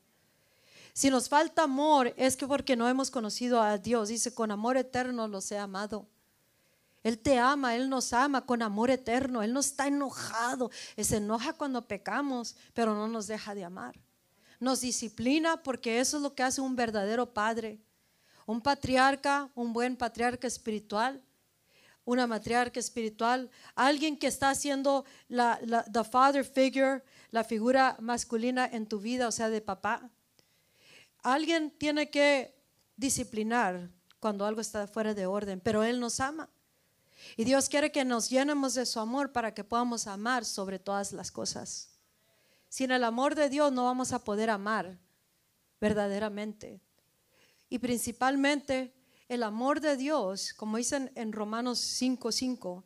Si 0.94 1.10
nos 1.10 1.28
falta 1.28 1.64
amor 1.64 2.14
es 2.18 2.38
que 2.38 2.48
porque 2.48 2.76
no 2.76 2.88
hemos 2.88 3.10
conocido 3.10 3.62
a 3.62 3.80
Dios. 3.80 4.10
Dice, 4.10 4.34
con 4.34 4.52
amor 4.52 4.78
eterno 4.78 5.28
los 5.28 5.52
he 5.52 5.58
amado. 5.58 6.08
Él 7.02 7.20
te 7.20 7.38
ama, 7.38 7.76
Él 7.76 7.90
nos 7.90 8.14
ama 8.14 8.46
con 8.46 8.62
amor 8.62 8.90
eterno, 8.90 9.44
Él 9.44 9.52
no 9.52 9.60
está 9.60 9.88
enojado, 9.88 10.72
se 10.98 11.18
enoja 11.18 11.52
cuando 11.52 11.86
pecamos, 11.86 12.56
pero 12.74 12.96
no 12.96 13.10
nos 13.10 13.28
deja 13.28 13.54
de 13.54 13.66
amar. 13.66 14.00
Nos 14.60 14.80
disciplina 14.80 15.62
porque 15.62 16.00
eso 16.00 16.18
es 16.18 16.24
lo 16.24 16.34
que 16.34 16.44
hace 16.44 16.62
un 16.62 16.78
verdadero 16.78 17.34
padre. 17.34 17.82
Un 18.46 18.62
patriarca, 18.62 19.50
un 19.56 19.74
buen 19.74 19.98
patriarca 19.98 20.48
espiritual, 20.48 21.22
una 22.06 22.28
matriarca 22.28 22.80
espiritual, 22.80 23.50
alguien 23.76 24.18
que 24.18 24.28
está 24.28 24.50
haciendo 24.50 25.06
la, 25.28 25.60
la 25.64 25.84
the 25.86 26.04
father 26.04 26.46
figure, 26.46 27.04
la 27.32 27.44
figura 27.44 27.98
masculina 28.00 28.66
en 28.66 28.86
tu 28.88 29.00
vida, 29.00 29.28
o 29.28 29.32
sea, 29.32 29.50
de 29.50 29.60
papá. 29.60 30.10
Alguien 31.24 31.72
tiene 31.72 32.10
que 32.12 32.54
disciplinar 32.98 33.90
cuando 34.20 34.46
algo 34.46 34.62
está 34.62 34.88
fuera 34.88 35.14
de 35.14 35.26
orden, 35.26 35.60
pero 35.62 35.84
Él 35.84 36.00
nos 36.00 36.20
ama. 36.20 36.50
Y 37.38 37.46
Dios 37.46 37.70
quiere 37.70 37.92
que 37.92 38.06
nos 38.06 38.30
llenemos 38.30 38.74
de 38.74 38.86
su 38.86 39.00
amor 39.00 39.32
para 39.32 39.54
que 39.54 39.64
podamos 39.64 40.08
amar 40.08 40.46
sobre 40.46 40.80
todas 40.80 41.14
las 41.14 41.32
cosas. 41.32 41.90
Sin 42.70 42.92
el 42.92 43.04
amor 43.04 43.36
de 43.36 43.50
Dios 43.50 43.72
no 43.72 43.86
vamos 43.86 44.12
a 44.12 44.24
poder 44.24 44.50
amar 44.50 45.00
verdaderamente. 45.80 46.82
Y 47.70 47.80
principalmente 47.80 48.94
el 49.30 49.44
amor 49.44 49.80
de 49.80 49.96
Dios, 49.96 50.54
como 50.54 50.78
dicen 50.78 51.12
en 51.16 51.32
Romanos 51.32 51.80
5:5, 51.80 52.84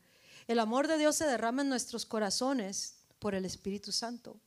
el 0.48 0.60
amor 0.60 0.88
de 0.88 0.98
Dios 0.98 1.16
se 1.16 1.26
derrama 1.26 1.64
en 1.64 1.70
nuestros 1.70 2.06
corazones 2.06 3.00
por 3.20 3.34
el 3.34 3.46
Espíritu 3.46 3.92
Santo. 3.92 4.40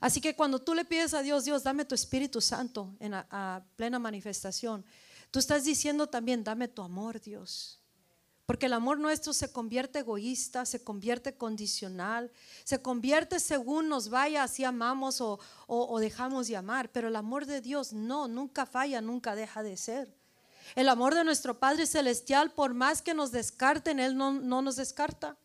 Así 0.00 0.20
que 0.20 0.34
cuando 0.34 0.58
tú 0.58 0.74
le 0.74 0.84
pides 0.84 1.14
a 1.14 1.22
Dios, 1.22 1.44
Dios, 1.44 1.62
dame 1.62 1.84
tu 1.84 1.94
Espíritu 1.94 2.40
Santo 2.40 2.94
en 3.00 3.14
a 3.14 3.64
plena 3.76 3.98
manifestación, 3.98 4.84
tú 5.30 5.38
estás 5.38 5.64
diciendo 5.64 6.06
también, 6.06 6.44
dame 6.44 6.68
tu 6.68 6.82
amor, 6.82 7.20
Dios. 7.20 7.78
Porque 8.48 8.64
el 8.64 8.72
amor 8.72 8.98
nuestro 8.98 9.34
se 9.34 9.52
convierte 9.52 9.98
egoísta, 9.98 10.64
se 10.64 10.82
convierte 10.82 11.36
condicional, 11.36 12.32
se 12.64 12.80
convierte 12.80 13.40
según 13.40 13.90
nos 13.90 14.08
vaya, 14.08 14.48
si 14.48 14.64
amamos 14.64 15.20
o, 15.20 15.98
dejamos 16.00 16.48
de 16.48 16.56
amar. 16.56 16.90
Pero 16.90 17.08
el 17.08 17.16
amor 17.16 17.44
de 17.44 17.60
Dios 17.60 17.92
no, 17.92 18.26
nunca 18.26 18.64
falla, 18.64 19.02
nunca 19.02 19.34
deja 19.34 19.62
de 19.62 19.76
ser. 19.76 20.16
El 20.76 20.88
amor 20.88 21.14
de 21.14 21.24
nuestro 21.24 21.58
Padre 21.58 21.84
Celestial, 21.84 22.50
por 22.50 22.72
más 22.72 23.02
que 23.02 23.12
nos 23.12 23.32
descarten, 23.32 24.00
Él 24.00 24.16
no 24.16 24.62
nos 24.62 24.76
descarta. 24.76 25.36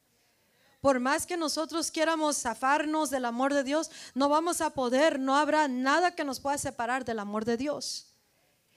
Por 0.83 0.99
más 0.99 1.25
que 1.25 1.37
nosotros 1.37 1.91
quieramos 1.91 2.35
zafarnos 2.39 3.09
del 3.09 3.23
amor 3.23 3.53
de 3.53 3.63
Dios, 3.63 3.89
no 4.13 4.27
vamos 4.27 4.59
a 4.59 4.71
poder, 4.71 5.17
no 5.17 5.37
habrá 5.37 5.69
nada 5.69 6.13
que 6.13 6.25
nos 6.25 6.41
pueda 6.41 6.57
separar 6.57 7.05
del 7.05 7.19
amor 7.19 7.45
de 7.45 7.55
Dios. 7.55 8.07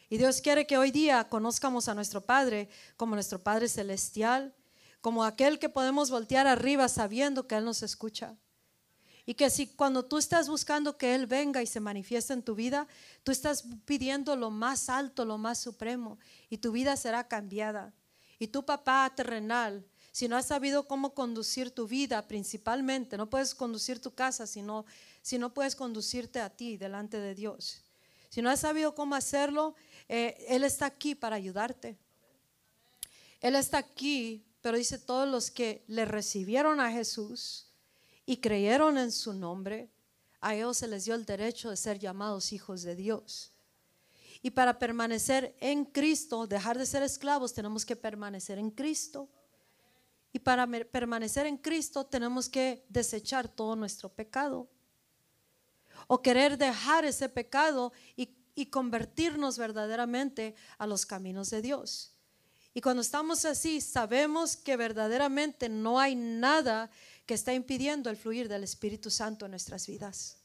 Y 0.09 0.17
Dios 0.17 0.41
quiere 0.41 0.69
que 0.69 0.79
hoy 0.79 0.93
día 0.93 1.29
conozcamos 1.29 1.89
a 1.89 1.97
nuestro 1.97 2.21
Padre 2.21 2.69
como 2.97 3.17
nuestro 3.17 3.41
Padre 3.41 3.69
Celestial, 3.69 4.55
como 5.01 5.25
aquel 5.25 5.59
que 5.59 5.69
podemos 5.69 6.09
voltear 6.09 6.47
arriba 6.47 6.89
sabiendo 6.89 7.49
que 7.49 7.57
Él 7.57 7.65
nos 7.65 7.83
escucha. 7.83 8.37
Y 9.25 9.35
que 9.35 9.51
si 9.51 9.67
cuando 9.67 10.05
tú 10.05 10.19
estás 10.19 10.49
buscando 10.49 10.97
que 10.97 11.13
Él 11.13 11.27
venga 11.27 11.61
y 11.61 11.67
se 11.67 11.81
manifieste 11.81 12.33
en 12.33 12.45
tu 12.45 12.55
vida, 12.55 12.87
tú 13.25 13.33
estás 13.33 13.65
pidiendo 13.85 14.37
lo 14.37 14.51
más 14.51 14.89
alto, 14.89 15.25
lo 15.25 15.39
más 15.39 15.59
supremo, 15.59 16.21
y 16.51 16.59
tu 16.59 16.71
vida 16.71 16.97
será 16.97 17.27
cambiada. 17.27 17.93
Y 18.39 18.47
tu 18.47 18.65
papá 18.65 19.13
terrenal, 19.13 19.85
si 20.17 20.29
no 20.29 20.37
has 20.39 20.47
sabido 20.47 20.89
cómo 20.89 21.13
conducir 21.13 21.71
tu 21.71 21.87
vida 21.87 22.27
principalmente, 22.27 23.19
no 23.19 23.29
puedes 23.29 23.55
conducir 23.55 24.01
tu 24.01 24.15
casa 24.15 24.47
si 24.47 24.63
no, 24.63 24.87
si 25.21 25.37
no 25.37 25.53
puedes 25.53 25.77
conducirte 25.77 26.41
a 26.41 26.49
ti 26.49 26.79
delante 26.79 27.21
de 27.21 27.35
Dios. 27.35 27.83
Si 28.31 28.41
no 28.41 28.49
has 28.49 28.61
sabido 28.61 28.95
cómo 28.95 29.15
hacerlo, 29.15 29.75
eh, 30.09 30.47
Él 30.49 30.65
está 30.65 30.87
aquí 30.87 31.15
para 31.15 31.37
ayudarte. 31.37 31.99
Él 33.43 33.57
está 33.57 33.77
aquí, 33.77 34.43
pero 34.63 34.79
dice 34.79 34.99
todos 34.99 35.29
los 35.29 35.51
que 35.51 35.85
le 35.87 36.07
recibieron 36.07 36.81
a 36.81 36.91
Jesús 36.91 37.67
y 38.25 38.39
creyeron 38.39 38.97
en 38.97 39.13
su 39.13 39.35
nombre, 39.35 39.91
a 40.41 40.55
ellos 40.55 40.79
se 40.79 40.89
les 40.89 41.05
dio 41.05 41.15
el 41.15 41.27
derecho 41.27 41.69
de 41.69 41.77
ser 41.77 41.99
llamados 41.99 42.55
hijos 42.55 42.81
de 42.85 42.97
Dios. 42.97 43.53
Y 44.41 44.53
para 44.53 44.79
permanecer 44.79 45.55
en 45.61 45.85
Cristo, 45.85 46.47
dejar 46.47 46.79
de 46.79 46.87
ser 46.87 47.03
esclavos, 47.03 47.53
tenemos 47.53 47.85
que 47.85 47.97
permanecer 47.97 48.59
en 48.59 48.71
Cristo. 48.71 49.29
Y 50.37 50.39
para 50.39 50.67
permanecer 50.67 51.47
en 51.47 51.57
Cristo 51.57 52.05
tenemos 52.05 52.51
que 52.51 52.85
desechar 52.91 53.49
todo 53.49 53.75
nuestro 53.75 54.11
pecado. 54.11 54.69
O 56.09 56.21
querer 56.21 56.59
dejar 56.59 57.07
ese 57.07 57.31
pecado 57.31 57.93
y 58.17 58.37
y 58.57 58.67
convertirnos 58.67 59.59
verdaderamente 59.59 60.57
a 60.79 60.87
los 60.87 61.07
caminos 61.07 61.51
de 61.51 61.63
Dios. 61.63 62.15
Y 62.75 62.81
cuando 62.81 63.03
estamos 63.03 63.45
así, 63.45 63.81
sabemos 63.81 64.57
que 64.57 64.77
verdaderamente 64.77 65.69
no 65.69 66.01
hay 66.01 66.17
nada 66.17 66.91
que 67.27 67.35
está 67.35 67.53
impidiendo 67.53 68.11
el 68.11 68.17
fluir 68.17 68.49
del 68.49 68.65
Espíritu 68.65 69.11
Santo 69.11 69.45
en 69.45 69.53
nuestras 69.53 69.87
vidas. 69.87 70.39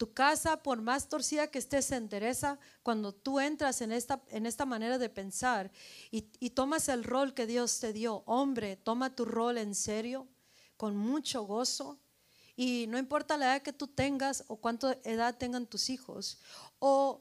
Tu 0.00 0.14
casa, 0.14 0.62
por 0.62 0.80
más 0.80 1.10
torcida 1.10 1.48
que 1.48 1.58
esté, 1.58 1.82
se 1.82 1.94
endereza 1.94 2.58
cuando 2.82 3.12
tú 3.12 3.38
entras 3.38 3.82
en 3.82 3.92
esta, 3.92 4.22
en 4.28 4.46
esta 4.46 4.64
manera 4.64 4.96
de 4.96 5.10
pensar 5.10 5.70
y, 6.10 6.30
y 6.38 6.48
tomas 6.48 6.88
el 6.88 7.04
rol 7.04 7.34
que 7.34 7.46
Dios 7.46 7.80
te 7.80 7.92
dio. 7.92 8.22
Hombre, 8.24 8.76
toma 8.76 9.14
tu 9.14 9.26
rol 9.26 9.58
en 9.58 9.74
serio, 9.74 10.26
con 10.78 10.96
mucho 10.96 11.42
gozo. 11.42 12.00
Y 12.56 12.86
no 12.88 12.96
importa 12.96 13.36
la 13.36 13.44
edad 13.44 13.62
que 13.62 13.74
tú 13.74 13.88
tengas 13.88 14.42
o 14.48 14.56
cuánta 14.56 14.96
edad 15.04 15.36
tengan 15.36 15.66
tus 15.66 15.90
hijos, 15.90 16.38
o 16.78 17.20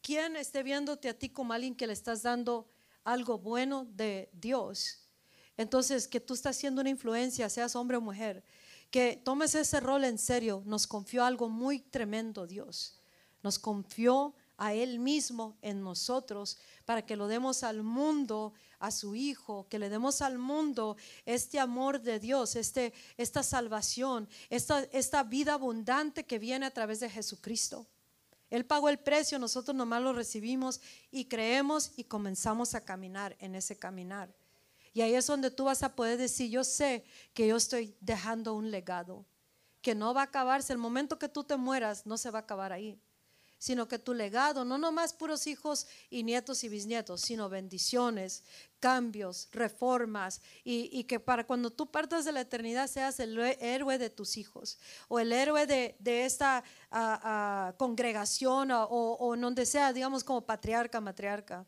quién 0.00 0.36
esté 0.36 0.62
viéndote 0.62 1.08
a 1.08 1.18
ti 1.18 1.28
como 1.28 1.54
alguien 1.54 1.74
que 1.74 1.88
le 1.88 1.92
estás 1.92 2.22
dando 2.22 2.70
algo 3.02 3.36
bueno 3.36 3.84
de 3.84 4.30
Dios, 4.32 5.08
entonces 5.56 6.06
que 6.06 6.20
tú 6.20 6.34
estás 6.34 6.54
siendo 6.54 6.82
una 6.82 6.90
influencia, 6.90 7.48
seas 7.48 7.74
hombre 7.74 7.96
o 7.96 8.00
mujer, 8.00 8.44
que 8.92 9.16
tomes 9.16 9.54
ese 9.54 9.80
rol 9.80 10.04
en 10.04 10.18
serio, 10.18 10.62
nos 10.66 10.86
confió 10.86 11.24
algo 11.24 11.48
muy 11.48 11.80
tremendo 11.80 12.46
Dios. 12.46 12.94
Nos 13.42 13.58
confió 13.58 14.34
a 14.58 14.74
Él 14.74 14.98
mismo 14.98 15.56
en 15.62 15.82
nosotros 15.82 16.58
para 16.84 17.04
que 17.06 17.16
lo 17.16 17.26
demos 17.26 17.62
al 17.62 17.82
mundo, 17.82 18.52
a 18.78 18.90
su 18.90 19.14
Hijo, 19.14 19.66
que 19.70 19.78
le 19.78 19.88
demos 19.88 20.20
al 20.20 20.36
mundo 20.36 20.98
este 21.24 21.58
amor 21.58 22.02
de 22.02 22.20
Dios, 22.20 22.54
este, 22.54 22.92
esta 23.16 23.42
salvación, 23.42 24.28
esta, 24.50 24.80
esta 24.92 25.22
vida 25.22 25.54
abundante 25.54 26.26
que 26.26 26.38
viene 26.38 26.66
a 26.66 26.70
través 26.70 27.00
de 27.00 27.08
Jesucristo. 27.08 27.86
Él 28.50 28.66
pagó 28.66 28.90
el 28.90 28.98
precio, 28.98 29.38
nosotros 29.38 29.74
nomás 29.74 30.02
lo 30.02 30.12
recibimos 30.12 30.82
y 31.10 31.24
creemos 31.24 31.92
y 31.96 32.04
comenzamos 32.04 32.74
a 32.74 32.84
caminar 32.84 33.34
en 33.40 33.54
ese 33.54 33.78
caminar. 33.78 34.34
Y 34.92 35.00
ahí 35.00 35.14
es 35.14 35.26
donde 35.26 35.50
tú 35.50 35.64
vas 35.64 35.82
a 35.82 35.94
poder 35.94 36.18
decir, 36.18 36.50
yo 36.50 36.64
sé 36.64 37.04
que 37.32 37.46
yo 37.46 37.56
estoy 37.56 37.96
dejando 38.00 38.54
un 38.54 38.70
legado, 38.70 39.24
que 39.80 39.94
no 39.94 40.12
va 40.14 40.22
a 40.22 40.24
acabarse. 40.24 40.72
El 40.72 40.78
momento 40.78 41.18
que 41.18 41.28
tú 41.28 41.44
te 41.44 41.56
mueras, 41.56 42.06
no 42.06 42.18
se 42.18 42.30
va 42.30 42.40
a 42.40 42.42
acabar 42.42 42.72
ahí 42.72 43.00
sino 43.62 43.86
que 43.86 44.00
tu 44.00 44.12
legado, 44.12 44.64
no 44.64 44.76
nomás 44.76 45.12
puros 45.12 45.46
hijos 45.46 45.86
y 46.10 46.24
nietos 46.24 46.64
y 46.64 46.68
bisnietos, 46.68 47.20
sino 47.20 47.48
bendiciones, 47.48 48.42
cambios, 48.80 49.48
reformas, 49.52 50.40
y, 50.64 51.04
que 51.04 51.20
para 51.20 51.46
cuando 51.46 51.70
tú 51.70 51.88
partas 51.88 52.24
de 52.24 52.32
la 52.32 52.40
eternidad 52.40 52.88
seas 52.88 53.20
el 53.20 53.38
héroe 53.38 53.98
de 53.98 54.10
tus 54.10 54.36
hijos 54.36 54.80
o 55.06 55.20
el 55.20 55.32
héroe 55.32 55.68
de, 55.68 56.24
esta 56.24 56.64
congregación 57.76 58.72
o, 58.72 58.88
o, 58.88 59.36
donde 59.36 59.64
sea, 59.64 59.92
digamos 59.92 60.24
como 60.24 60.40
patriarca, 60.40 61.00
matriarca. 61.00 61.64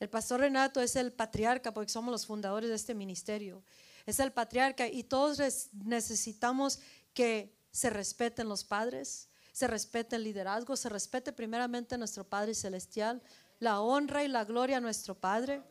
El 0.00 0.08
pastor 0.08 0.40
Renato 0.40 0.80
es 0.80 0.94
el 0.96 1.12
patriarca 1.12 1.74
porque 1.74 1.92
somos 1.92 2.12
los 2.12 2.26
fundadores 2.26 2.70
de 2.70 2.76
este 2.76 2.94
ministerio. 2.94 3.62
Es 4.06 4.20
el 4.20 4.32
patriarca 4.32 4.86
y 4.86 5.02
todos 5.02 5.38
necesitamos 5.72 6.80
que 7.12 7.54
se 7.70 7.90
respeten 7.90 8.48
los 8.48 8.64
padres, 8.64 9.28
se 9.52 9.66
respete 9.66 10.16
el 10.16 10.24
liderazgo, 10.24 10.76
se 10.76 10.88
respete 10.88 11.32
primeramente 11.32 11.96
a 11.96 11.98
nuestro 11.98 12.24
Padre 12.24 12.54
Celestial, 12.54 13.20
la 13.58 13.80
honra 13.80 14.22
y 14.24 14.28
la 14.28 14.44
gloria 14.44 14.76
a 14.76 14.80
nuestro 14.80 15.14
Padre 15.14 15.62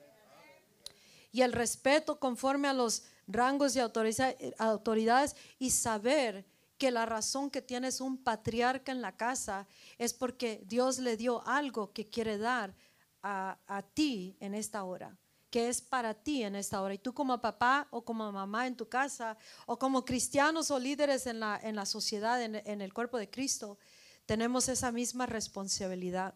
y 1.32 1.42
el 1.42 1.54
respeto 1.54 2.20
conforme 2.20 2.68
a 2.68 2.74
los 2.74 3.04
rangos 3.28 3.76
y 3.76 3.80
autoridades 3.80 5.36
y 5.60 5.72
saber 5.72 6.46
que 6.78 6.92
la 6.92 7.06
razón 7.06 7.50
que 7.50 7.62
tienes 7.62 8.02
un 8.02 8.18
patriarca 8.18 8.92
en 8.92 9.02
la 9.02 9.16
casa 9.16 9.68
es 9.98 10.14
porque 10.14 10.64
Dios 10.66 11.00
le 11.00 11.18
dio 11.18 11.46
algo 11.48 11.92
que 11.92 12.06
quiere 12.06 12.38
dar 12.38 12.76
a, 13.22 13.58
a 13.68 13.82
ti 13.82 14.38
en 14.40 14.54
esta 14.54 14.84
hora 14.84 15.18
que 15.50 15.70
es 15.70 15.82
para 15.82 16.14
ti 16.14 16.44
en 16.44 16.56
esta 16.56 16.82
hora. 16.82 16.94
Y 16.94 16.98
tú 16.98 17.14
como 17.14 17.40
papá 17.40 17.88
o 17.92 18.04
como 18.04 18.32
mamá 18.32 18.68
en 18.68 18.76
tu 18.76 18.90
casa 18.90 19.38
o 19.66 19.80
como 19.80 20.04
cristianos 20.04 20.72
o 20.72 20.80
líderes 20.80 21.26
en 21.26 21.40
la, 21.40 21.60
en 21.64 21.76
la 21.76 21.86
sociedad, 21.86 22.42
en, 22.42 22.56
en 22.56 22.82
el 22.82 22.94
cuerpo 22.94 23.18
de 23.18 23.30
Cristo, 23.30 23.78
tenemos 24.26 24.68
esa 24.68 24.92
misma 24.92 25.26
responsabilidad 25.26 26.36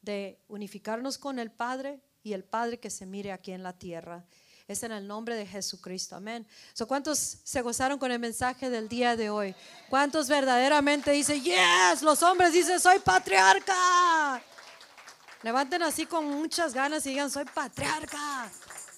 de 0.00 0.40
unificarnos 0.48 1.18
con 1.18 1.38
el 1.38 1.50
Padre 1.50 2.00
y 2.22 2.34
el 2.34 2.44
Padre 2.44 2.78
que 2.78 2.90
se 2.90 3.04
mire 3.04 3.32
aquí 3.32 3.52
en 3.52 3.62
la 3.62 3.76
tierra. 3.76 4.24
Es 4.68 4.84
en 4.84 4.92
el 4.92 5.08
nombre 5.08 5.34
de 5.34 5.44
Jesucristo. 5.44 6.14
Amén. 6.14 6.46
So, 6.72 6.86
¿Cuántos 6.86 7.18
se 7.18 7.62
gozaron 7.62 7.98
con 7.98 8.12
el 8.12 8.20
mensaje 8.20 8.70
del 8.70 8.88
día 8.88 9.16
de 9.16 9.28
hoy? 9.28 9.54
¿Cuántos 9.90 10.28
verdaderamente 10.28 11.10
dicen, 11.10 11.42
yes, 11.42 12.00
los 12.00 12.22
hombres 12.22 12.52
dicen, 12.52 12.78
soy 12.78 13.00
patriarca? 13.00 14.40
Levanten 15.42 15.82
así 15.82 16.06
con 16.06 16.24
muchas 16.24 16.72
ganas 16.72 17.04
y 17.06 17.10
digan, 17.10 17.30
soy 17.30 17.44
patriarca. 17.44 18.50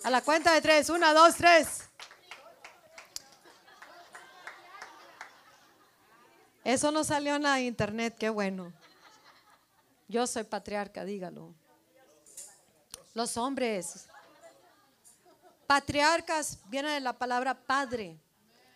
A 0.03 0.11
la 0.11 0.21
cuenta 0.21 0.53
de 0.53 0.61
tres. 0.61 0.91
Una, 0.91 1.15
dos, 1.15 1.37
tres. 1.37 1.85
Eso 6.63 6.91
no 6.91 7.05
salió 7.05 7.37
en 7.37 7.43
la 7.43 7.61
internet, 7.61 8.17
qué 8.19 8.29
bueno. 8.29 8.73
Yo 10.09 10.27
soy 10.27 10.45
patriarca, 10.45 11.05
dígalo. 11.05 11.55
Los 13.15 13.37
hombres. 13.37 14.09
Patriarcas 15.67 16.59
viene 16.67 16.91
de 16.91 17.01
la 17.01 17.15
palabra 17.15 17.55
padre. 17.55 18.19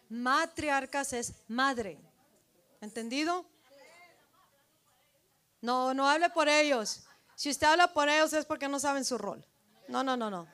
Matriarcas 0.08 1.12
es 1.12 1.34
madre. 1.48 1.98
¿Entendido? 2.80 3.44
No, 5.60 5.92
no 5.92 6.08
hable 6.08 6.30
por 6.30 6.48
ellos. 6.48 7.07
Si 7.38 7.48
usted 7.48 7.68
habla 7.68 7.94
por 7.94 8.08
ellos 8.08 8.32
es 8.32 8.44
porque 8.44 8.66
no 8.66 8.80
saben 8.80 9.04
su 9.04 9.16
rol. 9.16 9.46
No, 9.86 10.02
no, 10.02 10.16
no, 10.16 10.28
no. 10.28 10.48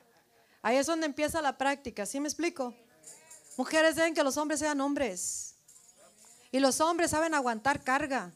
Ahí 0.61 0.77
es 0.77 0.85
donde 0.85 1.07
empieza 1.07 1.41
la 1.41 1.57
práctica, 1.57 2.05
¿sí 2.05 2.19
me 2.19 2.27
explico? 2.27 2.75
Mujeres 3.57 3.95
deben 3.95 4.13
que 4.13 4.23
los 4.23 4.37
hombres 4.37 4.59
sean 4.59 4.79
hombres. 4.81 5.55
Y 6.51 6.59
los 6.59 6.79
hombres 6.81 7.09
saben 7.09 7.33
aguantar 7.33 7.83
carga. 7.83 8.31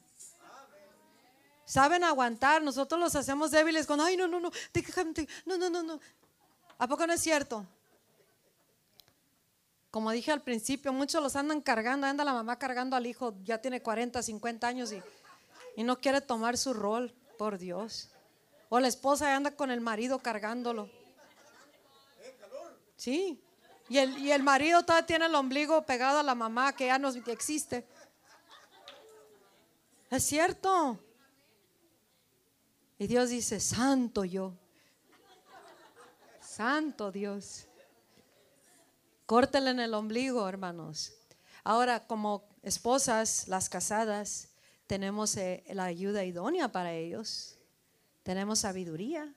Saben 1.63 2.03
aguantar. 2.03 2.63
Nosotros 2.63 2.99
los 2.99 3.15
hacemos 3.15 3.51
débiles 3.51 3.85
con, 3.85 4.01
ay, 4.01 4.17
no, 4.17 4.27
no, 4.27 4.39
no, 4.39 4.49
no, 5.45 5.57
no, 5.57 5.69
no, 5.69 5.83
no. 5.83 5.99
¿A 6.79 6.87
poco 6.87 7.05
no 7.05 7.13
es 7.13 7.21
cierto? 7.21 7.67
Como 9.91 10.09
dije 10.09 10.31
al 10.31 10.41
principio, 10.41 10.91
muchos 10.91 11.21
los 11.21 11.35
andan 11.35 11.61
cargando, 11.61 12.07
anda 12.07 12.23
la 12.23 12.33
mamá 12.33 12.57
cargando 12.57 12.95
al 12.95 13.05
hijo, 13.05 13.35
ya 13.43 13.59
tiene 13.61 13.83
40, 13.83 14.23
50 14.23 14.67
años 14.67 14.91
y, 14.91 15.03
y 15.75 15.83
no 15.83 16.01
quiere 16.01 16.19
tomar 16.19 16.57
su 16.57 16.73
rol, 16.73 17.13
por 17.37 17.59
Dios. 17.59 18.09
O 18.69 18.79
la 18.79 18.87
esposa 18.87 19.35
anda 19.35 19.55
con 19.55 19.71
el 19.71 19.81
marido 19.81 20.19
cargándolo. 20.19 20.89
Sí. 22.95 23.41
Y 23.89 23.97
el, 23.97 24.17
y 24.19 24.31
el 24.31 24.43
marido 24.43 24.83
todavía 24.83 25.07
tiene 25.07 25.25
el 25.25 25.35
ombligo 25.35 25.83
pegado 25.85 26.19
a 26.19 26.23
la 26.23 26.35
mamá 26.35 26.73
que 26.73 26.85
ya 26.85 26.99
no 26.99 27.09
existe. 27.09 27.87
Es 30.11 30.23
cierto. 30.23 30.99
Y 32.97 33.07
Dios 33.07 33.29
dice, 33.29 33.59
santo 33.59 34.25
yo. 34.25 34.53
Santo 36.41 37.11
Dios. 37.11 37.67
Córtele 39.25 39.69
en 39.69 39.79
el 39.79 39.93
ombligo, 39.93 40.49
hermanos. 40.49 41.13
Ahora, 41.63 42.05
como 42.07 42.43
esposas, 42.63 43.47
las 43.47 43.69
casadas, 43.69 44.49
tenemos 44.87 45.37
eh, 45.37 45.63
la 45.69 45.85
ayuda 45.85 46.25
idónea 46.25 46.71
para 46.71 46.93
ellos. 46.93 47.58
Tenemos 48.29 48.59
sabiduría, 48.59 49.33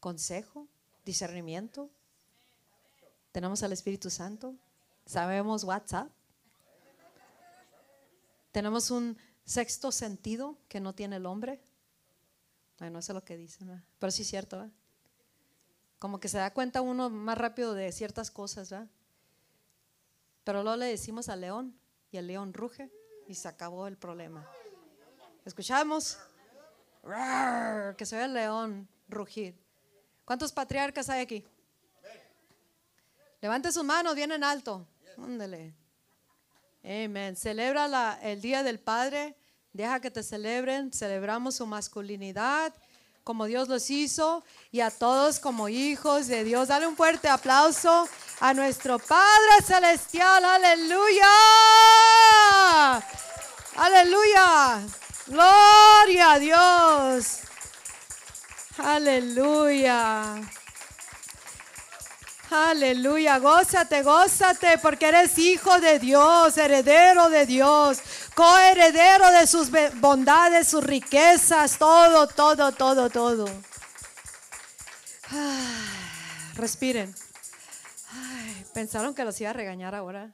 consejo, 0.00 0.66
discernimiento. 1.04 1.88
Tenemos 3.30 3.62
al 3.62 3.70
Espíritu 3.70 4.10
Santo. 4.10 4.56
Sabemos 5.06 5.62
WhatsApp. 5.62 6.10
Tenemos 8.50 8.90
un 8.90 9.16
sexto 9.44 9.92
sentido 9.92 10.58
que 10.68 10.80
no 10.80 10.96
tiene 10.96 11.14
el 11.14 11.26
hombre. 11.26 11.60
Bueno, 12.80 12.98
eso 12.98 13.12
es 13.12 13.14
lo 13.14 13.24
que 13.24 13.36
dicen, 13.36 13.84
pero 14.00 14.10
sí 14.10 14.22
es 14.22 14.28
cierto. 14.28 14.68
Como 16.00 16.18
que 16.18 16.26
se 16.26 16.38
da 16.38 16.52
cuenta 16.52 16.80
uno 16.80 17.10
más 17.10 17.38
rápido 17.38 17.72
de 17.72 17.92
ciertas 17.92 18.32
cosas. 18.32 18.70
¿verdad? 18.70 18.88
Pero 20.42 20.64
luego 20.64 20.78
le 20.78 20.86
decimos 20.86 21.28
al 21.28 21.42
león 21.42 21.78
y 22.10 22.16
el 22.16 22.26
león 22.26 22.52
ruge 22.52 22.90
y 23.28 23.36
se 23.36 23.46
acabó 23.46 23.86
el 23.86 23.96
problema. 23.96 24.44
¿Escuchamos? 25.44 26.18
Que 27.96 28.06
se 28.06 28.16
ve 28.16 28.24
el 28.24 28.34
león 28.34 28.88
rugir. 29.08 29.54
¿Cuántos 30.24 30.52
patriarcas 30.52 31.08
hay 31.08 31.22
aquí? 31.22 31.44
Levante 33.40 33.72
sus 33.72 33.84
manos 33.84 34.14
bien 34.14 34.32
en 34.32 34.44
alto. 34.44 34.86
Ándale. 35.16 35.74
Amén. 36.82 37.36
Celebra 37.36 38.18
el 38.22 38.40
Día 38.40 38.62
del 38.62 38.78
Padre. 38.78 39.36
Deja 39.72 40.00
que 40.00 40.10
te 40.10 40.22
celebren. 40.22 40.92
Celebramos 40.92 41.56
su 41.56 41.66
masculinidad 41.66 42.74
como 43.28 43.44
Dios 43.44 43.68
los 43.68 43.90
hizo 43.90 44.42
y 44.72 44.80
a 44.80 44.90
todos 44.90 45.38
como 45.38 45.68
hijos 45.68 46.28
de 46.28 46.44
Dios. 46.44 46.68
Dale 46.68 46.86
un 46.86 46.96
fuerte 46.96 47.28
aplauso 47.28 48.08
a 48.40 48.54
nuestro 48.54 48.98
Padre 48.98 49.62
Celestial. 49.62 50.42
Aleluya. 50.42 51.26
Aleluya. 53.76 54.86
Gloria 55.28 56.32
a 56.32 56.38
Dios. 56.38 57.40
Aleluya. 58.78 60.40
Aleluya, 62.50 63.38
gózate, 63.38 64.02
gózate, 64.02 64.78
porque 64.78 65.08
eres 65.08 65.36
hijo 65.36 65.78
de 65.80 65.98
Dios, 65.98 66.56
heredero 66.56 67.28
de 67.28 67.44
Dios, 67.44 68.00
coheredero 68.34 69.30
de 69.32 69.46
sus 69.46 69.68
bondades, 70.00 70.68
sus 70.68 70.82
riquezas, 70.82 71.76
todo, 71.76 72.26
todo, 72.26 72.72
todo, 72.72 73.10
todo. 73.10 73.44
respiren. 76.54 77.14
Pensaron 78.72 79.14
que 79.14 79.24
los 79.24 79.38
iba 79.42 79.50
a 79.50 79.52
regañar 79.52 79.94
ahora. 79.94 80.32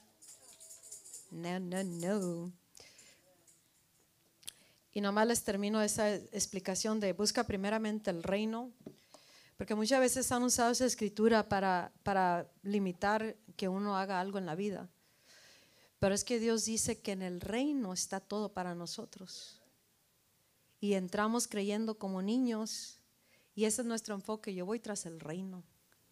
No, 1.33 1.59
no, 1.59 1.83
no. 1.83 2.64
Y 4.95 5.01
nomás 5.01 5.27
les 5.27 5.43
termino 5.43 5.83
esa 5.83 6.15
explicación 6.15 7.01
de 7.01 7.13
busca 7.13 7.45
primeramente 7.45 8.11
el 8.11 8.23
reino, 8.23 8.73
Porque 9.57 9.75
muchas 9.75 10.01
veces 10.01 10.33
han 10.33 10.43
usado 10.43 10.73
esa 10.73 10.85
escritura 10.87 11.49
para, 11.49 11.93
para 12.03 12.51
limitar 12.63 13.37
que 13.57 13.69
uno 13.69 13.97
haga 13.97 14.21
algo 14.21 14.39
en 14.39 14.47
la 14.47 14.55
vida. 14.57 14.89
Pero 16.01 16.15
es 16.15 16.25
que 16.25 16.41
Dios 16.41 16.65
dice 16.65 17.01
que 17.01 17.13
en 17.13 17.23
el 17.23 17.41
reino 17.41 17.93
está 17.93 18.19
todo 18.21 18.53
para 18.53 18.75
nosotros. 18.75 19.61
Y 20.81 20.95
entramos 20.95 21.47
creyendo 21.47 21.99
como 21.99 22.21
niños. 22.21 22.99
Y 23.55 23.65
ese 23.65 23.83
es 23.83 23.87
nuestro 23.87 24.15
enfoque. 24.15 24.55
Yo 24.55 24.67
voy 24.67 24.81
tras 24.81 25.07
el 25.07 25.21
reino. 25.21 25.63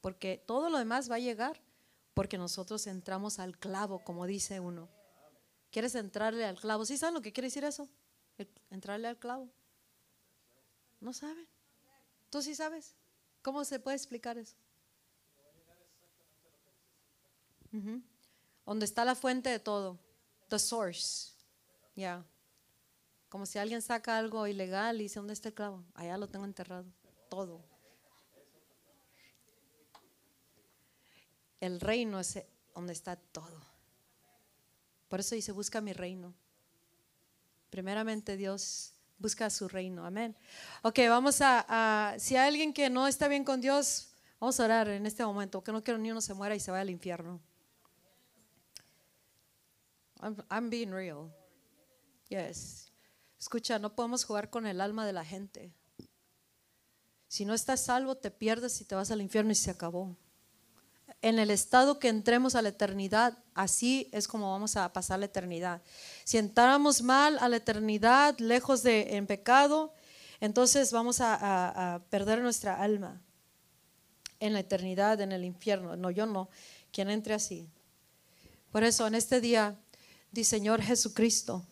Porque 0.01 0.43
todo 0.47 0.71
lo 0.71 0.79
demás 0.79 1.11
va 1.11 1.17
a 1.17 1.21
llegar 1.21 1.61
porque 2.15 2.39
nosotros 2.39 2.87
entramos 2.87 3.39
al 3.39 3.59
clavo, 3.59 4.05
como 4.05 4.27
dice 4.27 4.61
uno. 4.61 4.89
¿Quieres 5.71 5.95
entrarle 5.95 6.45
al 6.45 6.59
clavo? 6.59 6.85
¿Sí 6.85 6.97
saben 6.97 7.15
lo 7.15 7.23
que 7.23 7.33
quiere 7.33 7.49
decir 7.49 7.65
eso? 7.65 7.89
Entrarle 8.71 9.09
al 9.09 9.19
clavo. 9.19 9.49
¿No 11.01 11.13
saben? 11.13 11.47
¿Tú 12.31 12.43
sí 12.43 12.55
sabes? 12.55 12.95
¿Cómo 13.43 13.65
se 13.65 13.81
puede 13.81 13.97
explicar 13.97 14.39
eso? 14.39 14.57
Donde 18.65 18.85
está 18.85 19.05
la 19.05 19.15
fuente 19.15 19.51
de 19.51 19.59
todo. 19.59 19.99
The 20.49 20.59
source. 20.59 21.33
Ya. 21.97 22.25
Como 23.29 23.47
si 23.47 23.59
alguien 23.59 23.83
saca 23.83 24.19
algo 24.19 24.47
ilegal 24.47 25.01
y 25.01 25.05
dice, 25.05 25.19
¿dónde 25.19 25.33
está 25.33 25.49
el 25.49 25.55
clavo? 25.55 25.85
Allá 25.95 26.17
lo 26.19 26.29
tengo 26.29 26.45
enterrado. 26.45 26.85
Todo. 27.29 27.63
El 31.61 31.81
reino 31.81 32.21
es 32.21 32.45
donde 32.75 32.93
está 32.93 33.17
todo. 33.17 33.61
Por 35.09 35.21
eso 35.21 35.35
dice, 35.35 35.53
busca 35.53 35.81
mi 35.81 35.93
reino. 35.93 36.35
Primeramente 37.73 38.37
Dios 38.37 38.93
busca 39.17 39.49
su 39.49 39.67
reino. 39.67 40.05
Amén. 40.05 40.37
Ok, 40.83 40.99
vamos 41.09 41.39
a, 41.41 42.15
si 42.19 42.37
hay 42.37 42.49
alguien 42.49 42.75
que 42.75 42.91
no 42.91 43.09
está 43.09 43.29
bien 43.29 43.45
con 43.45 43.63
Dios, 43.63 44.13
vamos 44.39 44.61
a 44.61 44.65
orar 44.67 44.89
en 44.89 45.07
este 45.07 45.25
momento, 45.25 45.65
que 45.65 45.73
no 45.73 45.83
quiero 45.83 45.97
ni 45.99 46.11
uno 46.11 46.21
se 46.21 46.35
muera 46.35 46.55
y 46.55 46.61
se 46.61 46.71
vaya 46.71 46.83
al 46.83 46.91
infierno. 46.91 47.41
I'm, 50.51 50.69
being 50.69 50.91
real. 50.91 51.33
Yes. 52.29 52.93
Escucha, 53.41 53.79
no 53.79 53.95
podemos 53.95 54.23
jugar 54.25 54.51
con 54.51 54.67
el 54.67 54.79
alma 54.79 55.07
de 55.07 55.15
la 55.15 55.25
gente. 55.25 55.73
Si 57.27 57.47
no 57.47 57.55
estás 57.55 57.81
salvo, 57.81 58.19
te 58.19 58.31
pierdes 58.31 58.79
y 58.83 58.85
te 58.85 58.95
vas 58.95 59.11
al 59.11 59.23
infierno 59.23 59.51
y 59.51 59.55
se 59.55 59.71
acabó 59.71 60.15
en 61.23 61.39
el 61.39 61.51
estado 61.51 62.01
que 62.01 62.09
entremos 62.09 62.57
a 62.57 62.63
la 62.63 62.71
eternidad, 62.71 63.39
así 63.55 64.09
es 64.13 64.27
como 64.27 64.51
vamos 64.51 64.77
a 64.77 64.93
pasar 64.93 65.21
la 65.21 65.27
eternidad. 65.27 65.81
Si 66.25 66.37
entramos 66.37 67.01
mal 67.01 67.39
a 67.39 67.49
la 67.49 67.57
eternidad, 67.57 68.37
lejos 68.39 68.83
de 68.83 69.17
en 69.17 69.29
pecado, 69.29 69.95
entonces 70.41 70.91
vamos 70.91 71.21
a, 71.21 72.03
perder 72.11 72.43
nuestra 72.43 72.83
alma 72.83 73.21
en 74.41 74.53
la 74.53 74.61
eternidad, 74.61 75.21
en 75.21 75.31
el 75.31 75.45
infierno. 75.45 75.95
No, 75.97 76.11
yo 76.11 76.27
no. 76.27 76.51
Quien 76.91 77.09
entre 77.09 77.35
así. 77.35 77.69
Por 78.73 78.83
eso 78.83 79.07
en 79.07 79.15
este 79.15 79.41
día, 79.41 79.79
di 80.33 80.43
Señor 80.43 80.83
Jesucristo, 80.83 81.65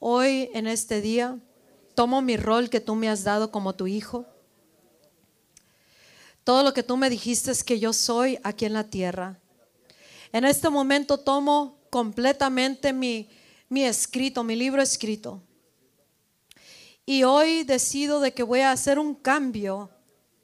hoy 0.00 0.50
en 0.52 0.66
este 0.66 1.00
día 1.00 1.38
tomo 1.94 2.22
mi 2.22 2.36
rol 2.36 2.68
que 2.68 2.80
tú 2.80 2.96
me 2.96 3.08
has 3.08 3.22
dado 3.22 3.52
como 3.52 3.74
tu 3.74 3.86
hijo 3.86 4.26
todo 6.44 6.62
lo 6.62 6.74
que 6.74 6.82
tú 6.82 6.96
me 6.96 7.08
dijiste 7.08 7.50
es 7.50 7.62
que 7.62 7.78
yo 7.78 7.92
soy 7.92 8.38
aquí 8.42 8.64
en 8.64 8.72
la 8.72 8.84
tierra. 8.84 9.38
En 10.32 10.44
este 10.44 10.68
momento 10.70 11.18
tomo 11.18 11.78
completamente 11.90 12.92
mi, 12.92 13.28
mi 13.68 13.84
escrito, 13.84 14.42
mi 14.42 14.56
libro 14.56 14.82
escrito. 14.82 15.40
Y 17.06 17.22
hoy 17.24 17.64
decido 17.64 18.20
de 18.20 18.32
que 18.32 18.42
voy 18.42 18.60
a 18.60 18.72
hacer 18.72 18.98
un 18.98 19.14
cambio 19.14 19.90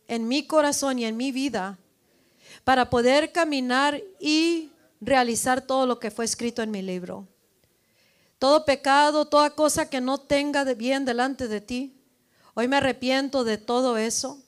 en 0.06 0.28
mi 0.28 0.46
corazón 0.46 0.98
y 0.98 1.04
en 1.04 1.16
mi 1.16 1.32
vida 1.32 1.78
para 2.64 2.90
poder 2.90 3.32
caminar 3.32 4.00
y 4.20 4.70
realizar 5.00 5.62
todo 5.62 5.86
lo 5.86 5.98
que 5.98 6.10
fue 6.10 6.24
escrito 6.24 6.62
en 6.62 6.70
mi 6.70 6.82
libro. 6.82 7.26
Todo 8.38 8.64
pecado, 8.64 9.26
toda 9.26 9.50
cosa 9.50 9.90
que 9.90 10.00
no 10.00 10.18
tenga 10.18 10.64
de 10.64 10.74
bien 10.74 11.04
delante 11.04 11.48
de 11.48 11.60
ti. 11.60 12.00
Hoy 12.54 12.68
me 12.68 12.76
arrepiento 12.76 13.42
de 13.42 13.58
todo 13.58 13.96
eso 13.96 14.38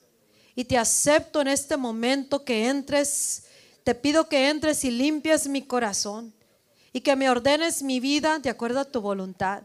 y 0.60 0.64
te 0.64 0.76
acepto 0.76 1.40
en 1.40 1.48
este 1.48 1.78
momento 1.78 2.44
que 2.44 2.68
entres, 2.68 3.44
te 3.82 3.94
pido 3.94 4.28
que 4.28 4.50
entres 4.50 4.84
y 4.84 4.90
limpies 4.90 5.48
mi 5.48 5.62
corazón 5.62 6.34
y 6.92 7.00
que 7.00 7.16
me 7.16 7.30
ordenes 7.30 7.82
mi 7.82 7.98
vida 7.98 8.38
de 8.40 8.50
acuerdo 8.50 8.80
a 8.80 8.84
tu 8.84 9.00
voluntad. 9.00 9.62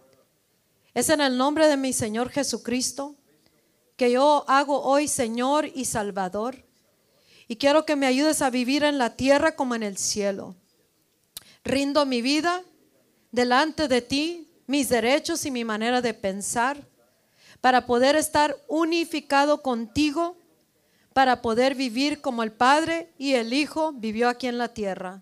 Es 0.93 1.09
en 1.09 1.19
el 1.19 1.37
nombre 1.37 1.67
de 1.67 1.75
mi 1.75 1.91
Señor 1.91 2.29
Jesucristo 2.29 3.13
que 3.97 4.09
yo 4.09 4.45
hago 4.47 4.83
hoy 4.83 5.09
Señor 5.09 5.69
y 5.75 5.83
Salvador. 5.83 6.63
Y 7.49 7.57
quiero 7.57 7.85
que 7.85 7.97
me 7.97 8.07
ayudes 8.07 8.41
a 8.41 8.49
vivir 8.49 8.85
en 8.85 8.97
la 8.97 9.17
tierra 9.17 9.57
como 9.57 9.75
en 9.75 9.83
el 9.83 9.97
cielo. 9.97 10.55
Rindo 11.65 12.05
mi 12.05 12.21
vida 12.21 12.63
delante 13.33 13.89
de 13.89 14.01
ti, 14.01 14.47
mis 14.65 14.87
derechos 14.87 15.45
y 15.45 15.51
mi 15.51 15.65
manera 15.65 16.01
de 16.01 16.13
pensar, 16.13 16.87
para 17.59 17.85
poder 17.85 18.15
estar 18.15 18.55
unificado 18.69 19.61
contigo 19.61 20.37
para 21.15 21.41
poder 21.41 21.75
vivir 21.75 22.19
como 22.19 22.43
el 22.43 22.51
Padre 22.51 23.07
y 23.17 23.35
el 23.35 23.53
Hijo 23.53 23.93
vivió 23.93 24.27
aquí 24.27 24.47
en 24.47 24.57
la 24.57 24.73
tierra. 24.73 25.21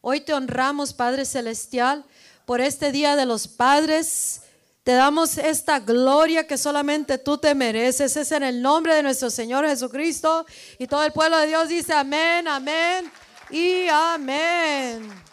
Hoy 0.00 0.22
te 0.22 0.32
honramos, 0.32 0.94
Padre 0.94 1.26
Celestial, 1.26 2.06
por 2.46 2.62
este 2.62 2.90
Día 2.90 3.16
de 3.16 3.26
los 3.26 3.46
Padres. 3.46 4.40
Te 4.82 4.92
damos 4.92 5.36
esta 5.36 5.78
gloria 5.78 6.46
que 6.46 6.56
solamente 6.56 7.18
tú 7.18 7.36
te 7.36 7.54
mereces. 7.54 8.16
Es 8.16 8.32
en 8.32 8.44
el 8.44 8.62
nombre 8.62 8.94
de 8.94 9.02
nuestro 9.02 9.28
Señor 9.28 9.66
Jesucristo. 9.66 10.46
Y 10.78 10.86
todo 10.86 11.04
el 11.04 11.12
pueblo 11.12 11.36
de 11.36 11.48
Dios 11.48 11.68
dice 11.68 11.92
amén, 11.92 12.48
amén 12.48 13.12
y 13.50 13.88
amén. 13.88 15.29